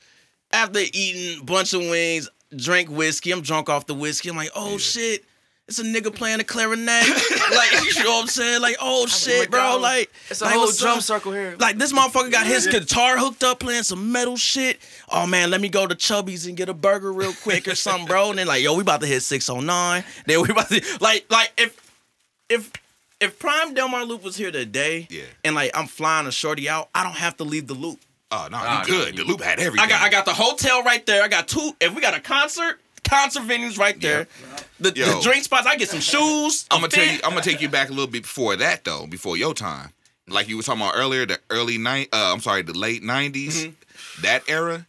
after 0.51 0.79
eating 0.93 1.41
a 1.41 1.43
bunch 1.43 1.73
of 1.73 1.81
wings, 1.81 2.29
drink 2.55 2.89
whiskey. 2.89 3.31
I'm 3.31 3.41
drunk 3.41 3.69
off 3.69 3.85
the 3.85 3.93
whiskey. 3.95 4.29
I'm 4.29 4.35
like, 4.35 4.51
oh 4.55 4.77
shit. 4.77 5.23
It's 5.67 5.79
a 5.79 5.83
nigga 5.83 6.13
playing 6.13 6.39
a 6.39 6.43
clarinet. 6.43 6.87
like, 6.87 7.71
you 7.95 8.03
know 8.03 8.11
what 8.11 8.21
I'm 8.21 8.27
saying? 8.27 8.61
Like, 8.61 8.75
oh 8.79 9.07
shit, 9.07 9.49
bro. 9.49 9.77
Like, 9.81 10.11
It's 10.29 10.41
a 10.41 10.45
like, 10.45 10.53
whole 10.53 10.71
drum 10.71 10.97
up? 10.99 11.03
circle 11.03 11.31
here. 11.31 11.55
Like 11.59 11.77
this 11.79 11.91
motherfucker 11.91 12.31
got 12.31 12.45
his 12.45 12.67
guitar 12.67 13.17
hooked 13.17 13.43
up 13.43 13.59
playing 13.61 13.81
some 13.83 14.11
metal 14.11 14.37
shit. 14.37 14.79
Oh 15.11 15.25
man, 15.25 15.49
let 15.49 15.61
me 15.61 15.69
go 15.69 15.87
to 15.87 15.95
Chubby's 15.95 16.45
and 16.45 16.55
get 16.55 16.69
a 16.69 16.73
burger 16.75 17.11
real 17.11 17.33
quick 17.33 17.67
or 17.67 17.73
something, 17.73 18.05
bro. 18.05 18.29
And 18.29 18.37
then 18.37 18.45
like, 18.45 18.61
yo, 18.61 18.75
we 18.75 18.81
about 18.81 19.01
to 19.01 19.07
hit 19.07 19.21
609. 19.23 20.03
Then 20.27 20.41
we 20.43 20.49
about 20.51 20.69
to 20.69 20.81
like 21.01 21.25
like 21.31 21.51
if 21.57 21.75
if 22.47 22.71
if 23.19 23.39
Prime 23.39 23.73
Delmar 23.73 24.03
Loop 24.05 24.23
was 24.23 24.37
here 24.37 24.51
today, 24.51 25.07
Yeah. 25.09 25.23
and 25.43 25.55
like 25.55 25.71
I'm 25.73 25.87
flying 25.87 26.27
a 26.27 26.31
shorty 26.31 26.69
out, 26.69 26.89
I 26.93 27.01
don't 27.03 27.15
have 27.15 27.37
to 27.37 27.43
leave 27.43 27.65
the 27.65 27.73
loop. 27.73 27.99
Oh 28.29 28.47
no, 28.51 28.57
Nah, 28.57 28.81
you 28.81 28.85
good. 28.85 29.15
nah, 29.15 29.23
The 29.23 29.27
loop 29.27 29.41
had 29.41 29.59
everything. 29.59 29.83
I 29.83 29.89
got 29.89 30.01
I 30.03 30.09
got 30.09 30.25
the 30.25 30.33
hotel 30.33 30.83
right 30.83 31.03
there. 31.07 31.23
I 31.23 31.27
got 31.27 31.47
two. 31.47 31.71
If 31.81 31.95
we 31.95 32.01
got 32.01 32.13
a 32.13 32.19
concert, 32.19 32.79
concert 33.07 33.43
venues 33.43 33.77
right 33.77 33.99
there. 33.99 34.27
The, 34.79 34.91
the 34.91 34.99
Yo. 34.99 35.21
drink 35.21 35.43
spots. 35.43 35.67
I 35.67 35.75
get 35.75 35.89
some 35.89 35.99
shoes. 35.99 36.65
I'm 36.69 36.81
gonna 36.81 36.89
tell 36.89 37.05
you. 37.05 37.19
I'm 37.23 37.31
gonna 37.31 37.41
take 37.41 37.61
you 37.61 37.69
back 37.69 37.89
a 37.89 37.91
little 37.91 38.07
bit 38.07 38.23
before 38.23 38.55
that 38.57 38.83
though. 38.83 39.07
Before 39.07 39.37
your 39.37 39.53
time, 39.53 39.91
like 40.27 40.47
you 40.49 40.57
were 40.57 40.63
talking 40.63 40.81
about 40.81 40.95
earlier, 40.95 41.25
the 41.25 41.39
early 41.49 41.77
night. 41.77 42.09
Uh, 42.11 42.31
I'm 42.33 42.41
sorry, 42.41 42.61
the 42.61 42.77
late 42.77 43.03
'90s. 43.03 43.47
Mm-hmm. 43.47 44.21
That 44.21 44.43
era, 44.49 44.85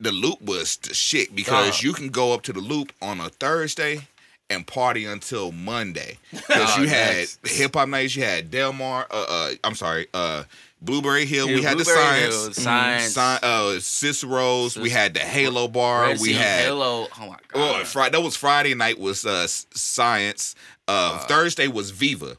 the 0.00 0.12
loop 0.12 0.42
was 0.42 0.76
the 0.76 0.94
shit 0.94 1.34
because 1.34 1.82
you 1.82 1.92
can 1.92 2.08
go 2.08 2.32
up 2.32 2.42
to 2.42 2.52
the 2.52 2.60
loop 2.60 2.92
on 3.00 3.20
a 3.20 3.28
Thursday 3.28 4.08
and 4.50 4.66
party 4.66 5.04
until 5.04 5.52
Monday 5.52 6.18
because 6.30 6.76
you 6.76 6.86
had 6.88 7.26
hip 7.44 7.74
hop 7.74 7.88
nights. 7.88 8.16
You 8.16 8.24
had 8.24 8.50
Delmar. 8.50 9.06
Uh, 9.10 9.26
uh, 9.28 9.50
I'm 9.64 9.74
sorry. 9.74 10.06
Uh, 10.12 10.44
Blueberry 10.84 11.24
Hill. 11.26 11.46
we 11.46 11.56
Yeah, 11.62 11.68
had 11.68 11.78
the 11.78 11.84
Blueberry 11.84 11.96
science. 12.06 12.34
Hill, 12.34 12.52
Science. 12.52 13.04
Sci- 13.16 13.38
uh, 13.42 13.80
Cicero's. 13.80 14.76
We 14.76 14.90
had 14.90 15.14
the 15.14 15.20
Halo 15.20 15.68
Bar. 15.68 16.02
Red 16.02 16.20
we 16.20 16.28
Sea, 16.28 16.32
had 16.34 16.60
Halo. 16.66 17.06
Oh 17.18 17.20
my 17.20 17.36
god! 17.48 17.80
Oh. 17.80 17.84
Friday. 17.84 18.12
That 18.12 18.22
was 18.22 18.36
Friday 18.36 18.74
night. 18.74 18.98
Was 18.98 19.24
uh, 19.24 19.46
science. 19.48 20.54
Uh, 20.86 21.18
Thursday 21.26 21.68
was 21.68 21.90
Viva. 21.90 22.36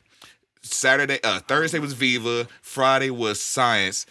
Saturday. 0.62 1.20
Uh, 1.24 1.40
Thursday 1.40 1.80
was 1.80 1.94
Viva. 1.94 2.48
Friday 2.62 3.10
was 3.10 3.40
science, 3.42 4.06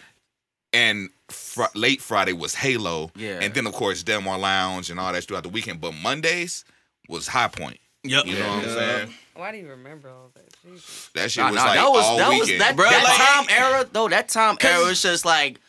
and 0.73 1.09
fr- 1.29 1.63
late 1.73 2.01
Friday 2.01 2.33
was 2.33 2.55
Halo. 2.55 3.11
Yeah. 3.15 3.39
And 3.41 3.53
then 3.53 3.67
of 3.67 3.73
course 3.73 4.03
Delmar 4.03 4.37
Lounge 4.37 4.89
and 4.89 4.99
all 4.99 5.11
that 5.13 5.23
throughout 5.23 5.43
the 5.43 5.49
weekend. 5.49 5.81
But 5.81 5.93
Mondays 5.93 6.65
was 7.09 7.27
High 7.27 7.47
Point. 7.49 7.79
Yep. 8.03 8.25
You 8.25 8.35
know 8.39 8.47
what 8.49 8.63
I'm 8.67 8.69
saying? 8.69 9.13
Why 9.35 9.51
do 9.51 9.57
you 9.57 9.67
remember 9.69 10.09
all 10.09 10.31
that? 10.33 10.43
Jesus. 10.63 11.09
That 11.13 11.29
shit 11.31 11.43
Nah, 11.43 11.49
was 11.51 11.55
nah, 11.57 11.65
like 11.65 11.75
that 11.75 11.89
was 11.91 12.05
all 12.05 12.17
that 12.17 12.29
was 12.29 12.39
weekend. 12.41 12.61
that, 12.61 12.75
Bruh, 12.75 12.89
that 12.89 13.03
like- 13.03 13.47
time 13.49 13.61
era 13.63 13.85
though. 13.91 14.07
That 14.09 14.29
time 14.29 14.57
era 14.61 14.85
was 14.85 15.01
just 15.01 15.25
like 15.25 15.59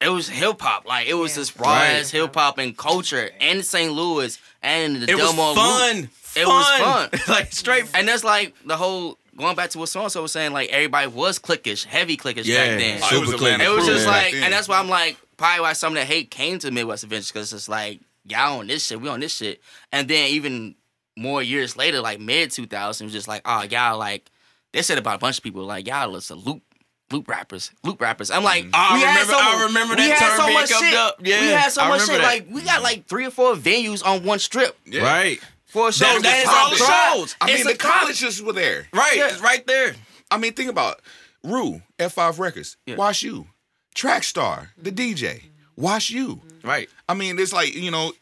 it 0.00 0.08
was 0.10 0.28
hip 0.28 0.60
hop. 0.60 0.86
Like 0.86 1.08
it 1.08 1.14
was 1.14 1.32
Yeah. 1.32 1.36
just 1.42 1.56
raw 1.58 1.72
Right. 1.72 1.88
as 1.94 2.10
hip 2.10 2.34
hop 2.34 2.58
and 2.58 2.76
culture 2.76 3.30
in 3.40 3.62
St. 3.62 3.92
Louis 3.92 4.38
and 4.62 4.96
the 5.02 5.10
It 5.10 5.14
was 5.16 5.24
Delmar 5.24 5.48
Loop. 5.48 5.56
fun. 5.56 6.10
It 6.36 6.46
was 6.46 6.78
fun. 6.80 7.10
like 7.34 7.52
straight. 7.52 7.86
And 7.94 8.06
that's 8.06 8.24
like 8.24 8.54
the 8.66 8.76
whole 8.76 9.18
going 9.36 9.56
back 9.56 9.70
to 9.70 9.78
what 9.78 9.88
so 9.88 10.02
and 10.02 10.12
so 10.12 10.22
was 10.22 10.32
saying. 10.32 10.52
Like 10.52 10.68
everybody 10.68 11.06
was 11.06 11.38
cliquish, 11.38 11.84
heavy 11.86 12.16
cliquish 12.16 12.44
Yeah. 12.44 12.66
back 12.68 12.78
then. 12.78 13.00
Oh, 13.02 13.16
it 13.16 13.20
was 13.20 13.30
Super 13.30 13.44
Atlanta 13.46 13.64
It 13.64 13.68
was 13.70 13.84
crew 13.84 13.94
just 13.94 14.06
back 14.06 14.22
like, 14.24 14.32
then. 14.34 14.42
and 14.44 14.52
that's 14.52 14.68
why 14.68 14.78
I'm 14.78 14.88
like, 14.88 15.16
probably 15.38 15.60
why 15.62 15.72
some 15.72 15.94
of 15.96 15.98
the 16.00 16.04
hate 16.04 16.30
came 16.30 16.58
to 16.58 16.70
Midwest 16.70 17.04
Avengers 17.04 17.32
because 17.32 17.52
it's 17.54 17.68
like 17.68 18.00
y'all 18.26 18.58
on 18.58 18.66
this 18.66 18.84
shit, 18.86 19.00
we 19.00 19.08
on 19.08 19.20
this 19.20 19.34
shit, 19.34 19.60
and 19.92 20.06
then 20.08 20.28
even 20.28 20.74
more 21.18 21.42
years 21.42 21.76
later, 21.76 22.00
like 22.00 22.20
mid 22.20 22.50
2000s, 22.50 23.02
was 23.02 23.12
just 23.12 23.28
like, 23.28 23.42
oh 23.44 23.62
y'all 23.62 23.98
like 23.98 24.30
they 24.72 24.82
said 24.82 24.98
about 24.98 25.16
a 25.16 25.18
bunch 25.18 25.38
of 25.38 25.44
people 25.44 25.64
like 25.64 25.86
y'all 25.86 26.08
listen 26.08 26.38
loop. 26.38 26.62
Loop 27.10 27.26
rappers, 27.26 27.70
loop 27.84 28.02
rappers. 28.02 28.30
I'm 28.30 28.44
like, 28.44 28.64
mm-hmm. 28.64 28.74
I 28.74 28.92
we 28.92 29.00
had 29.00 29.12
remember- 29.14 29.32
so, 29.32 29.38
I 29.40 29.64
remember 29.66 29.94
we 29.94 30.08
that 30.08 30.18
had 30.18 30.28
term 30.28 30.36
so 30.36 30.44
being 30.46 30.58
much 30.58 30.68
shit. 30.68 30.94
up. 30.94 31.16
Yeah, 31.24 31.40
we 31.40 31.46
had 31.48 31.72
so 31.72 31.80
I 31.80 31.88
much 31.88 32.00
shit. 32.00 32.08
that. 32.18 32.22
Like 32.22 32.46
we 32.50 32.60
got 32.60 32.82
like 32.82 33.06
three 33.06 33.24
or 33.24 33.30
four 33.30 33.54
venues 33.54 34.04
on 34.04 34.24
one 34.24 34.38
strip 34.38 34.76
Yeah. 34.84 35.04
Right. 35.04 35.40
for 35.64 35.88
a 35.88 35.92
show. 35.92 36.04
That- 36.04 36.22
that 36.22 36.38
is 36.40 36.44
a 36.44 36.50
all 36.50 36.68
the 36.68 37.20
shows. 37.22 37.34
I 37.40 37.46
mean, 37.46 37.64
the 37.64 37.72
a 37.72 37.76
crowd. 37.78 38.00
colleges 38.00 38.42
were 38.42 38.52
there. 38.52 38.88
Right. 38.92 39.16
Yeah. 39.16 39.28
It's 39.28 39.40
right 39.40 39.66
there. 39.66 39.94
I 40.30 40.36
mean, 40.36 40.52
think 40.52 40.68
about 40.68 40.98
it. 40.98 41.04
Rue, 41.42 41.80
F5 41.98 42.38
Records, 42.38 42.76
Yeah. 42.84 42.96
WashU, 42.96 43.46
Track 43.94 44.22
Star, 44.22 44.72
the 44.76 44.92
DJ, 44.92 45.44
Wash 45.76 46.10
You. 46.10 46.42
Right. 46.62 46.90
I 47.08 47.14
mean, 47.14 47.38
it's 47.38 47.54
like 47.54 47.74
you 47.74 47.90
know, 47.90 48.12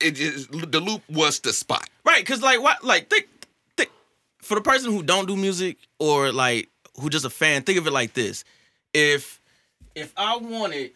it 0.00 0.12
just 0.12 0.50
the 0.50 0.80
loop 0.80 1.02
was 1.08 1.40
the 1.40 1.52
spot. 1.52 1.88
Right. 2.04 2.24
Cause 2.24 2.42
like 2.42 2.62
what 2.62 2.84
like 2.84 3.08
think 3.10 3.28
think 3.76 3.90
for 4.42 4.54
the 4.54 4.60
person 4.60 4.90
who 4.92 5.02
don't 5.02 5.26
do 5.26 5.36
music 5.36 5.76
or 5.98 6.32
like 6.32 6.68
who 7.00 7.10
just 7.10 7.24
a 7.24 7.30
fan, 7.30 7.62
think 7.62 7.78
of 7.78 7.86
it 7.86 7.92
like 7.92 8.12
this. 8.14 8.44
If 8.94 9.40
if 9.94 10.12
I 10.16 10.36
wanted 10.36 10.92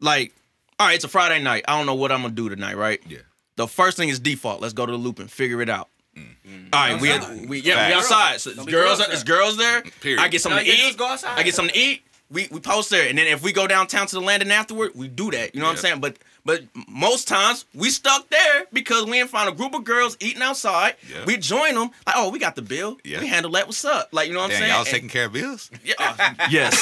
like 0.00 0.32
all 0.78 0.88
right, 0.88 0.94
it's 0.96 1.04
a 1.04 1.08
Friday 1.08 1.42
night. 1.42 1.64
I 1.68 1.76
don't 1.76 1.86
know 1.86 1.94
what 1.94 2.10
I'm 2.12 2.22
gonna 2.22 2.34
do 2.34 2.48
tonight, 2.48 2.76
right? 2.76 3.00
Yeah. 3.08 3.18
The 3.56 3.68
first 3.68 3.96
thing 3.96 4.08
is 4.08 4.18
default. 4.18 4.60
Let's 4.60 4.74
go 4.74 4.84
to 4.84 4.92
the 4.92 4.98
loop 4.98 5.18
and 5.20 5.30
figure 5.30 5.62
it 5.62 5.68
out. 5.68 5.88
Mm. 6.16 6.22
Mm-hmm. 6.46 6.66
All 6.72 6.80
right, 6.92 7.00
we, 7.40 7.46
we 7.46 7.60
yeah 7.60 7.88
we 7.88 7.94
outside. 7.94 8.40
So 8.40 8.50
it's 8.50 8.58
girls, 8.64 8.98
girls 8.98 9.00
it's 9.10 9.22
girls 9.22 9.56
there. 9.56 9.82
Period. 10.00 10.20
I 10.20 10.28
get 10.28 10.40
something 10.40 10.58
No, 10.58 10.64
to 10.64 10.68
eat. 10.70 10.80
just 10.80 10.98
go 10.98 11.06
outside. 11.06 11.38
I 11.38 11.42
get 11.42 11.54
something 11.54 11.74
to 11.74 11.80
eat. 11.80 12.02
We 12.30 12.48
we 12.50 12.58
post 12.60 12.90
there, 12.90 13.08
and 13.08 13.16
then 13.16 13.26
if 13.26 13.42
we 13.42 13.52
go 13.52 13.66
downtown 13.66 14.06
to 14.06 14.14
the 14.14 14.20
landing 14.20 14.50
afterward, 14.50 14.92
we 14.94 15.08
do 15.08 15.30
that. 15.30 15.54
You 15.54 15.60
know 15.60 15.66
what 15.66 15.72
I'm 15.72 15.76
saying? 15.78 16.00
But 16.00 16.16
but 16.44 16.62
most 16.88 17.26
times 17.28 17.64
we 17.74 17.90
stuck 17.90 18.28
there 18.28 18.66
because 18.72 19.04
we 19.06 19.20
ain't 19.20 19.30
find 19.30 19.48
a 19.48 19.52
group 19.52 19.74
of 19.74 19.84
girls 19.84 20.16
eating 20.20 20.42
outside. 20.42 20.96
Yeah. 21.10 21.24
We 21.24 21.36
join 21.36 21.74
them 21.74 21.90
like, 22.06 22.16
oh, 22.16 22.30
we 22.30 22.38
got 22.38 22.54
the 22.56 22.62
bill. 22.62 22.98
Yeah. 23.04 23.20
We 23.20 23.26
handle 23.28 23.50
that. 23.52 23.66
What's 23.66 23.84
up? 23.84 24.08
Like 24.12 24.28
you 24.28 24.34
know 24.34 24.40
what 24.40 24.50
I'm 24.52 24.56
saying? 24.58 24.70
y'all 24.70 24.78
was 24.80 24.88
And- 24.88 24.94
taking 24.94 25.08
care 25.08 25.26
of 25.26 25.32
bills. 25.32 25.70
yeah, 25.84 25.94
uh, 25.98 26.34
yes, 26.50 26.74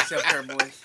Except 0.00 0.22
her 0.26 0.42
boys. 0.42 0.82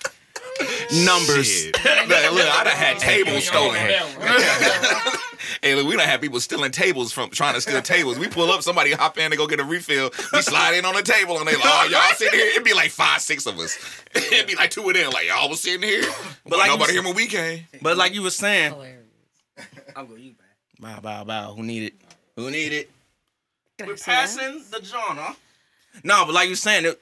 numbers. 1.04 1.46
Shit. 1.46 1.84
look, 1.84 2.32
look, 2.32 2.48
I 2.48 2.64
done 2.64 2.76
had 2.76 2.98
tables 2.98 3.46
stolen. 3.46 3.80
Hey, 5.60 5.76
look, 5.76 5.86
we 5.86 5.96
done 5.96 6.08
had 6.08 6.20
people 6.20 6.40
stealing 6.40 6.72
tables 6.72 7.12
from 7.12 7.30
trying 7.30 7.54
to 7.54 7.60
steal 7.60 7.80
tables. 7.82 8.18
We 8.18 8.26
pull 8.26 8.50
up, 8.50 8.62
somebody 8.62 8.92
hop 8.92 9.16
in 9.18 9.30
to 9.30 9.36
go 9.36 9.46
get 9.46 9.60
a 9.60 9.64
refill. 9.64 10.10
We 10.32 10.42
slide 10.42 10.74
in 10.74 10.84
on 10.84 10.94
the 10.94 11.02
table, 11.02 11.38
and 11.38 11.46
they 11.46 11.54
like, 11.54 11.64
oh, 11.64 11.88
y'all 11.90 12.14
sitting 12.14 12.38
here. 12.38 12.48
It'd 12.48 12.64
be 12.64 12.74
like 12.74 12.90
five, 12.90 13.20
six 13.20 13.46
of 13.46 13.58
us. 13.58 13.78
It'd 14.14 14.46
be 14.46 14.56
like 14.56 14.70
two 14.70 14.88
of 14.88 14.94
them, 14.94 15.10
like 15.12 15.28
y'all 15.28 15.48
was 15.48 15.60
sitting 15.60 15.88
here, 15.88 16.02
but 16.44 16.58
like 16.58 16.58
like 16.58 16.66
you 16.66 16.72
nobody 16.72 16.92
here 16.94 17.02
when 17.04 17.14
we 17.14 17.26
came. 17.26 17.64
But 17.80 17.96
like 17.96 18.12
you 18.12 18.22
were 18.22 18.30
saying, 18.30 18.74
I'm 19.94 20.06
going 20.06 20.22
you 20.22 20.32
back. 20.32 20.56
bow 20.80 21.00
bow 21.00 21.24
bow. 21.24 21.54
Who 21.54 21.62
need 21.62 21.84
it? 21.84 21.94
Who 22.36 22.50
need 22.50 22.72
it? 22.72 22.90
We're 23.80 23.96
see 23.96 24.10
that? 24.10 24.20
passing 24.20 24.64
the 24.70 24.82
genre. 24.84 25.36
No, 26.02 26.24
but 26.24 26.34
like 26.34 26.48
you 26.48 26.54
saying, 26.54 26.86
it, 26.86 27.00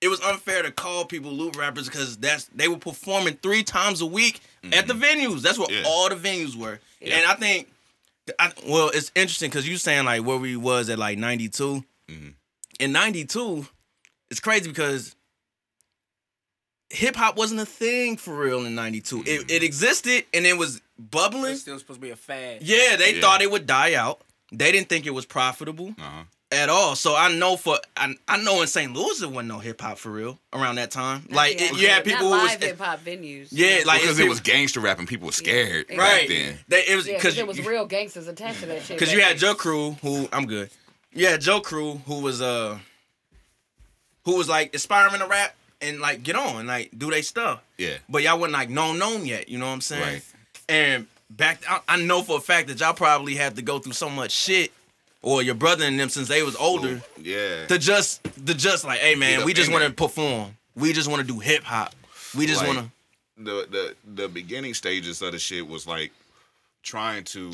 it 0.00 0.08
was 0.08 0.20
unfair 0.20 0.62
to 0.62 0.70
call 0.70 1.04
people 1.04 1.30
loop 1.32 1.56
rappers 1.56 1.86
because 1.88 2.16
that's 2.18 2.44
they 2.54 2.68
were 2.68 2.76
performing 2.78 3.34
three 3.42 3.62
times 3.62 4.00
a 4.00 4.06
week 4.06 4.40
at 4.72 4.86
the 4.86 4.94
venues. 4.94 5.40
That's 5.42 5.58
what 5.58 5.70
Yeah. 5.72 5.82
all 5.86 6.08
the 6.08 6.16
venues 6.16 6.54
were. 6.54 6.80
And 7.00 7.24
I 7.26 7.34
think, 7.34 7.68
I, 8.38 8.52
well, 8.66 8.90
it's 8.92 9.10
interesting 9.14 9.48
because 9.50 9.66
you 9.68 9.76
saying 9.78 10.04
like 10.04 10.24
where 10.24 10.36
we 10.38 10.56
was 10.56 10.90
at 10.90 10.98
like 10.98 11.16
'92. 11.18 11.84
Mhm. 12.08 12.34
In 12.78 12.92
'92, 12.92 13.66
it's 14.30 14.40
crazy 14.40 14.68
because 14.68 15.14
hip 16.90 17.16
hop 17.16 17.36
wasn't 17.36 17.60
a 17.60 17.66
thing 17.66 18.16
for 18.16 18.36
real 18.36 18.64
in 18.64 18.74
'92. 18.74 19.22
It, 19.26 19.50
it 19.50 19.62
existed 19.62 20.24
and 20.32 20.46
it 20.46 20.56
was 20.56 20.80
bubbling. 20.98 21.52
It's 21.52 21.62
still 21.62 21.78
supposed 21.78 22.00
to 22.00 22.06
be 22.06 22.10
a 22.10 22.16
fad. 22.16 22.62
Yeah, 22.62 22.96
they 22.96 23.14
Yeah. 23.14 23.20
thought 23.20 23.42
it 23.42 23.50
would 23.50 23.66
die 23.66 23.94
out. 23.94 24.20
They 24.52 24.70
didn't 24.72 24.88
think 24.88 25.06
it 25.06 25.10
was 25.10 25.26
profitable 25.26 25.94
Uh-huh. 25.98 26.24
At 26.52 26.68
all. 26.68 26.94
So 26.94 27.16
I 27.16 27.34
know 27.34 27.56
for 27.56 27.76
I, 27.96 28.14
I 28.28 28.36
know 28.42 28.60
in 28.62 28.68
St. 28.68 28.92
Louis 28.92 29.18
there 29.20 29.28
wasn't 29.28 29.48
no 29.48 29.58
hip 29.58 29.80
hop 29.80 29.98
for 29.98 30.10
real 30.10 30.38
around 30.52 30.76
that 30.76 30.90
time. 30.90 31.24
Not 31.28 31.36
like 31.36 31.58
the 31.58 31.64
it, 31.64 31.76
you 31.80 31.88
had 31.88 32.04
people 32.04 32.30
not 32.30 32.38
who 32.38 32.42
was 32.44 32.52
live 32.52 32.62
hip 32.62 32.78
hop 32.78 33.00
venues. 33.04 33.48
yeah, 33.50 33.82
like 33.86 34.00
Because 34.02 34.18
it 34.18 34.28
was 34.28 34.40
gangster 34.40 34.80
rap 34.80 34.98
and 34.98 35.08
people 35.08 35.26
were 35.26 35.32
scared 35.32 35.86
Yeah, 35.90 35.96
back 35.96 36.12
right. 36.20 36.28
then. 36.28 36.58
They, 36.68 36.84
it 36.86 36.96
was 36.96 37.06
Yeah, 37.06 37.14
because 37.14 37.34
because 37.34 37.38
it 37.38 37.46
was 37.46 37.58
you, 37.58 37.68
real 37.68 37.86
gangsters 37.86 38.28
attached 38.28 38.60
to 38.60 38.66
that 38.66 38.82
shit. 38.82 38.96
because 38.98 39.12
you 39.12 39.20
had. 39.20 39.38
Joe 39.38 39.54
Crew 39.54 39.92
who 40.02 40.28
I'm 40.32 40.46
good. 40.46 40.70
Yeah, 41.12 41.36
Joe 41.36 41.60
Crew 41.60 42.00
who 42.06 42.20
was 42.20 42.40
uh 42.40 42.78
who 44.24 44.36
was 44.36 44.48
like 44.48 44.74
aspiring 44.74 45.18
to 45.20 45.26
rap 45.26 45.54
and 45.80 46.00
like 46.00 46.22
get 46.22 46.36
on 46.36 46.66
like 46.66 46.90
do 46.96 47.10
they 47.10 47.22
stuff. 47.22 47.62
Yeah. 47.78 47.96
But 48.08 48.22
y'all 48.22 48.38
wasn't 48.38 48.54
like 48.54 48.70
known 48.70 48.98
known 48.98 49.26
yet. 49.26 49.48
You 49.48 49.58
know 49.58 49.66
what 49.66 49.72
I'm 49.72 49.80
saying? 49.80 50.02
Right. 50.02 50.22
And 50.68 51.06
back. 51.30 51.62
I, 51.68 51.80
I 51.88 51.96
know 52.02 52.22
for 52.22 52.38
a 52.38 52.40
fact 52.40 52.68
that 52.68 52.80
y'all 52.80 52.94
probably 52.94 53.34
had 53.34 53.56
to 53.56 53.62
go 53.62 53.78
through 53.78 53.92
so 53.92 54.08
much 54.08 54.30
shit, 54.32 54.72
or 55.22 55.42
your 55.42 55.54
brother 55.54 55.84
and 55.84 55.98
them 55.98 56.08
since 56.08 56.28
they 56.28 56.42
was 56.42 56.56
older, 56.56 57.02
Yeah. 57.20 57.66
to 57.66 57.78
just 57.78 58.22
to 58.46 58.54
just 58.54 58.84
like, 58.84 59.00
hey 59.00 59.14
man, 59.14 59.44
we 59.44 59.52
just 59.52 59.70
want 59.72 59.84
to 59.84 59.90
perform. 59.90 60.56
We 60.74 60.92
just 60.92 61.08
want 61.08 61.20
to 61.20 61.26
do 61.26 61.38
hip 61.40 61.62
hop. 61.64 61.94
We 62.36 62.46
just 62.46 62.62
Like, 62.64 62.76
want 62.76 62.90
to. 63.38 63.42
the 63.44 63.66
the 63.70 64.22
the 64.22 64.28
beginning 64.28 64.74
stages 64.74 65.22
of 65.22 65.32
the 65.32 65.38
shit 65.38 65.66
was 65.66 65.86
like 65.86 66.12
trying 66.82 67.24
to 67.24 67.52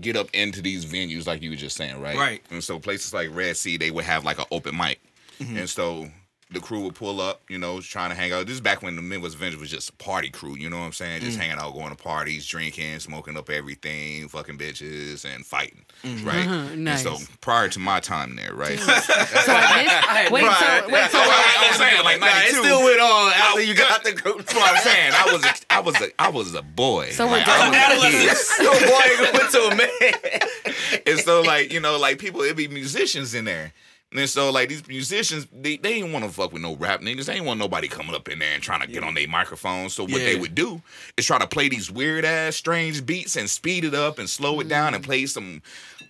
get 0.00 0.16
up 0.16 0.28
into 0.32 0.62
these 0.62 0.86
venues 0.86 1.26
like 1.26 1.42
you 1.42 1.50
were 1.50 1.56
just 1.56 1.76
saying, 1.76 2.00
right? 2.00 2.16
Right. 2.16 2.42
And 2.50 2.64
so 2.64 2.78
places 2.78 3.12
like 3.12 3.28
Red 3.34 3.56
Sea, 3.58 3.76
they 3.76 3.90
would 3.90 4.04
have 4.04 4.24
like 4.24 4.38
an 4.38 4.46
open 4.50 4.74
mic. 4.76 5.00
Mm-hmm. 5.38 5.56
And 5.58 5.68
so 5.68 6.08
the 6.52 6.60
crew 6.60 6.80
would 6.80 6.94
pull 6.94 7.20
up, 7.20 7.40
you 7.48 7.58
know, 7.58 7.80
trying 7.80 8.10
to 8.10 8.16
hang 8.16 8.32
out. 8.32 8.46
This 8.46 8.54
is 8.56 8.60
back 8.60 8.82
when 8.82 8.94
the 8.96 9.02
Midwest 9.02 9.34
Avengers 9.36 9.60
was 9.60 9.70
just 9.70 9.88
a 9.90 9.92
party 9.94 10.28
crew, 10.30 10.54
you 10.56 10.68
know 10.68 10.78
what 10.78 10.84
I'm 10.84 10.92
saying? 10.92 11.20
Mm. 11.20 11.24
Just 11.24 11.38
hanging 11.38 11.58
out, 11.58 11.72
going 11.74 11.90
to 11.90 12.02
parties, 12.02 12.46
drinking, 12.46 12.98
smoking 13.00 13.36
up 13.36 13.48
everything, 13.50 14.28
fucking 14.28 14.58
bitches, 14.58 15.24
and 15.24 15.44
fighting, 15.46 15.84
Mm-hmm. 16.04 16.26
right? 16.28 16.46
Uh-huh, 16.52 16.74
nice. 16.76 17.02
so 17.04 17.16
prior 17.40 17.68
to 17.68 17.78
my 17.78 18.00
time 18.00 18.36
there, 18.36 18.52
right? 18.54 18.78
So 18.78 18.86
this, 18.86 19.08
wait, 19.08 20.44
so 20.44 20.88
wait, 20.88 21.10
so 21.10 21.18
I'm 21.22 21.74
saying 21.74 22.04
like 22.04 22.20
Nah, 22.20 22.26
it 22.26 22.54
still 22.54 22.82
went 22.82 23.00
on 23.00 23.32
after 23.32 23.62
you 23.62 23.74
got 23.74 24.02
the 24.04 24.12
group. 24.12 24.38
That's 24.38 24.54
what 24.54 24.70
I'm 24.70 24.78
saying. 24.82 25.12
I 25.14 25.32
was 25.32 25.44
a, 25.44 25.54
I 25.70 25.80
was 25.80 26.00
a, 26.00 26.08
I 26.18 26.28
was 26.28 26.54
a 26.54 26.62
boy. 26.62 27.10
So 27.10 27.26
we're 27.26 27.32
Like, 27.38 27.48
I 27.48 27.70
done. 27.70 27.96
was 27.98 28.14
a 28.14 28.58
kid. 28.58 29.32
Boy 29.32 29.38
went 29.38 29.50
to 29.52 29.60
a 29.60 29.76
man. 29.76 31.02
and 31.06 31.18
so 31.20 31.42
like 31.42 31.72
you 31.72 31.80
know 31.80 31.98
like 31.98 32.18
people 32.18 32.40
it'd 32.42 32.56
be 32.56 32.68
musicians 32.68 33.34
in 33.34 33.44
there 33.44 33.72
and 34.14 34.28
so 34.28 34.50
like 34.50 34.68
these 34.68 34.86
musicians 34.86 35.46
they, 35.52 35.76
they 35.76 35.94
ain't 35.94 36.12
want 36.12 36.24
to 36.24 36.30
fuck 36.30 36.52
with 36.52 36.62
no 36.62 36.76
rap 36.76 37.00
niggas. 37.00 37.26
They 37.26 37.34
ain't 37.34 37.46
want 37.46 37.58
nobody 37.58 37.88
coming 37.88 38.14
up 38.14 38.28
in 38.28 38.38
there 38.38 38.54
and 38.54 38.62
trying 38.62 38.80
to 38.80 38.86
get 38.86 39.02
on 39.02 39.14
their 39.14 39.28
microphone. 39.28 39.88
So 39.90 40.04
what 40.04 40.14
they 40.14 40.36
would 40.36 40.54
do 40.54 40.82
is 41.16 41.26
try 41.26 41.38
to 41.38 41.46
play 41.46 41.68
these 41.68 41.90
weird 41.90 42.24
ass 42.24 42.56
strange 42.56 43.04
beats 43.04 43.36
and 43.36 43.48
speed 43.48 43.84
it 43.84 43.94
up 43.94 44.18
and 44.18 44.28
slow 44.28 44.60
it 44.60 44.68
down 44.68 44.94
and 44.94 45.02
mm. 45.02 45.06
play 45.06 45.26
some 45.26 45.62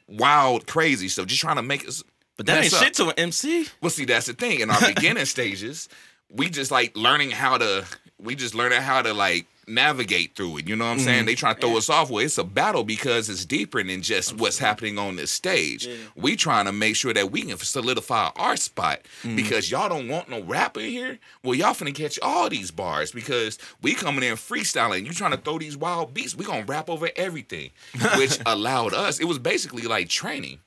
wild 0.09 0.67
crazy 0.67 1.09
stuff 1.09 1.27
just 1.27 1.41
trying 1.41 1.57
to 1.57 1.63
make 1.63 1.87
us 1.87 2.03
But 2.37 2.47
that 2.47 2.65
ain't 2.65 2.73
up. 2.73 2.83
shit 2.83 2.95
to 2.95 3.09
an 3.09 3.15
MC. 3.17 3.67
well 3.81 3.91
see 3.91 4.05
that's 4.05 4.27
the 4.27 4.35
thing. 4.35 4.61
In 4.61 4.71
our 4.71 4.81
beginning 4.95 5.25
stages 5.27 5.89
we 6.31 6.49
just 6.49 6.71
like 6.71 6.97
learning 6.97 7.31
how 7.31 7.59
to 7.59 7.85
we 8.19 8.35
just 8.35 8.55
learning 8.55 8.81
how 8.81 9.03
to 9.03 9.13
like 9.13 9.47
navigate 9.75 10.35
through 10.35 10.59
it 10.59 10.69
you 10.69 10.77
know 10.77 10.85
what 10.85 10.93
i'm 10.93 10.97
mm-hmm. 10.99 11.07
saying? 11.07 11.27
They 11.27 11.35
trying 11.35 11.55
to 11.57 11.61
throw 11.61 11.77
us 11.77 11.91
off. 11.91 12.11
Well 12.11 12.25
it's 12.25 12.39
a 12.39 12.45
battle 12.45 12.85
because 12.85 13.29
it's 13.29 13.45
deeper 13.45 13.83
than 13.83 14.03
just 14.03 14.39
what's 14.39 14.59
happening 14.59 14.99
on 14.99 15.17
this 15.17 15.31
stage. 15.31 15.89
We 16.15 16.37
trying 16.37 16.67
to 16.67 16.73
make 16.73 16.97
sure 16.97 17.13
that 17.13 17.31
we 17.31 17.43
can 17.43 17.57
solidify 17.59 18.31
our 18.37 18.57
spot 18.57 19.01
mm-hmm. 19.23 19.37
because 19.37 19.71
y'all 19.71 19.89
don't 19.89 20.09
want 20.09 20.29
no 20.29 20.43
rapper 20.43 20.81
here. 20.81 21.19
Well 21.43 21.55
y'all 21.55 21.75
finna 21.75 21.95
catch 21.95 22.19
all 22.23 22.49
these 22.49 22.71
bars 22.71 23.13
because 23.13 23.59
we 23.81 23.95
coming 23.95 24.23
in 24.23 24.35
freestyling. 24.35 25.07
You 25.07 25.13
trying 25.13 25.33
to 25.33 25.37
throw 25.37 25.59
these 25.59 25.77
wild 25.77 26.15
beats 26.15 26.37
we 26.37 26.45
gonna 26.45 26.65
rap 26.65 26.89
over 26.89 27.11
everything 27.17 27.71
which 28.17 28.39
allowed 28.47 28.95
us. 28.95 29.21
It 29.21 29.27
was 29.27 29.39
basically 29.39 29.83
like 29.83 30.09
training. 30.09 30.59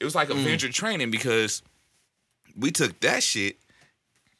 It 0.00 0.04
was 0.04 0.14
like 0.14 0.30
Avenger 0.30 0.68
mm. 0.68 0.74
training 0.74 1.10
because 1.10 1.62
we 2.56 2.70
took 2.70 2.98
that 3.00 3.22
shit 3.22 3.56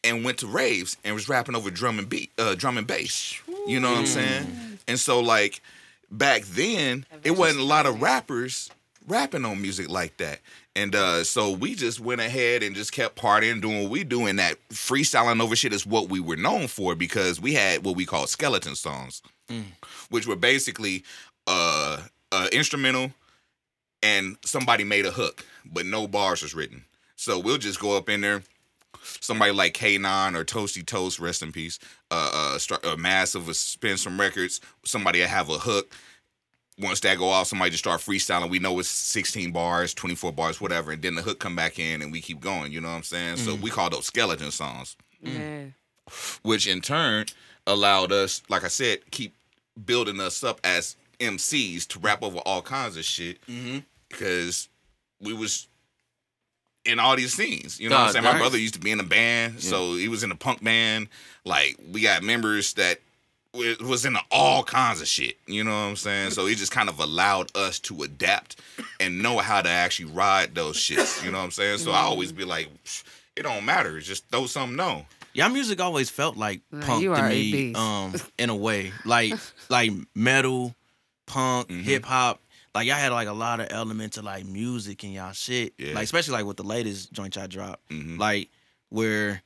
and 0.05 0.25
went 0.25 0.39
to 0.39 0.47
raves 0.47 0.97
and 1.05 1.15
was 1.15 1.29
rapping 1.29 1.57
over 1.57 1.71
drum 1.71 1.99
and 1.99 2.09
beat, 2.09 2.31
uh, 2.39 2.55
drum 2.55 2.79
and 2.79 2.87
bass. 2.87 3.41
You 3.69 3.81
know 3.81 3.91
what 3.91 3.99
I'm 4.01 4.07
saying? 4.07 4.47
And 4.87 4.99
so 4.99 5.21
like 5.21 5.61
back 6.11 6.43
then, 6.43 7.05
it 7.23 7.33
wasn't 7.33 7.61
a 7.61 7.65
lot 7.65 7.87
of 7.87 8.01
rappers 8.01 8.71
rapping 9.07 9.45
on 9.45 9.61
music 9.61 9.91
like 9.91 10.17
that. 10.19 10.41
And 10.75 10.95
uh, 10.95 11.25
so 11.25 11.51
we 11.51 11.75
just 11.75 11.99
went 11.99 12.21
ahead 12.21 12.63
and 12.63 12.75
just 12.75 12.93
kept 12.93 13.17
partying, 13.17 13.61
doing 13.61 13.83
what 13.83 13.91
we 13.91 14.05
do, 14.05 14.27
and 14.27 14.39
that 14.39 14.57
freestyling 14.69 15.43
over 15.43 15.57
shit 15.57 15.73
is 15.73 15.85
what 15.85 16.09
we 16.09 16.21
were 16.21 16.37
known 16.37 16.69
for 16.69 16.95
because 16.95 17.41
we 17.41 17.55
had 17.55 17.85
what 17.85 17.97
we 17.97 18.07
call 18.07 18.27
skeleton 18.27 18.75
songs, 18.77 19.21
which 20.11 20.27
were 20.27 20.37
basically 20.37 21.05
uh, 21.47 22.03
uh, 22.31 22.49
instrumental 22.53 23.13
and 24.03 24.37
somebody 24.45 24.85
made 24.85 25.05
a 25.05 25.11
hook, 25.11 25.45
but 25.65 25.85
no 25.85 26.07
bars 26.07 26.43
was 26.43 26.55
written. 26.55 26.85
So 27.17 27.39
we'll 27.41 27.59
just 27.59 27.81
go 27.81 27.97
up 27.97 28.09
in 28.09 28.21
there. 28.21 28.45
Somebody 29.21 29.53
like 29.53 29.75
K9 29.75 30.37
or 30.37 30.45
Toasty 30.45 30.85
Toast, 30.85 31.19
rest 31.19 31.43
in 31.43 31.53
peace, 31.53 31.79
uh, 32.11 32.31
uh, 32.33 32.59
start 32.59 32.85
a 32.85 32.97
massive, 32.97 33.55
spin 33.57 33.97
some 33.97 34.19
records. 34.21 34.61
Somebody 34.85 35.21
will 35.21 35.29
have 35.29 35.49
a 35.49 35.59
hook. 35.59 35.93
Once 36.81 37.01
that 37.01 37.19
go 37.19 37.29
off, 37.29 37.49
somebody 37.49 37.71
just 37.73 37.83
start 37.83 38.01
freestyling. 38.01 38.51
We 38.51 38.61
know 38.61 38.79
it's 38.79 38.89
16 38.89 39.51
bars, 39.51 39.93
24 39.95 40.33
bars, 40.33 40.61
whatever, 40.61 40.93
and 40.93 41.03
then 41.03 41.17
the 41.17 41.23
hook 41.23 41.41
come 41.41 41.57
back 41.57 41.79
in 41.79 42.03
and 42.03 42.13
we 42.13 42.21
keep 42.21 42.41
going. 42.41 42.71
You 42.73 42.81
know 42.81 42.89
what 42.89 42.95
I'm 42.95 43.03
saying? 43.03 43.39
So 43.39 43.55
we 43.57 43.71
call 43.71 43.91
those 43.91 44.07
skeleton 44.07 44.51
songs 44.53 44.97
yeah. 45.21 45.65
which 46.43 46.67
in 46.67 46.81
turn 46.81 47.27
allowed 47.67 48.13
us, 48.13 48.43
like 48.49 48.65
I 48.65 48.69
said, 48.69 49.11
keep 49.11 49.35
building 49.85 50.21
us 50.21 50.43
up 50.45 50.61
as 50.65 50.97
MCs 51.21 51.87
to 51.89 51.99
rap 51.99 52.23
over 52.23 52.39
all 52.39 52.63
kinds 52.63 52.97
of 52.97 53.05
shit 53.05 53.41
Mm-hmm. 53.47 53.79
because 54.09 54.69
we 55.21 55.33
was 55.33 55.68
in 56.89 56.99
all 56.99 57.15
these 57.17 57.35
scenes. 57.35 57.79
You 57.79 57.89
know 57.89 57.97
what 57.97 58.01
I'm 58.01 58.07
Nah, 58.07 58.13
saying? 58.13 58.25
My 58.25 58.39
brother 58.39 58.59
used 58.59 58.75
to 58.75 58.81
be 58.81 58.91
in 58.91 59.01
a 59.01 59.05
band, 59.05 59.61
so 59.63 59.95
he 59.95 60.09
was 60.09 60.23
in 60.23 60.33
a 60.33 60.37
punk 60.37 60.63
band. 60.65 61.09
Like 61.45 61.79
we 61.93 62.01
got 62.01 62.23
members 62.23 62.75
that 62.75 62.99
was 63.81 64.05
in 64.05 64.17
all 64.31 64.63
kinds 64.63 65.01
of 65.01 65.09
shit. 65.09 65.37
You 65.47 65.65
know 65.65 65.71
what 65.71 65.89
I'm 65.91 65.97
saying? 65.97 66.31
So 66.31 66.47
it 66.47 66.57
just 66.57 66.73
kind 66.73 66.89
of 66.89 66.99
allowed 66.99 67.55
us 67.57 67.79
to 67.81 68.03
adapt 68.03 68.57
and 69.01 69.23
know 69.23 69.39
how 69.39 69.63
to 69.63 69.69
actually 69.69 70.11
ride 70.13 70.55
those 70.55 70.77
shits. 70.77 71.23
You 71.25 71.31
know 71.31 71.39
what 71.39 71.45
I'm 71.45 71.51
saying? 71.51 71.79
So 71.79 71.93
I 71.93 72.01
always 72.01 72.33
be 72.33 72.45
like, 72.45 72.69
it 73.37 73.43
don't 73.43 73.65
matter. 73.65 74.01
Just 74.01 74.29
throw 74.29 74.47
something 74.47 74.79
on. 74.81 75.05
Y'all 75.35 75.49
music 75.51 75.81
always 75.81 76.11
felt 76.11 76.37
like 76.37 76.63
Nah, 76.73 76.87
punk 76.87 77.05
to 77.15 77.23
me, 77.23 77.75
um, 77.75 78.15
in 78.39 78.51
a 78.51 78.57
way, 78.57 78.93
like 79.05 79.35
like 79.69 79.93
metal, 80.15 80.75
punk, 81.27 81.69
Mhm. 81.69 81.83
hip 81.83 82.05
hop. 82.05 82.41
Like 82.79 82.87
y'all 82.87 82.97
had 82.97 83.13
like 83.13 83.29
a 83.29 83.33
lot 83.33 83.61
of 83.61 83.69
elements 83.71 84.17
of 84.17 84.25
like 84.25 84.47
music 84.47 85.03
and 85.05 85.13
y'all 85.13 85.33
shit. 85.33 85.75
Yeah. 85.79 85.95
Like 85.95 86.05
especially 86.05 86.33
like 86.35 86.45
with 86.47 86.57
the 86.57 86.63
latest 86.63 87.13
joint 87.13 87.35
y'all 87.37 87.47
dropped, 87.49 87.89
Mhm. 87.91 88.19
like 88.19 88.49
where. 88.89 89.43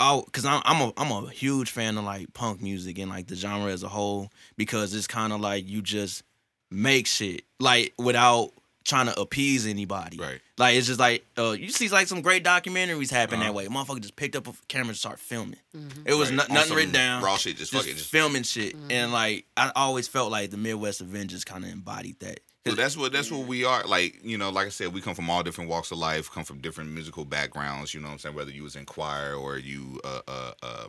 Oh, 0.00 0.24
cause 0.32 0.44
I'm 0.44 0.62
I'm 0.64 0.80
a 0.80 0.92
I'm 0.96 1.10
a 1.10 1.28
huge 1.30 1.70
fan 1.70 1.98
of 1.98 2.04
like 2.04 2.32
punk 2.32 2.62
music 2.62 2.98
and 2.98 3.10
like 3.10 3.26
the 3.26 3.34
genre 3.34 3.70
as 3.72 3.82
a 3.82 3.88
whole 3.88 4.30
because 4.56 4.94
it's 4.94 5.08
kind 5.08 5.32
of 5.32 5.40
like 5.40 5.68
you 5.68 5.82
just 5.82 6.22
make 6.70 7.06
shit 7.08 7.42
like 7.58 7.94
without 7.98 8.52
trying 8.84 9.06
to 9.06 9.20
appease 9.20 9.66
anybody. 9.66 10.16
Right. 10.16 10.40
Like 10.56 10.76
it's 10.76 10.86
just 10.86 11.00
like 11.00 11.24
uh, 11.36 11.50
you 11.50 11.70
see 11.70 11.88
like 11.88 12.06
some 12.06 12.22
great 12.22 12.44
documentaries 12.44 13.10
happen 13.10 13.40
Uh-huh. 13.40 13.48
that 13.48 13.54
way. 13.54 13.66
Motherfucker 13.66 14.00
just 14.00 14.14
picked 14.14 14.36
up 14.36 14.46
a 14.46 14.52
camera 14.68 14.90
and 14.90 14.96
start 14.96 15.18
filming. 15.18 15.58
Mm-hmm. 15.76 16.02
It 16.06 16.14
was 16.14 16.30
Right. 16.30 16.48
no- 16.48 16.54
nothing 16.54 16.76
written 16.76 16.92
down. 16.92 17.22
Raw 17.24 17.36
shit, 17.36 17.56
just, 17.56 17.72
just 17.72 17.82
fucking 17.84 17.96
just. 17.98 18.08
filming 18.10 18.44
shit. 18.44 18.76
And 18.90 19.10
like 19.12 19.46
I 19.56 19.72
always 19.74 20.06
felt 20.06 20.30
like 20.30 20.50
the 20.50 20.56
Midwest 20.58 21.00
Avengers 21.00 21.44
kind 21.44 21.64
of 21.64 21.70
embodied 21.72 22.20
that. 22.20 22.38
So 22.66 22.74
that's 22.74 22.96
what 22.96 23.12
that's 23.12 23.30
what 23.30 23.46
we 23.46 23.64
are. 23.64 23.84
Like 23.86 24.18
you 24.22 24.36
know, 24.36 24.50
like 24.50 24.66
I 24.66 24.70
said, 24.70 24.92
we 24.92 25.00
come 25.00 25.14
from 25.14 25.30
all 25.30 25.42
different 25.42 25.70
walks 25.70 25.90
of 25.90 25.98
life, 25.98 26.30
come 26.30 26.44
from 26.44 26.58
different 26.60 26.90
musical 26.90 27.24
backgrounds. 27.24 27.94
You 27.94 28.00
know 28.00 28.08
what 28.08 28.12
I'm 28.14 28.18
saying? 28.18 28.34
Whether 28.34 28.50
you 28.50 28.62
was 28.64 28.76
in 28.76 28.84
choir 28.84 29.34
or 29.34 29.58
you 29.58 30.00
uh 30.04 30.20
uh, 30.28 30.52
uh 30.62 30.86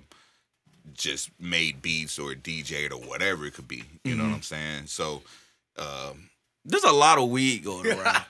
just 0.93 1.29
made 1.39 1.81
beats 1.81 2.17
or 2.19 2.33
DJ'd 2.33 2.91
or 2.91 2.99
whatever 2.99 3.45
it 3.45 3.53
could 3.53 3.67
be. 3.67 3.83
You 4.03 4.15
know 4.15 4.23
what 4.25 4.33
I'm 4.33 4.41
saying? 4.41 4.87
So. 4.87 5.21
Um, 5.77 6.29
There's 6.65 6.83
a 6.83 6.91
lot 6.91 7.17
of 7.19 7.29
weed 7.29 7.63
going 7.63 7.87
around. 7.99 8.23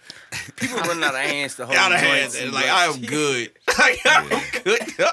People 0.55 0.77
running 0.81 1.03
out 1.03 1.15
of 1.15 1.21
hands 1.21 1.55
to 1.55 1.65
hold 1.65 1.77
Out 1.77 1.91
of 1.91 1.99
hands. 1.99 2.35
and 2.35 2.51
Like 2.53 2.67
I 2.67 2.85
am 2.85 3.01
good. 3.01 3.51
Like 3.79 3.99
I'm 4.05 4.29
good. 4.63 4.81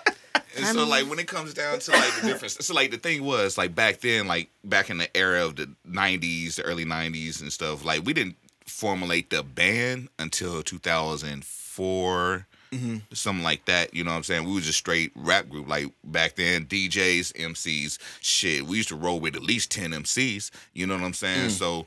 And 0.57 0.65
I 0.65 0.73
so 0.73 0.81
mean- 0.81 0.89
like 0.89 1.07
when 1.09 1.19
it 1.19 1.29
comes 1.29 1.55
down 1.55 1.79
to 1.81 1.91
like 1.93 2.15
the 2.21 2.27
difference, 2.29 2.55
so 2.61 2.75
like 2.75 2.91
the 2.91 2.99
thing 2.99 3.25
was 3.25 3.57
like 3.59 3.75
back 3.75 4.01
then, 4.01 4.27
like 4.27 4.49
back 4.65 4.91
in 4.91 4.99
the 4.99 5.15
era 5.17 5.45
of 5.45 5.57
the 5.57 5.69
'90s, 5.89 6.57
the 6.57 6.63
early 6.63 6.85
'90s 6.85 7.41
and 7.41 7.53
stuff, 7.53 7.85
like 7.85 8.05
we 8.05 8.13
didn't 8.13 8.37
formulate 8.67 9.31
the 9.31 9.43
band 9.43 10.09
until 10.19 10.63
2004, 10.63 12.47
Mhm. 12.73 13.03
something 13.13 13.45
like 13.45 13.65
that. 13.67 13.95
You 13.95 14.03
know 14.05 14.11
what 14.11 14.17
I'm 14.19 14.23
saying? 14.25 14.45
We 14.45 14.55
was 14.55 14.69
a 14.69 14.73
straight 14.73 15.13
rap 15.15 15.49
group. 15.49 15.69
Like 15.69 15.87
back 16.05 16.35
then, 16.37 16.67
DJs, 16.67 17.33
MCs, 17.35 17.99
shit. 18.21 18.67
We 18.67 18.79
used 18.79 18.89
to 18.89 18.97
roll 18.97 19.21
with 19.21 19.37
at 19.37 19.43
least 19.43 19.71
10 19.71 19.93
MCs. 19.93 20.51
You 20.75 20.87
know 20.87 20.95
what 20.95 21.05
I'm 21.05 21.15
saying? 21.15 21.51
So 21.51 21.87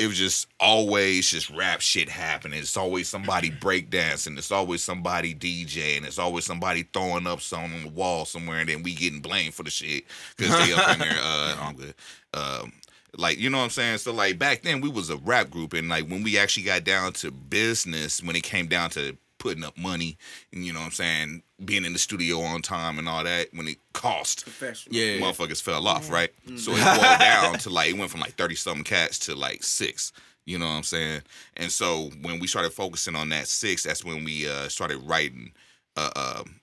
it 0.00 0.06
was 0.06 0.16
just 0.16 0.48
always 0.58 1.30
just 1.30 1.50
rap 1.50 1.82
shit 1.82 2.08
happening. 2.08 2.58
It's 2.58 2.76
always 2.76 3.06
somebody 3.06 3.50
breakdancing. 3.50 4.38
It's 4.38 4.50
always 4.50 4.82
somebody 4.82 5.34
DJing. 5.34 6.06
It's 6.06 6.18
always 6.18 6.46
somebody 6.46 6.84
throwing 6.84 7.26
up 7.26 7.42
something 7.42 7.74
on 7.74 7.82
the 7.82 7.90
wall 7.90 8.24
somewhere, 8.24 8.60
and 8.60 8.68
then 8.68 8.82
we 8.82 8.94
getting 8.94 9.20
blamed 9.20 9.52
for 9.52 9.62
the 9.62 9.70
shit 9.70 10.04
because 10.36 10.56
they 10.66 10.72
up 10.72 10.92
in 10.94 11.00
there. 11.00 11.18
Uh, 11.20 11.56
I'm 11.60 11.74
good. 11.74 11.94
Um, 12.32 12.72
like 13.16 13.38
you 13.38 13.50
know 13.50 13.58
what 13.58 13.64
I'm 13.64 13.70
saying. 13.70 13.98
So 13.98 14.12
like 14.12 14.38
back 14.38 14.62
then 14.62 14.80
we 14.80 14.88
was 14.88 15.10
a 15.10 15.18
rap 15.18 15.50
group, 15.50 15.74
and 15.74 15.90
like 15.90 16.08
when 16.08 16.22
we 16.22 16.38
actually 16.38 16.64
got 16.64 16.84
down 16.84 17.12
to 17.14 17.30
business, 17.30 18.22
when 18.22 18.36
it 18.36 18.42
came 18.42 18.68
down 18.68 18.88
to 18.90 19.16
putting 19.40 19.64
up 19.64 19.76
money, 19.76 20.16
and 20.52 20.64
you 20.64 20.72
know 20.72 20.78
what 20.78 20.86
I'm 20.86 20.92
saying, 20.92 21.42
being 21.64 21.84
in 21.84 21.92
the 21.92 21.98
studio 21.98 22.40
on 22.40 22.62
time 22.62 22.98
and 23.00 23.08
all 23.08 23.24
that, 23.24 23.48
when 23.52 23.66
it 23.66 23.78
cost 23.92 24.44
professional. 24.44 24.94
Yeah. 24.94 25.18
motherfuckers 25.20 25.60
fell 25.60 25.88
off, 25.88 26.08
right? 26.08 26.30
So 26.56 26.70
it 26.76 26.84
boiled 26.84 27.18
down 27.18 27.58
to 27.58 27.70
like 27.70 27.90
it 27.90 27.98
went 27.98 28.12
from 28.12 28.20
like 28.20 28.34
thirty 28.34 28.54
something 28.54 28.84
cats 28.84 29.18
to 29.20 29.34
like 29.34 29.64
six. 29.64 30.12
You 30.46 30.58
know 30.58 30.66
what 30.66 30.72
I'm 30.72 30.82
saying? 30.84 31.22
And 31.56 31.70
so 31.72 32.10
when 32.22 32.38
we 32.38 32.46
started 32.46 32.72
focusing 32.72 33.16
on 33.16 33.28
that 33.30 33.46
six, 33.48 33.82
that's 33.82 34.04
when 34.04 34.24
we 34.24 34.48
uh, 34.48 34.68
started 34.68 34.98
writing, 34.98 35.52
uh, 35.96 36.10
um 36.14 36.60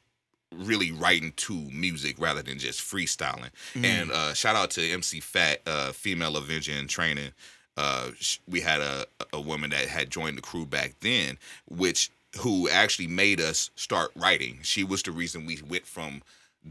really 0.55 0.91
writing 0.91 1.33
to 1.35 1.53
music 1.71 2.15
rather 2.19 2.41
than 2.41 2.57
just 2.57 2.79
freestyling. 2.81 3.49
And 3.83 4.11
uh, 4.11 4.33
shout 4.33 4.55
out 4.55 4.71
to 4.71 4.89
MC 4.91 5.19
Fat, 5.19 5.61
uh, 5.67 5.91
female 5.91 6.37
Avenger 6.37 6.71
in 6.71 6.87
training. 6.87 7.31
uh, 7.77 8.09
sh- 8.19 8.39
we 8.47 8.59
had 8.61 8.81
a 8.81 9.05
a 9.33 9.39
woman 9.41 9.69
that 9.69 9.87
had 9.87 10.09
joined 10.09 10.37
the 10.37 10.41
crew 10.41 10.65
back 10.65 10.95
then, 11.01 11.37
which 11.69 12.09
who 12.37 12.69
actually 12.69 13.07
made 13.07 13.41
us 13.41 13.69
start 13.75 14.11
writing. 14.15 14.59
She 14.63 14.83
was 14.83 15.03
the 15.03 15.11
reason 15.11 15.45
we 15.45 15.59
went 15.67 15.85
from 15.85 16.21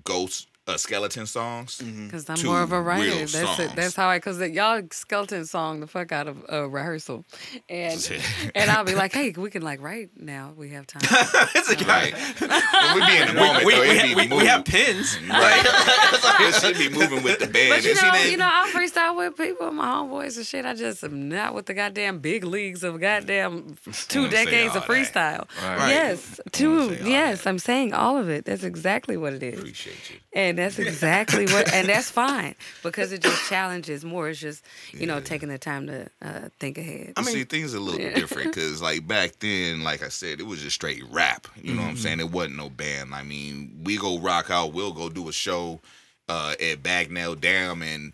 ghost 0.05 0.49
uh, 0.67 0.77
skeleton 0.77 1.27
songs. 1.27 1.79
Because 1.79 2.29
I'm 2.29 2.43
more 2.45 2.62
of 2.62 2.73
a 2.73 2.81
writer. 2.81 3.27
That's 3.27 3.59
it. 3.59 3.77
That's 3.77 3.95
how 3.95 4.09
I. 4.09 4.19
Because 4.19 4.41
y'all 4.41 4.83
skeleton 4.91 5.47
song 5.47 5.81
the 5.81 5.87
fuck 5.87 6.12
out 6.12 6.27
of 6.29 6.45
uh, 6.51 6.69
rehearsal, 6.69 7.25
and 7.69 8.12
and 8.55 8.71
I'll 8.71 8.85
be 8.85 8.95
like, 8.95 9.12
hey, 9.12 9.33
we 9.37 9.51
can 9.51 9.62
like 9.62 9.81
write 9.81 10.11
now. 10.21 10.53
We 10.57 10.71
have 10.71 10.87
time. 10.87 11.03
it's 11.55 11.71
a 11.71 11.77
Right. 11.87 12.14
We 12.95 13.07
be 13.07 13.17
in 13.17 13.29
the 13.29 13.35
moment, 13.35 13.64
we, 13.64 13.75
though, 13.75 13.81
we, 13.81 13.87
it 13.89 14.01
ha- 14.01 14.14
be 14.14 14.29
we, 14.29 14.37
we 14.39 14.47
have 14.47 14.64
pins. 14.64 15.19
Right. 15.29 15.62
it 15.64 16.55
should 16.55 16.79
be 16.79 16.89
moving 16.89 17.23
with 17.23 17.39
the 17.39 17.47
band. 17.47 17.71
But 17.71 17.85
you 17.85 17.95
know, 17.95 18.14
you 18.31 18.37
know, 18.37 18.49
I 18.51 18.71
freestyle 18.73 19.17
with 19.17 19.37
people, 19.37 19.71
my 19.73 19.87
homeboys 19.87 20.37
and 20.37 20.47
shit. 20.47 20.64
I 20.64 20.75
just 20.75 21.05
am 21.05 21.29
not 21.29 21.55
with 21.55 21.67
the 21.67 21.75
goddamn 21.75 22.21
big 22.21 22.45
leagues 22.45 22.83
of 22.83 23.01
goddamn 23.01 23.77
two 24.09 24.29
decades 24.29 24.75
of 24.75 24.85
freestyle. 24.85 25.47
Right. 25.62 25.91
Yes, 25.91 26.41
two. 26.53 26.95
say 26.95 27.01
all 27.01 27.09
Yes, 27.09 27.47
I'm 27.47 27.59
saying 27.59 27.93
all 27.93 28.17
of 28.17 28.29
it. 28.29 28.45
That's 28.45 28.64
exactly 28.64 29.17
what 29.17 29.33
it 29.33 29.43
is. 29.43 29.59
Appreciate 29.59 30.11
you. 30.11 30.17
And 30.37 30.59
that's 30.59 30.78
exactly 30.78 31.47
what, 31.47 31.72
and 31.72 31.89
that's 31.89 32.11
fine 32.11 32.57
because 32.82 33.11
it 33.11 33.22
just 33.22 33.49
challenges 33.49 34.05
more. 34.05 34.28
It's 34.28 34.39
just, 34.39 34.62
you 34.93 35.07
know, 35.07 35.18
taking 35.18 35.49
the 35.49 35.57
time 35.57 35.87
to 35.87 36.11
uh, 36.20 36.51
think 36.61 36.76
ahead. 36.76 37.14
I 37.16 37.22
mean, 37.22 37.32
see, 37.32 37.45
things 37.45 37.74
are 37.74 37.78
a 37.78 37.80
little 37.80 38.14
different 38.14 38.49
because, 38.55 38.82
like, 38.82 39.09
back 39.09 39.39
then, 39.39 39.82
like 39.82 40.03
I 40.03 40.09
said, 40.09 40.39
it 40.39 40.47
was 40.47 40.61
just 40.61 40.74
straight 40.74 41.03
rap. 41.11 41.49
You 41.62 41.72
know 41.72 41.80
what 41.80 41.89
I'm 41.89 41.97
saying? 41.97 42.20
It 42.20 42.30
wasn't 42.30 42.59
no 42.59 42.68
band. 42.68 43.14
I 43.14 43.22
mean, 43.22 43.80
we 43.82 43.97
go 43.97 44.18
rock 44.18 44.51
out, 44.51 44.74
we'll 44.74 44.93
go 44.93 45.09
do 45.09 45.26
a 45.30 45.32
show 45.32 45.80
uh, 46.28 46.55
at 46.61 46.82
Bagnell 46.82 47.41
Dam 47.41 47.82
and 47.82 48.12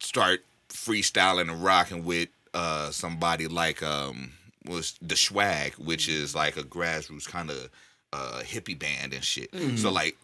start 0.00 0.40
freestyling 0.68 1.42
and 1.42 1.62
rocking 1.62 2.04
with 2.04 2.28
uh, 2.54 2.90
somebody 2.90 3.46
like 3.46 3.84
um 3.84 4.32
was 4.64 4.98
the 5.00 5.14
Swag, 5.14 5.74
which 5.74 6.08
is 6.08 6.34
like 6.34 6.56
a 6.56 6.64
grassroots 6.64 7.28
kind 7.28 7.50
of 7.50 7.70
uh, 8.12 8.40
hippie 8.42 8.76
band 8.76 9.14
and 9.14 9.22
shit. 9.22 9.50
So 9.76 9.92
like 9.92 10.16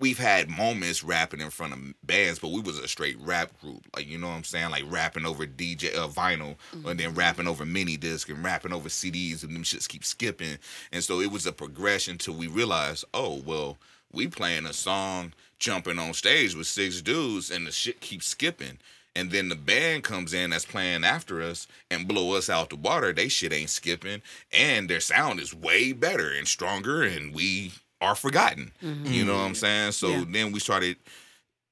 we've 0.00 0.18
had 0.18 0.48
moments 0.48 1.04
rapping 1.04 1.40
in 1.40 1.50
front 1.50 1.74
of 1.74 1.78
bands, 2.02 2.38
but 2.38 2.50
we 2.50 2.60
was 2.60 2.78
a 2.78 2.88
straight 2.88 3.18
rap 3.20 3.58
group. 3.60 3.86
Like 3.94 4.08
you 4.08 4.18
know 4.18 4.28
what 4.28 4.34
I'm 4.34 4.44
saying? 4.44 4.70
Like 4.70 4.84
rapping 4.90 5.26
over 5.26 5.46
DJ 5.46 5.94
uh, 5.94 6.08
vinyl, 6.08 6.56
and 6.86 6.98
then 6.98 7.14
rapping 7.14 7.46
over 7.46 7.64
mini 7.64 7.96
disc 7.96 8.28
and 8.28 8.42
rapping 8.42 8.72
over 8.72 8.88
CDs, 8.88 9.44
and 9.44 9.54
them 9.54 9.62
shits 9.62 9.88
keep 9.88 10.04
skipping. 10.04 10.58
And 10.90 11.04
so 11.04 11.20
it 11.20 11.30
was 11.30 11.46
a 11.46 11.52
progression 11.52 12.18
till 12.18 12.34
we 12.34 12.48
realized, 12.48 13.04
oh 13.14 13.42
well, 13.44 13.78
we 14.12 14.26
playing 14.26 14.66
a 14.66 14.72
song, 14.72 15.34
jumping 15.58 15.98
on 15.98 16.14
stage 16.14 16.54
with 16.54 16.66
six 16.66 17.00
dudes, 17.02 17.50
and 17.50 17.66
the 17.66 17.72
shit 17.72 18.00
keeps 18.00 18.26
skipping. 18.26 18.78
And 19.16 19.32
then 19.32 19.48
the 19.48 19.56
band 19.56 20.04
comes 20.04 20.32
in 20.32 20.50
that's 20.50 20.64
playing 20.64 21.02
after 21.02 21.42
us 21.42 21.66
and 21.90 22.06
blow 22.06 22.36
us 22.36 22.48
out 22.48 22.70
the 22.70 22.76
water. 22.76 23.12
They 23.12 23.28
shit 23.28 23.52
ain't 23.52 23.70
skipping, 23.70 24.22
and 24.52 24.88
their 24.88 25.00
sound 25.00 25.40
is 25.40 25.52
way 25.54 25.92
better 25.92 26.30
and 26.32 26.46
stronger, 26.46 27.02
and 27.02 27.34
we 27.34 27.72
are 28.00 28.14
forgotten. 28.14 28.72
You 29.04 29.24
know 29.24 29.34
what 29.34 29.44
I'm 29.44 29.54
saying? 29.54 29.92
So 29.92 30.08
Yeah. 30.08 30.24
then 30.28 30.52
we 30.52 30.60
started 30.60 30.96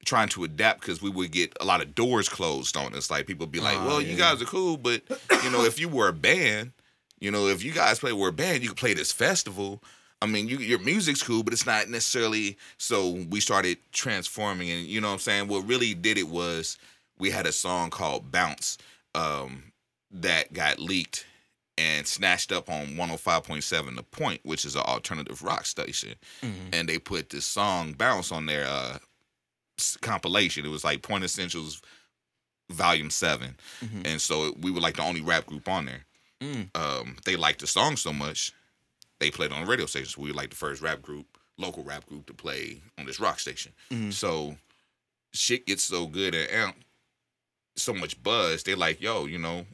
trying 0.05 0.29
to 0.31 0.45
adapt 0.45 0.81
because 0.81 1.03
we 1.03 1.11
would 1.11 1.31
get 1.31 1.57
a 1.61 1.65
lot 1.65 1.81
of 1.83 1.95
doors 1.95 2.29
closed 2.29 2.77
on 2.77 2.95
us. 2.95 3.11
Like 3.11 3.27
people 3.27 3.47
be 3.47 3.61
like, 3.61 3.79
Oh, 3.79 3.87
"Well, 3.87 4.03
you 4.03 4.17
guys 4.17 4.41
are 4.41 4.47
cool, 4.47 4.77
but 4.77 5.03
you 5.43 5.51
know, 5.51 5.65
if 5.65 5.79
you 5.79 5.89
were 5.89 6.09
a 6.09 6.13
band, 6.13 6.73
you 7.21 7.31
know, 7.31 7.47
if 7.49 7.65
you 7.65 7.73
guys 7.73 7.99
play 7.99 8.13
were 8.13 8.29
a 8.29 8.33
band, 8.33 8.63
you 8.63 8.69
could 8.69 8.79
play 8.79 8.95
this 8.95 9.13
festival." 9.13 9.83
I 10.21 10.27
mean, 10.27 10.49
you, 10.49 10.59
your 10.59 10.81
music's 10.81 11.23
cool, 11.23 11.45
but 11.45 11.53
it's 11.53 11.67
not 11.67 11.89
necessarily. 11.89 12.59
So 12.77 13.11
we 13.31 13.39
started 13.41 13.79
transforming, 13.93 14.71
and 14.71 14.85
you 14.87 15.01
know 15.01 15.09
what 15.09 15.15
I'm 15.15 15.21
saying. 15.21 15.49
What 15.49 15.67
really 15.69 15.95
did 15.95 16.19
it 16.19 16.29
was 16.29 16.77
we 17.19 17.31
had 17.31 17.47
a 17.47 17.53
song 17.53 17.91
called 17.91 18.33
"Bounce" 18.33 18.79
um, 19.15 19.73
that 20.11 20.53
got 20.53 20.79
leaked 20.79 21.25
and 21.79 22.07
snatched 22.07 22.51
up 22.53 22.69
on 22.69 22.97
105.7 22.97 23.97
The 23.97 24.03
Point, 24.03 24.41
which 24.45 24.65
is 24.67 24.75
an 24.75 24.83
alternative 24.83 25.43
rock 25.43 25.65
station, 25.65 26.15
and 26.73 26.89
they 26.89 26.99
put 26.99 27.31
this 27.31 27.47
song 27.47 27.93
"Bounce" 27.95 28.33
on 28.33 28.47
their 28.47 28.67
uh, 28.67 28.99
s- 29.79 29.97
compilation. 30.01 30.67
It 30.67 30.71
was 30.71 30.85
like 30.85 31.03
Point 31.03 31.25
Essentials 31.25 31.81
Volume 32.71 33.09
7 33.11 33.57
Mhm. 33.83 34.07
and 34.07 34.21
so 34.21 34.53
we 34.61 34.71
were 34.71 34.81
like 34.81 34.97
the 34.97 35.03
only 35.03 35.23
rap 35.23 35.47
group 35.47 35.67
on 35.69 35.87
there. 35.87 36.05
Mm. 36.43 36.69
Um, 36.77 37.17
they 37.25 37.35
liked 37.37 37.61
the 37.61 37.67
song 37.67 37.97
so 37.97 38.13
much, 38.13 38.53
they 39.21 39.31
played 39.31 39.53
on 39.53 39.63
the 39.63 39.67
radio 39.67 39.87
station. 39.87 40.09
So 40.11 40.21
we 40.21 40.31
were 40.31 40.37
like 40.37 40.51
the 40.51 40.57
first 40.57 40.83
rap 40.83 41.01
group, 41.01 41.27
local 41.57 41.83
rap 41.83 42.05
group 42.07 42.27
to 42.27 42.35
play 42.35 42.83
on 42.99 43.07
this 43.07 43.19
rock 43.21 43.41
station. 43.41 43.73
Mhm. 43.91 44.13
So 44.13 44.59
shit 45.33 45.67
gets 45.67 45.83
so 45.85 46.07
good 46.07 46.35
and 46.35 46.75
so 47.77 47.95
much 47.95 48.23
buzz. 48.23 48.63
They're 48.65 48.77
like, 48.77 49.01
yo, 49.01 49.25
you 49.27 49.39
know, 49.39 49.67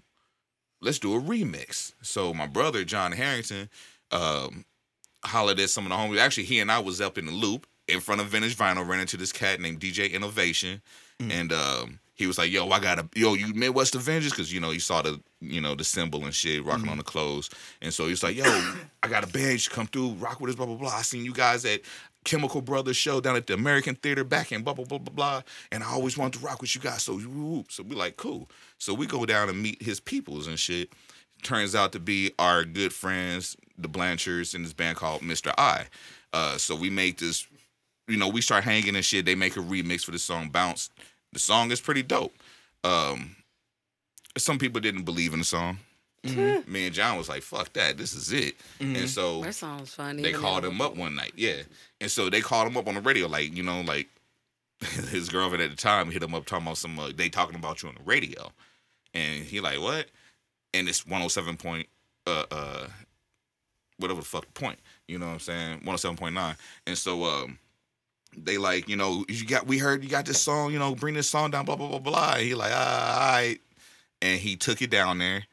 let's 0.84 0.98
do 0.98 1.14
a 1.14 1.20
remix. 1.20 1.92
So 2.02 2.32
my 2.34 2.46
brother 2.46 2.84
John 2.84 3.12
Harrington 3.12 3.68
um, 4.12 4.64
hollered 5.24 5.58
at 5.60 5.70
some 5.70 5.84
of 5.84 5.90
the 5.90 5.96
homies. 5.96 6.20
Actually, 6.20 6.44
he 6.44 6.60
and 6.60 6.70
I 6.70 6.78
was 6.78 7.00
up 7.00 7.18
in 7.18 7.26
the 7.26 7.32
loop 7.32 7.66
in 7.88 8.00
front 8.00 8.20
of 8.20 8.28
Vintage 8.28 8.56
Vinyl, 8.56 8.86
ran 8.86 9.00
into 9.00 9.16
this 9.16 9.32
cat 9.32 9.60
named 9.60 9.80
DJ 9.80 10.12
Innovation, 10.12 10.80
and 11.20 11.52
um, 11.52 11.98
he 12.14 12.26
was 12.26 12.38
like, 12.38 12.50
"Yo, 12.50 12.68
I 12.68 12.80
got 12.80 12.98
a 12.98 13.08
yo, 13.14 13.34
you 13.34 13.52
Midwest 13.54 13.94
Avengers," 13.94 14.32
because 14.32 14.52
you 14.52 14.60
know 14.60 14.70
you 14.70 14.80
saw 14.80 15.02
the 15.02 15.20
you 15.40 15.60
know 15.60 15.74
the 15.74 15.84
symbol 15.84 16.24
and 16.24 16.34
shit 16.34 16.64
rocking 16.64 16.88
on 16.88 16.98
the 16.98 17.04
clothes, 17.04 17.50
and 17.82 17.92
so 17.92 18.06
he's 18.06 18.22
like, 18.22 18.36
"Yo, 18.36 18.44
I 19.02 19.08
got 19.08 19.24
a 19.24 19.26
band, 19.26 19.52
you 19.52 19.58
should 19.58 19.72
come 19.72 19.86
through, 19.86 20.12
rock 20.12 20.40
with 20.40 20.50
us, 20.50 20.56
blah 20.56 20.66
blah 20.66 20.76
blah." 20.76 20.90
I 20.90 21.02
seen 21.02 21.24
you 21.24 21.32
guys 21.32 21.64
at 21.64 21.80
Chemical 22.24 22.62
Brothers 22.62 22.96
show 22.96 23.20
down 23.20 23.36
at 23.36 23.46
the 23.46 23.54
American 23.54 23.94
Theater 23.94 24.24
back 24.24 24.52
in 24.52 24.62
blah 24.62 24.74
blah 24.74 24.84
blah 24.84 24.98
blah 24.98 25.14
blah, 25.14 25.42
and 25.70 25.82
I 25.84 25.92
always 25.92 26.16
wanted 26.18 26.38
to 26.40 26.46
rock 26.46 26.60
with 26.60 26.74
you 26.74 26.80
guys. 26.80 27.02
So 27.02 27.18
whoop, 27.18 27.70
so 27.70 27.82
we 27.82 27.94
like 27.94 28.16
cool. 28.16 28.48
So 28.78 28.94
we 28.94 29.06
go 29.06 29.24
down 29.26 29.48
and 29.48 29.62
meet 29.62 29.82
his 29.82 30.00
peoples 30.00 30.46
and 30.46 30.58
shit. 30.58 30.92
Turns 31.42 31.74
out 31.74 31.92
to 31.92 32.00
be 32.00 32.32
our 32.38 32.64
good 32.64 32.92
friends, 32.92 33.56
the 33.76 33.88
Blanchards, 33.88 34.54
in 34.54 34.62
this 34.62 34.72
band 34.72 34.96
called 34.96 35.20
Mr. 35.20 35.52
I. 35.58 35.86
Uh, 36.32 36.56
so 36.56 36.74
we 36.74 36.88
make 36.88 37.18
this, 37.18 37.46
you 38.08 38.16
know, 38.16 38.28
we 38.28 38.40
start 38.40 38.64
hanging 38.64 38.96
and 38.96 39.04
shit. 39.04 39.26
They 39.26 39.34
make 39.34 39.56
a 39.56 39.60
remix 39.60 40.04
for 40.04 40.10
the 40.10 40.18
song 40.18 40.48
Bounce. 40.48 40.88
The 41.32 41.38
song 41.38 41.70
is 41.70 41.80
pretty 41.80 42.02
dope. 42.02 42.34
Um, 42.82 43.36
some 44.38 44.58
people 44.58 44.80
didn't 44.80 45.04
believe 45.04 45.32
in 45.32 45.40
the 45.40 45.44
song. 45.44 45.78
Me 46.66 46.86
and 46.86 46.94
John 46.94 47.18
was 47.18 47.28
like, 47.28 47.42
"Fuck 47.42 47.72
that, 47.74 47.96
this 47.98 48.14
is 48.14 48.32
it." 48.32 48.56
And 48.80 49.08
so 49.08 49.42
That 49.42 49.54
sounds 49.54 49.94
fun. 49.94 50.16
they 50.16 50.32
called 50.32 50.64
him 50.64 50.80
up 50.80 50.96
one 50.96 51.14
night, 51.14 51.32
yeah. 51.36 51.62
And 52.00 52.10
so 52.10 52.30
they 52.30 52.40
called 52.40 52.66
him 52.66 52.76
up 52.76 52.88
on 52.88 52.94
the 52.94 53.00
radio, 53.00 53.26
like 53.26 53.54
you 53.54 53.62
know, 53.62 53.82
like 53.82 54.08
his 55.10 55.28
girlfriend 55.28 55.62
at 55.62 55.70
the 55.70 55.76
time 55.76 56.10
hit 56.10 56.22
him 56.22 56.34
up 56.34 56.46
talking 56.46 56.66
about 56.66 56.78
some. 56.78 56.98
Uh, 56.98 57.10
they 57.14 57.28
talking 57.28 57.56
about 57.56 57.82
you 57.82 57.88
on 57.88 57.94
the 57.96 58.02
radio, 58.04 58.50
and 59.12 59.44
he 59.44 59.60
like 59.60 59.80
what? 59.80 60.06
And 60.72 60.88
it's 60.88 61.06
one 61.06 61.20
hundred 61.20 61.30
seven 61.30 61.56
point, 61.56 61.86
uh, 62.26 62.44
uh, 62.50 62.86
whatever 63.98 64.20
the 64.20 64.26
fuck 64.26 64.52
point, 64.54 64.78
you 65.06 65.18
know 65.18 65.26
what 65.26 65.32
I'm 65.34 65.38
saying? 65.40 65.70
One 65.78 65.84
hundred 65.86 65.98
seven 65.98 66.16
point 66.16 66.34
nine. 66.34 66.56
And 66.86 66.98
so 66.98 67.24
um, 67.24 67.58
they 68.36 68.58
like 68.58 68.88
you 68.88 68.96
know 68.96 69.24
you 69.28 69.46
got 69.46 69.66
we 69.66 69.78
heard 69.78 70.02
you 70.02 70.10
got 70.10 70.26
this 70.26 70.42
song, 70.42 70.72
you 70.72 70.78
know, 70.78 70.94
bring 70.94 71.14
this 71.14 71.28
song 71.28 71.50
down, 71.50 71.64
blah 71.64 71.76
blah 71.76 71.88
blah 71.88 71.98
blah. 72.00 72.32
And 72.34 72.42
he 72.42 72.54
like 72.54 72.72
ah, 72.74 73.26
all 73.28 73.32
right, 73.36 73.60
and 74.20 74.40
he 74.40 74.56
took 74.56 74.82
it 74.82 74.90
down 74.90 75.18
there 75.18 75.44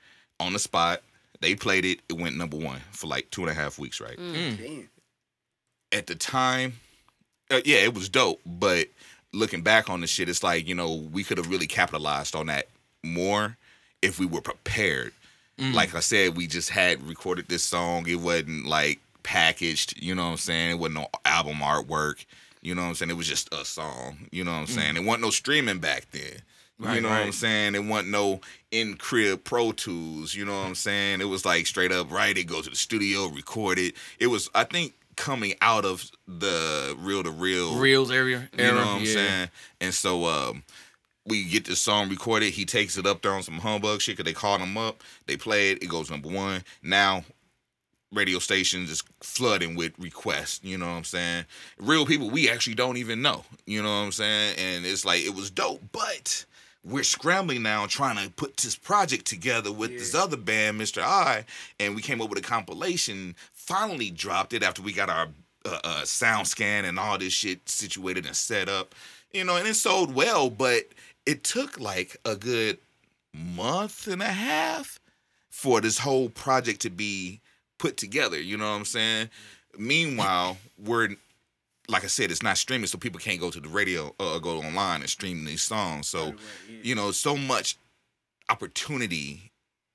on 0.41 0.53
the 0.53 0.59
spot. 0.59 1.01
They 1.39 1.55
played 1.55 1.85
it. 1.85 1.99
It 2.09 2.13
went 2.17 2.37
number 2.37 2.57
one 2.57 2.81
for 2.91 3.07
like 3.07 3.29
two 3.31 3.41
and 3.41 3.49
a 3.49 3.53
half 3.53 3.79
weeks, 3.79 3.99
right? 3.99 4.17
Mm. 4.17 4.33
Mm. 4.33 4.57
Damn. 4.57 4.89
at 5.91 6.07
the 6.07 6.15
time, 6.15 6.73
uh, 7.49 7.61
yeah, 7.65 7.77
it 7.77 7.93
was 7.93 8.09
dope. 8.09 8.39
But 8.45 8.87
looking 9.33 9.61
back 9.61 9.89
on 9.89 10.01
the 10.01 10.07
shit, 10.07 10.29
it's 10.29 10.43
like 10.43 10.67
you 10.67 10.75
know 10.75 10.93
we 11.11 11.23
could 11.23 11.37
have 11.37 11.49
really 11.49 11.67
capitalized 11.67 12.35
on 12.35 12.47
that 12.47 12.67
more 13.03 13.57
if 14.01 14.19
we 14.19 14.25
were 14.25 14.41
prepared. 14.41 15.13
Mm. 15.59 15.73
Like 15.73 15.95
I 15.95 15.99
said, 15.99 16.37
we 16.37 16.47
just 16.47 16.69
had 16.69 17.01
recorded 17.07 17.47
this 17.47 17.63
song. 17.63 18.07
It 18.07 18.19
wasn't 18.19 18.65
like 18.67 18.99
packaged. 19.23 20.01
You 20.01 20.15
know 20.15 20.25
what 20.25 20.31
I'm 20.31 20.37
saying? 20.37 20.71
It 20.71 20.79
wasn't 20.79 20.95
no 20.95 21.07
album 21.25 21.57
artwork. 21.57 22.25
You 22.61 22.75
know 22.75 22.83
what 22.83 22.89
I'm 22.89 22.95
saying? 22.95 23.09
It 23.09 23.17
was 23.17 23.27
just 23.27 23.51
a 23.53 23.65
song. 23.65 24.27
You 24.31 24.43
know 24.43 24.51
what 24.51 24.59
I'm 24.59 24.67
saying? 24.67 24.95
It 24.95 25.03
wasn't 25.03 25.23
no 25.23 25.29
streaming 25.31 25.79
back 25.79 26.05
then. 26.11 26.41
You 26.81 26.87
Right, 26.87 27.01
know 27.01 27.09
what 27.09 27.17
I'm 27.19 27.31
saying? 27.31 27.75
It 27.75 27.83
wasn't 27.85 28.09
no 28.11 28.41
in 28.71 28.95
crib 28.95 29.43
Pro 29.43 29.71
Tools. 29.71 30.33
You 30.33 30.45
know 30.45 30.57
what 30.59 30.67
I'm 30.67 30.75
saying? 30.75 31.21
It 31.21 31.25
was 31.25 31.45
like 31.45 31.67
straight 31.67 31.91
up 31.91 32.11
right. 32.11 32.35
It 32.37 32.45
go 32.45 32.61
to 32.61 32.69
the 32.69 32.75
studio, 32.75 33.27
record 33.27 33.77
it. 33.77 33.95
It 34.19 34.27
was 34.27 34.49
I 34.55 34.63
think 34.63 34.93
coming 35.15 35.53
out 35.61 35.85
of 35.85 36.09
the 36.27 36.95
real 36.99 37.23
to 37.23 37.29
real 37.31 37.77
Reels 37.77 38.11
area. 38.11 38.49
you 38.57 38.63
era, 38.63 38.73
know 38.73 38.79
what 38.79 38.87
I'm 38.87 39.03
yeah. 39.03 39.13
saying? 39.13 39.49
And 39.81 39.93
so 39.93 40.25
um, 40.25 40.63
we 41.27 41.43
get 41.43 41.65
this 41.65 41.79
song 41.79 42.09
recorded. 42.09 42.53
He 42.53 42.65
takes 42.65 42.97
it 42.97 43.05
up 43.05 43.21
there 43.21 43.33
on 43.33 43.43
some 43.43 43.59
humbug 43.59 44.01
shit 44.01 44.17
because 44.17 44.29
they 44.31 44.33
called 44.37 44.61
him 44.61 44.77
up. 44.77 45.03
They 45.27 45.37
play 45.37 45.71
it. 45.71 45.83
It 45.83 45.87
goes 45.89 46.09
number 46.09 46.29
one. 46.29 46.63
Now 46.81 47.23
radio 48.13 48.39
stations 48.39 48.89
is 48.89 49.03
flooding 49.21 49.75
with 49.75 49.93
requests. 49.97 50.59
You 50.63 50.77
know 50.77 50.85
what 50.87 50.93
I'm 50.93 51.03
saying? 51.03 51.45
Real 51.79 52.05
people 52.05 52.29
we 52.29 52.49
actually 52.49 52.75
don't 52.75 52.97
even 52.97 53.21
know. 53.21 53.43
You 53.65 53.81
know 53.83 53.89
what 53.89 54.05
I'm 54.05 54.11
saying? 54.11 54.55
And 54.57 54.85
it's 54.85 55.05
like 55.05 55.21
it 55.21 55.33
was 55.35 55.49
dope, 55.49 55.81
but 55.91 56.45
we're 56.83 57.03
scrambling 57.03 57.61
now 57.61 57.85
trying 57.85 58.17
to 58.17 58.31
put 58.31 58.57
this 58.57 58.75
project 58.75 59.25
together 59.25 59.71
with 59.71 59.91
this 59.91 60.15
other 60.15 60.37
band, 60.37 60.81
Mr. 60.81 61.01
I, 61.01 61.45
and 61.79 61.95
we 61.95 62.01
came 62.01 62.21
up 62.21 62.29
with 62.29 62.39
a 62.39 62.41
compilation. 62.41 63.35
Finally 63.53 64.09
dropped 64.09 64.53
it 64.53 64.63
after 64.63 64.81
we 64.81 64.91
got 64.91 65.09
our 65.09 65.27
uh, 65.65 65.79
uh, 65.83 66.05
sound 66.05 66.47
scan 66.47 66.85
and 66.85 66.97
all 66.97 67.17
this 67.17 67.33
shit 67.33 67.69
situated 67.69 68.25
and 68.25 68.35
set 68.35 68.67
up. 68.67 68.95
You 69.31 69.43
know, 69.43 69.55
and 69.57 69.67
it 69.67 69.75
sold 69.75 70.13
well, 70.13 70.49
but 70.49 70.85
it 71.25 71.43
took 71.43 71.79
like 71.79 72.17
a 72.25 72.35
good 72.35 72.79
month 73.33 74.07
and 74.07 74.21
a 74.21 74.25
half 74.25 74.99
for 75.49 75.81
this 75.81 75.99
whole 75.99 76.29
project 76.29 76.81
to 76.81 76.89
be 76.89 77.41
put 77.77 77.95
together. 77.95 78.41
You 78.41 78.57
know 78.57 78.69
what 78.69 78.77
I'm 78.77 78.85
saying? 78.85 79.29
Meanwhile, 79.77 80.57
we're 80.83 81.09
like 81.91 82.03
I 82.03 82.07
said, 82.07 82.31
it's 82.31 82.41
not 82.41 82.57
streaming, 82.57 82.87
so 82.87 82.97
people 82.97 83.19
can't 83.19 83.39
go 83.39 83.51
to 83.51 83.59
the 83.59 83.69
radio 83.69 84.15
or 84.19 84.39
go 84.39 84.59
online 84.59 85.01
and 85.01 85.09
stream 85.09 85.45
these 85.45 85.61
songs. 85.61 86.07
So, 86.07 86.33
you 86.81 86.95
know, 86.95 87.11
so 87.11 87.35
much 87.35 87.77
opportunity, 88.49 89.51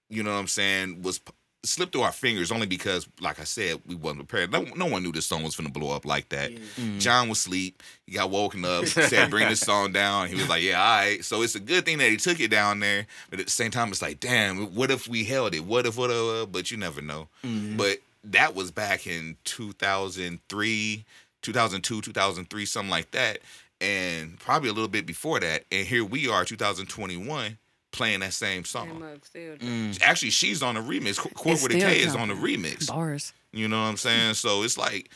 you 0.09 0.23
know 0.23 0.33
what 0.33 0.39
I'm 0.39 0.47
saying, 0.47 1.03
was 1.03 1.19
p- 1.19 1.33
slipped 1.65 1.93
through 1.93 2.03
our 2.03 2.13
fingers 2.13 2.53
only 2.53 2.67
because, 2.67 3.09
like 3.21 3.41
I 3.41 3.45
said, 3.45 3.81
we 3.87 3.95
wasn't 3.95 4.29
prepared. 4.29 4.53
No, 4.53 4.63
no 4.77 4.87
one 4.87 5.03
knew 5.03 5.11
this 5.11 5.27
song 5.27 5.43
was 5.43 5.57
gonna 5.57 5.71
blow 5.71 5.95
up 5.95 6.05
like 6.05 6.29
that. 6.29 6.53
Mm. 6.53 7.01
John 7.01 7.29
was 7.29 7.39
asleep. 7.39 7.83
He 8.07 8.13
got 8.13 8.31
woken 8.31 8.65
up, 8.65 8.87
said, 8.87 9.31
bring 9.31 9.49
this 9.49 9.61
song 9.73 9.93
down. 9.93 10.29
He 10.29 10.35
was 10.35 10.49
like, 10.49 10.63
yeah, 10.63 10.81
all 10.81 10.99
right. 10.99 11.25
So 11.25 11.43
it's 11.43 11.55
a 11.55 11.61
good 11.61 11.85
thing 11.85 11.99
that 11.99 12.11
he 12.11 12.19
took 12.19 12.41
it 12.41 12.51
down 12.51 12.81
there. 12.81 13.07
But 13.31 13.41
at 13.41 13.47
the 13.47 13.53
same 13.53 13.71
time, 13.71 13.89
it's 13.89 14.03
like, 14.03 14.21
damn, 14.21 14.75
what 14.75 14.91
if 14.91 15.09
we 15.09 15.25
held 15.25 15.55
it? 15.55 15.65
What 15.65 15.87
if, 15.87 15.97
what 15.97 16.11
if, 16.11 16.17
uh, 16.17 16.47
but 16.47 16.71
you 16.71 16.77
never 16.77 17.01
know. 17.01 17.29
Mm-hmm. 17.43 17.79
But 17.79 17.99
that 18.25 18.55
was 18.55 18.71
back 18.71 19.07
in 19.07 19.37
2003, 19.45 21.05
2002, 21.47 22.03
2003, 22.03 22.67
something 22.67 22.91
like 22.91 23.11
that. 23.13 23.39
And 23.81 24.39
probably 24.39 24.69
a 24.71 24.73
little 24.73 24.89
bit 24.89 25.07
before 25.07 25.39
that. 25.41 25.65
And 25.71 25.87
here 25.87 26.05
we 26.05 26.29
are, 26.29 26.45
2021, 26.45 27.59
playing 27.93 28.21
that 28.21 28.33
same 28.33 28.65
song. 28.65 28.89
Came 28.89 29.03
up 29.03 29.25
still. 29.25 29.57
Mm. 29.57 30.01
Actually, 30.03 30.31
she's 30.31 30.63
on 30.63 30.75
the 30.77 30.81
remix. 30.81 31.19
Qu- 31.19 31.29
Court 31.31 31.55
It's 31.55 31.63
with 31.63 31.73
a 31.73 31.81
still 31.81 31.91
is 31.91 32.15
on 32.17 32.29
the 32.29 32.35
jumping. 32.35 32.63
remix. 32.63 32.89
Bars. 32.89 33.33
You 33.53 33.69
know 33.69 33.81
what 33.81 33.89
I'm 33.89 33.97
saying? 33.97 34.35
So 34.35 34.63
it's 34.63 34.77
like 34.79 35.11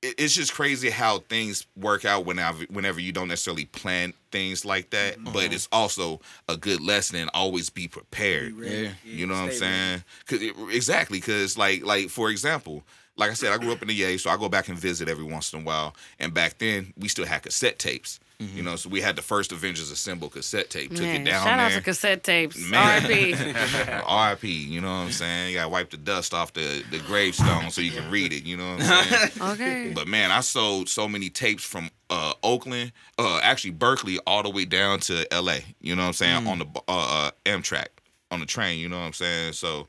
it's 0.00 0.32
just 0.32 0.54
crazy 0.54 0.90
how 0.90 1.18
things 1.18 1.66
work 1.76 2.04
out 2.04 2.24
whenever 2.24 2.64
whenever 2.70 3.00
you 3.00 3.10
don't 3.10 3.26
necessarily 3.28 3.64
plan 3.64 4.12
things 4.30 4.64
like 4.64 4.90
that. 4.90 5.16
But 5.24 5.52
it's 5.52 5.68
also 5.72 6.20
a 6.48 6.56
good 6.56 6.80
lesson 6.80 7.16
and 7.16 7.28
always 7.34 7.68
be 7.68 7.88
prepared. 7.88 8.54
Yeah. 8.58 8.90
You 9.04 9.26
know 9.26 9.34
what 9.34 9.44
I'm 9.44 9.52
saying? 9.52 10.04
Cause 10.26 10.40
it, 10.42 10.54
exactly, 10.72 11.18
because 11.18 11.58
like 11.58 11.84
like 11.84 12.10
for 12.10 12.30
example, 12.30 12.84
like 13.18 13.30
I 13.30 13.34
said, 13.34 13.52
I 13.52 13.58
grew 13.58 13.72
up 13.72 13.82
in 13.82 13.88
the 13.88 13.94
Yay, 13.94 14.16
so 14.16 14.30
I 14.30 14.36
go 14.36 14.48
back 14.48 14.68
and 14.68 14.78
visit 14.78 15.08
every 15.08 15.24
once 15.24 15.52
in 15.52 15.60
a 15.60 15.62
while. 15.62 15.94
And 16.18 16.32
back 16.32 16.58
then, 16.58 16.94
we 16.96 17.08
still 17.08 17.26
had 17.26 17.42
cassette 17.42 17.78
tapes. 17.78 18.20
You 18.40 18.62
know, 18.62 18.76
so 18.76 18.88
we 18.88 19.00
had 19.00 19.16
the 19.16 19.22
first 19.22 19.50
Avengers 19.50 19.90
Assemble 19.90 20.28
cassette 20.28 20.70
tape. 20.70 20.92
Took 20.92 21.00
Man, 21.00 21.22
it 21.22 21.24
down 21.24 21.44
shout 21.44 21.58
out 21.58 21.72
to 21.72 21.80
cassette 21.80 22.22
tapes. 22.22 22.56
Man. 22.56 23.02
R.I.P. 23.02 23.34
RIP, 23.34 24.44
you 24.44 24.80
know 24.80 24.86
what 24.86 25.06
I'm 25.06 25.10
saying? 25.10 25.50
You 25.50 25.56
gotta 25.56 25.68
wipe 25.68 25.90
the 25.90 25.96
dust 25.96 26.32
off 26.32 26.52
the, 26.52 26.84
the 26.92 27.00
gravestone 27.00 27.72
so 27.72 27.80
you 27.80 27.90
can 27.90 28.08
read 28.12 28.32
it, 28.32 28.44
you 28.44 28.56
know 28.56 28.74
what 28.74 28.82
I'm 28.82 29.04
saying? 29.04 29.30
Okay. 29.58 29.92
but 29.92 30.06
man, 30.06 30.30
I 30.30 30.38
sold 30.40 30.88
so 30.88 31.08
many 31.08 31.30
tapes 31.30 31.64
from 31.64 31.90
uh, 32.10 32.34
Oakland, 32.44 32.92
uh, 33.18 33.40
actually 33.42 33.72
Berkeley, 33.72 34.20
all 34.24 34.44
the 34.44 34.50
way 34.50 34.64
down 34.64 35.00
to 35.00 35.26
LA, 35.32 35.56
you 35.80 35.96
know 35.96 36.02
what 36.02 36.08
I'm 36.08 36.12
saying? 36.12 36.46
On 36.46 36.60
the 36.60 36.66
uh, 36.86 37.26
uh, 37.26 37.30
Amtrak, 37.44 37.88
on 38.30 38.38
the 38.38 38.46
train, 38.46 38.78
you 38.78 38.88
know 38.88 39.00
what 39.00 39.06
I'm 39.06 39.12
saying? 39.14 39.54
So, 39.54 39.88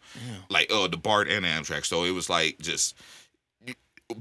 like, 0.49 0.71
uh, 0.73 0.87
the 0.87 0.97
BART 0.97 1.27
and 1.29 1.45
the 1.45 1.49
Amtrak. 1.49 1.85
So 1.85 2.03
it 2.03 2.11
was 2.11 2.31
like 2.31 2.57
just 2.59 2.95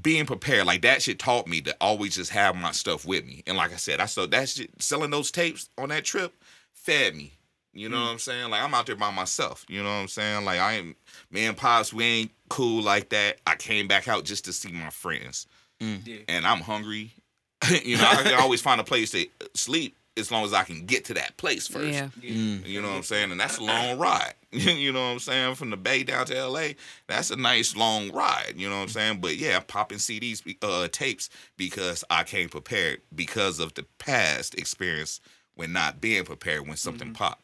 being 0.00 0.26
prepared, 0.26 0.66
like 0.66 0.82
that 0.82 1.02
shit 1.02 1.18
taught 1.18 1.46
me 1.46 1.60
to 1.62 1.76
always 1.80 2.16
just 2.16 2.30
have 2.30 2.54
my 2.56 2.72
stuff 2.72 3.06
with 3.06 3.24
me. 3.24 3.42
And 3.46 3.56
like 3.56 3.72
I 3.72 3.76
said, 3.76 4.00
I 4.00 4.06
sold 4.06 4.30
that 4.32 4.48
shit, 4.48 4.70
selling 4.80 5.10
those 5.10 5.30
tapes 5.30 5.70
on 5.78 5.88
that 5.88 6.04
trip 6.04 6.34
fed 6.72 7.14
me. 7.14 7.32
You 7.72 7.88
know 7.88 7.96
mm. 7.96 8.04
what 8.04 8.12
I'm 8.12 8.18
saying? 8.18 8.50
Like 8.50 8.62
I'm 8.62 8.74
out 8.74 8.86
there 8.86 8.96
by 8.96 9.10
myself. 9.10 9.64
You 9.68 9.82
know 9.82 9.90
what 9.90 9.96
I'm 9.96 10.08
saying? 10.08 10.44
Like 10.44 10.58
I 10.58 10.74
ain't 10.74 10.96
me 11.30 11.46
and 11.46 11.56
Pops, 11.56 11.92
we 11.92 12.04
ain't 12.04 12.30
cool 12.48 12.82
like 12.82 13.10
that. 13.10 13.38
I 13.46 13.56
came 13.56 13.88
back 13.88 14.08
out 14.08 14.24
just 14.24 14.44
to 14.46 14.52
see 14.52 14.72
my 14.72 14.90
friends. 14.90 15.46
Mm. 15.80 16.24
And 16.28 16.46
I'm 16.46 16.60
hungry. 16.60 17.12
you 17.84 17.96
know, 17.96 18.06
I 18.06 18.22
can 18.22 18.40
always 18.40 18.60
find 18.60 18.80
a 18.80 18.84
place 18.84 19.10
to 19.12 19.26
sleep 19.54 19.96
as 20.16 20.30
long 20.30 20.44
as 20.44 20.52
I 20.52 20.64
can 20.64 20.86
get 20.86 21.04
to 21.06 21.14
that 21.14 21.36
place 21.36 21.66
first. 21.66 21.92
Yeah. 21.92 22.08
You 22.20 22.82
know 22.82 22.88
what 22.88 22.96
I'm 22.96 23.02
saying? 23.02 23.30
And 23.30 23.40
that's 23.40 23.58
a 23.58 23.64
long 23.64 23.98
ride. 23.98 24.34
you 24.52 24.92
know 24.92 25.00
what 25.00 25.12
I'm 25.12 25.18
saying? 25.18 25.54
From 25.56 25.70
the 25.70 25.76
Bay 25.76 26.02
down 26.02 26.26
to 26.26 26.46
LA, 26.46 26.68
that's 27.06 27.30
a 27.30 27.36
nice 27.36 27.76
long 27.76 28.10
ride. 28.12 28.54
You 28.56 28.68
know 28.68 28.76
what 28.76 28.82
I'm 28.82 28.88
saying? 28.88 29.20
But 29.20 29.36
yeah, 29.36 29.56
I'm 29.56 29.64
popping 29.64 29.98
CDs, 29.98 30.42
uh, 30.62 30.88
tapes 30.90 31.28
because 31.56 32.02
I 32.08 32.24
came 32.24 32.48
prepared 32.48 33.02
because 33.14 33.58
of 33.58 33.74
the 33.74 33.84
past 33.98 34.54
experience 34.54 35.20
when 35.54 35.72
not 35.72 36.00
being 36.00 36.24
prepared 36.24 36.66
when 36.66 36.76
something 36.76 37.12
popped. 37.12 37.42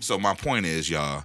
So 0.00 0.18
my 0.18 0.34
point 0.34 0.66
is, 0.66 0.88
y'all, 0.88 1.24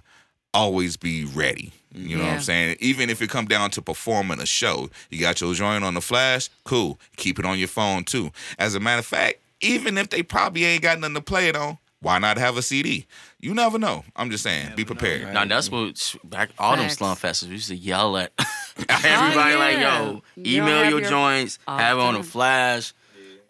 always 0.52 0.96
be 0.96 1.24
ready. 1.26 1.72
You 1.92 2.16
know 2.16 2.24
what 2.24 2.32
I'm 2.32 2.40
saying? 2.40 2.76
Even 2.80 3.08
if 3.08 3.22
it 3.22 3.30
come 3.30 3.46
down 3.46 3.70
to 3.72 3.82
performing 3.82 4.40
a 4.40 4.46
show, 4.46 4.90
you 5.10 5.20
got 5.20 5.40
your 5.40 5.54
joint 5.54 5.84
on 5.84 5.94
the 5.94 6.00
flash, 6.00 6.48
cool. 6.64 6.98
Keep 7.16 7.38
it 7.38 7.44
on 7.44 7.58
your 7.58 7.68
phone 7.68 8.02
too. 8.04 8.30
As 8.58 8.74
a 8.74 8.80
matter 8.80 8.98
of 9.00 9.06
fact, 9.06 9.36
even 9.60 9.96
if 9.96 10.10
they 10.10 10.22
probably 10.22 10.64
ain't 10.64 10.82
got 10.82 10.98
nothing 10.98 11.14
to 11.14 11.20
play 11.20 11.48
it 11.48 11.56
on, 11.56 11.78
why 12.04 12.18
not 12.18 12.38
have 12.38 12.56
a 12.56 12.62
CD? 12.62 13.06
You 13.40 13.54
never 13.54 13.78
know. 13.78 14.04
I'm 14.14 14.30
just 14.30 14.44
saying, 14.44 14.72
be 14.76 14.84
prepared. 14.84 15.34
Now 15.34 15.44
that's 15.44 15.70
what 15.70 16.14
back 16.24 16.50
all 16.58 16.76
them 16.76 16.88
slum 16.90 17.16
festivals 17.16 17.48
we 17.50 17.54
used 17.56 17.68
to 17.68 17.76
yell 17.76 18.16
at 18.16 18.32
everybody 18.88 19.56
like, 19.56 19.76
yeah. 19.78 20.02
yo, 20.04 20.22
You 20.36 20.62
email 20.62 20.82
have 20.82 20.90
your, 20.90 21.00
your- 21.00 21.10
joints, 21.10 21.58
all 21.66 21.78
have 21.78 21.98
it 21.98 22.00
on 22.02 22.14
a 22.14 22.18
time. 22.18 22.26
flash, 22.26 22.92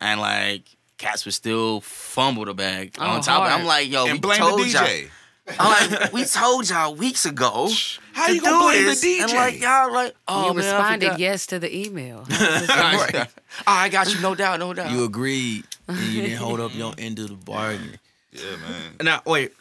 and 0.01 0.21
like 0.21 0.63
cats 0.99 1.25
would 1.25 1.35
still 1.35 1.81
fumble 1.83 2.45
the 2.45 2.55
bag 2.55 2.95
Oh, 2.99 3.05
on 3.05 3.21
top. 3.21 3.43
of 3.43 3.49
it. 3.51 3.55
I'm 3.55 3.65
like, 3.67 3.91
yo, 3.91 4.05
we 4.07 4.19
blame 4.19 4.39
told 4.39 4.61
the 4.61 4.65
DJ. 4.65 5.03
y'all. 5.03 5.11
I'm 5.59 5.91
like, 5.91 6.13
we 6.15 6.25
told 6.25 6.69
y'all 6.71 6.95
weeks 6.95 7.27
ago. 7.27 7.69
How 8.15 8.29
to 8.29 8.35
you 8.35 8.41
gonna 8.41 8.57
do 8.57 8.63
blame 8.63 8.85
the 8.85 8.91
this. 8.91 9.05
And 9.05 9.31
DJ? 9.31 9.35
like 9.37 9.61
y'all 9.61 9.93
like, 9.93 10.15
oh 10.27 10.49
you 10.49 10.55
man, 10.55 10.57
responded 10.65 11.19
yes 11.19 11.47
to 11.49 11.59
the 11.59 11.75
email. 11.77 12.25
oh, 12.31 13.27
I 13.67 13.89
got 13.91 14.13
you, 14.15 14.21
no 14.21 14.35
doubt, 14.35 14.59
no 14.59 14.73
doubt. 14.73 14.91
You 14.91 15.05
agreed, 15.05 15.65
and 15.89 15.99
you 15.99 16.23
didn't 16.23 16.39
hold 16.39 16.61
up 16.61 16.75
your 16.75 16.95
end 16.99 17.19
of 17.19 17.29
the 17.29 17.35
bargain. 17.35 17.99
Yeah, 18.35 18.57
man. 18.57 18.83
Now, 19.03 19.23
wait. 19.27 19.53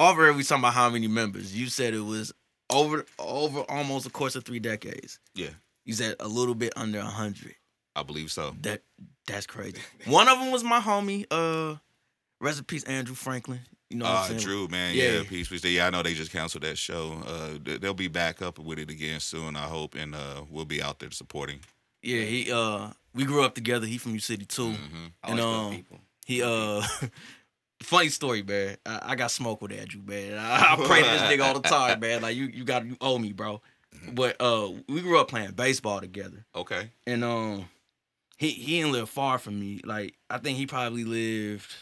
Over 0.00 0.32
we 0.32 0.44
talking 0.44 0.62
about 0.62 0.74
how 0.74 0.88
many 0.90 1.08
members? 1.08 1.54
You 1.56 1.66
said 1.68 1.92
it 1.94 2.00
was 2.04 2.32
over 2.70 3.04
over 3.18 3.60
almost 3.62 4.04
the 4.04 4.10
course 4.10 4.36
of 4.36 4.44
three 4.44 4.60
decades. 4.60 5.18
Yeah, 5.34 5.48
You 5.84 5.94
said 5.94 6.14
a 6.20 6.28
little 6.28 6.54
bit 6.54 6.72
under 6.76 6.98
a 7.00 7.04
hundred. 7.04 7.54
I 7.96 8.04
believe 8.04 8.30
so. 8.30 8.54
That 8.62 8.82
that's 9.26 9.46
crazy. 9.46 9.78
One 10.06 10.28
of 10.28 10.38
them 10.38 10.52
was 10.52 10.62
my 10.62 10.78
homie, 10.80 11.26
uh, 11.32 11.76
rest 12.40 12.58
in 12.58 12.64
peace, 12.64 12.84
Andrew 12.84 13.16
Franklin. 13.16 13.60
You 13.90 13.96
know 13.96 14.04
what 14.04 14.14
Uh, 14.14 14.18
I'm 14.20 14.28
saying? 14.28 14.40
Drew, 14.40 14.68
man, 14.68 14.94
yeah, 14.94 15.12
Yeah. 15.14 15.22
peace, 15.28 15.48
peace. 15.48 15.64
Yeah, 15.64 15.86
I 15.86 15.90
know 15.90 16.02
they 16.04 16.14
just 16.14 16.30
canceled 16.30 16.62
that 16.62 16.78
show. 16.78 17.14
Uh, 17.26 17.58
they- 17.60 17.78
they'll 17.78 17.94
be 17.94 18.06
back 18.08 18.40
up 18.42 18.58
with 18.60 18.78
it 18.78 18.90
again 18.90 19.18
soon, 19.18 19.56
I 19.56 19.66
hope, 19.66 19.94
and 19.96 20.14
uh, 20.14 20.42
we'll 20.48 20.64
be 20.66 20.80
out 20.80 21.00
there 21.00 21.10
supporting. 21.10 21.58
Yeah, 22.02 22.20
he 22.22 22.52
uh, 22.52 22.90
we 23.14 23.24
grew 23.24 23.42
up 23.42 23.54
together. 23.56 23.86
He 23.86 23.98
from 23.98 24.12
U 24.12 24.20
City 24.20 24.44
too, 24.44 24.76
and 24.76 25.12
Always 25.24 25.42
love 25.44 25.66
um, 25.66 25.74
people. 25.74 26.00
he 26.24 26.42
uh. 26.42 26.86
Funny 27.82 28.08
story, 28.08 28.42
man. 28.42 28.76
I, 28.84 29.00
I 29.02 29.14
got 29.16 29.30
smoke 29.30 29.62
with 29.62 29.72
Andrew, 29.72 30.02
man. 30.04 30.36
I, 30.38 30.72
I 30.72 30.76
pray 30.76 31.02
to 31.02 31.08
this 31.08 31.22
nigga 31.22 31.44
all 31.44 31.54
the 31.60 31.68
time, 31.68 32.00
man. 32.00 32.22
Like 32.22 32.36
you, 32.36 32.46
you 32.46 32.64
got 32.64 32.84
you 32.84 32.96
owe 33.00 33.18
me, 33.18 33.32
bro. 33.32 33.60
But 34.12 34.36
uh, 34.40 34.70
we 34.88 35.00
grew 35.00 35.18
up 35.20 35.28
playing 35.28 35.52
baseball 35.52 36.00
together. 36.00 36.44
Okay. 36.54 36.90
and 37.06 37.24
um 37.24 37.68
he 38.36 38.50
he 38.50 38.78
didn't 38.80 38.92
live 38.92 39.08
far 39.10 39.36
from 39.38 39.58
me 39.58 39.80
like 39.84 40.14
i 40.30 40.38
think 40.38 40.56
he 40.56 40.64
probably 40.66 41.02
lived 41.02 41.74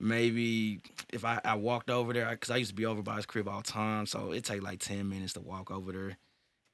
maybe 0.00 0.80
if 1.12 1.24
i 1.24 1.40
i 1.44 1.54
walked 1.54 1.90
over 1.90 2.12
there 2.12 2.28
because 2.30 2.50
i 2.50 2.56
used 2.56 2.70
to 2.70 2.74
be 2.74 2.86
over 2.86 3.02
by 3.02 3.16
his 3.16 3.26
crib 3.26 3.46
all 3.48 3.60
the 3.60 3.70
time 3.70 4.04
so 4.06 4.32
it 4.32 4.44
take 4.44 4.62
like 4.62 4.80
10 4.80 5.08
minutes 5.08 5.34
to 5.34 5.40
walk 5.40 5.70
over 5.70 5.92
there 5.92 6.16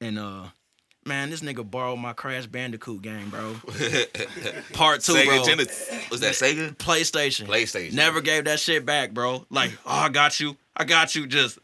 and 0.01 0.17
uh 0.17 0.45
man 1.07 1.29
this 1.29 1.41
nigga 1.41 1.69
borrowed 1.69 1.99
my 1.99 2.13
crash 2.13 2.45
bandicoot 2.45 3.01
game 3.01 3.29
bro 3.29 3.55
part 4.73 5.01
two 5.01 5.13
Sega 5.13 5.25
bro 5.25 5.43
Genesis. 5.43 6.09
Was 6.09 6.19
that 6.21 6.33
Sega? 6.33 6.75
playstation 6.75 7.47
PlayStation. 7.47 7.93
never 7.93 8.21
gave 8.21 8.45
that 8.45 8.59
shit 8.59 8.85
back 8.85 9.11
bro 9.11 9.45
like 9.49 9.71
oh 9.85 9.91
i 9.91 10.09
got 10.09 10.39
you 10.39 10.55
i 10.75 10.83
got 10.83 11.15
you 11.15 11.25
just 11.27 11.59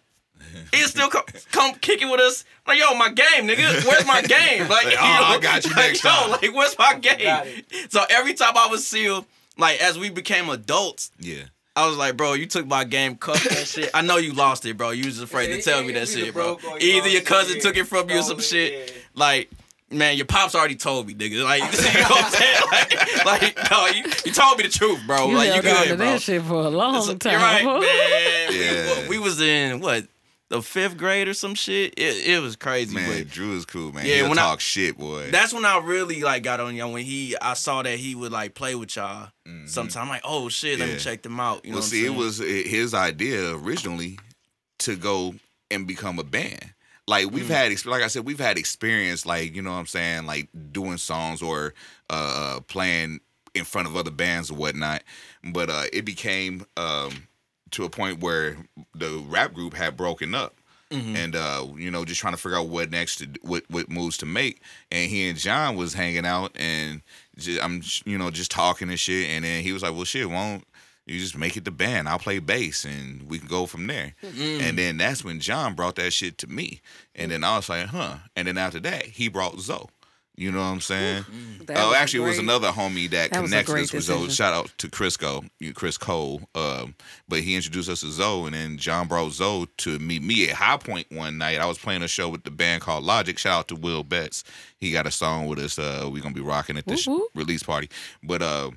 he 0.71 0.81
still 0.81 1.09
come, 1.09 1.23
come 1.51 1.73
kicking 1.75 2.09
with 2.11 2.19
us. 2.19 2.45
Like, 2.67 2.77
yo, 2.77 2.93
my 2.95 3.09
game, 3.09 3.47
nigga. 3.47 3.87
Where's 3.87 4.05
my 4.05 4.21
game? 4.21 4.67
Like, 4.67 4.85
Like, 4.85 4.97
oh, 4.99 5.01
I 5.01 5.39
got 5.41 5.63
you 5.63 5.71
like, 5.75 5.79
next 5.79 6.03
yo, 6.03 6.09
time. 6.11 6.29
Like, 6.31 6.53
where's 6.53 6.77
my 6.77 6.93
game? 6.99 7.63
So 7.89 8.03
every 8.09 8.33
time 8.35 8.53
I 8.55 8.67
was 8.67 8.85
sealed, 8.85 9.25
like 9.57 9.81
as 9.81 9.97
we 9.97 10.09
became 10.11 10.49
adults, 10.49 11.11
Yeah. 11.19 11.43
I 11.75 11.87
was 11.87 11.97
like, 11.97 12.15
bro, 12.17 12.33
you 12.33 12.45
took 12.45 12.67
my 12.67 12.83
game, 12.83 13.15
cut 13.15 13.37
that 13.49 13.65
shit. 13.67 13.89
I 13.95 14.01
know 14.01 14.17
you 14.17 14.33
lost 14.33 14.63
it, 14.67 14.77
bro. 14.77 14.91
You 14.91 15.05
was 15.05 15.19
afraid 15.19 15.47
to 15.47 15.61
tell 15.63 15.83
me 15.83 15.93
that 15.93 16.07
shit, 16.07 16.31
bro. 16.31 16.59
Either 16.79 17.07
your 17.09 17.21
cousin 17.23 17.59
took 17.59 17.75
it 17.75 17.85
from 17.85 18.11
you 18.11 18.19
or 18.19 18.21
some 18.21 18.39
shit. 18.39 18.93
Like, 19.15 19.49
man, 19.91 20.17
your 20.17 20.25
pops 20.25 20.55
already 20.55 20.75
told 20.75 21.07
me, 21.07 21.13
nigga. 21.13 21.43
Like, 21.43 21.61
you 21.93 22.01
know 22.01 22.07
what 22.09 22.25
I'm 22.25 22.31
saying? 22.31 22.55
Like, 22.71 23.25
like 23.25 23.71
no, 23.71 23.87
you, 23.87 24.03
you 24.25 24.31
told 24.31 24.57
me 24.57 24.63
the 24.63 24.69
truth, 24.69 24.99
bro. 25.05 25.29
You 25.29 25.35
like, 25.35 25.47
you 25.55 25.61
held 25.61 25.83
to 25.83 25.89
good, 25.89 25.97
bro. 25.97 26.05
that 26.07 26.21
shit 26.21 26.41
for 26.41 26.53
a 26.63 26.69
long 26.69 27.01
So- 27.03 27.15
time. 27.15 27.31
You're 27.33 27.41
right, 27.41 27.63
man. 27.65 27.79
We- 27.79 28.59
Yeah. 28.59 29.07
We, 29.09 29.19
was 29.19 29.39
in 29.41 29.79
what 29.79 30.05
the 30.49 30.61
fifth 30.61 30.97
grade 30.97 31.27
or 31.27 31.33
some 31.33 31.55
shit. 31.55 31.93
It, 31.97 32.27
it 32.27 32.41
was 32.41 32.55
crazy, 32.55 32.93
Man, 32.93 33.09
but 33.23 33.29
Drew 33.31 33.55
is 33.55 33.65
cool, 33.65 33.91
man. 33.91 34.05
Yeah, 34.05 34.15
He'll 34.17 34.29
when 34.29 34.37
I- 34.37 34.41
talk 34.49 34.59
shit, 34.59 34.97
boy. 34.97 35.29
that's 35.31 35.53
when 35.53 35.65
I 35.65 35.77
really 35.79 36.21
like 36.21 36.43
got 36.43 36.59
on 36.59 36.75
y'all. 36.75 36.91
When 36.91 37.03
he, 37.03 37.35
I 37.41 37.53
saw 37.53 37.81
that 37.83 37.97
he 37.97 38.15
would 38.15 38.31
like 38.31 38.53
play 38.55 38.75
with 38.75 38.95
y'all. 38.95 39.29
Sometimes 39.65 39.95
I'm 39.95 40.09
like, 40.09 40.21
oh 40.23 40.49
shit, 40.49 40.79
let 40.79 40.87
me 40.89 40.95
Mm-hmm. 40.95 41.03
Check 41.03 41.21
them 41.21 41.39
out. 41.39 41.63
You 41.65 41.71
know 41.71 41.75
well, 41.77 41.81
what 41.81 41.89
see, 41.89 42.05
I'm 42.07 42.13
it 42.13 42.17
was 42.17 42.37
his 42.39 42.93
idea 42.93 43.55
originally 43.55 44.19
to 44.79 44.95
go 44.95 45.35
and 45.71 45.87
become 45.87 46.19
a 46.19 46.23
band. 46.23 46.72
Like 47.07 47.31
we've 47.31 47.49
had, 47.49 47.71
like 47.85 48.01
I 48.01 48.07
said, 48.07 48.25
we've 48.25 48.39
had 48.39 48.57
experience, 48.57 49.25
like 49.25 49.55
you 49.55 49.61
know 49.61 49.71
what 49.71 49.79
I'm 49.79 49.87
saying, 49.87 50.25
like 50.25 50.47
doing 50.71 50.97
songs 50.97 51.41
or 51.41 51.73
uh 52.09 52.61
playing 52.67 53.19
in 53.53 53.65
front 53.65 53.87
of 53.87 53.95
other 53.95 54.11
bands 54.11 54.49
or 54.49 54.55
whatnot. 54.55 55.03
But 55.43 55.69
uh 55.69 55.83
it 55.91 56.05
became 56.05 56.65
um 56.77 57.27
to 57.71 57.83
a 57.83 57.89
point 57.89 58.19
where 58.19 58.57
the 58.95 59.23
rap 59.27 59.53
group 59.53 59.73
had 59.73 59.97
broken 59.97 60.33
up. 60.33 60.55
Mm-hmm. 60.91 61.15
And 61.15 61.35
uh, 61.35 61.67
you 61.75 61.89
know, 61.89 62.05
just 62.05 62.21
trying 62.21 62.35
to 62.35 62.39
figure 62.39 62.57
out 62.57 62.67
what 62.67 62.91
next 62.91 63.15
to 63.17 63.27
what 63.41 63.63
what 63.69 63.89
moves 63.89 64.17
to 64.17 64.27
make. 64.27 64.61
And 64.91 65.09
he 65.09 65.27
and 65.27 65.37
John 65.37 65.75
was 65.75 65.95
hanging 65.95 66.25
out, 66.25 66.51
and 66.55 67.01
just, 67.35 67.63
I'm 67.63 67.81
you 68.05 68.19
know 68.19 68.29
just 68.29 68.51
talking 68.51 68.89
and 68.89 68.99
shit. 68.99 69.29
And 69.31 69.43
then 69.43 69.63
he 69.63 69.73
was 69.73 69.81
like, 69.81 69.95
"Well, 69.95 70.03
shit, 70.03 70.29
won't 70.29 70.65
you 71.05 71.19
just 71.19 71.37
make 71.37 71.57
it 71.57 71.65
the 71.65 71.71
band? 71.71 72.07
I'll 72.07 72.19
play 72.19 72.39
bass, 72.39 72.85
and 72.85 73.29
we 73.29 73.39
can 73.39 73.47
go 73.47 73.65
from 73.65 73.87
there." 73.87 74.15
Mm. 74.23 74.61
And 74.61 74.77
then 74.77 74.97
that's 74.97 75.23
when 75.23 75.39
John 75.39 75.75
brought 75.75 75.95
that 75.95 76.11
shit 76.11 76.37
to 76.39 76.47
me. 76.47 76.81
And 77.15 77.31
then 77.31 77.43
I 77.43 77.57
was 77.57 77.69
like, 77.69 77.87
"Huh." 77.87 78.17
And 78.35 78.47
then 78.47 78.57
after 78.57 78.79
that, 78.81 79.05
he 79.05 79.27
brought 79.27 79.59
Zoe. 79.59 79.87
You 80.35 80.51
know 80.51 80.57
what 80.59 80.65
I'm 80.65 80.81
saying? 80.81 81.25
That 81.67 81.77
Oh, 81.77 81.93
actually, 81.93 82.23
it 82.23 82.27
was 82.27 82.39
another 82.39 82.71
homie 82.71 83.07
that, 83.11 83.29
that 83.31 83.41
was 83.41 83.51
a 83.51 83.53
connected 83.53 83.71
great 83.71 83.83
us 83.83 83.93
with 83.93 84.03
Zoe. 84.03 84.29
Shout 84.31 84.51
out 84.51 84.71
to 84.79 84.87
Crisco, 84.87 85.47
you 85.59 85.73
Chris 85.73 85.95
Cole. 85.95 86.41
Um, 86.55 86.95
but 87.29 87.41
he 87.41 87.55
introduced 87.55 87.87
us 87.87 88.01
to 88.01 88.09
Zoe, 88.09 88.47
and 88.47 88.55
then 88.55 88.77
John 88.79 89.07
brought 89.07 89.31
Zoe 89.31 89.67
to 89.77 89.99
meet 89.99 90.23
me 90.23 90.49
at 90.49 90.55
High 90.55 90.77
Point 90.77 91.05
one 91.11 91.37
night. 91.37 91.59
I 91.59 91.67
was 91.67 91.77
playing 91.77 92.01
a 92.01 92.07
show 92.07 92.29
with 92.29 92.45
the 92.45 92.51
band 92.51 92.81
called 92.81 93.03
Logic. 93.03 93.37
Shout 93.37 93.59
out 93.59 93.67
to 93.67 93.75
Will 93.75 94.03
Betts. 94.03 94.43
He 94.79 94.91
got 94.91 95.05
a 95.05 95.11
song 95.11 95.45
with 95.45 95.59
us. 95.59 95.77
Uh, 95.77 96.09
we're 96.11 96.23
gonna 96.23 96.33
be 96.33 96.41
rocking 96.41 96.77
at 96.77 96.87
this 96.87 97.05
whoop. 97.05 97.29
release 97.35 97.61
party. 97.61 97.89
But 98.23 98.41
uh, 98.41 98.71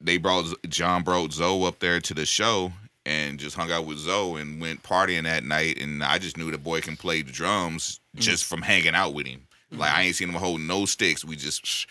they 0.00 0.16
brought 0.16 0.46
John 0.68 1.02
brought 1.02 1.32
Zoe 1.32 1.66
up 1.66 1.78
there 1.78 2.00
to 2.00 2.14
the 2.14 2.26
show. 2.26 2.72
And 3.06 3.38
just 3.38 3.56
hung 3.56 3.72
out 3.72 3.86
with 3.86 3.96
Zoe 3.96 4.38
and 4.38 4.60
went 4.60 4.82
partying 4.82 5.22
that 5.22 5.42
night, 5.42 5.80
and 5.80 6.04
I 6.04 6.18
just 6.18 6.36
knew 6.36 6.50
the 6.50 6.58
boy 6.58 6.82
can 6.82 6.94
play 6.94 7.22
the 7.22 7.32
drums 7.32 8.00
mm. 8.14 8.20
just 8.20 8.44
from 8.44 8.60
hanging 8.60 8.94
out 8.94 9.14
with 9.14 9.26
him. 9.26 9.46
Mm-hmm. 9.72 9.80
Like 9.80 9.94
I 9.94 10.02
ain't 10.02 10.16
seen 10.16 10.28
him 10.28 10.34
hold 10.34 10.60
no 10.60 10.84
sticks. 10.84 11.24
We 11.24 11.36
just 11.36 11.86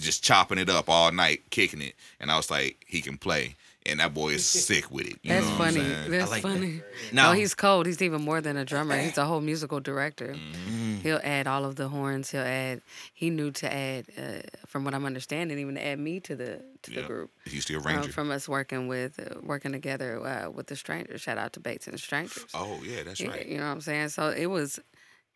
just 0.00 0.24
chopping 0.24 0.58
it 0.58 0.68
up 0.68 0.88
all 0.88 1.12
night, 1.12 1.42
kicking 1.50 1.80
it. 1.82 1.94
And 2.18 2.30
I 2.30 2.36
was 2.36 2.50
like, 2.50 2.84
he 2.88 3.00
can 3.00 3.18
play. 3.18 3.54
And 3.88 4.00
that 4.00 4.12
boy 4.14 4.30
is 4.34 4.46
sick 4.46 4.90
with 4.90 5.06
it. 5.06 5.16
You 5.22 5.30
That's 5.30 5.46
know 5.46 5.52
what 5.58 5.68
I'm 5.68 5.74
funny. 5.74 5.88
That's 6.10 6.30
like 6.30 6.42
that. 6.42 6.48
funny. 6.52 6.82
Now- 7.12 7.30
No, 7.32 7.38
he's 7.38 7.54
cold. 7.54 7.86
He's 7.86 8.02
even 8.02 8.22
more 8.22 8.40
than 8.40 8.56
a 8.56 8.64
drummer. 8.64 8.98
He's 8.98 9.16
a 9.18 9.24
whole 9.24 9.40
musical 9.40 9.80
director. 9.80 10.34
Mm-hmm. 10.34 10.96
He'll 11.02 11.20
add 11.22 11.46
all 11.46 11.64
of 11.64 11.76
the 11.76 11.88
horns. 11.88 12.30
He'll 12.30 12.42
add. 12.42 12.82
He 13.14 13.30
knew 13.30 13.50
to 13.52 13.72
add, 13.72 14.06
uh, 14.18 14.40
from 14.66 14.84
what 14.84 14.94
I'm 14.94 15.04
understanding, 15.06 15.58
even 15.58 15.76
to 15.76 15.84
add 15.86 15.98
me 15.98 16.20
to 16.20 16.34
the 16.36 16.62
to 16.82 16.90
the 16.90 17.02
group. 17.02 17.30
He's 17.44 17.64
the 17.66 17.76
Um, 17.76 17.86
arranger. 17.86 18.12
from 18.12 18.30
us 18.30 18.48
working 18.48 18.88
with 18.88 19.18
uh, 19.20 19.38
working 19.42 19.72
together 19.72 20.20
uh, 20.26 20.50
with 20.50 20.66
the 20.66 20.76
strangers. 20.76 21.20
Shout 21.20 21.38
out 21.38 21.52
to 21.54 21.60
Bates 21.60 21.86
and 21.86 21.94
the 21.94 21.98
Strangers. 21.98 22.46
oh, 22.54 22.80
yeah, 22.84 23.02
that's 23.04 23.20
right. 23.24 23.46
You 23.46 23.58
know 23.58 23.64
what 23.66 23.70
I'm 23.72 23.80
saying? 23.80 24.08
So 24.10 24.30
it 24.30 24.46
was, 24.46 24.80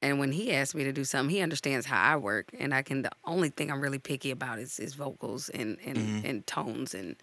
and 0.03 0.19
when 0.19 0.33
he 0.33 0.53
asked 0.53 0.75
me 0.75 0.83
to 0.85 0.93
do 0.93 1.05
something, 1.05 1.35
he 1.35 1.41
understands 1.43 1.87
how 1.87 2.03
I 2.03 2.17
work, 2.17 2.51
and 2.59 2.75
I 2.75 2.83
can. 2.83 3.03
The 3.03 3.13
only 3.25 3.51
thing 3.51 3.71
I'm 3.71 3.81
really 3.81 3.99
picky 4.01 4.31
about 4.33 4.59
is 4.59 4.79
is 4.81 4.95
vocals 4.95 5.49
and 5.49 5.79
and, 5.87 5.97
Mm-hmm. 5.97 6.27
and 6.27 6.47
tones 6.47 6.93
and 6.95 7.15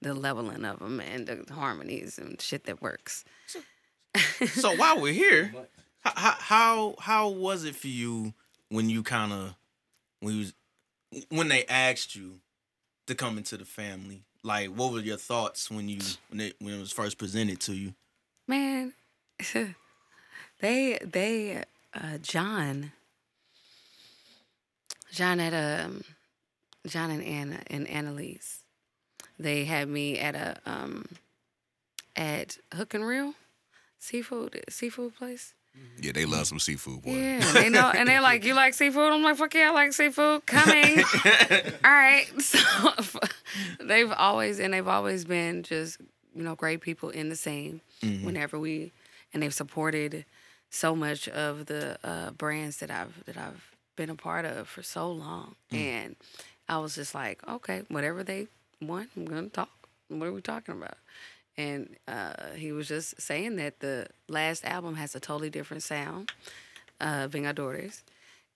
the 0.00 0.14
leveling 0.14 0.64
of 0.64 0.78
them 0.78 1.00
and 1.00 1.26
the 1.26 1.52
harmonies 1.52 2.18
and 2.18 2.40
shit 2.40 2.64
that 2.64 2.80
works. 2.80 3.24
So 4.46 4.72
while 4.76 5.00
we're 5.00 5.12
here, 5.12 5.52
how 6.00 6.12
how 6.14 6.36
how, 6.38 6.94
how 7.00 7.28
was 7.28 7.64
it 7.64 7.76
for 7.76 7.88
you 7.88 8.34
when 8.68 8.88
you 8.88 9.02
kind 9.02 9.32
of 9.32 9.54
when 10.20 10.34
you 10.34 10.40
was, 10.40 11.24
when 11.28 11.48
they 11.48 11.64
asked 11.66 12.14
you 12.14 12.40
to 13.06 13.14
come 13.14 13.38
into 13.38 13.56
the 13.56 13.64
family? 13.64 14.24
Like, 14.44 14.68
what 14.68 14.92
were 14.92 15.00
your 15.00 15.16
thoughts 15.16 15.70
when 15.70 15.88
you 15.88 16.00
when 16.30 16.40
it 16.40 16.56
when 16.60 16.74
it 16.74 16.78
was 16.78 16.92
first 16.92 17.18
presented 17.18 17.60
to 17.60 17.74
you? 17.74 17.94
Man, 18.46 18.94
they 20.60 20.98
they 21.02 21.64
uh, 21.94 22.18
John 22.22 22.92
John 25.12 25.40
at 25.40 25.84
um 25.84 26.02
John 26.86 27.10
and 27.10 27.22
Anna 27.22 27.60
and 27.66 27.88
Annalise. 27.88 28.60
They 29.38 29.64
had 29.64 29.88
me 29.88 30.18
at 30.18 30.34
a 30.34 30.56
um 30.66 31.06
at 32.16 32.58
Hook 32.74 32.94
and 32.94 33.06
Reel 33.06 33.34
seafood 33.98 34.62
seafood 34.68 35.16
place. 35.16 35.54
Yeah, 36.00 36.10
they 36.12 36.24
love 36.24 36.46
some 36.48 36.58
seafood, 36.58 37.02
boy. 37.02 37.10
Yeah, 37.12 37.52
they 37.52 37.68
know, 37.70 37.92
and 37.94 38.08
they're 38.08 38.20
like, 38.20 38.44
"You 38.44 38.54
like 38.54 38.74
seafood?" 38.74 39.12
I'm 39.12 39.22
like, 39.22 39.36
"Fuck 39.36 39.54
yeah, 39.54 39.68
I 39.68 39.70
like 39.70 39.92
seafood." 39.92 40.44
Coming. 40.46 40.98
All 41.84 41.90
right. 41.90 42.26
So 42.40 42.58
they've 43.80 44.10
always 44.12 44.58
and 44.58 44.72
they've 44.74 44.86
always 44.88 45.24
been 45.24 45.62
just 45.62 46.00
you 46.34 46.42
know 46.42 46.54
great 46.56 46.80
people 46.80 47.10
in 47.10 47.28
the 47.28 47.36
same. 47.36 47.80
Whenever 48.24 48.58
we 48.58 48.92
and 49.32 49.42
they've 49.42 49.54
supported 49.54 50.24
so 50.70 50.96
much 50.96 51.28
of 51.28 51.66
the 51.66 51.98
uh, 52.02 52.30
brands 52.32 52.78
that 52.78 52.90
I've 52.90 53.24
that 53.26 53.36
I've 53.36 53.70
been 53.96 54.10
a 54.10 54.14
part 54.16 54.44
of 54.44 54.66
for 54.68 54.82
so 54.82 55.10
long, 55.12 55.54
and 55.70 56.16
I 56.68 56.78
was 56.78 56.94
just 56.96 57.14
like, 57.14 57.46
okay, 57.48 57.82
whatever 57.88 58.22
they 58.24 58.48
want, 58.80 59.10
I'm 59.16 59.24
gonna 59.24 59.48
talk. 59.48 59.70
What 60.08 60.26
are 60.26 60.32
we 60.32 60.40
talking 60.40 60.74
about? 60.74 60.96
And 61.56 61.96
uh, 62.06 62.52
he 62.56 62.70
was 62.72 62.86
just 62.88 63.20
saying 63.20 63.56
that 63.56 63.80
the 63.80 64.06
last 64.28 64.64
album 64.64 64.94
has 64.94 65.14
a 65.14 65.20
totally 65.20 65.50
different 65.50 65.82
sound, 65.82 66.30
uh, 67.00 67.26
Being 67.28 67.46
Our 67.46 67.52
Daughters, 67.52 68.02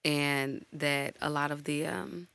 and 0.05 0.64
that 0.73 1.16
a 1.20 1.29
lot 1.29 1.51
of 1.51 1.64
the 1.64 1.87
um, 1.87 2.29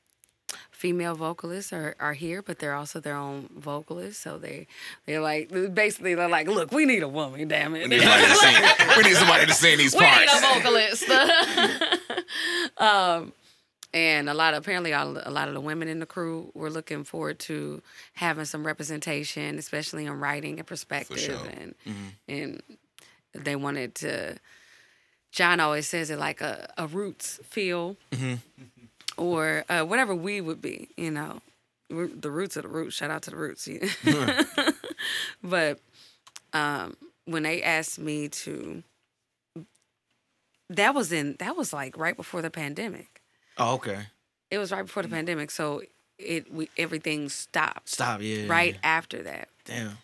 female 0.70 1.16
vocalists 1.16 1.72
are, 1.74 1.96
are 2.00 2.14
here, 2.14 2.42
but 2.42 2.60
they're 2.60 2.74
also 2.76 3.00
their 3.00 3.16
own 3.16 3.50
vocalists. 3.56 4.22
So 4.22 4.38
they 4.38 4.68
they're 5.06 5.22
like 5.22 5.50
basically 5.74 6.16
they're 6.16 6.28
like, 6.30 6.48
look, 6.48 6.72
we 6.72 6.86
need 6.86 7.02
a 7.02 7.08
woman, 7.08 7.48
damn 7.48 7.74
it. 7.76 7.84
We 7.84 7.88
need 7.88 8.02
somebody 8.02 8.26
to 8.28 8.36
sing, 8.36 8.98
we 8.98 9.04
need 9.04 9.16
somebody 9.16 9.46
to 9.46 9.54
sing 9.54 9.78
these 9.78 9.96
We 10.00 10.02
need 10.02 10.28
parts. 10.28 10.34
a 10.38 10.42
vocalist. 10.54 11.10
um, 12.78 13.34
and 13.94 14.30
a 14.30 14.34
lot 14.34 14.54
of 14.54 14.60
apparently 14.64 14.94
all, 14.94 15.18
a 15.24 15.32
lot 15.32 15.48
of 15.48 15.54
the 15.54 15.62
women 15.62 15.88
in 15.88 16.00
the 16.00 16.06
crew 16.06 16.52
were 16.54 16.70
looking 16.70 17.04
forward 17.04 17.40
to 17.40 17.82
having 18.14 18.46
some 18.46 18.66
representation, 18.66 19.58
especially 19.58 20.06
in 20.06 20.20
writing 20.20 20.60
and 20.60 20.68
perspective, 20.68 21.20
sure. 21.20 21.38
and 21.60 21.76
and 22.28 22.62
they 23.34 23.56
wanted 23.56 23.96
to. 23.96 24.38
John 25.32 25.60
always 25.60 25.88
says 25.88 26.10
it 26.10 26.18
like 26.18 26.42
a, 26.42 26.72
a 26.78 26.88
roots 26.88 27.40
feel, 27.44 27.98
or 29.18 29.64
uh, 29.70 29.84
whatever 29.84 30.16
we 30.16 30.42
would 30.42 30.62
be, 30.62 30.90
you 30.98 31.12
know, 31.12 31.42
the 31.90 32.32
roots 32.32 32.58
of 32.58 32.64
the 32.64 32.70
roots. 32.70 32.96
Shout 32.96 33.12
out 33.12 33.24
to 33.24 33.32
the 33.32 33.38
roots. 33.38 33.70
but 35.44 35.80
um, 36.54 36.98
when 37.26 37.44
they 37.44 37.62
asked 37.62 38.00
me 38.00 38.30
to 38.30 38.84
that 40.70 40.94
was 40.94 41.12
in 41.12 41.36
that 41.40 41.56
was 41.56 41.74
like 41.74 41.98
right 41.98 42.16
before 42.16 42.42
the 42.42 42.50
pandemic. 42.50 43.17
Oh, 43.58 43.76
okay. 43.76 44.08
It 44.50 44.58
was 44.58 44.72
right 44.72 44.84
before 44.84 45.04
the 45.04 45.10
pandemic, 45.10 45.52
so 45.52 45.82
it 46.18 46.52
we 46.52 46.70
everything 46.78 47.30
stopped. 47.30 47.90
Stop. 47.90 48.22
Yeah. 48.22 48.48
Right 48.48 48.78
after 48.84 49.24
that. 49.24 49.50
Damn. 49.66 49.98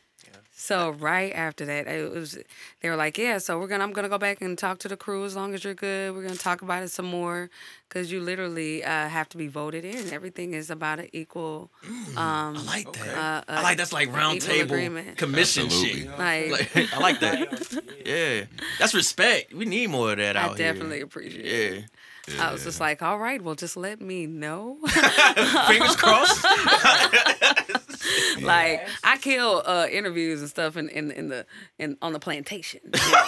So 0.56 0.92
right 0.92 1.34
after 1.34 1.66
that, 1.66 1.88
it 1.88 2.10
was 2.14 2.38
they 2.80 2.90
were 2.90 2.96
like, 2.96 3.18
yeah. 3.18 3.38
So 3.40 3.60
we're 3.60 3.68
gonna 3.68 3.84
I'm 3.84 3.92
gonna 3.92 4.08
go 4.08 4.18
back 4.18 4.40
and 4.40 4.58
talk 4.58 4.80
to 4.80 4.88
the 4.88 4.96
crew 4.96 5.26
as 5.26 5.36
long 5.36 5.54
as 5.54 5.66
you're 5.66 5.74
good. 5.74 6.16
We're 6.16 6.24
gonna 6.24 6.38
talk 6.38 6.62
about 6.62 6.84
it 6.84 6.88
some 6.90 7.06
more 7.06 7.50
because 7.90 8.14
you 8.14 8.22
literally 8.22 8.82
uh, 8.82 9.10
have 9.10 9.28
to 9.30 9.38
be 9.38 9.50
voted 9.50 9.84
in. 9.84 10.14
Everything 10.14 10.54
is 10.54 10.70
about 10.70 11.00
an 11.00 11.10
equal. 11.12 11.70
Um, 12.16 12.56
I 12.56 12.64
like 12.66 12.94
that. 12.94 13.18
Uh, 13.18 13.52
uh, 13.52 13.56
I 13.58 13.62
like 13.62 13.78
that's 13.78 13.92
like 13.92 14.16
round 14.16 14.40
table 14.40 14.74
agreement. 14.74 15.18
commission 15.18 15.66
Absolutely. 15.66 16.02
shit. 16.04 16.18
like, 16.18 16.52
Like, 16.52 16.94
I 16.94 17.00
like 17.00 17.20
that. 17.20 17.80
Yeah, 18.06 18.44
that's 18.80 18.94
respect. 18.94 19.54
We 19.54 19.66
need 19.66 19.90
more 19.90 20.12
of 20.12 20.18
that 20.18 20.38
I 20.38 20.42
out 20.42 20.58
here. 20.58 20.68
I 20.68 20.72
definitely 20.72 20.98
here. 20.98 21.06
appreciate 21.06 21.46
it. 21.46 21.84
Yeah. 22.28 22.50
I 22.50 22.54
was 22.54 22.64
just 22.64 22.80
like, 22.80 23.02
all 23.02 23.20
right, 23.20 23.42
well, 23.42 23.56
just 23.56 23.76
let 23.76 24.00
me 24.00 24.26
know. 24.28 24.78
Fingers 25.68 25.96
crossed. 25.98 26.44
like 28.42 28.88
I 29.04 29.18
kill 29.20 29.62
uh, 29.66 29.88
interviews 29.92 30.40
and 30.42 30.50
stuff 30.50 30.78
in, 30.78 30.90
in 30.90 31.12
in 31.12 31.28
the 31.30 31.46
in 31.80 31.98
on 32.02 32.14
the 32.14 32.20
plantation. 32.20 32.82
you 32.86 33.12
know. 33.12 33.24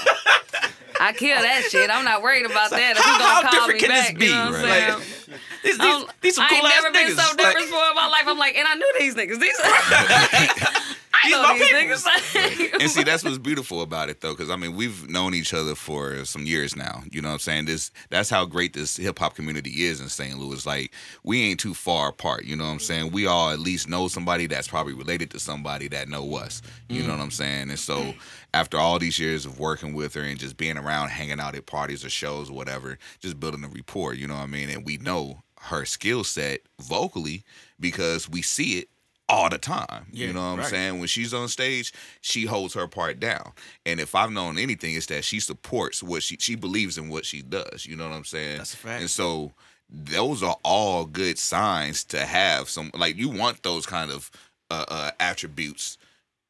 I 0.98 1.12
kill 1.12 1.36
that 1.42 1.64
shit. 1.70 1.90
I'm 1.90 2.06
not 2.06 2.22
worried 2.24 2.46
about 2.46 2.70
that. 2.72 2.92
If 2.96 3.04
how- 3.04 3.20
gonna 3.20 3.34
how 3.34 3.42
call 3.52 3.68
different 3.68 3.82
me 3.82 3.88
can 3.88 3.90
this 3.90 4.08
back, 4.08 4.18
be, 4.18 4.26
You 4.28 4.32
know 4.32 4.46
what 4.46 4.56
I'm 4.56 4.64
right? 4.64 4.72
saying? 4.72 4.94
Like, 4.94 5.40
these, 5.64 5.78
these, 5.78 5.82
I'm- 5.82 6.06
these 6.22 6.36
some 6.36 6.46
I 6.46 6.48
cool 6.48 6.58
ain't 6.58 6.66
ass 6.68 6.72
never 6.84 6.94
been 6.94 7.08
niggas. 7.08 7.16
so 7.20 7.28
Like, 7.28 7.38
different 7.38 7.66
before 7.68 7.90
in 7.90 7.96
my 7.96 8.08
life. 8.08 8.24
I'm 8.28 8.38
like, 8.38 8.56
and 8.56 8.66
I 8.68 8.76
knew 8.76 8.94
these 9.00 9.16
niggas. 9.16 9.40
These, 9.40 10.95
I 11.26 11.28
These 11.28 11.34
know 11.34 11.44
my 11.44 11.58
these 11.58 11.70
peoples. 11.70 12.04
niggas. 12.06 12.82
and 12.82 12.92
see 12.92 13.04
that's 13.04 13.24
what's 13.24 13.38
beautiful 13.38 13.82
about 13.82 14.10
it 14.10 14.22
though 14.22 14.32
because 14.34 14.50
i 14.50 14.56
mean 14.56 14.76
we've 14.76 15.10
known 15.10 15.34
each 15.34 15.54
other 15.54 15.76
for 15.76 16.24
some 16.26 16.46
years 16.46 16.76
now 16.76 17.04
you 17.12 17.22
know 17.22 17.30
what 17.30 17.34
i'm 17.34 17.40
saying 17.40 17.66
this 17.66 17.92
that's 18.10 18.30
how 18.30 18.46
great 18.46 18.74
this 18.74 18.98
hip-hop 18.98 19.36
community 19.36 19.84
is 19.84 20.00
in 20.02 20.10
st 20.10 20.38
louis 20.38 20.66
like 20.66 20.94
we 21.24 21.42
ain't 21.44 21.60
too 21.60 21.74
far 21.74 22.10
apart 22.10 22.46
you 22.46 22.56
know 22.56 22.66
what 22.66 22.72
i'm 22.72 22.80
saying 22.80 23.12
we 23.12 23.26
all 23.26 23.50
at 23.50 23.60
least 23.60 23.90
know 23.90 24.08
somebody 24.08 24.48
that's 24.48 24.68
probably 24.68 24.94
related 24.94 25.30
to 25.32 25.40
somebody 25.40 25.88
that 25.88 26.08
know 26.10 26.36
us 26.36 26.62
you 26.90 27.02
know 27.04 27.10
mm. 27.10 27.18
what 27.18 27.24
i'm 27.24 27.32
saying 27.32 27.70
and 27.70 27.80
so 27.80 28.14
after 28.54 28.78
all 28.78 29.00
these 29.00 29.20
years 29.20 29.46
of 29.46 29.60
working 29.60 29.94
with 29.94 30.14
her 30.14 30.22
and 30.22 30.40
just 30.40 30.58
being 30.58 30.78
around 30.78 31.10
hanging 31.10 31.40
out 31.40 31.56
at 31.56 31.66
parties 31.66 32.04
or 32.06 32.10
shows 32.10 32.50
or 32.50 32.54
whatever 32.54 32.98
just 33.20 33.40
building 33.40 33.64
a 33.64 33.68
rapport 33.68 34.14
you 34.14 34.28
know 34.28 34.36
what 34.36 34.44
i 34.44 34.48
mean 34.48 34.70
and 34.70 34.86
we 34.86 34.98
know 34.98 35.42
her 35.62 35.84
skill 35.86 36.24
set 36.24 36.60
vocally 36.80 37.44
because 37.80 38.30
we 38.30 38.42
see 38.42 38.78
it 38.80 38.90
all 39.28 39.50
the 39.50 39.58
time. 39.58 40.06
Yeah, 40.12 40.28
you 40.28 40.34
know 40.34 40.52
what 40.52 40.60
I'm 40.60 40.66
saying? 40.66 41.00
When 41.00 41.08
she's 41.08 41.34
on 41.34 41.48
stage, 41.48 41.94
she 42.22 42.46
holds 42.46 42.74
her 42.74 42.88
part 42.88 43.20
down. 43.20 43.52
And 43.86 44.00
if 44.00 44.16
I've 44.16 44.32
known 44.32 44.58
anything, 44.58 44.96
it's 44.96 45.08
that 45.08 45.24
she 45.24 45.40
supports 45.40 46.04
what 46.04 46.24
she 46.24 46.38
she 46.40 46.56
believes 46.56 46.98
in 46.98 47.10
what 47.10 47.26
she 47.26 47.42
does. 47.42 47.86
You 47.86 47.96
know 47.96 48.08
what 48.08 48.16
I'm 48.16 48.26
saying? 48.26 48.58
That's 48.58 48.74
a 48.74 48.78
fact. 48.78 49.02
And 49.02 49.10
so 49.10 49.54
those 49.90 50.44
are 50.44 50.58
all 50.64 51.06
good 51.06 51.38
signs 51.38 52.04
to 52.06 52.26
have 52.26 52.70
some 52.70 52.92
like 52.94 53.18
you 53.18 53.30
want 53.30 53.64
those 53.64 53.86
kind 53.86 54.12
of 54.12 54.32
uh, 54.72 54.86
uh 54.88 55.12
attributes 55.20 55.98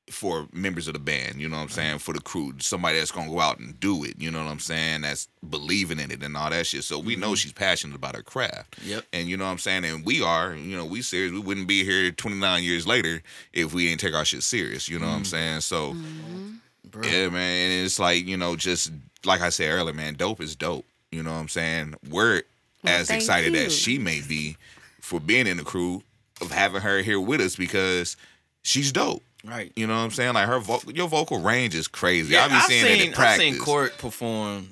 for 0.09 0.47
members 0.53 0.87
of 0.87 0.93
the 0.93 0.99
band, 0.99 1.41
you 1.41 1.49
know 1.49 1.57
what 1.57 1.63
I'm 1.63 1.69
saying, 1.69 1.97
for 1.97 2.13
the 2.13 2.21
crew, 2.21 2.53
somebody 2.59 2.99
that's 2.99 3.11
gonna 3.11 3.29
go 3.29 3.39
out 3.39 3.59
and 3.59 3.79
do 3.79 4.03
it, 4.03 4.15
you 4.19 4.29
know 4.29 4.43
what 4.43 4.51
I'm 4.51 4.59
saying, 4.59 5.01
that's 5.01 5.27
believing 5.49 5.99
in 5.99 6.11
it 6.11 6.21
and 6.21 6.37
all 6.37 6.49
that 6.49 6.67
shit. 6.67 6.83
So 6.83 6.99
we 6.99 7.15
know 7.15 7.27
mm-hmm. 7.27 7.35
she's 7.35 7.53
passionate 7.53 7.95
about 7.95 8.15
her 8.15 8.21
craft. 8.21 8.77
Yep. 8.83 9.05
And 9.13 9.27
you 9.27 9.35
know 9.35 9.45
what 9.45 9.51
I'm 9.51 9.57
saying? 9.57 9.83
And 9.83 10.05
we 10.05 10.21
are, 10.21 10.53
you 10.53 10.77
know, 10.77 10.85
we 10.85 11.01
serious. 11.01 11.31
We 11.31 11.39
wouldn't 11.39 11.67
be 11.67 11.83
here 11.83 12.11
29 12.11 12.63
years 12.63 12.85
later 12.85 13.23
if 13.51 13.73
we 13.73 13.89
ain't 13.89 13.99
take 13.99 14.13
our 14.13 14.25
shit 14.25 14.43
serious, 14.43 14.87
you 14.87 14.99
know 14.99 15.07
what 15.07 15.13
I'm 15.13 15.23
mm-hmm. 15.23 15.25
saying? 15.25 15.61
So 15.61 15.93
mm-hmm. 15.93 17.03
yeah, 17.03 17.29
man, 17.29 17.71
and 17.71 17.85
it's 17.85 17.99
like, 17.99 18.27
you 18.27 18.37
know, 18.37 18.55
just 18.55 18.91
like 19.25 19.41
I 19.41 19.49
said 19.49 19.71
earlier, 19.71 19.93
man, 19.93 20.13
dope 20.13 20.39
is 20.39 20.55
dope. 20.55 20.85
You 21.11 21.23
know 21.23 21.31
what 21.31 21.39
I'm 21.39 21.49
saying? 21.49 21.95
We're 22.09 22.43
Well, 22.83 22.93
as 22.93 23.09
excited 23.09 23.53
you. 23.53 23.59
as 23.59 23.75
she 23.75 23.97
may 23.97 24.21
be 24.21 24.57
for 25.01 25.19
being 25.19 25.47
in 25.47 25.57
the 25.57 25.63
crew 25.63 26.03
of 26.41 26.51
having 26.51 26.81
her 26.81 27.01
here 27.01 27.19
with 27.19 27.41
us 27.41 27.55
because 27.55 28.17
she's 28.61 28.91
dope. 28.91 29.23
Right. 29.45 29.71
You 29.75 29.87
know 29.87 29.93
what 29.95 30.01
I'm 30.03 30.11
saying? 30.11 30.33
Like 30.33 30.47
her 30.47 30.59
vo- 30.59 30.81
your 30.93 31.07
vocal 31.07 31.39
range 31.39 31.75
is 31.75 31.87
crazy. 31.87 32.33
Yeah, 32.33 32.43
I've 32.45 32.49
been 32.49 32.57
I've 32.57 32.63
seeing 32.65 32.83
seen, 32.85 33.01
it 33.01 33.07
in 33.07 33.13
practice. 33.13 33.17
I've 33.17 33.37
practice. 33.37 33.55
seen 33.55 33.57
Court 33.59 33.97
perform 33.97 34.69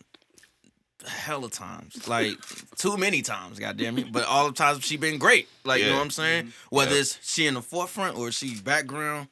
hella 1.06 1.50
times, 1.50 2.08
like 2.08 2.38
too 2.78 2.96
many 2.98 3.22
times. 3.22 3.60
Goddamn 3.60 3.98
it! 3.98 4.12
But 4.12 4.26
all 4.26 4.48
the 4.48 4.54
times 4.54 4.84
she 4.86 4.98
been 4.98 5.18
great. 5.20 5.48
Like 5.64 5.82
you 5.82 5.88
know 5.90 5.96
what 5.98 6.02
I'm 6.04 6.10
saying? 6.12 6.54
Whether 6.70 6.96
Yeah. 6.96 7.02
it's 7.02 7.20
she 7.22 7.46
in 7.46 7.54
the 7.56 7.62
forefront 7.62 8.18
or 8.18 8.32
she 8.32 8.56
background, 8.56 9.28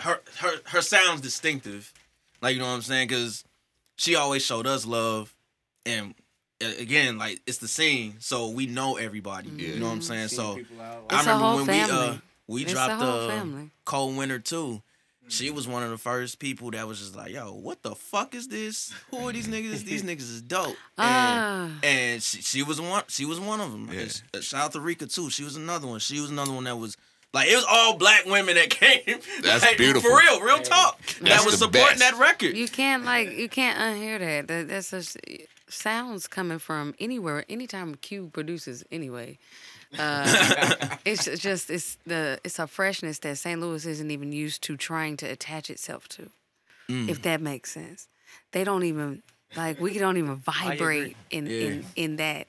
her 0.00 0.20
her 0.38 0.52
her 0.66 0.80
sounds 0.82 1.20
distinctive. 1.20 1.92
Like 2.40 2.54
you 2.54 2.60
know 2.60 2.66
what 2.68 2.74
I'm 2.74 2.82
saying? 2.82 3.08
Because 3.08 3.44
she 3.96 4.14
always 4.16 4.44
showed 4.44 4.66
us 4.66 4.86
love, 4.86 5.34
and 5.86 6.14
again, 6.60 7.18
like 7.18 7.40
it's 7.46 7.58
the 7.58 7.68
scene, 7.68 8.16
so 8.20 8.48
we 8.48 8.66
know 8.66 8.96
everybody. 8.96 9.48
You 9.50 9.78
know 9.78 9.86
what 9.86 9.92
I'm 9.92 10.02
saying? 10.02 10.28
So. 10.28 10.56
People 10.56 10.80
out, 10.80 11.04
I 11.10 11.20
remember 11.20 11.44
whole 11.44 11.56
when 11.56 11.66
we 11.66 11.80
uh 11.80 11.86
family. 11.86 12.20
We 12.46 12.62
It's 12.62 12.72
dropped 12.72 12.98
the 13.00 13.06
uh, 13.06 13.28
family. 13.28 13.70
Cold 13.84 14.16
Winter 14.16 14.38
too. 14.38 14.82
She 15.26 15.50
was 15.50 15.66
one 15.66 15.82
of 15.82 15.88
the 15.88 15.96
first 15.96 16.38
people 16.38 16.70
that 16.72 16.86
was 16.86 16.98
just 16.98 17.16
like, 17.16 17.32
"Yo, 17.32 17.50
what 17.54 17.82
the 17.82 17.94
fuck 17.94 18.34
is 18.34 18.48
this? 18.48 18.92
Who 19.10 19.26
are 19.26 19.32
these 19.32 19.48
niggas? 19.48 19.82
These 19.82 20.02
niggas 20.08 20.20
is 20.20 20.42
dope." 20.42 20.66
And, 20.68 20.76
Ah. 20.98 21.70
and 21.82 22.22
she, 22.22 22.42
she 22.42 22.62
was 22.62 22.78
one. 22.78 23.04
She 23.08 23.24
was 23.24 23.40
one 23.40 23.58
of 23.60 23.72
them. 23.72 23.88
Yeah. 23.90 24.00
And, 24.00 24.22
uh, 24.36 24.40
shout 24.42 24.60
out 24.66 24.72
to 24.72 24.80
Rika 24.80 25.06
too. 25.06 25.30
She 25.30 25.42
was 25.42 25.56
another 25.56 25.86
one. 25.86 25.98
She 26.00 26.20
was 26.20 26.30
another 26.30 26.52
one 26.52 26.64
that 26.64 26.76
was 26.76 26.98
like 27.32 27.48
it 27.48 27.56
was 27.56 27.64
all 27.66 27.96
black 27.96 28.26
women 28.26 28.54
that 28.56 28.68
came. 28.70 29.18
That's 29.42 29.64
like, 29.64 29.78
beautiful. 29.78 30.10
for 30.10 30.18
real, 30.18 30.42
real 30.42 30.58
talk. 30.58 31.00
that 31.22 31.42
was 31.46 31.58
supporting 31.58 31.98
best. 31.98 32.00
that 32.00 32.18
record. 32.18 32.54
You 32.54 32.68
can't 32.68 33.06
like 33.06 33.32
you 33.32 33.48
can't 33.48 33.78
unhear 33.78 34.18
that. 34.18 34.48
that 34.48 34.68
that's 34.68 34.90
just 34.90 35.16
sounds 35.70 36.26
coming 36.28 36.58
from 36.58 36.94
anywhere. 37.00 37.46
Anytime 37.48 37.94
Q 37.94 38.28
produces, 38.30 38.84
anyway. 38.92 39.38
Uh, 39.98 40.96
it's 41.04 41.24
just 41.40 41.70
it's 41.70 41.96
the 42.06 42.38
it's 42.44 42.58
a 42.58 42.66
freshness 42.66 43.18
that 43.20 43.36
St. 43.38 43.60
Louis 43.60 43.84
isn't 43.86 44.10
even 44.10 44.32
used 44.32 44.62
to 44.64 44.76
trying 44.76 45.16
to 45.18 45.26
attach 45.26 45.70
itself 45.70 46.08
to. 46.08 46.30
Mm. 46.88 47.08
If 47.08 47.22
that 47.22 47.40
makes 47.40 47.70
sense, 47.72 48.08
they 48.52 48.64
don't 48.64 48.84
even 48.84 49.22
like 49.56 49.80
we 49.80 49.98
don't 49.98 50.16
even 50.16 50.36
vibrate 50.52 51.16
in 51.30 51.46
Yeah. 51.46 51.52
in 51.66 51.86
in 51.96 52.16
that 52.16 52.46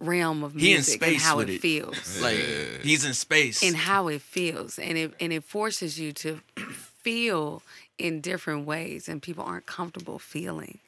realm 0.00 0.42
of 0.42 0.54
music 0.56 1.00
and 1.02 1.16
how 1.16 1.38
it 1.38 1.48
it. 1.48 1.60
feels 1.60 2.20
like 2.22 2.36
he's 2.82 3.04
in 3.04 3.14
space. 3.14 3.62
and 3.62 3.76
how 3.76 4.08
it 4.08 4.20
feels 4.20 4.78
and 4.78 4.98
it 4.98 5.14
and 5.20 5.32
it 5.32 5.44
forces 5.44 5.98
you 6.00 6.12
to 6.12 6.40
feel 7.02 7.62
in 7.98 8.20
different 8.20 8.66
ways 8.66 9.08
and 9.08 9.22
people 9.22 9.44
aren't 9.44 9.66
comfortable 9.66 10.18
feeling 10.18 10.78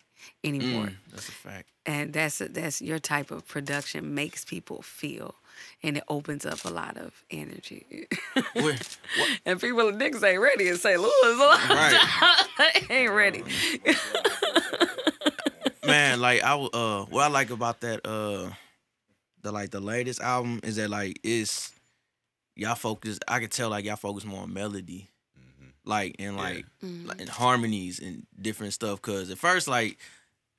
anymore 0.43 0.87
Mm, 0.87 0.95
that's 1.13 1.29
a 1.29 1.33
fact. 1.33 1.69
and 1.87 2.13
that's 2.13 2.39
that's 2.39 2.83
your 2.83 2.99
type 2.99 3.31
of 3.31 3.47
production 3.47 4.15
makes 4.15 4.45
people 4.45 4.83
feel 4.83 5.37
and 5.83 5.97
it 5.97 6.05
opens 6.09 6.45
up 6.47 6.65
a 6.65 6.69
lot 6.71 6.97
of 6.97 7.25
energy. 7.31 8.07
Where- 8.55 8.77
and 9.47 9.61
people 9.61 9.91
niggas 9.93 10.23
ain't 10.23 10.41
ready 10.41 10.69
in 10.69 10.77
St. 10.77 11.01
Louis 11.01 11.13
Right. 11.39 12.85
ain't 12.91 13.13
ready. 13.13 13.43
Man 15.87 16.21
like 16.21 16.43
I 16.43 16.55
uh 16.57 17.05
what 17.05 17.23
i 17.25 17.29
like 17.29 17.51
about 17.51 17.81
that 17.83 18.07
uh 18.07 18.49
the 19.43 19.53
like 19.53 19.71
the 19.71 19.81
latest 19.81 20.21
album 20.21 20.61
is 20.63 20.77
that 20.77 20.89
like 20.89 21.19
it's 21.23 21.73
y'all 22.57 22.75
focus 22.75 23.19
i 23.29 23.39
could 23.39 23.51
tell 23.51 23.69
like 23.69 23.85
y'all 23.85 23.97
focus 23.97 24.25
more 24.25 24.43
on 24.43 24.53
melody. 24.53 25.11
Like 25.87 26.17
and 26.19 26.39
like, 26.39 26.65
like 26.81 27.21
and 27.21 27.29
harmonies 27.29 27.99
and 27.99 28.27
different 28.41 28.73
stuff 28.73 29.03
because 29.03 29.29
at 29.31 29.37
first 29.37 29.69
like 29.69 29.99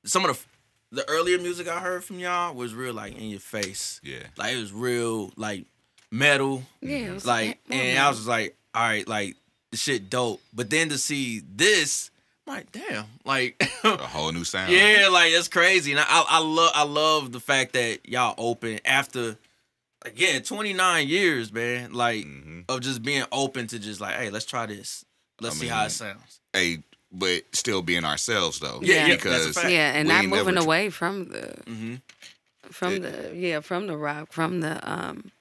some 0.05 0.23
of 0.23 0.27
the 0.27 0.33
f- 0.33 0.47
the 0.91 1.07
earlier 1.09 1.37
music 1.39 1.67
i 1.67 1.79
heard 1.79 2.03
from 2.03 2.19
y'all 2.19 2.53
was 2.53 2.73
real 2.73 2.93
like 2.93 3.15
in 3.17 3.29
your 3.29 3.39
face 3.39 3.99
Yeah. 4.03 4.19
like 4.37 4.53
it 4.53 4.59
was 4.59 4.71
real 4.73 5.31
like 5.35 5.65
metal 6.11 6.63
yeah 6.81 7.17
like 7.25 7.59
and 7.69 7.97
i 7.99 8.07
was 8.07 8.17
just 8.19 8.27
like 8.29 8.55
all 8.73 8.81
right 8.83 9.07
like 9.07 9.35
the 9.71 9.77
shit 9.77 10.09
dope 10.09 10.41
but 10.53 10.69
then 10.69 10.89
to 10.89 10.97
see 10.97 11.41
this 11.55 12.11
I'm 12.47 12.53
like 12.57 12.71
damn 12.71 13.05
like 13.25 13.55
A 13.83 13.97
whole 13.97 14.31
new 14.31 14.43
sound. 14.43 14.71
yeah, 14.71 15.07
like 15.11 15.31
it's 15.31 15.47
crazy, 15.47 15.91
and 15.91 15.99
I, 15.99 16.03
I, 16.07 16.25
I 16.29 16.39
love 16.39 16.71
I 16.75 16.83
love 16.83 17.31
the 17.31 17.39
fact 17.39 17.73
that 17.73 18.07
y'all 18.07 18.35
open 18.37 18.79
after 18.85 19.35
again 20.05 20.43
29 20.43 21.07
years, 21.07 21.51
man. 21.51 21.91
Like 21.93 22.23
Mhm. 22.25 22.65
of 22.69 22.81
just 22.81 23.01
being 23.01 23.23
open 23.31 23.65
to 23.67 23.79
just 23.79 23.99
like, 23.99 24.15
hey, 24.15 24.29
let's 24.29 24.45
try 24.45 24.67
this. 24.67 25.03
Let's 25.41 25.55
I 25.55 25.59
see 25.59 25.67
how 25.67 25.85
it 25.85 25.89
sounds. 25.89 26.39
Hey, 26.53 26.83
but 27.11 27.43
still 27.53 27.81
being 27.81 28.03
ourselves 28.05 28.59
though. 28.59 28.79
Yeah, 28.81 29.07
yeah, 29.07 29.15
that's 29.15 29.25
a 29.25 29.29
because 29.29 29.53
fact. 29.55 29.69
yeah 29.69 29.93
and 29.93 30.07
not 30.07 30.25
moving 30.25 30.55
tr- 30.55 30.61
away 30.61 30.89
from 30.89 31.29
the 31.29 31.53
Mm-hmm. 31.65 31.95
from 32.71 32.93
Yeah. 32.93 32.99
the 32.99 33.35
yeah 33.35 33.59
from 33.61 33.87
the 33.87 33.97
rock 33.97 34.31
from 34.31 34.61
the 34.61 34.79
um 34.89 35.31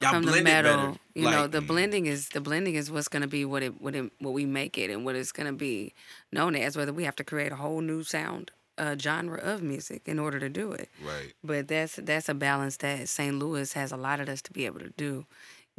Y'all 0.00 0.10
from 0.14 0.24
the 0.24 0.42
metal. 0.42 0.76
better. 0.76 0.98
You 1.14 1.30
know, 1.30 1.42
Like, 1.42 1.52
the 1.52 1.60
blending 1.60 2.06
is 2.06 2.30
the 2.30 2.40
blending 2.40 2.74
is 2.74 2.90
what's 2.90 3.06
gonna 3.08 3.28
be 3.28 3.44
what 3.44 3.62
it 3.62 3.80
what 3.80 3.94
it 3.94 4.10
what 4.18 4.32
we 4.32 4.44
make 4.46 4.76
it 4.76 4.90
and 4.90 5.04
what 5.04 5.14
it's 5.14 5.30
gonna 5.32 5.52
be 5.52 5.94
known 6.32 6.56
as. 6.56 6.76
Whether 6.76 6.92
we 6.92 7.04
have 7.04 7.14
to 7.16 7.24
create 7.24 7.52
a 7.52 7.56
whole 7.56 7.80
new 7.80 8.02
sound 8.02 8.50
uh, 8.78 8.96
genre 8.98 9.38
of 9.38 9.62
music 9.62 10.02
in 10.06 10.18
order 10.18 10.40
to 10.40 10.48
do 10.48 10.72
it. 10.72 10.88
Right. 11.04 11.32
But 11.44 11.68
that's 11.68 11.96
that's 12.02 12.28
a 12.28 12.34
balance 12.34 12.78
that 12.78 13.08
St. 13.08 13.38
Louis 13.38 13.72
has 13.74 13.92
allotted 13.92 14.28
us 14.28 14.42
to 14.42 14.52
be 14.52 14.66
able 14.66 14.80
to 14.80 14.88
do, 14.96 15.24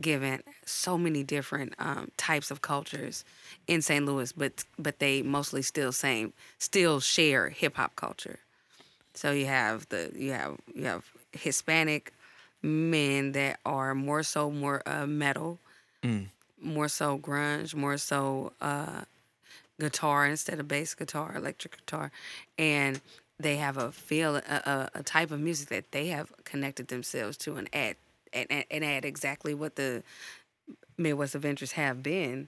given 0.02 0.42
so 0.66 0.98
many 0.98 1.24
different 1.24 1.74
um, 1.80 2.12
types 2.18 2.52
of 2.52 2.62
cultures 2.62 3.24
in 3.68 3.82
St. 3.82 4.06
Louis, 4.06 4.32
but 4.32 4.64
but 4.78 5.00
they 5.00 5.22
mostly 5.22 5.62
still 5.62 5.92
same 5.92 6.34
still 6.58 7.00
share 7.00 7.50
hip 7.50 7.76
hop 7.76 7.96
culture. 7.96 8.40
So 9.14 9.32
you 9.32 9.46
have 9.46 9.88
the 9.90 10.12
you 10.16 10.32
have 10.32 10.58
you 10.74 10.86
have 10.86 11.06
Hispanic 11.32 12.14
men 12.62 13.34
that 13.34 13.60
are 13.66 13.94
more 13.94 14.24
so 14.24 14.50
more 14.50 14.82
uh, 14.86 15.06
metal, 15.06 15.60
more 16.62 16.88
so 16.88 17.18
grunge, 17.20 17.76
more 17.76 17.98
so 17.98 18.54
uh, 18.62 19.02
guitar 19.80 20.26
instead 20.26 20.60
of 20.60 20.68
bass 20.68 20.96
guitar, 20.96 21.34
electric 21.36 21.78
guitar, 21.78 22.12
and 22.58 23.02
they 23.40 23.58
have 23.58 23.78
a 23.78 23.92
feel 23.92 24.38
a, 24.38 24.42
a, 24.50 24.90
a 24.96 25.04
type 25.04 25.32
of 25.32 25.40
music 25.40 25.70
that 25.70 25.92
they 25.92 26.08
have 26.08 26.32
connected 26.46 26.88
themselves 26.88 27.38
to 27.38 27.56
and 27.56 27.70
add 27.74 27.96
and, 28.34 28.48
and, 28.50 28.66
and 28.72 28.86
add 28.86 29.06
exactly 29.06 29.54
what 29.54 29.76
the 29.76 30.04
Midwest 30.98 31.36
Avengers 31.36 31.74
have 31.74 32.04
been. 32.04 32.48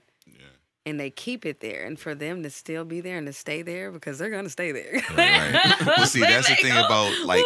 And 0.84 1.00
they 1.00 1.10
keep 1.10 1.44
it 1.44 1.58
there, 1.58 1.84
and 1.84 1.98
for 1.98 2.14
them 2.14 2.44
to 2.44 2.50
still 2.50 2.84
be 2.84 3.00
there 3.00 3.18
and 3.18 3.26
to 3.26 3.32
stay 3.32 3.62
there 3.62 3.90
because 3.90 4.20
they're 4.20 4.30
gonna 4.30 4.48
stay 4.48 4.70
there. 4.70 5.02
Right. 5.16 5.74
well, 5.84 6.06
see, 6.06 6.20
that's 6.20 6.48
the 6.48 6.54
thing 6.54 6.70
about 6.70 7.12
like 7.24 7.42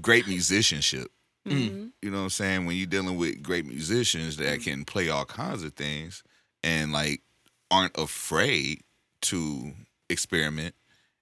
great 0.00 0.26
musicianship. 0.26 1.06
Mm-hmm. 1.46 1.86
You 2.02 2.10
know 2.10 2.16
what 2.16 2.24
I'm 2.24 2.30
saying? 2.30 2.66
When 2.66 2.74
you're 2.74 2.88
dealing 2.88 3.16
with 3.16 3.44
great 3.44 3.64
musicians 3.64 4.38
that 4.38 4.62
can 4.62 4.84
play 4.84 5.08
all 5.08 5.24
kinds 5.24 5.62
of 5.62 5.74
things 5.74 6.24
and 6.64 6.92
like 6.92 7.22
aren't 7.70 7.96
afraid 7.96 8.82
to 9.22 9.72
experiment 10.08 10.74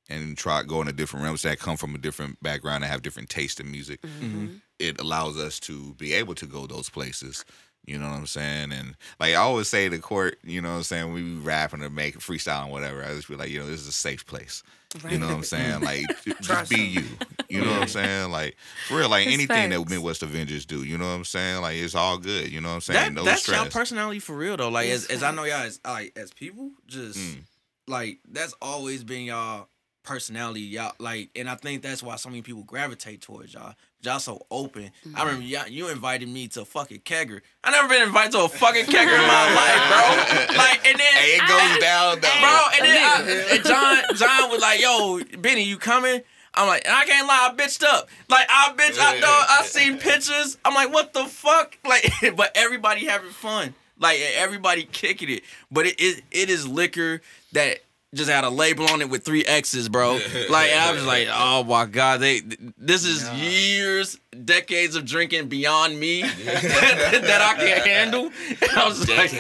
and 0.09 0.37
try 0.37 0.63
go 0.63 0.81
into 0.81 0.93
different 0.93 1.25
realms 1.25 1.43
that 1.43 1.59
come 1.59 1.77
from 1.77 1.95
a 1.95 1.99
different 1.99 2.43
background 2.43 2.83
and 2.83 2.91
have 2.91 3.03
different 3.03 3.29
taste 3.29 3.61
in 3.61 3.71
music. 3.71 4.01
Mm-hmm. 4.03 4.57
It 4.79 5.01
allows 5.01 5.37
us 5.37 5.59
to 5.61 5.95
be 5.95 6.13
able 6.15 6.35
to 6.37 6.47
go 6.47 6.67
those 6.67 6.89
places. 6.91 7.45
You 7.87 7.99
know 7.99 8.07
what 8.11 8.17
I'm 8.19 8.27
saying? 8.27 8.71
And 8.73 8.97
like 9.19 9.33
I 9.33 9.37
always 9.37 9.67
say 9.69 9.89
to 9.89 9.99
court, 9.99 10.39
you 10.45 10.61
know 10.61 10.69
what 10.71 10.77
I'm 10.77 10.83
saying, 10.83 11.11
we 11.13 11.23
be 11.23 11.37
rapping 11.37 11.83
or 11.83 11.89
making 11.89 12.21
freestyle 12.21 12.65
and 12.65 12.71
whatever. 12.73 13.03
I 13.03 13.09
just 13.15 13.29
be 13.29 13.35
like, 13.37 13.49
you 13.49 13.61
know, 13.61 13.67
this 13.67 13.81
is 13.81 13.89
a 13.89 13.93
safe 13.93 14.27
place. 14.27 14.63
You 15.09 15.19
know 15.19 15.27
what 15.27 15.37
I'm 15.37 15.43
saying? 15.45 15.81
Like 15.81 16.05
just 16.43 16.71
be 16.71 16.81
you. 16.81 17.05
You 17.49 17.63
know 17.63 17.71
what 17.73 17.83
I'm 17.83 17.89
saying? 17.89 18.31
Like 18.31 18.57
for 18.89 18.99
real, 18.99 19.09
like 19.09 19.27
It's 19.27 19.35
anything 19.35 19.71
that 19.71 19.79
facts. 19.79 19.91
Midwest 19.91 20.23
Avengers 20.23 20.67
do, 20.67 20.83
you 20.85 20.99
know 20.99 21.07
what 21.07 21.15
I'm 21.15 21.25
saying? 21.25 21.63
Like 21.63 21.77
it's 21.77 21.95
all 21.95 22.19
good. 22.19 22.53
You 22.53 22.61
know 22.61 22.69
what 22.69 22.75
I'm 22.75 22.81
saying? 22.83 23.01
that, 23.01 23.13
no 23.15 23.25
that's 23.25 23.43
stress. 23.43 23.57
y'all 23.59 23.71
personality 23.71 24.19
for 24.19 24.37
real 24.37 24.59
though. 24.59 24.69
Like 24.69 24.89
as, 24.91 25.07
as 25.07 25.23
I 25.23 25.31
know 25.31 25.45
y'all 25.45 25.63
as 25.63 25.81
like 25.87 26.13
as 26.15 26.31
people, 26.31 26.71
just 26.87 27.19
Mm. 27.19 27.43
like 27.87 28.19
that's 28.31 28.55
always 28.61 29.03
been 29.03 29.25
y'all 29.25 29.69
personality. 30.09 30.63
Y'all 30.63 30.95
like, 30.99 31.29
and 31.37 31.51
I 31.51 31.55
think 31.55 31.83
that's 31.83 32.03
why 32.03 32.17
so 32.17 32.31
many 32.31 32.41
people 32.41 32.63
gravitate 32.63 33.21
towards 33.21 33.53
y'all. 33.53 33.75
Y'all 34.01 34.19
so 34.19 34.47
open. 34.51 34.85
I 34.85 35.09
mm-hmm. 35.09 35.21
remember 35.21 35.45
y'all, 35.45 35.69
you 35.69 35.89
invited 35.89 36.29
me 36.29 36.49
to 36.49 36.65
fucking 36.65 37.01
kegger. 37.01 37.43
I 37.63 37.71
never 37.71 37.89
been 37.89 38.03
invited 38.03 38.33
to 38.33 38.45
a 38.45 38.49
fucking 38.49 38.87
kegger 38.87 39.15
in 39.15 39.27
my 39.27 39.55
life, 39.55 40.49
bro. 40.49 40.57
Like, 40.57 40.87
and 40.89 40.99
then 40.99 41.15
Hey, 41.15 41.37
it 41.37 41.41
goes 41.41 41.79
down 41.79 42.21
though. 42.21 42.41
bro. 42.41 42.61
And 42.75 42.87
then 42.87 42.97
I, 42.97 43.55
and 43.57 43.65
John, 43.65 44.17
John 44.17 44.51
was 44.51 44.63
like, 44.63 44.81
"Yo, 44.81 45.21
Benny, 45.41 45.65
you 45.65 45.77
coming?" 45.77 46.23
I'm 46.55 46.67
like, 46.67 46.87
and 46.87 46.95
I 46.95 47.05
can't 47.05 47.29
lie, 47.29 47.51
I 47.53 47.55
bitched 47.55 47.85
up. 47.85 48.09
Like 48.31 48.47
I 48.49 48.73
bitch, 48.77 48.99
I 48.99 49.21
know 49.21 49.43
I 49.51 49.63
seen 49.65 49.99
pictures. 49.99 50.57
I'm 50.65 50.75
like, 50.75 50.93
what 50.93 51.13
the 51.13 51.25
fuck? 51.25 51.77
Like, 51.87 52.11
but 52.37 52.51
everybody 52.55 53.07
having 53.07 53.31
fun. 53.31 53.75
Like 54.01 54.21
everybody 54.37 54.85
kicking 54.85 55.29
it, 55.29 55.43
but 55.71 55.87
it 55.87 55.97
it, 55.99 56.23
it 56.31 56.51
is 56.51 56.67
liquor 56.67 57.21
that 57.53 57.81
just 58.15 58.31
had 58.31 58.45
a 58.45 58.51
label 58.51 58.87
on 58.89 59.03
it 59.03 59.11
with 59.11 59.25
three 59.25 59.45
X's, 59.45 59.89
bro. 59.89 60.19
Like 60.49 60.73
I 60.73 60.93
was 60.93 61.05
like, 61.05 61.29
oh 61.31 61.65
my 61.65 61.85
god, 61.85 62.21
they 62.21 62.41
this 62.79 63.05
is 63.05 63.29
years, 63.33 64.19
decades 64.45 64.97
of 64.97 65.05
drinking 65.05 65.49
beyond 65.49 65.99
me 65.99 66.23
that 66.45 67.39
I 67.43 67.55
can 67.59 67.87
handle. 67.87 68.31
And 68.63 68.71
I 68.77 68.89
was 68.89 69.09
like, 69.09 69.31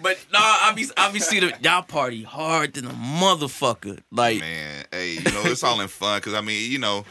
but 0.00 0.18
nah, 0.32 0.38
I 0.38 0.72
be 0.76 0.86
I 0.96 1.10
be 1.10 1.18
see 1.18 1.40
the 1.40 1.52
y'all 1.60 1.82
party 1.82 2.22
hard 2.22 2.74
than 2.74 2.86
a 2.86 2.90
motherfucker. 2.90 4.00
Like 4.12 4.40
man, 4.40 4.84
hey, 4.92 5.14
you 5.14 5.24
know 5.24 5.42
it's 5.44 5.64
all 5.64 5.80
in 5.80 5.88
fun 5.88 6.18
because 6.18 6.34
I 6.34 6.40
mean, 6.40 6.70
you 6.70 6.78
know, 6.78 7.04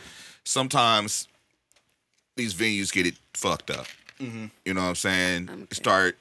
sometimes 0.45 1.28
these 2.38 2.53
venues 2.53 2.93
get 2.93 3.05
it 3.05 3.15
fucked 3.34 3.72
up. 3.72 3.88
Mm-hmm. 4.19 4.45
You 4.65 4.74
know 4.74 4.82
what 4.82 4.88
I'm 4.88 4.95
saying? 4.95 5.49
Okay. 5.51 5.65
Start 5.72 6.17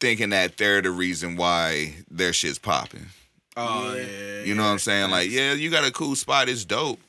thinking 0.00 0.30
that 0.30 0.58
they're 0.58 0.82
the 0.82 0.90
reason 0.90 1.36
why 1.36 1.94
their 2.10 2.32
shit's 2.32 2.58
popping. 2.58 3.06
Oh 3.58 3.94
yeah, 3.94 4.42
You 4.44 4.54
know 4.54 4.62
what 4.64 4.70
I'm 4.70 4.78
saying? 4.78 5.10
Like, 5.10 5.30
yeah, 5.30 5.52
you 5.54 5.70
got 5.70 5.84
a 5.86 5.90
cool 5.92 6.14
spot, 6.16 6.48
it's 6.48 6.64
dope, 6.64 7.00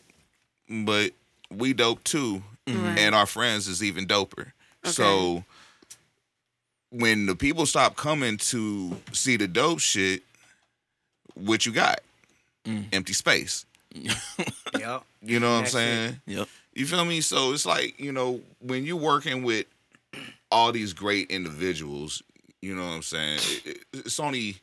but 0.70 1.12
we 1.52 1.74
dope 1.74 2.04
too, 2.04 2.44
Right. 2.68 2.98
and 3.00 3.16
our 3.16 3.26
friends 3.26 3.68
is 3.68 3.84
even 3.84 4.06
doper. 4.08 4.52
So 4.84 5.44
when 6.92 7.26
the 7.26 7.36
people 7.36 7.66
stop 7.66 7.96
coming 7.96 8.38
to 8.38 8.98
see 9.12 9.38
the 9.38 9.48
dope 9.48 9.80
shit, 9.80 10.24
what 11.36 11.66
you 11.66 11.72
got? 11.72 12.00
Mm. 12.66 12.86
Empty 12.94 13.14
space. 13.14 13.66
Yep. 14.80 15.04
You 15.24 15.40
know 15.40 15.50
what 15.50 15.56
I'm 15.58 15.64
That's 15.64 15.74
it. 15.74 15.78
saying? 15.78 16.22
Yep. 16.28 16.48
You 16.76 16.86
feel 16.86 17.04
me? 17.06 17.22
So 17.22 17.52
it's 17.54 17.66
like, 17.66 18.00
you 18.00 18.12
know, 18.12 18.40
when 18.62 18.86
you're 18.86 18.96
working 18.96 19.44
with 19.44 19.66
all 20.52 20.72
these 20.72 20.94
great 20.94 21.30
individuals, 21.32 22.22
you 22.62 22.76
know 22.76 22.84
what 22.84 22.94
I'm 22.94 23.02
saying? 23.02 23.40
It- 23.42 23.66
it- 23.66 23.84
it's 24.06 24.20
only 24.20 24.58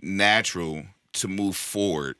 natural 0.00 0.84
to 1.14 1.28
move 1.28 1.56
forward. 1.56 2.16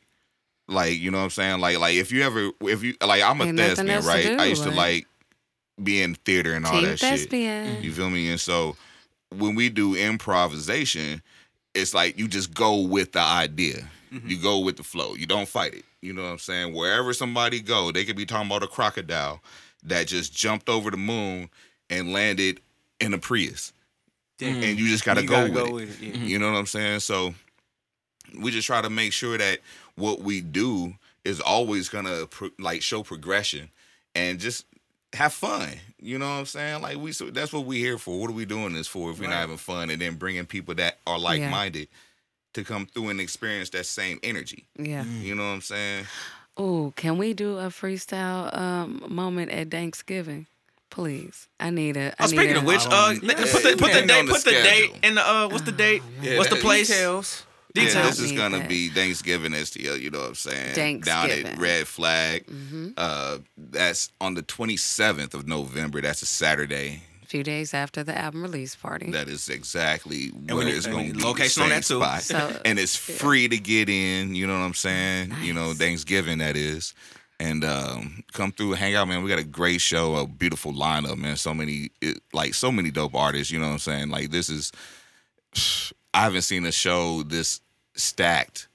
Like, 0.69 0.99
you 0.99 1.11
know 1.11 1.19
what 1.19 1.25
I'm 1.25 1.31
saying? 1.31 1.61
Like 1.61 1.79
like 1.79 1.95
if 1.97 2.13
you 2.13 2.23
ever 2.23 2.51
if 2.63 2.83
you 2.83 2.95
like 3.05 3.23
I'm 3.23 3.41
a 3.41 3.45
Ain't 3.45 3.59
thespian, 3.59 4.05
right? 4.05 4.25
do, 4.25 4.37
I 4.39 4.45
used 4.47 4.63
to 4.63 4.69
like- 4.71 4.77
like 4.79 5.07
be 5.83 6.03
in 6.03 6.15
theater 6.15 6.53
and 6.55 6.65
all 6.67 6.73
Team 6.73 6.85
that 6.85 6.99
shit. 6.99 7.09
thespian. 7.11 7.83
You 7.83 7.93
feel 7.93 8.11
me? 8.11 8.31
And 8.31 8.39
so 8.41 8.77
when 9.37 9.55
we 9.55 9.69
do 9.71 9.95
improvisation, 9.97 11.23
it's 11.75 11.95
like 11.95 12.19
you 12.19 12.29
just 12.29 12.53
go 12.55 12.81
with 12.81 13.13
the 13.13 13.21
idea. 13.21 13.89
Mm-hmm. 14.13 14.29
You 14.29 14.37
go 14.41 14.59
with 14.59 14.77
the 14.77 14.83
flow. 14.83 15.15
You 15.15 15.27
don't 15.27 15.49
fight 15.49 15.75
it. 15.75 15.85
You 16.03 16.13
know 16.13 16.23
what 16.23 16.29
I'm 16.29 16.39
saying? 16.39 16.75
Wherever 16.75 17.13
somebody 17.15 17.61
go, 17.61 17.91
they 17.93 18.05
could 18.05 18.17
be 18.17 18.27
talking 18.27 18.47
about 18.49 18.63
a 18.63 18.67
crocodile 18.67 19.41
that 19.85 20.07
just 20.07 20.35
jumped 20.37 20.69
over 20.69 20.91
the 20.91 20.97
moon 20.99 21.49
and 21.89 22.13
landed 22.13 22.61
in 23.01 23.15
a 23.15 23.19
Prius. 23.19 23.73
And 24.41 24.79
you 24.79 24.89
just 24.89 25.05
got 25.05 25.15
to 25.15 25.23
You 25.23 25.29
go, 25.29 25.49
gotta 25.49 25.53
with, 25.53 25.55
go 25.55 25.67
it. 25.67 25.73
with 25.87 26.03
it. 26.03 26.15
Yeah. 26.17 26.25
You 26.25 26.39
know 26.39 26.51
what 26.53 26.59
I'm 26.59 26.67
saying? 26.67 27.01
So 27.01 27.35
we 28.39 28.51
just 28.51 28.67
try 28.67 28.81
to 28.83 28.91
make 28.91 29.13
sure 29.13 29.37
that 29.39 29.59
what 29.97 30.21
we 30.21 30.41
do 30.41 30.95
is 31.25 31.41
always 31.41 31.89
gonna 31.89 32.27
pro- 32.27 32.51
like 32.59 32.83
show 32.83 33.03
progression 33.03 33.71
and 34.15 34.39
just 34.41 34.65
have 35.13 35.33
fun. 35.33 35.69
You 36.01 36.19
know 36.19 36.27
what 36.27 36.33
I'm 36.41 36.47
saying? 36.47 36.83
Like 36.83 36.97
we, 36.99 37.13
so 37.13 37.27
that's 37.31 37.53
what 37.53 37.65
we 37.65 37.79
here 37.79 37.99
for. 37.99 38.19
What 38.21 38.31
are 38.31 38.35
we 38.35 38.45
doing 38.45 38.73
this 38.73 38.89
for 38.89 39.11
if 39.11 39.21
we're 39.21 39.29
not 39.29 39.37
having 39.37 39.57
fun 39.59 39.91
and 39.91 40.01
then 40.01 40.15
bringing 40.17 40.47
people 40.47 40.75
that 40.77 40.99
are 41.07 41.19
like 41.19 41.41
minded 41.43 41.89
to 42.55 42.65
come 42.65 42.87
through 42.87 43.09
and 43.11 43.21
experience 43.21 43.71
that 43.71 43.87
same 43.87 44.19
energy? 44.23 44.67
Yeah. 44.79 45.05
You 45.05 45.35
know 45.35 45.45
what 45.45 45.55
I'm 45.55 45.61
saying? 45.61 46.07
Oh, 46.57 46.93
can 46.97 47.17
we 47.19 47.33
do 47.35 47.57
a 47.59 47.67
freestyle 47.69 48.55
um, 48.57 49.05
moment 49.09 49.51
at 49.53 49.71
Thanksgiving? 49.71 50.47
Please. 50.91 51.49
I 51.59 51.71
need 51.71 51.97
a. 51.97 52.11
I 52.11 52.15
Oh, 52.21 52.27
need 52.27 52.37
speaking 52.37 52.57
a, 52.57 52.59
of 52.59 52.65
which, 52.67 52.85
uh, 52.87 53.15
Yeah, 53.23 53.35
put 53.35 53.63
the 53.63 53.77
put 53.79 53.93
the 53.93 54.03
date, 54.07 54.27
the 54.27 54.33
put 54.33 54.45
the 54.45 54.51
date 54.51 54.91
schedule. 54.91 54.97
in 55.03 55.15
the 55.15 55.27
uh, 55.27 55.49
what's 55.49 55.63
the 55.65 55.73
date? 55.87 56.03
Yeah, 56.21 56.37
what's 56.39 56.51
the 56.51 56.57
place? 56.57 56.89
Details. 56.89 57.47
Yeah, 57.75 58.03
this 58.07 58.19
is 58.21 58.33
gonna 58.33 58.59
that. 58.59 58.69
be 58.69 58.89
Thanksgiving 58.89 59.53
STL. 59.53 59.99
You 60.01 60.11
know 60.11 60.21
what 60.21 60.29
I'm 60.29 60.35
saying? 60.35 60.75
Thanksgiving. 60.75 61.45
Down 61.45 61.53
at 61.53 61.59
Red 61.59 61.87
Flag. 61.87 62.47
Mm-hmm. 62.47 62.89
Uh, 62.97 63.39
that's 63.57 64.11
on 64.21 64.35
the 64.35 64.43
27th 64.43 65.35
of 65.35 65.47
November. 65.47 66.01
That's 66.01 66.23
a 66.23 66.27
Saturday. 66.27 67.03
a 67.23 67.27
few 67.27 67.43
days 67.43 67.73
after 67.73 68.05
the 68.05 68.17
album 68.17 68.43
release 68.43 68.75
party. 68.75 69.11
That 69.11 69.29
is 69.29 69.49
exactly 69.49 70.31
we 70.47 70.55
where 70.55 70.65
need- 70.67 70.75
it's 70.75 70.87
going 70.87 71.09
to 71.13 71.19
be. 71.19 71.25
location 71.25 71.63
on 71.63 71.71
that 71.71 71.85
too. 71.85 72.01
spot. 72.01 72.23
So- 72.23 72.61
and 72.65 72.79
it's 72.79 72.95
free 72.97 73.49
to 73.49 73.57
get 73.59 73.89
in. 73.89 74.35
You 74.35 74.47
know 74.47 74.59
what 74.59 74.65
I'm 74.67 74.75
saying? 74.75 75.33
You 75.43 75.55
know, 75.55 75.73
Thanksgiving 75.73 76.39
that 76.39 76.57
is. 76.57 76.93
And 77.41 77.65
um, 77.65 78.23
come 78.33 78.53
through, 78.53 78.73
hang 78.75 78.95
out, 78.95 79.09
man. 79.09 79.25
We 79.25 79.29
got 79.29 79.41
a 79.41 79.45
great 79.45 79.81
show, 79.81 80.15
a 80.15 80.27
beautiful 80.29 80.73
lineup, 80.73 81.17
man. 81.17 81.37
So 81.37 81.53
many, 81.53 81.91
it, 82.01 82.21
like 82.33 82.55
so 82.55 82.71
many 82.71 82.93
dope 82.93 83.17
artists. 83.17 83.51
You 83.51 83.59
know 83.59 83.67
what 83.67 83.73
I'm 83.73 83.79
saying? 83.81 84.11
Like 84.11 84.31
this 84.31 84.49
is, 84.49 84.71
I 86.15 86.23
haven't 86.23 86.43
seen 86.43 86.67
a 86.67 86.73
show 86.73 87.23
this 87.23 87.61
stacked 87.95 88.69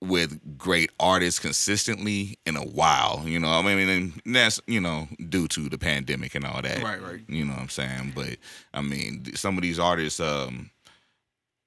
with 0.00 0.58
great 0.58 0.90
artists 1.00 1.40
consistently 1.40 2.38
in 2.46 2.56
a 2.56 2.62
while. 2.64 3.22
You 3.24 3.38
know, 3.40 3.48
I 3.48 3.62
mean, 3.62 3.88
and 4.24 4.34
that's 4.34 4.60
you 4.66 4.80
know 4.80 5.08
due 5.28 5.48
to 5.48 5.68
the 5.68 5.78
pandemic 5.78 6.34
and 6.34 6.44
all 6.44 6.62
that. 6.62 6.82
Right, 6.82 7.02
right. 7.02 7.20
You 7.28 7.44
know 7.44 7.52
what 7.52 7.62
I'm 7.62 7.68
saying? 7.68 8.12
But 8.14 8.36
I 8.72 8.82
mean, 8.82 9.34
some 9.34 9.56
of 9.56 9.62
these 9.62 9.78
artists, 9.78 10.20
um, 10.20 10.70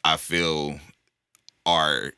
I 0.04 0.18
feel, 0.18 0.80
are 1.66 2.14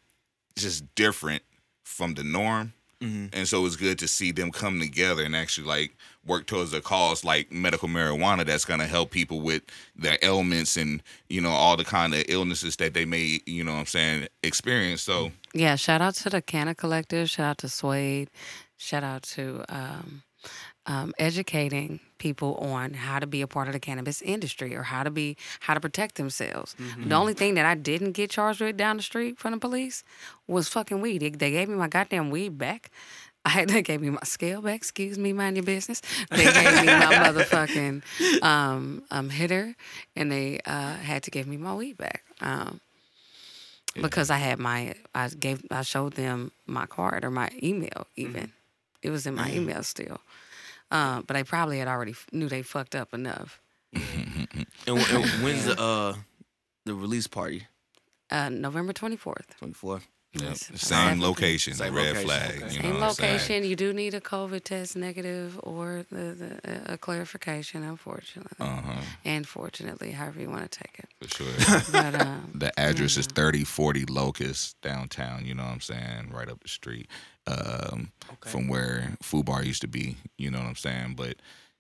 just 0.56 0.94
different 0.96 1.44
from 1.84 2.14
the 2.14 2.24
norm. 2.24 2.74
Mhm. 3.02 3.30
And 3.32 3.48
so 3.48 3.66
it's 3.66 3.78
good 3.78 3.98
to 4.00 4.08
see 4.08 4.32
them 4.32 4.52
come 4.52 4.80
together 4.80 5.24
and 5.24 5.36
actually 5.36 5.68
like 5.68 5.96
work 6.26 6.48
towards 6.48 6.74
a 6.74 6.82
cause 6.82 7.24
like 7.24 7.52
medical 7.52 7.88
marijuana 7.88 8.46
that's 8.46 8.66
gonna 8.66 8.88
help 8.88 9.10
people 9.12 9.40
with 9.40 9.64
their 9.96 10.18
ailments 10.22 10.76
and 10.76 11.02
you 11.30 11.40
know 11.40 11.52
all 11.52 11.78
the 11.78 11.86
kind 11.86 12.14
of 12.14 12.26
illnesses 12.28 12.76
that 12.76 12.94
they 12.94 13.06
may 13.06 13.40
you 13.46 13.64
know 13.64 13.74
what 13.74 13.80
I'm 13.80 13.86
saying 13.86 14.28
experience. 14.44 15.02
So 15.02 15.32
Yeah, 15.54 15.76
shout 15.76 16.02
out 16.02 16.16
to 16.16 16.30
the 16.30 16.42
Canna 16.42 16.76
Collective. 16.76 17.30
Shout 17.30 17.52
out 17.52 17.58
to 17.60 17.70
Suede. 17.70 18.30
Shout 18.78 19.04
out 19.04 19.24
to 19.24 19.64
um, 19.70 20.24
um, 20.86 21.14
educating 21.20 22.00
people 22.18 22.56
on 22.56 22.94
how 22.94 23.20
to 23.20 23.28
be 23.28 23.42
a 23.42 23.48
part 23.48 23.68
of 23.68 23.74
the 23.74 23.80
cannabis 23.80 24.22
industry 24.22 24.76
or 24.76 24.84
how 24.84 25.04
to 25.04 25.10
be 25.12 25.38
how 25.62 25.74
to 25.74 25.80
protect 25.80 26.16
themselves. 26.16 26.76
The 27.08 27.16
only 27.16 27.34
thing 27.34 27.54
that 27.56 27.66
I 27.66 27.76
didn't 27.76 28.14
get 28.14 28.30
charged 28.32 28.62
with 28.62 28.78
down 28.78 28.98
the 28.98 29.04
street 29.04 29.38
from 29.38 29.52
the 29.52 29.58
police 29.58 30.04
was 30.48 30.68
fucking 30.68 31.02
weed. 31.02 31.20
They, 31.20 31.30
they 31.30 31.52
gave 31.52 31.70
me 31.70 31.76
my 31.76 31.88
goddamn 31.88 32.30
weed 32.30 32.58
back. 32.58 32.92
I 33.46 33.50
had, 33.50 33.70
they 33.70 33.82
gave 33.82 34.02
me 34.02 34.10
my 34.10 34.20
scale 34.24 34.62
back. 34.62 34.76
Excuse 34.76 35.18
me, 35.18 35.32
mind 35.32 35.56
your 35.56 35.64
business. 35.66 36.02
They 36.30 36.44
gave 36.44 36.82
me 36.82 36.88
my 36.88 37.14
motherfucking 37.24 38.44
um, 38.44 39.04
um, 39.12 39.30
hitter, 39.30 39.76
and 40.16 40.30
they 40.30 40.60
uh, 40.66 40.96
had 40.96 41.24
to 41.24 41.32
give 41.32 41.48
me 41.48 41.56
my 41.56 41.74
weed 41.74 41.98
back. 41.98 42.24
Um, 42.42 42.82
because 44.02 44.30
I 44.30 44.38
had 44.38 44.60
my 44.60 44.94
I 45.16 45.30
gave 45.30 45.64
I 45.72 45.82
showed 45.84 46.14
them 46.14 46.52
my 46.68 46.86
card 46.86 47.24
or 47.24 47.32
my 47.32 47.50
email 47.64 48.08
even. 48.16 48.52
It 49.02 49.10
was 49.10 49.26
in 49.26 49.36
my 49.36 49.50
email 49.52 49.82
still. 49.84 50.20
Uh, 50.92 51.22
but 51.22 51.34
they 51.36 51.44
probably 51.44 51.80
had 51.80 51.88
already 51.88 52.16
knew 52.32 52.50
they 52.50 52.62
fucked 52.62 52.96
up 52.96 53.14
enough. 53.14 53.62
And, 54.88 54.98
and 54.98 55.26
when's 55.44 55.66
the 55.66 55.80
uh 55.80 56.16
the 56.86 56.96
release 56.96 57.28
party? 57.28 57.68
Uh, 58.32 58.50
November 58.50 58.94
twenty 58.94 59.18
fourth. 59.18 59.46
Twenty 59.60 59.74
four. 59.74 60.02
Yep. 60.34 60.58
Same 60.58 61.20
location, 61.20 61.74
Same 61.74 61.94
red 61.96 62.16
location, 62.16 62.26
flag. 62.28 62.52
okay. 62.64 62.74
You 62.76 62.80
know 62.80 62.90
Same 62.90 63.00
what 63.00 63.20
location. 63.20 63.64
You 63.64 63.76
do 63.76 63.94
need 63.94 64.14
a 64.14 64.22
COVID 64.22 64.64
test 64.64 64.96
negative 64.96 65.60
or 65.64 66.06
the, 66.12 66.60
the 66.62 66.94
a 66.94 66.98
clarification, 67.00 67.84
unfortunately, 67.84 68.56
Uh-huh, 68.60 69.02
and 69.26 69.48
fortunately, 69.48 70.12
however 70.12 70.40
you 70.40 70.50
want 70.52 70.70
to 70.72 70.80
take 70.80 71.00
it. 71.00 71.10
for 71.20 71.36
sure. 71.36 71.82
But 71.92 72.22
um, 72.22 72.52
the 72.56 72.80
address 72.80 73.18
is 73.18 73.26
3040 73.26 74.06
Locust 74.06 74.80
downtown, 74.82 75.46
you 75.46 75.56
know 75.56 75.64
what 75.64 75.72
I'm 75.74 75.82
saying? 75.82 76.30
Right 76.32 76.48
up 76.48 76.62
the 76.62 76.70
street 76.70 77.08
um, 77.48 78.12
from 78.46 78.68
where 78.68 79.18
Food 79.24 79.46
Bar 79.46 79.64
used 79.64 79.82
to 79.82 79.88
be, 79.88 80.18
you 80.38 80.52
know 80.52 80.60
what 80.60 80.68
I'm 80.68 80.76
saying? 80.76 81.16
But 81.18 81.38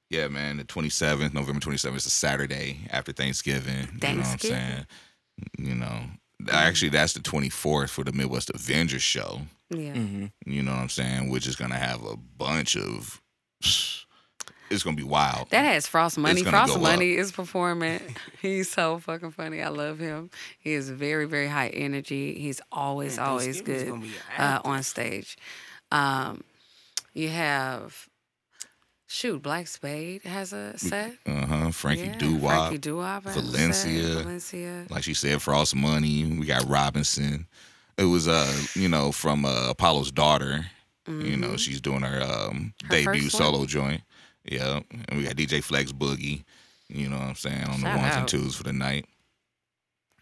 yeah, 0.09 0.27
man, 0.27 0.57
the 0.57 0.63
27th, 0.63 1.35
November 1.35 1.59
27th 1.59 1.95
is 1.97 2.05
a 2.07 2.09
Saturday 2.09 2.79
after 2.89 3.11
Thanksgiving. 3.11 3.73
You 3.75 3.83
know 3.83 3.87
what 3.91 4.03
I'm 4.03 4.23
Thanksgiving. 4.23 4.57
saying? 4.57 4.85
You 5.59 5.75
know, 5.75 5.99
actually, 6.51 6.89
that's 6.89 7.13
the 7.13 7.19
24th 7.19 7.89
for 7.89 8.03
the 8.03 8.11
Midwest 8.11 8.49
Avengers 8.53 9.01
show, 9.01 9.41
yeah, 9.69 9.93
Mm-hmm. 9.93 10.25
you 10.45 10.63
know 10.63 10.71
what 10.71 10.79
I'm 10.81 10.89
saying? 10.89 11.29
Which 11.29 11.45
is 11.47 11.55
going 11.55 11.71
to 11.71 11.77
have 11.77 12.03
a 12.03 12.15
bunch 12.15 12.75
of. 12.77 13.21
It's 14.71 14.83
going 14.83 14.95
to 14.95 15.01
be 15.01 15.09
wild. 15.09 15.49
that 15.49 15.63
has 15.65 15.87
Frost 15.87 16.15
Money. 16.19 16.43
Frost 16.43 16.75
go 16.75 16.79
Money 16.79 17.13
is 17.15 17.31
performing. 17.31 18.01
He's 18.39 18.69
so 18.69 18.99
fucking 18.99 19.31
funny. 19.31 19.63
I 19.63 19.69
love 19.69 19.97
him. 19.97 20.29
He 20.59 20.73
is 20.73 20.91
very 20.91 21.25
very 21.25 21.47
high 21.47 21.69
energy. 21.69 22.35
He's 22.39 22.61
always 22.71 23.17
Man, 23.17 23.25
always 23.25 23.61
good 23.63 23.99
uh, 24.37 24.59
on 24.63 24.83
stage. 24.83 25.37
Um, 25.91 26.43
you 27.15 27.29
have 27.29 28.07
shoot 29.09 29.41
Black 29.41 29.67
Spade 29.67 30.23
has 30.23 30.53
a 30.53 30.77
set. 30.77 31.13
Uh 31.25 31.45
huh. 31.45 31.71
Frankie 31.71 32.03
yeah, 32.05 32.17
Doo 32.17 32.39
Frankie 32.39 32.77
Doo-Wop 32.77 33.23
has 33.25 33.35
a 33.35 33.41
set. 33.41 33.51
Valencia. 33.51 34.03
Valencia. 34.23 34.85
like 34.89 35.03
she 35.03 35.13
said, 35.13 35.41
Frost 35.41 35.75
Money. 35.75 36.23
We 36.25 36.45
got 36.45 36.67
Robinson. 36.69 37.47
It 37.97 38.05
was 38.05 38.27
uh, 38.27 38.49
you 38.75 38.87
know, 38.87 39.11
from 39.11 39.43
uh, 39.43 39.69
Apollo's 39.69 40.11
daughter. 40.11 40.65
You 41.07 41.37
know, 41.37 41.57
she's 41.57 41.81
doing 41.81 42.01
her 42.03 42.21
um 42.21 42.73
Mm-hmm. 42.83 42.93
Her 43.05 43.13
debut 43.13 43.29
solo 43.29 43.65
joint. 43.65 44.01
Yeah. 44.45 44.81
And 45.09 45.17
we 45.19 45.25
got 45.25 45.35
DJ 45.35 45.63
Flex 45.63 45.91
Boogie, 45.91 46.43
you 46.87 47.09
know 47.09 47.17
what 47.17 47.25
I'm 47.29 47.35
saying, 47.35 47.63
on 47.63 47.79
Shout 47.79 47.95
the 47.95 47.99
ones 47.99 48.13
out. 48.13 48.19
and 48.19 48.27
twos 48.27 48.55
for 48.55 48.63
the 48.63 48.73
night. 48.73 49.05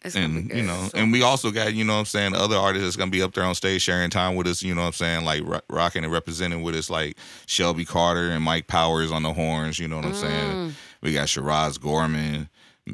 It's 0.03 0.15
and 0.15 0.49
you 0.51 0.63
know, 0.63 0.89
and 0.93 1.11
we 1.11 1.21
also 1.23 1.51
got 1.51 1.73
you 1.73 1.83
know 1.83 1.93
what 1.93 1.99
I'm 1.99 2.05
saying 2.05 2.35
other 2.35 2.55
artists 2.55 2.85
that's 2.85 2.95
gonna 2.95 3.11
be 3.11 3.21
up 3.21 3.33
there 3.33 3.43
on 3.43 3.55
stage 3.55 3.81
sharing 3.81 4.09
time 4.09 4.35
with 4.35 4.47
us. 4.47 4.61
You 4.63 4.73
know 4.75 4.81
what 4.81 4.87
I'm 4.87 4.93
saying, 4.93 5.25
like 5.25 5.43
ro- 5.43 5.61
rocking 5.69 6.03
and 6.03 6.13
representing 6.13 6.61
with 6.63 6.75
us, 6.75 6.89
like 6.89 7.17
Shelby 7.45 7.83
Carter 7.85 8.29
and 8.29 8.43
Mike 8.43 8.67
Powers 8.67 9.11
on 9.11 9.23
the 9.23 9.33
horns. 9.33 9.79
You 9.79 9.87
know 9.87 9.97
what 9.97 10.05
I'm 10.05 10.11
Mm. 10.13 10.15
saying. 10.21 10.75
We 11.01 11.13
got 11.13 11.29
Shiraz 11.29 11.77
Gorman, 11.77 12.49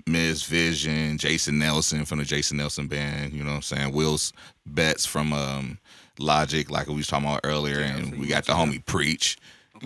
Ms. 0.07 0.43
Vision, 0.43 1.17
Jason 1.17 1.59
Nelson 1.59 2.05
from 2.05 2.19
the 2.19 2.25
Jason 2.25 2.57
Nelson 2.57 2.87
Band. 2.87 3.33
You 3.33 3.43
know 3.43 3.51
what 3.51 3.55
I'm 3.57 3.61
saying. 3.63 3.93
Will's 3.93 4.33
Betts 4.65 5.05
from 5.05 5.33
um, 5.33 5.77
Logic, 6.19 6.69
like 6.69 6.87
we 6.87 6.95
was 6.95 7.07
talking 7.07 7.27
about 7.27 7.41
earlier, 7.43 7.79
and 7.79 8.17
we 8.19 8.27
got 8.27 8.45
the 8.45 8.53
homie 8.53 8.83
Preach. 8.85 9.37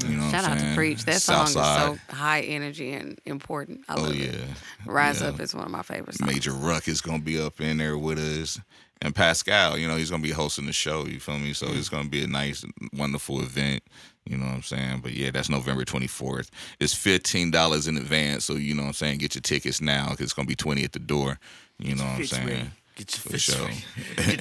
You 0.06 0.18
know 0.18 0.30
Shout 0.30 0.45
out 0.45 0.60
saying? 0.60 0.72
to 0.72 0.76
Preach. 0.76 1.06
That 1.06 1.22
song 1.22 1.48
Southside. 1.48 1.93
is 1.93 2.00
so 2.10 2.16
high 2.16 2.41
energy 2.41 2.93
and 2.93 3.20
important. 3.26 3.82
I 3.89 3.95
Oh 3.98 4.12
yeah. 4.12 4.28
it. 4.28 4.45
Rise 4.86 5.22
Yeah. 5.22 5.30
Up 5.30 5.39
is 5.39 5.56
one 5.56 5.66
of 5.66 5.72
my 5.72 5.82
favorite 5.82 6.16
songs. 6.16 6.32
Major 6.32 6.52
Ruck 6.52 6.88
is 6.88 7.02
gonna 7.02 7.24
be 7.24 7.39
up 7.39 7.60
in 7.60 7.78
there 7.78 7.98
with 7.98 8.20
us. 8.20 8.60
And 9.02 9.14
Pascal, 9.14 9.78
you 9.78 9.88
know, 9.88 9.95
he's 9.95 10.10
gonna 10.10 10.24
be 10.24 10.32
hosting 10.32 10.66
the 10.66 10.74
show, 10.74 11.06
you 11.06 11.20
feel 11.20 11.38
me? 11.38 11.54
So 11.54 11.68
mm. 11.68 11.78
it's 11.78 11.89
gonna 11.89 12.10
be 12.10 12.24
a 12.24 12.28
nice, 12.28 12.66
wonderful 12.93 13.41
event. 13.41 13.84
You 14.26 14.38
know 14.38 14.45
what 14.45 14.56
I'm 14.56 14.64
saying? 14.64 15.00
But 15.02 15.14
yeah, 15.14 15.32
that's 15.32 15.50
November 15.50 15.86
24th. 15.86 16.50
It's 16.80 16.93
$15 16.93 17.88
in 17.88 17.98
advance, 17.98 18.45
so 18.45 18.54
you 18.56 18.74
know 18.74 18.84
what 18.84 18.88
I'm 18.89 18.93
saying? 18.93 19.20
Get 19.20 19.36
your 19.36 19.41
tickets 19.41 19.82
now 19.82 20.10
because 20.10 20.26
it's 20.26 20.34
gonna 20.34 20.48
be 20.48 20.56
20 20.56 20.84
at 20.84 20.91
the 20.93 21.00
door. 21.00 21.39
You 21.80 21.95
know 21.95 22.04
what 22.04 22.20
I'm 22.20 22.26
saying? 22.26 22.72
Ready. 22.98 23.04
Get 23.06 23.16
your 23.16 23.22
For 23.22 23.30
fish 23.30 23.43
sure. 23.43 23.66
ready. 23.66 23.84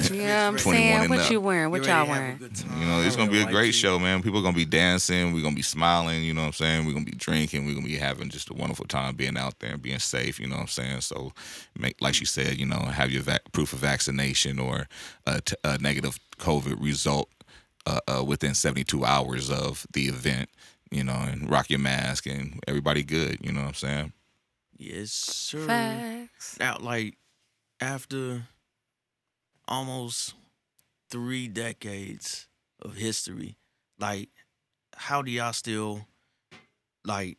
You 0.16 0.22
know 0.22 0.28
what 0.28 0.32
I'm 0.32 0.58
saying? 0.58 1.08
What 1.10 1.18
up. 1.20 1.30
you 1.30 1.40
wearing? 1.40 1.70
What 1.70 1.82
You 1.82 1.88
y'all 1.88 2.06
ready 2.06 2.08
to 2.08 2.08
have 2.08 2.08
a 2.08 2.10
wearing? 2.10 2.80
You 2.80 2.86
know, 2.86 3.02
it's 3.02 3.16
gonna 3.16 3.30
be 3.30 3.40
a 3.40 3.44
great 3.46 3.66
like 3.66 3.74
show, 3.74 3.98
man. 3.98 4.22
People 4.22 4.40
are 4.40 4.42
gonna 4.42 4.56
be 4.56 4.64
dancing, 4.64 5.32
we're 5.32 5.42
gonna 5.42 5.54
be 5.56 5.62
smiling, 5.62 6.22
you 6.22 6.32
know 6.34 6.40
what 6.42 6.46
I'm 6.48 6.52
saying? 6.54 6.86
We're 6.86 6.92
gonna 6.92 7.04
be 7.04 7.12
drinking, 7.12 7.66
we're 7.66 7.74
gonna 7.74 7.86
be 7.86 7.96
having 7.96 8.28
just 8.30 8.50
a 8.50 8.54
wonderful 8.54 8.86
time 8.86 9.14
being 9.16 9.36
out 9.36 9.58
there 9.60 9.72
and 9.72 9.82
being 9.82 9.98
safe, 9.98 10.38
you 10.40 10.46
know 10.46 10.56
what 10.56 10.62
I'm 10.62 10.68
saying? 10.68 11.00
So 11.02 11.32
make 11.78 12.00
like 12.00 12.14
she 12.14 12.24
said, 12.24 12.58
you 12.58 12.66
know, 12.66 12.78
have 12.78 13.10
your 13.10 13.22
vac- 13.22 13.52
proof 13.52 13.72
of 13.72 13.80
vaccination 13.80 14.58
or 14.58 14.88
a, 15.26 15.40
t- 15.40 15.56
a 15.64 15.78
negative 15.78 16.18
COVID 16.38 16.82
result 16.82 17.28
uh, 17.86 18.00
uh, 18.08 18.24
within 18.24 18.54
72 18.54 19.04
hours 19.04 19.50
of 19.50 19.86
the 19.92 20.06
event, 20.06 20.48
you 20.90 21.04
know, 21.04 21.12
and 21.14 21.48
rock 21.50 21.70
your 21.70 21.78
mask 21.78 22.26
and 22.26 22.60
everybody 22.66 23.02
good, 23.02 23.38
you 23.42 23.52
know 23.52 23.60
what 23.60 23.68
I'm 23.68 23.74
saying? 23.74 24.12
Yes, 24.78 25.10
sir. 25.12 25.66
Facts. 25.66 26.56
Now, 26.60 26.78
like 26.80 27.16
after 27.80 28.42
almost 29.68 30.34
three 31.10 31.48
decades 31.48 32.48
of 32.80 32.96
history, 32.96 33.56
like 33.98 34.28
how 34.94 35.22
do 35.22 35.30
y'all 35.30 35.52
still 35.52 36.06
like 37.04 37.38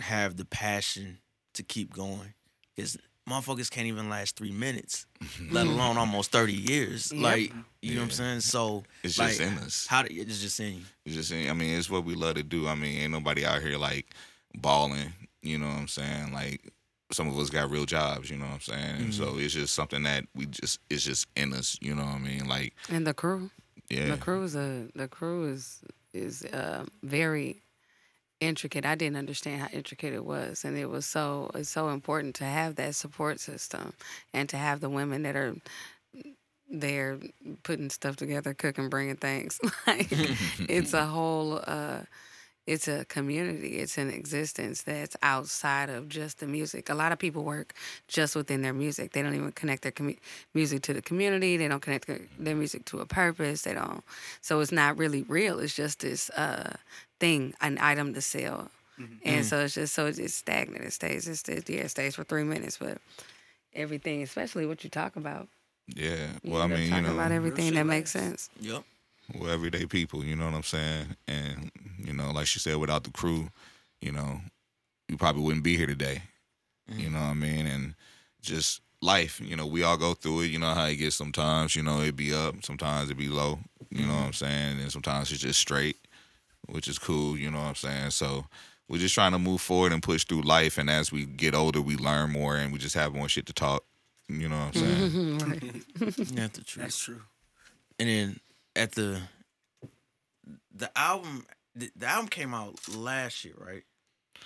have 0.00 0.36
the 0.36 0.44
passion 0.44 1.18
to 1.54 1.62
keep 1.62 1.92
going? 1.92 2.34
Because 2.74 2.96
motherfuckers 3.28 3.70
can't 3.70 3.86
even 3.86 4.08
last 4.08 4.36
three 4.36 4.52
minutes, 4.52 5.06
let 5.50 5.66
alone 5.66 5.96
almost 5.96 6.30
thirty 6.32 6.54
years. 6.54 7.12
Yep. 7.12 7.22
Like 7.22 7.52
you 7.82 7.94
know 7.94 8.00
what 8.00 8.04
I'm 8.06 8.10
saying? 8.10 8.40
So 8.40 8.84
It's 9.02 9.18
like, 9.18 9.28
just 9.28 9.40
in 9.40 9.58
us. 9.58 9.86
How 9.86 10.02
do 10.02 10.08
it's 10.10 10.40
just 10.40 10.58
in 10.60 10.74
you? 10.74 10.82
It's 11.04 11.14
just, 11.14 11.32
I 11.32 11.52
mean, 11.52 11.78
it's 11.78 11.90
what 11.90 12.04
we 12.04 12.14
love 12.14 12.34
to 12.34 12.42
do. 12.42 12.66
I 12.66 12.74
mean, 12.74 12.98
ain't 12.98 13.12
nobody 13.12 13.44
out 13.44 13.62
here 13.62 13.78
like 13.78 14.14
balling. 14.56 15.12
You 15.42 15.58
know 15.58 15.68
what 15.68 15.76
I'm 15.76 15.88
saying? 15.88 16.32
Like 16.32 16.72
some 17.10 17.28
of 17.28 17.38
us 17.38 17.50
got 17.50 17.70
real 17.70 17.86
jobs. 17.86 18.30
You 18.30 18.36
know 18.36 18.44
what 18.46 18.54
I'm 18.54 18.60
saying? 18.60 18.96
And 18.96 19.14
so 19.14 19.38
it's 19.38 19.54
just 19.54 19.74
something 19.74 20.02
that 20.02 20.24
we 20.34 20.46
just 20.46 20.80
it's 20.90 21.04
just 21.04 21.26
in 21.36 21.52
us. 21.52 21.78
You 21.80 21.94
know 21.94 22.04
what 22.04 22.16
I 22.16 22.18
mean? 22.18 22.48
Like 22.48 22.74
And 22.90 23.06
the 23.06 23.14
crew. 23.14 23.50
yeah, 23.88 24.08
The 24.10 24.16
crew 24.18 24.44
is 24.44 24.54
a 24.54 24.88
the 24.94 25.08
crew 25.08 25.50
is 25.52 25.80
is 26.12 26.44
uh, 26.44 26.84
very 27.02 27.62
intricate. 28.40 28.84
I 28.86 28.94
didn't 28.94 29.16
understand 29.16 29.62
how 29.62 29.68
intricate 29.72 30.12
it 30.14 30.24
was, 30.24 30.64
and 30.64 30.76
it 30.76 30.86
was 30.90 31.06
so 31.06 31.50
it's 31.54 31.70
so 31.70 31.88
important 31.88 32.34
to 32.36 32.44
have 32.44 32.76
that 32.76 32.94
support 32.94 33.40
system 33.40 33.94
and 34.34 34.48
to 34.50 34.56
have 34.56 34.80
the 34.80 34.90
women 34.90 35.22
that 35.22 35.36
are 35.36 35.56
there 36.70 37.18
putting 37.62 37.88
stuff 37.88 38.16
together, 38.16 38.52
cooking, 38.52 38.90
bringing 38.90 39.16
things. 39.16 39.58
like 39.86 40.08
it's 40.68 40.92
a 40.92 41.06
whole. 41.06 41.60
Uh, 41.66 42.00
it's 42.72 42.86
a 42.88 43.04
community. 43.06 43.78
It's 43.82 43.96
an 43.98 44.10
existence 44.10 44.82
that's 44.82 45.16
outside 45.22 45.88
of 45.90 46.08
just 46.08 46.38
the 46.40 46.46
music. 46.46 46.88
A 46.90 46.94
lot 46.94 47.12
of 47.12 47.18
people 47.18 47.42
work 47.44 47.72
just 48.08 48.36
within 48.36 48.60
their 48.62 48.74
music. 48.74 49.12
They 49.12 49.22
don't 49.22 49.34
even 49.34 49.52
connect 49.52 49.82
their 49.82 49.92
commu- 49.92 50.18
music 50.54 50.82
to 50.82 50.92
the 50.92 51.02
community. 51.02 51.56
They 51.56 51.68
don't 51.68 51.80
connect 51.82 52.06
their, 52.06 52.20
their 52.38 52.54
music 52.56 52.84
to 52.86 53.00
a 53.00 53.06
purpose. 53.06 53.62
They 53.62 53.74
don't. 53.74 54.02
So 54.40 54.60
it's 54.60 54.72
not 54.72 54.98
really 54.98 55.22
real. 55.22 55.58
It's 55.60 55.74
just 55.74 56.00
this 56.00 56.30
uh, 56.30 56.74
thing, 57.20 57.54
an 57.60 57.78
item 57.80 58.12
to 58.14 58.20
sell. 58.20 58.70
And 59.24 59.46
so 59.46 59.60
it's 59.60 59.74
just 59.74 59.94
so 59.94 60.06
it's 60.06 60.18
just 60.18 60.36
stagnant. 60.38 60.84
It 60.84 60.92
stays. 60.92 61.28
It 61.28 61.36
stays. 61.36 61.62
Yeah, 61.68 61.82
it 61.86 61.90
stays 61.90 62.16
for 62.16 62.24
three 62.24 62.42
minutes, 62.44 62.78
but 62.78 62.98
everything, 63.72 64.22
especially 64.22 64.66
what 64.66 64.82
you 64.84 64.90
talk 64.90 65.16
about. 65.16 65.48
yeah. 65.86 66.32
You 66.42 66.52
Well, 66.52 66.62
I 66.62 66.64
end 66.64 66.72
up 66.72 66.78
mean, 66.80 66.94
you 66.94 67.02
know, 67.02 67.14
about 67.14 67.30
everything 67.32 67.74
that 67.74 67.86
makes 67.86 68.10
sense. 68.10 68.50
Yep. 68.60 68.82
we're 69.38 69.50
everyday 69.50 69.86
people. 69.86 70.24
You 70.24 70.34
know 70.36 70.46
what 70.46 70.54
I'm 70.54 70.62
saying? 70.64 71.06
And 71.28 71.70
you 72.08 72.14
know, 72.14 72.30
like 72.30 72.46
she 72.46 72.58
said, 72.58 72.78
without 72.78 73.04
the 73.04 73.10
crew, 73.10 73.50
you 74.00 74.12
know, 74.12 74.40
we 75.10 75.16
probably 75.16 75.42
wouldn't 75.42 75.62
be 75.62 75.76
here 75.76 75.86
today. 75.86 76.22
You 76.88 76.94
mm-hmm. 76.94 77.12
know 77.12 77.20
what 77.20 77.26
I 77.26 77.34
mean? 77.34 77.66
And 77.66 77.94
just 78.40 78.80
life. 79.02 79.40
You 79.44 79.56
know, 79.56 79.66
we 79.66 79.82
all 79.82 79.98
go 79.98 80.14
through 80.14 80.42
it. 80.42 80.46
You 80.46 80.58
know 80.58 80.72
how 80.72 80.86
it 80.86 80.96
gets 80.96 81.16
sometimes. 81.16 81.76
You 81.76 81.82
know, 81.82 82.00
it 82.00 82.16
be 82.16 82.32
up. 82.32 82.64
Sometimes 82.64 83.10
it 83.10 83.18
be 83.18 83.28
low. 83.28 83.58
You 83.90 84.06
know 84.06 84.14
what 84.14 84.18
mm-hmm. 84.18 84.26
I'm 84.26 84.32
saying? 84.32 84.80
And 84.80 84.90
sometimes 84.90 85.30
it's 85.30 85.42
just 85.42 85.60
straight, 85.60 85.96
which 86.66 86.88
is 86.88 86.98
cool. 86.98 87.36
You 87.36 87.50
know 87.50 87.58
what 87.58 87.68
I'm 87.68 87.74
saying? 87.74 88.10
So 88.10 88.46
we're 88.88 88.98
just 88.98 89.14
trying 89.14 89.32
to 89.32 89.38
move 89.38 89.60
forward 89.60 89.92
and 89.92 90.02
push 90.02 90.24
through 90.24 90.42
life. 90.42 90.78
And 90.78 90.88
as 90.88 91.12
we 91.12 91.26
get 91.26 91.54
older, 91.54 91.82
we 91.82 91.96
learn 91.96 92.30
more 92.30 92.56
and 92.56 92.72
we 92.72 92.78
just 92.78 92.94
have 92.94 93.14
more 93.14 93.28
shit 93.28 93.44
to 93.46 93.52
talk. 93.52 93.84
You 94.30 94.48
know 94.48 94.58
what 94.58 94.76
I'm 94.76 94.82
mm-hmm. 94.82 95.38
saying? 95.38 95.84
That's 96.34 96.58
the 96.58 96.64
truth. 96.64 96.84
That's 96.84 96.98
true. 96.98 97.20
And 97.98 98.08
then 98.08 98.40
at 98.76 98.92
the 98.92 99.20
the 100.74 100.96
album 100.96 101.44
the, 101.78 101.90
the 101.96 102.06
album 102.06 102.28
came 102.28 102.54
out 102.54 102.76
last 102.94 103.44
year, 103.44 103.54
right? 103.58 103.84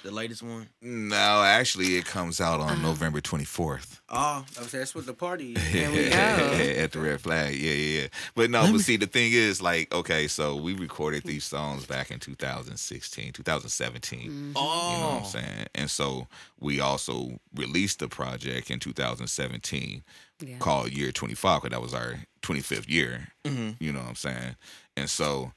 The 0.02 0.10
latest 0.10 0.42
one. 0.42 0.68
No, 0.80 1.44
actually, 1.44 1.96
it 1.96 2.06
comes 2.06 2.40
out 2.40 2.58
on 2.58 2.82
November 2.82 3.20
24th. 3.20 4.00
Oh, 4.08 4.44
I 4.58 4.60
was 4.60 4.72
that's 4.72 4.96
what 4.96 5.06
the 5.06 5.14
party. 5.14 5.54
There 5.72 6.82
at 6.82 6.90
the 6.90 6.98
red 6.98 7.20
flag. 7.20 7.54
Yeah, 7.54 7.70
yeah, 7.72 8.00
yeah. 8.00 8.06
But 8.34 8.50
no, 8.50 8.70
but 8.72 8.80
see, 8.80 8.96
the 8.96 9.06
thing 9.06 9.30
is, 9.32 9.62
like, 9.62 9.94
okay, 9.94 10.26
so 10.26 10.56
we 10.56 10.74
recorded 10.74 11.22
these 11.22 11.44
songs 11.44 11.86
back 11.86 12.10
in 12.10 12.18
2016, 12.18 13.32
2017. 13.32 14.20
Mm-hmm. 14.20 14.28
You 14.30 14.52
know 14.52 14.52
oh, 14.56 15.08
what 15.12 15.18
I'm 15.18 15.24
saying? 15.26 15.66
And 15.76 15.88
so 15.90 16.26
we 16.58 16.80
also 16.80 17.38
released 17.54 18.00
the 18.00 18.08
project 18.08 18.72
in 18.72 18.80
2017 18.80 20.02
Yeah. 20.40 20.58
called 20.58 20.90
Year 20.90 21.12
25, 21.12 21.62
because 21.62 21.70
that 21.70 21.82
was 21.82 21.94
our 21.94 22.24
25th 22.42 22.88
year. 22.88 23.28
Mhm. 23.44 23.76
You 23.78 23.92
know 23.92 24.00
what 24.00 24.08
I'm 24.08 24.14
saying? 24.16 24.56
And 24.96 25.08
so 25.08 25.52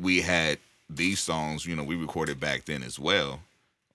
we 0.00 0.20
had 0.20 0.58
these 0.88 1.20
songs, 1.20 1.66
you 1.66 1.76
know, 1.76 1.84
we 1.84 1.96
recorded 1.96 2.40
back 2.40 2.64
then 2.64 2.82
as 2.82 2.98
well, 2.98 3.40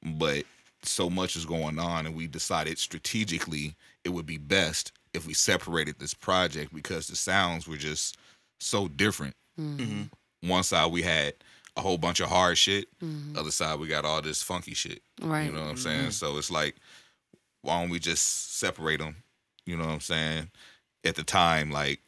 but 0.04 0.44
so 0.84 1.10
much 1.10 1.36
is 1.36 1.46
going 1.46 1.80
on, 1.80 2.06
and 2.06 2.16
we 2.16 2.28
decided 2.28 2.78
strategically 2.78 3.76
it 4.04 4.10
would 4.10 4.26
be 4.26 4.38
best 4.38 4.92
if 5.14 5.26
we 5.26 5.34
separated 5.34 6.00
this 6.00 6.14
project 6.14 6.74
because 6.74 7.08
the 7.08 7.16
sounds 7.16 7.68
were 7.68 7.78
just 7.78 8.18
so 8.60 8.88
different. 8.88 9.36
Mm-hmm. 9.60 10.04
One 10.50 10.64
side 10.64 10.92
we 10.92 11.02
had 11.02 11.34
a 11.76 11.82
whole 11.82 11.98
bunch 11.98 12.20
of 12.20 12.30
hard 12.30 12.58
shit, 12.58 12.88
other 13.36 13.52
side 13.52 13.80
we 13.80 13.88
got 13.88 14.06
all 14.06 14.22
this 14.22 14.44
funky 14.44 14.74
shit. 14.74 15.02
Right. 15.22 15.46
You 15.46 15.52
know 15.52 15.62
what 15.62 15.70
I'm 15.72 15.78
saying? 15.78 16.12
So 16.12 16.38
it's 16.38 16.52
like, 16.52 16.76
why 17.62 17.82
don't 17.82 17.90
we 17.90 18.00
just 18.00 18.58
separate 18.58 19.00
them? 19.00 19.16
You 19.66 19.78
know 19.78 19.86
what 19.86 19.94
I'm 19.94 20.00
saying? 20.00 20.50
At 21.04 21.16
the 21.16 21.24
time, 21.24 21.72
like 21.72 22.02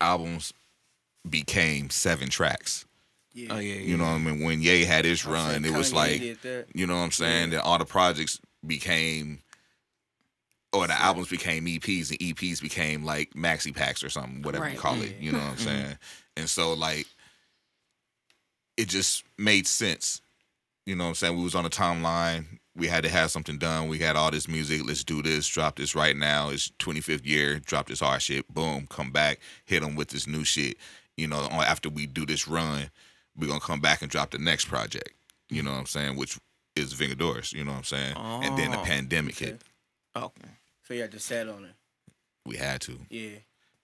albums 0.00 0.52
became 1.28 1.90
seven 1.90 2.28
tracks. 2.28 2.86
Yeah. 3.32 3.48
oh 3.50 3.58
yeah, 3.58 3.74
yeah. 3.74 3.80
You 3.80 3.96
know 3.96 4.04
what 4.04 4.10
I 4.10 4.18
mean? 4.18 4.44
When 4.44 4.62
Ye 4.62 4.84
had 4.84 5.04
his 5.04 5.26
run, 5.26 5.64
it 5.64 5.72
was 5.72 5.92
like, 5.92 6.20
you 6.74 6.86
know 6.86 6.94
what 6.94 7.00
I'm 7.02 7.10
saying? 7.10 7.50
That 7.50 7.62
all 7.64 7.78
the 7.78 7.84
projects 7.84 8.40
became, 8.64 9.40
or 10.72 10.86
the 10.86 10.94
albums 10.94 11.28
became 11.28 11.66
EPs, 11.66 12.10
and 12.10 12.18
EPs 12.20 12.62
became 12.62 13.04
like 13.04 13.30
maxi 13.34 13.74
packs 13.74 14.04
or 14.04 14.08
something, 14.08 14.42
whatever 14.42 14.66
you 14.66 14.70
Right. 14.70 14.78
call 14.78 15.02
it. 15.02 15.16
You 15.18 15.32
know 15.32 15.38
what 15.38 15.48
I'm 15.48 15.54
mm-hmm. 15.56 15.64
saying? 15.64 15.98
And 16.36 16.48
so 16.48 16.74
like, 16.74 17.06
it 18.76 18.88
just 18.88 19.24
made 19.36 19.66
sense. 19.66 20.20
You 20.86 20.94
know 20.94 21.04
what 21.04 21.08
I'm 21.08 21.14
saying? 21.14 21.36
We 21.36 21.42
was 21.42 21.54
on 21.54 21.64
a 21.64 21.70
timeline. 21.70 22.44
We 22.76 22.88
had 22.88 23.04
to 23.04 23.08
have 23.10 23.30
something 23.30 23.56
done. 23.56 23.88
We 23.88 23.98
had 24.00 24.16
all 24.16 24.30
this 24.30 24.48
music. 24.48 24.82
Let's 24.84 25.04
do 25.04 25.22
this. 25.22 25.48
Drop 25.48 25.76
this 25.76 25.94
right 25.94 26.16
now. 26.16 26.50
It's 26.50 26.70
25th 26.78 27.24
year. 27.24 27.60
Drop 27.60 27.88
this 27.88 28.00
hard 28.00 28.20
shit. 28.20 28.46
Boom. 28.52 28.86
Come 28.90 29.10
back. 29.10 29.38
Hit 29.64 29.82
them 29.82 29.94
with 29.94 30.08
this 30.08 30.26
new 30.26 30.44
shit. 30.44 30.76
You 31.16 31.28
know, 31.28 31.40
after 31.50 31.88
we 31.88 32.06
do 32.06 32.26
this 32.26 32.48
run, 32.48 32.90
we're 33.36 33.46
gonna 33.48 33.60
come 33.60 33.80
back 33.80 34.02
and 34.02 34.10
drop 34.10 34.30
the 34.30 34.38
next 34.38 34.66
project. 34.66 35.10
You 35.48 35.62
know 35.62 35.70
what 35.72 35.78
I'm 35.80 35.86
saying? 35.86 36.16
Which 36.16 36.38
is 36.76 36.92
Vingadores. 36.94 37.52
You 37.52 37.64
know 37.64 37.72
what 37.72 37.78
I'm 37.78 37.84
saying? 37.84 38.16
And 38.16 38.58
then 38.58 38.70
the 38.72 38.80
Oh, 38.80 38.84
pandemic 38.84 39.38
hit. 39.38 39.62
okay. 40.16 40.48
So 40.86 40.94
you 40.94 41.02
had 41.02 41.12
to 41.12 41.20
set 41.20 41.48
on 41.48 41.64
it. 41.64 41.74
We 42.44 42.56
had 42.56 42.80
to 42.82 42.98
Yeah. 43.08 43.38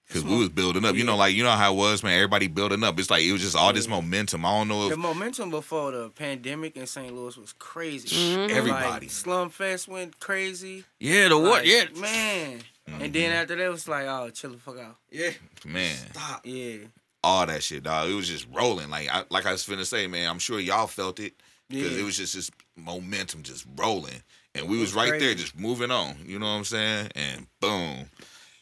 because 0.07 0.25
we 0.25 0.37
was 0.37 0.49
building 0.49 0.85
up. 0.85 0.97
You 0.97 1.05
know, 1.05 1.17
like 1.17 1.35
you 1.35 1.45
know 1.45 1.53
how 1.53 1.73
it 1.73 1.77
was, 1.77 2.03
man. 2.03 2.15
Everybody 2.15 2.49
building 2.49 2.83
up. 2.83 2.99
It's 2.99 3.11
like 3.11 3.23
it 3.23 3.33
was 3.33 3.41
just 3.43 3.55
all 3.57 3.73
this 3.73 3.87
momentum. 3.89 4.45
I 4.45 4.51
don't 4.51 4.69
know 4.69 4.85
if 4.85 4.91
The 4.91 4.97
momentum 4.97 5.51
before 5.51 5.93
the 5.93 6.11
pandemic 6.11 6.77
in 6.77 6.87
St. 6.87 7.15
Louis 7.15 7.37
was 7.37 7.53
crazy. 7.53 8.09
Mhm. 8.09 8.51
Everybody. 8.51 9.07
Like, 9.07 9.11
Slum 9.11 9.51
Fest 9.51 9.87
went 9.89 10.19
crazy. 10.19 10.85
Yeah, 10.99 11.29
the 11.29 11.39
what? 11.39 11.65
Like, 11.65 11.67
Yeah, 11.67 11.85
man. 12.01 12.63
And 12.87 13.13
then 13.13 13.31
after 13.33 13.55
that, 13.55 13.65
it 13.67 13.69
was 13.69 13.87
like, 13.87 14.05
oh, 14.07 14.31
chill 14.31 14.51
the 14.51 14.59
fuck 14.59 14.79
out. 14.81 14.97
Yeah. 15.11 15.31
man, 15.65 15.97
Stop. 16.11 16.45
Yeah. 16.45 16.79
All 17.23 17.47
that 17.47 17.63
shit, 17.63 17.83
dog. 17.83 18.09
It 18.11 18.15
was 18.15 18.29
just 18.29 18.47
rolling. 18.53 18.91
Like 18.91 19.09
I 19.11 19.25
like 19.31 19.47
I 19.47 19.53
was 19.53 19.67
finna 19.67 19.85
say, 19.85 20.07
man. 20.07 20.29
I'm 20.29 20.39
sure 20.39 20.61
y'all 20.61 20.87
felt 20.87 21.21
it 21.21 21.35
because 21.69 21.93
Yeah. 21.93 22.01
it 22.01 22.05
was 22.05 22.17
just 22.17 22.35
this 22.35 22.51
momentum 22.77 23.43
just 23.43 23.67
rolling, 23.77 24.23
and 24.55 24.69
we 24.69 24.79
was 24.79 24.95
was 24.95 24.95
right 24.95 25.21
there, 25.21 25.35
just 25.35 25.57
moving 25.59 25.91
on. 25.91 26.17
You 26.25 26.39
know 26.39 26.47
what 26.47 26.53
I'm 26.53 26.65
saying? 26.65 27.11
And 27.15 27.47
boom, 27.61 28.11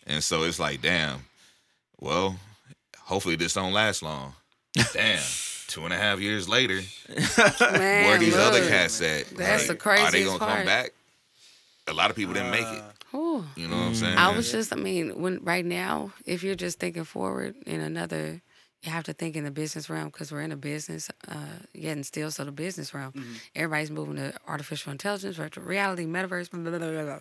and 0.06 0.22
so 0.22 0.42
it's 0.44 0.58
like, 0.58 0.82
damn. 0.82 1.24
Well, 2.00 2.36
hopefully 2.98 3.36
this 3.36 3.54
don't 3.54 3.72
last 3.72 4.02
long. 4.02 4.34
Damn. 4.92 5.22
Two 5.68 5.84
and 5.84 5.92
a 5.92 5.98
half 5.98 6.18
years 6.18 6.48
later, 6.48 6.80
Man, 7.60 8.06
where 8.06 8.18
these 8.18 8.34
other 8.36 8.60
look. 8.60 8.68
cats 8.70 9.02
at? 9.02 9.26
That's 9.36 9.66
the 9.66 9.74
Like, 9.74 9.86
Are 9.86 10.10
they 10.10 10.24
gonna 10.24 10.38
part. 10.38 10.56
come 10.58 10.64
back? 10.64 10.92
A 11.88 11.92
lot 11.92 12.08
of 12.08 12.16
people 12.16 12.32
didn't 12.32 12.52
make 12.52 12.62
it. 12.62 12.82
Uh, 13.12 13.16
Ooh. 13.18 13.44
You 13.54 13.68
know 13.68 13.76
what 13.76 13.82
I'm 13.82 13.92
mm. 13.92 13.96
saying? 13.96 14.16
I 14.16 14.34
was 14.34 14.50
just, 14.50 14.72
I 14.72 14.76
mean, 14.76 15.20
when 15.20 15.44
right 15.44 15.64
now, 15.64 16.12
if 16.24 16.42
you're 16.42 16.54
just 16.54 16.78
thinking 16.78 17.04
forward 17.04 17.54
in 17.66 17.80
another, 17.80 18.40
you 18.82 18.92
have 18.92 19.04
to 19.04 19.12
think 19.12 19.34
in 19.36 19.44
the 19.44 19.50
business 19.50 19.90
realm 19.90 20.06
because 20.06 20.30
we're 20.30 20.42
in 20.42 20.52
a 20.52 20.56
business, 20.56 21.10
uh, 21.26 21.34
yet 21.74 21.92
and 21.96 22.06
still, 22.06 22.30
so 22.30 22.44
the 22.44 22.52
business 22.52 22.94
realm. 22.94 23.12
Everybody's 23.56 23.90
moving 23.90 24.16
to 24.16 24.32
artificial 24.46 24.92
intelligence, 24.92 25.36
virtual 25.36 25.64
reality, 25.64 26.06
metaverse, 26.06 26.50
blah, 26.50 26.62
blah, 26.62 26.78
blah. 26.78 27.18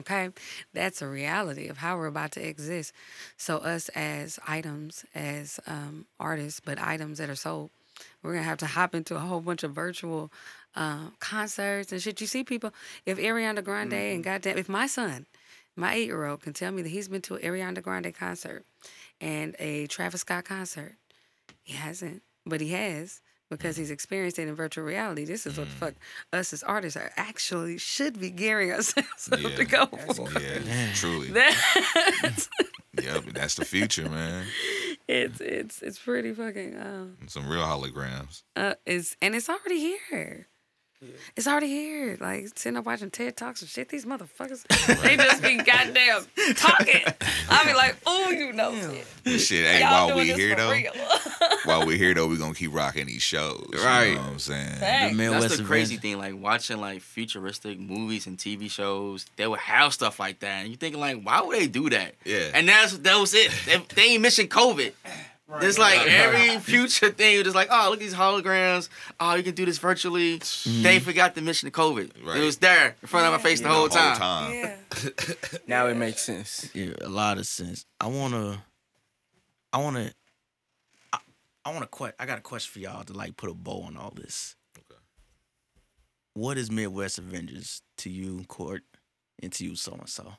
Okay, 0.00 0.30
that's 0.74 1.02
a 1.02 1.08
reality 1.08 1.68
of 1.68 1.78
how 1.78 1.96
we're 1.96 2.06
about 2.06 2.32
to 2.32 2.46
exist. 2.46 2.92
So 3.36 3.58
us 3.58 3.88
as 3.90 4.38
items, 4.46 5.04
as 5.14 5.58
um, 5.66 6.06
artists, 6.20 6.60
but 6.60 6.80
items 6.80 7.18
that 7.18 7.30
are 7.30 7.34
sold, 7.36 7.70
we're 8.22 8.32
gonna 8.32 8.44
have 8.44 8.58
to 8.58 8.66
hop 8.66 8.94
into 8.94 9.16
a 9.16 9.20
whole 9.20 9.40
bunch 9.40 9.62
of 9.62 9.72
virtual 9.72 10.30
uh, 10.76 11.10
concerts 11.20 11.90
and 11.92 12.00
shit. 12.02 12.20
You 12.20 12.26
see 12.26 12.44
people, 12.44 12.72
if 13.06 13.18
Ariana 13.18 13.62
Grande 13.62 13.94
and 13.94 14.22
goddamn, 14.22 14.58
if 14.58 14.68
my 14.68 14.86
son, 14.86 15.26
my 15.74 15.94
eight 15.94 16.06
year 16.06 16.24
old 16.26 16.42
can 16.42 16.52
tell 16.52 16.72
me 16.72 16.82
that 16.82 16.88
he's 16.90 17.08
been 17.08 17.22
to 17.22 17.36
an 17.36 17.42
Ariana 17.42 17.82
Grande 17.82 18.14
concert 18.14 18.64
and 19.20 19.54
a 19.58 19.86
Travis 19.88 20.20
Scott 20.22 20.44
concert. 20.44 20.96
He 21.62 21.74
hasn't, 21.74 22.22
but 22.46 22.60
he 22.60 22.70
has 22.70 23.20
because 23.50 23.76
he's 23.76 23.90
experienced 23.90 24.38
it 24.38 24.46
in 24.48 24.54
virtual 24.54 24.84
reality. 24.84 25.24
This 25.24 25.46
is 25.46 25.56
what 25.58 25.68
the 25.68 25.74
fuck 25.74 25.94
us 26.32 26.52
as 26.52 26.62
artists 26.62 26.96
are 26.98 27.10
actually 27.16 27.78
should 27.78 28.20
be 28.20 28.30
gearing 28.30 28.70
ourselves 28.72 29.28
up 29.32 29.40
Yeah. 29.40 29.56
to 29.56 29.64
go 29.64 29.86
for. 29.86 30.28
Yeah, 30.40 30.92
truly. 30.94 31.28
That's, 31.30 32.48
Yep, 33.02 33.24
that's 33.32 33.54
the 33.54 33.64
future, 33.64 34.08
man. 34.08 34.44
it's 35.08 35.40
it's 35.40 35.82
it's 35.82 35.98
pretty 36.00 36.34
fucking 36.34 36.76
um 36.80 37.16
Some 37.28 37.48
real 37.48 37.62
holograms. 37.62 38.42
uh 38.56 38.74
it's 38.86 39.16
and 39.22 39.34
it's 39.36 39.48
already 39.48 39.98
here. 40.10 40.48
It's 41.36 41.46
already 41.46 41.68
here. 41.68 42.16
Like 42.20 42.48
sitting 42.58 42.76
up 42.76 42.84
watching 42.84 43.10
TED 43.10 43.36
Talks 43.36 43.62
and 43.62 43.70
shit. 43.70 43.88
These 43.88 44.04
motherfuckers, 44.04 44.66
they 45.02 45.16
just 45.16 45.42
be 45.42 45.56
goddamn 45.56 46.26
talking. 46.56 47.02
I 47.48 47.64
be 47.64 47.72
like, 47.74 47.96
oh, 48.04 48.30
you 48.30 48.52
know 48.52 48.74
shit. 48.74 49.06
This 49.22 49.46
shit, 49.46 49.64
hey, 49.64 49.80
Y'all 49.80 50.08
while 50.08 50.16
we 50.16 50.32
here 50.32 50.56
though, 50.56 50.74
while 51.64 51.86
we're 51.86 51.96
here 51.96 52.14
though, 52.14 52.26
we're 52.26 52.38
gonna 52.38 52.54
keep 52.54 52.74
rocking 52.74 53.06
these 53.06 53.22
shows. 53.22 53.70
Right. 53.74 54.08
You 54.08 54.14
know 54.16 54.22
what 54.22 54.30
I'm 54.30 54.38
saying? 54.40 54.74
Facts. 54.76 55.16
The 55.16 55.28
That's 55.28 55.56
the 55.58 55.64
crazy 55.64 55.94
Avengers. 55.94 56.00
thing, 56.00 56.18
like 56.18 56.42
watching 56.42 56.80
like 56.80 57.00
futuristic 57.00 57.78
movies 57.78 58.26
and 58.26 58.36
TV 58.36 58.68
shows. 58.68 59.26
They 59.36 59.46
would 59.46 59.60
have 59.60 59.94
stuff 59.94 60.18
like 60.18 60.40
that, 60.40 60.62
and 60.62 60.68
you 60.68 60.76
thinking 60.76 61.00
like, 61.00 61.22
why 61.22 61.40
would 61.40 61.56
they 61.56 61.68
do 61.68 61.90
that? 61.90 62.14
Yeah. 62.24 62.50
And 62.54 62.68
that's 62.68 62.98
that 62.98 63.16
was 63.18 63.34
it. 63.34 63.52
They, 63.66 63.76
they 63.94 64.02
ain't 64.14 64.22
mention 64.22 64.48
COVID. 64.48 64.92
It's 65.50 65.78
like 65.78 66.06
every 66.06 66.58
future 66.58 67.10
thing, 67.10 67.34
you're 67.34 67.42
just 67.42 67.56
like, 67.56 67.68
oh, 67.70 67.86
look 67.90 67.94
at 67.94 68.00
these 68.00 68.14
holograms. 68.14 68.90
Oh, 69.18 69.34
you 69.34 69.42
can 69.42 69.54
do 69.54 69.64
this 69.64 69.78
virtually. 69.78 70.42
They 70.66 70.98
forgot 70.98 71.34
to 71.36 71.40
mention 71.40 71.68
the 71.68 71.70
COVID. 71.70 72.12
Right. 72.24 72.36
It 72.36 72.44
was 72.44 72.58
there 72.58 72.96
in 73.00 73.08
front 73.08 73.26
of 73.26 73.32
my 73.32 73.38
face 73.38 73.60
the 73.60 73.68
whole 73.68 73.88
time. 73.88 74.52
Yeah. 74.52 74.76
Now 75.66 75.86
it 75.86 75.96
makes 75.96 76.22
sense. 76.22 76.70
Yeah, 76.74 76.92
a 77.02 77.08
lot 77.08 77.38
of 77.38 77.46
sense. 77.46 77.84
I 78.00 78.06
wanna, 78.08 78.62
I 79.72 79.78
wanna, 79.78 80.12
I, 81.12 81.18
I 81.64 81.72
wanna 81.72 81.86
que- 81.86 82.12
I 82.18 82.26
got 82.26 82.38
a 82.38 82.42
question 82.42 82.70
for 82.72 82.78
y'all 82.80 83.04
to 83.04 83.12
like 83.12 83.36
put 83.36 83.50
a 83.50 83.54
bow 83.54 83.82
on 83.82 83.96
all 83.96 84.12
this. 84.14 84.54
Okay. 84.76 85.00
What 86.34 86.56
is 86.58 86.70
Midwest 86.70 87.18
Avengers 87.18 87.82
to 87.98 88.10
you, 88.10 88.44
Court, 88.48 88.82
and 89.42 89.52
to 89.52 89.64
you, 89.64 89.76
so 89.76 89.92
and 89.92 90.08
so? 90.08 90.32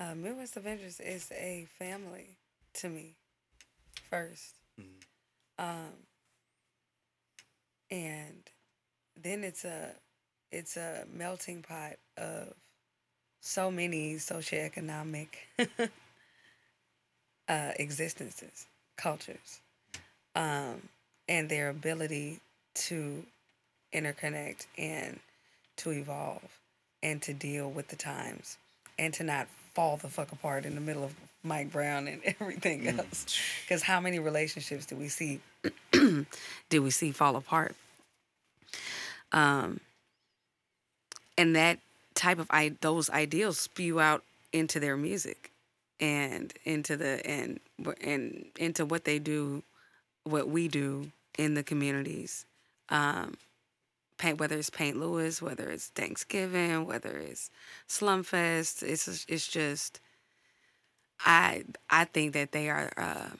Uh, 0.00 0.14
Midwest 0.14 0.56
Avengers 0.56 0.98
is 1.00 1.30
a 1.32 1.66
family 1.78 2.38
to 2.74 2.88
me, 2.88 3.16
1st 4.12 4.52
Um, 5.58 5.92
and 7.90 8.42
then 9.22 9.44
it's 9.44 9.64
a 9.64 9.92
it's 10.50 10.76
a 10.76 11.04
melting 11.12 11.62
pot 11.62 11.94
of 12.16 12.52
so 13.40 13.70
many 13.70 14.14
socioeconomic 14.14 15.28
uh, 17.48 17.72
existences, 17.78 18.66
cultures, 18.96 19.60
um, 20.36 20.88
and 21.28 21.48
their 21.48 21.70
ability 21.70 22.40
to 22.74 23.24
interconnect 23.92 24.66
and 24.78 25.18
to 25.76 25.90
evolve 25.90 26.60
and 27.02 27.20
to 27.22 27.32
deal 27.32 27.70
with 27.70 27.88
the 27.88 27.96
times 27.96 28.56
and 28.98 29.12
to 29.14 29.24
not 29.24 29.48
fall 29.74 29.96
the 29.96 30.08
fuck 30.08 30.32
apart 30.32 30.64
in 30.64 30.74
the 30.74 30.80
middle 30.80 31.04
of 31.04 31.14
Mike 31.42 31.72
Brown 31.72 32.08
and 32.08 32.20
everything 32.40 32.88
else. 32.88 33.26
Because 33.62 33.82
how 33.82 34.00
many 34.00 34.18
relationships 34.18 34.86
do 34.86 34.96
we 34.96 35.08
see? 35.08 35.40
did 35.92 36.26
we 36.80 36.90
see 36.90 37.12
fall 37.12 37.36
apart? 37.36 37.74
Um, 39.32 39.80
and 41.38 41.56
that 41.56 41.78
type 42.14 42.38
of 42.38 42.46
i 42.50 42.72
those 42.82 43.08
ideals 43.08 43.58
spew 43.58 43.98
out 43.98 44.22
into 44.52 44.78
their 44.78 44.98
music 44.98 45.50
and 45.98 46.52
into 46.64 46.96
the 46.96 47.26
and 47.26 47.60
and 48.02 48.46
into 48.58 48.84
what 48.84 49.04
they 49.04 49.18
do, 49.18 49.62
what 50.24 50.48
we 50.48 50.68
do 50.68 51.10
in 51.38 51.54
the 51.54 51.62
communities. 51.62 52.44
Um, 52.88 53.36
paint 54.18 54.38
whether 54.38 54.56
it's 54.56 54.70
Paint 54.70 54.98
Louis, 54.98 55.40
whether 55.40 55.68
it's 55.70 55.88
Thanksgiving, 55.88 56.86
whether 56.86 57.16
it's 57.16 57.50
Slumfest. 57.88 58.82
It's 58.82 59.24
it's 59.28 59.48
just 59.48 60.00
I 61.24 61.64
I 61.90 62.04
think 62.04 62.32
that 62.34 62.52
they 62.52 62.68
are 62.68 62.92
um, 62.96 63.38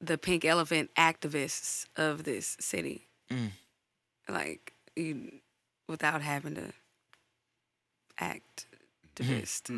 the 0.00 0.18
pink 0.18 0.44
elephant 0.44 0.90
activists 0.96 1.86
of 1.96 2.24
this 2.24 2.56
city. 2.60 3.08
Mm. 3.30 3.50
Like 4.28 4.72
you, 4.96 5.40
without 5.88 6.22
having 6.22 6.54
to 6.54 6.72
act 8.18 8.66
activist. 9.14 9.70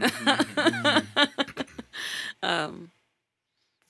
um. 2.43 2.91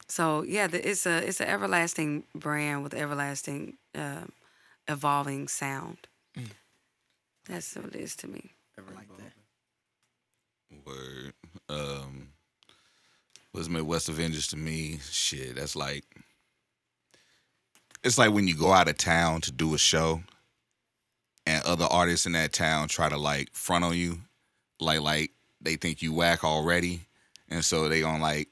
So 0.07 0.43
yeah, 0.43 0.67
the, 0.67 0.89
it's 0.89 1.07
a 1.07 1.27
it's 1.27 1.41
an 1.41 1.49
everlasting 1.49 2.25
brand 2.35 2.83
with 2.83 2.95
everlasting 2.95 3.79
um, 3.95 4.33
evolving 4.87 5.49
sound. 5.49 6.07
That's 7.47 7.77
what 7.77 7.87
it 7.87 7.97
is 7.97 8.17
to 8.17 8.29
me. 8.29 8.53
Ever 8.79 8.93
like 8.95 9.09
that. 9.19 9.33
Word. 10.87 11.35
Um, 11.69 12.29
what's 13.53 13.69
Midwest 13.69 14.09
Avengers 14.09 14.49
to 14.49 14.57
me? 14.57 14.99
Shit, 15.11 15.57
that's 15.57 15.77
like. 15.77 16.05
It's 18.03 18.19
like 18.19 18.33
when 18.33 18.47
you 18.47 18.55
go 18.55 18.71
out 18.73 18.89
of 18.89 18.99
town 18.99 19.41
to 19.43 19.53
do 19.53 19.75
a 19.75 19.79
show, 19.79 20.23
and 21.47 21.65
other 21.65 21.87
artists 21.91 22.27
in 22.27 22.33
that 22.33 22.53
town 22.53 22.89
try 22.89 23.09
to 23.09 23.17
like 23.17 23.49
front 23.53 23.85
on 23.85 23.97
you, 23.97 24.19
like 24.79 25.01
like 25.01 25.31
they 25.61 25.77
think 25.77 26.03
you 26.03 26.13
whack 26.13 26.45
already, 26.45 27.07
and 27.49 27.65
so 27.65 27.89
they 27.89 28.03
gonna 28.03 28.23
like 28.23 28.49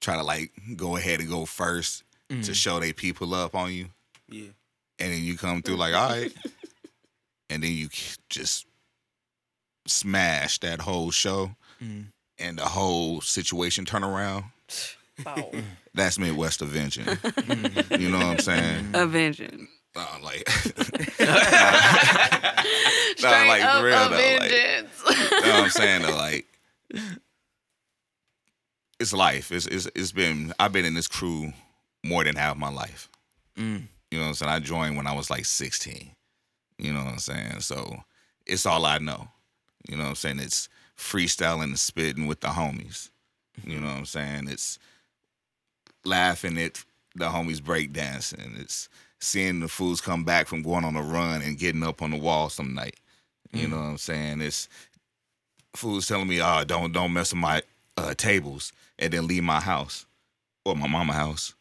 try 0.00 0.16
to 0.16 0.22
like 0.22 0.52
go 0.76 0.96
ahead 0.96 1.20
and 1.20 1.28
go 1.28 1.44
first 1.44 2.04
to 2.42 2.52
show 2.54 2.78
they 2.78 2.92
people 2.92 3.34
up 3.34 3.54
on 3.54 3.72
you, 3.72 3.86
Yeah. 4.28 4.48
and 4.98 5.12
then 5.12 5.22
you 5.24 5.36
come 5.38 5.62
through 5.62 5.76
like 5.76 5.94
all 5.94 6.10
right, 6.10 6.32
and 7.50 7.62
then 7.62 7.72
you 7.72 7.88
just 8.30 8.66
smash 9.86 10.58
that 10.60 10.80
whole 10.80 11.10
show 11.10 11.50
Mm. 11.82 12.06
And 12.38 12.58
the 12.58 12.64
whole 12.64 13.20
situation 13.20 13.84
turn 13.84 14.04
around. 14.04 14.44
Wow. 15.24 15.50
That's 15.94 16.18
Midwest 16.18 16.62
Avenging. 16.62 17.06
you 17.98 18.10
know 18.10 18.18
what 18.18 18.26
I'm 18.26 18.38
saying? 18.38 18.90
Avenging. 18.94 19.68
Nah, 19.96 20.04
like, 20.22 20.48
Straight 20.48 21.18
nah, 23.22 23.30
like 23.30 23.64
up 23.64 23.78
for 23.78 23.84
real 23.84 24.08
though. 24.08 24.36
Like, 24.38 24.52
you 24.52 25.40
know 25.40 25.54
what 25.54 25.64
I'm 25.64 25.70
saying 25.70 26.02
though? 26.02 26.14
Like, 26.14 26.46
it's 29.00 29.12
life. 29.12 29.50
It's 29.50 29.66
it's 29.66 29.88
it's 29.94 30.12
been. 30.12 30.52
I've 30.60 30.72
been 30.72 30.84
in 30.84 30.94
this 30.94 31.08
crew 31.08 31.52
more 32.04 32.22
than 32.22 32.36
half 32.36 32.56
my 32.56 32.70
life. 32.70 33.08
Mm. 33.56 33.82
You 34.10 34.18
know 34.18 34.24
what 34.24 34.28
I'm 34.28 34.34
saying? 34.34 34.52
I 34.52 34.58
joined 34.60 34.96
when 34.96 35.06
I 35.06 35.14
was 35.14 35.30
like 35.30 35.44
16. 35.44 36.10
You 36.78 36.92
know 36.92 37.04
what 37.04 37.12
I'm 37.12 37.18
saying? 37.18 37.60
So 37.60 37.96
it's 38.46 38.66
all 38.66 38.86
I 38.86 38.98
know. 38.98 39.28
You 39.88 39.96
know 39.96 40.04
what 40.04 40.10
I'm 40.10 40.14
saying? 40.14 40.38
It's 40.38 40.68
freestyling 40.98 41.64
and 41.64 41.78
spitting 41.78 42.26
with 42.26 42.40
the 42.40 42.48
homies. 42.48 43.10
You 43.64 43.80
know 43.80 43.86
what 43.86 43.96
I'm 43.96 44.06
saying? 44.06 44.48
It's 44.48 44.78
laughing 46.04 46.58
at 46.58 46.84
the 47.14 47.26
homies 47.26 47.60
breakdancing. 47.60 48.60
It's 48.60 48.88
seeing 49.20 49.60
the 49.60 49.68
fools 49.68 50.00
come 50.00 50.24
back 50.24 50.46
from 50.46 50.62
going 50.62 50.84
on 50.84 50.96
a 50.96 51.02
run 51.02 51.42
and 51.42 51.58
getting 51.58 51.82
up 51.82 52.02
on 52.02 52.10
the 52.10 52.16
wall 52.16 52.48
some 52.48 52.74
night. 52.74 52.96
You 53.52 53.68
know 53.68 53.76
mm. 53.76 53.80
what 53.80 53.90
I'm 53.90 53.98
saying? 53.98 54.40
It's 54.42 54.68
fools 55.74 56.06
telling 56.06 56.28
me, 56.28 56.42
"Oh, 56.42 56.64
don't 56.64 56.92
don't 56.92 57.12
mess 57.12 57.32
with 57.32 57.40
my 57.40 57.62
uh, 57.96 58.14
tables," 58.14 58.72
and 58.98 59.12
then 59.12 59.26
leave 59.26 59.42
my 59.42 59.60
house 59.60 60.04
or 60.64 60.76
my 60.76 60.86
mama 60.86 61.14
house 61.14 61.54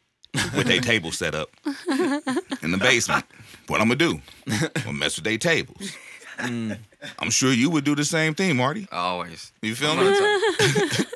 with 0.56 0.68
their 0.68 0.82
table 0.92 1.12
set 1.12 1.34
up 1.34 1.50
in 1.66 2.72
the 2.72 2.78
basement. 2.80 3.26
What 3.68 3.80
I'm 3.80 3.88
gonna 3.88 3.96
do? 3.96 4.22
I'm 4.48 4.70
gonna 4.84 4.94
mess 4.94 5.16
with 5.16 5.24
their 5.24 5.38
tables. 5.38 5.94
Mm. 6.38 6.78
I'm 7.20 7.30
sure 7.30 7.52
you 7.52 7.70
would 7.70 7.84
do 7.84 7.96
the 7.96 8.06
same 8.06 8.34
thing, 8.34 8.58
Marty. 8.58 8.88
Always. 8.92 9.52
You 9.62 9.76
feel 9.76 9.96
me? 9.96 10.14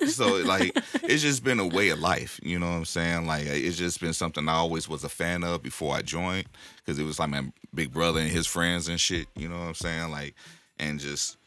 so 0.07 0.35
like 0.43 0.77
it's 1.03 1.21
just 1.21 1.43
been 1.43 1.59
a 1.59 1.67
way 1.67 1.89
of 1.89 1.99
life, 1.99 2.39
you 2.43 2.59
know 2.59 2.67
what 2.69 2.77
I'm 2.77 2.85
saying? 2.85 3.27
Like 3.27 3.47
uh, 3.47 3.53
it's 3.53 3.77
just 3.77 3.99
been 3.99 4.13
something 4.13 4.47
I 4.47 4.53
always 4.53 4.87
was 4.87 5.03
a 5.03 5.09
fan 5.09 5.43
of 5.43 5.63
before 5.63 5.95
I 5.95 6.01
joined 6.01 6.47
cuz 6.85 6.99
it 6.99 7.03
was 7.03 7.19
like 7.19 7.29
my 7.29 7.51
big 7.73 7.91
brother 7.91 8.19
and 8.19 8.29
his 8.29 8.47
friends 8.47 8.87
and 8.87 8.99
shit, 8.99 9.27
you 9.35 9.47
know 9.47 9.59
what 9.59 9.67
I'm 9.67 9.73
saying? 9.75 10.11
Like 10.11 10.35
and 10.79 10.99
just 10.99 11.37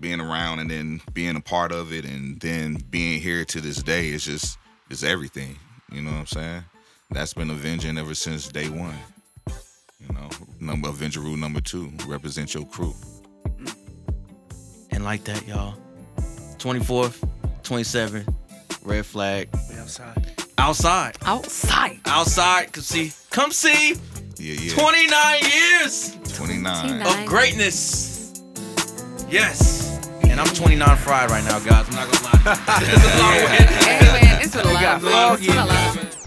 being 0.00 0.20
around 0.20 0.58
and 0.58 0.70
then 0.70 1.00
being 1.12 1.36
a 1.36 1.40
part 1.40 1.72
of 1.72 1.92
it 1.92 2.04
and 2.04 2.40
then 2.40 2.74
being 2.90 3.20
here 3.20 3.44
to 3.44 3.60
this 3.60 3.82
day 3.82 4.08
is 4.08 4.24
just 4.24 4.58
is 4.90 5.04
everything, 5.04 5.58
you 5.90 6.02
know 6.02 6.10
what 6.10 6.20
I'm 6.20 6.26
saying? 6.26 6.64
That's 7.10 7.34
been 7.34 7.50
avenging 7.50 7.98
ever 7.98 8.14
since 8.14 8.48
day 8.48 8.68
1. 8.68 8.94
You 10.00 10.14
know, 10.14 10.30
number 10.60 10.88
Avenger 10.88 11.20
rule 11.20 11.36
number 11.36 11.60
2, 11.60 11.92
represent 12.06 12.54
your 12.54 12.64
crew. 12.64 12.94
Mm. 13.58 13.74
And 14.90 15.04
like 15.04 15.24
that, 15.24 15.46
y'all. 15.46 15.74
24th, 16.58 17.28
27th, 17.62 18.32
red 18.84 19.04
flag. 19.04 19.48
We 19.70 19.76
outside. 19.76 20.42
Outside. 20.58 21.16
Outside. 21.24 22.00
Outside. 22.06 22.72
Come 22.72 22.82
see. 22.82 23.12
Come 23.30 23.50
see. 23.52 23.94
Yeah, 24.36 24.54
yeah. 24.54 24.72
29 24.74 25.40
years 25.52 26.16
29. 26.34 27.02
of 27.02 27.26
greatness. 27.26 28.42
Yes. 29.28 30.08
And 30.24 30.40
I'm 30.40 30.46
29 30.54 30.96
fried 30.98 31.30
right 31.30 31.44
now, 31.44 31.58
guys. 31.60 31.86
I'm 31.88 31.94
not 31.94 32.10
gonna 32.10 32.24
lie. 32.24 32.32
It's 32.82 33.04
a 33.04 33.18
long 33.22 33.34
way. 33.34 33.46
Hey 33.46 34.22
man, 34.22 34.42
it's 34.42 34.54
been 34.56 34.66
a 34.66 34.72
lot 34.72 34.82
got 34.82 34.96
of 34.96 35.10
fun. 35.10 35.34
It's 35.38 35.46
been 35.46 35.58
a 35.58 35.66
lot 35.66 36.21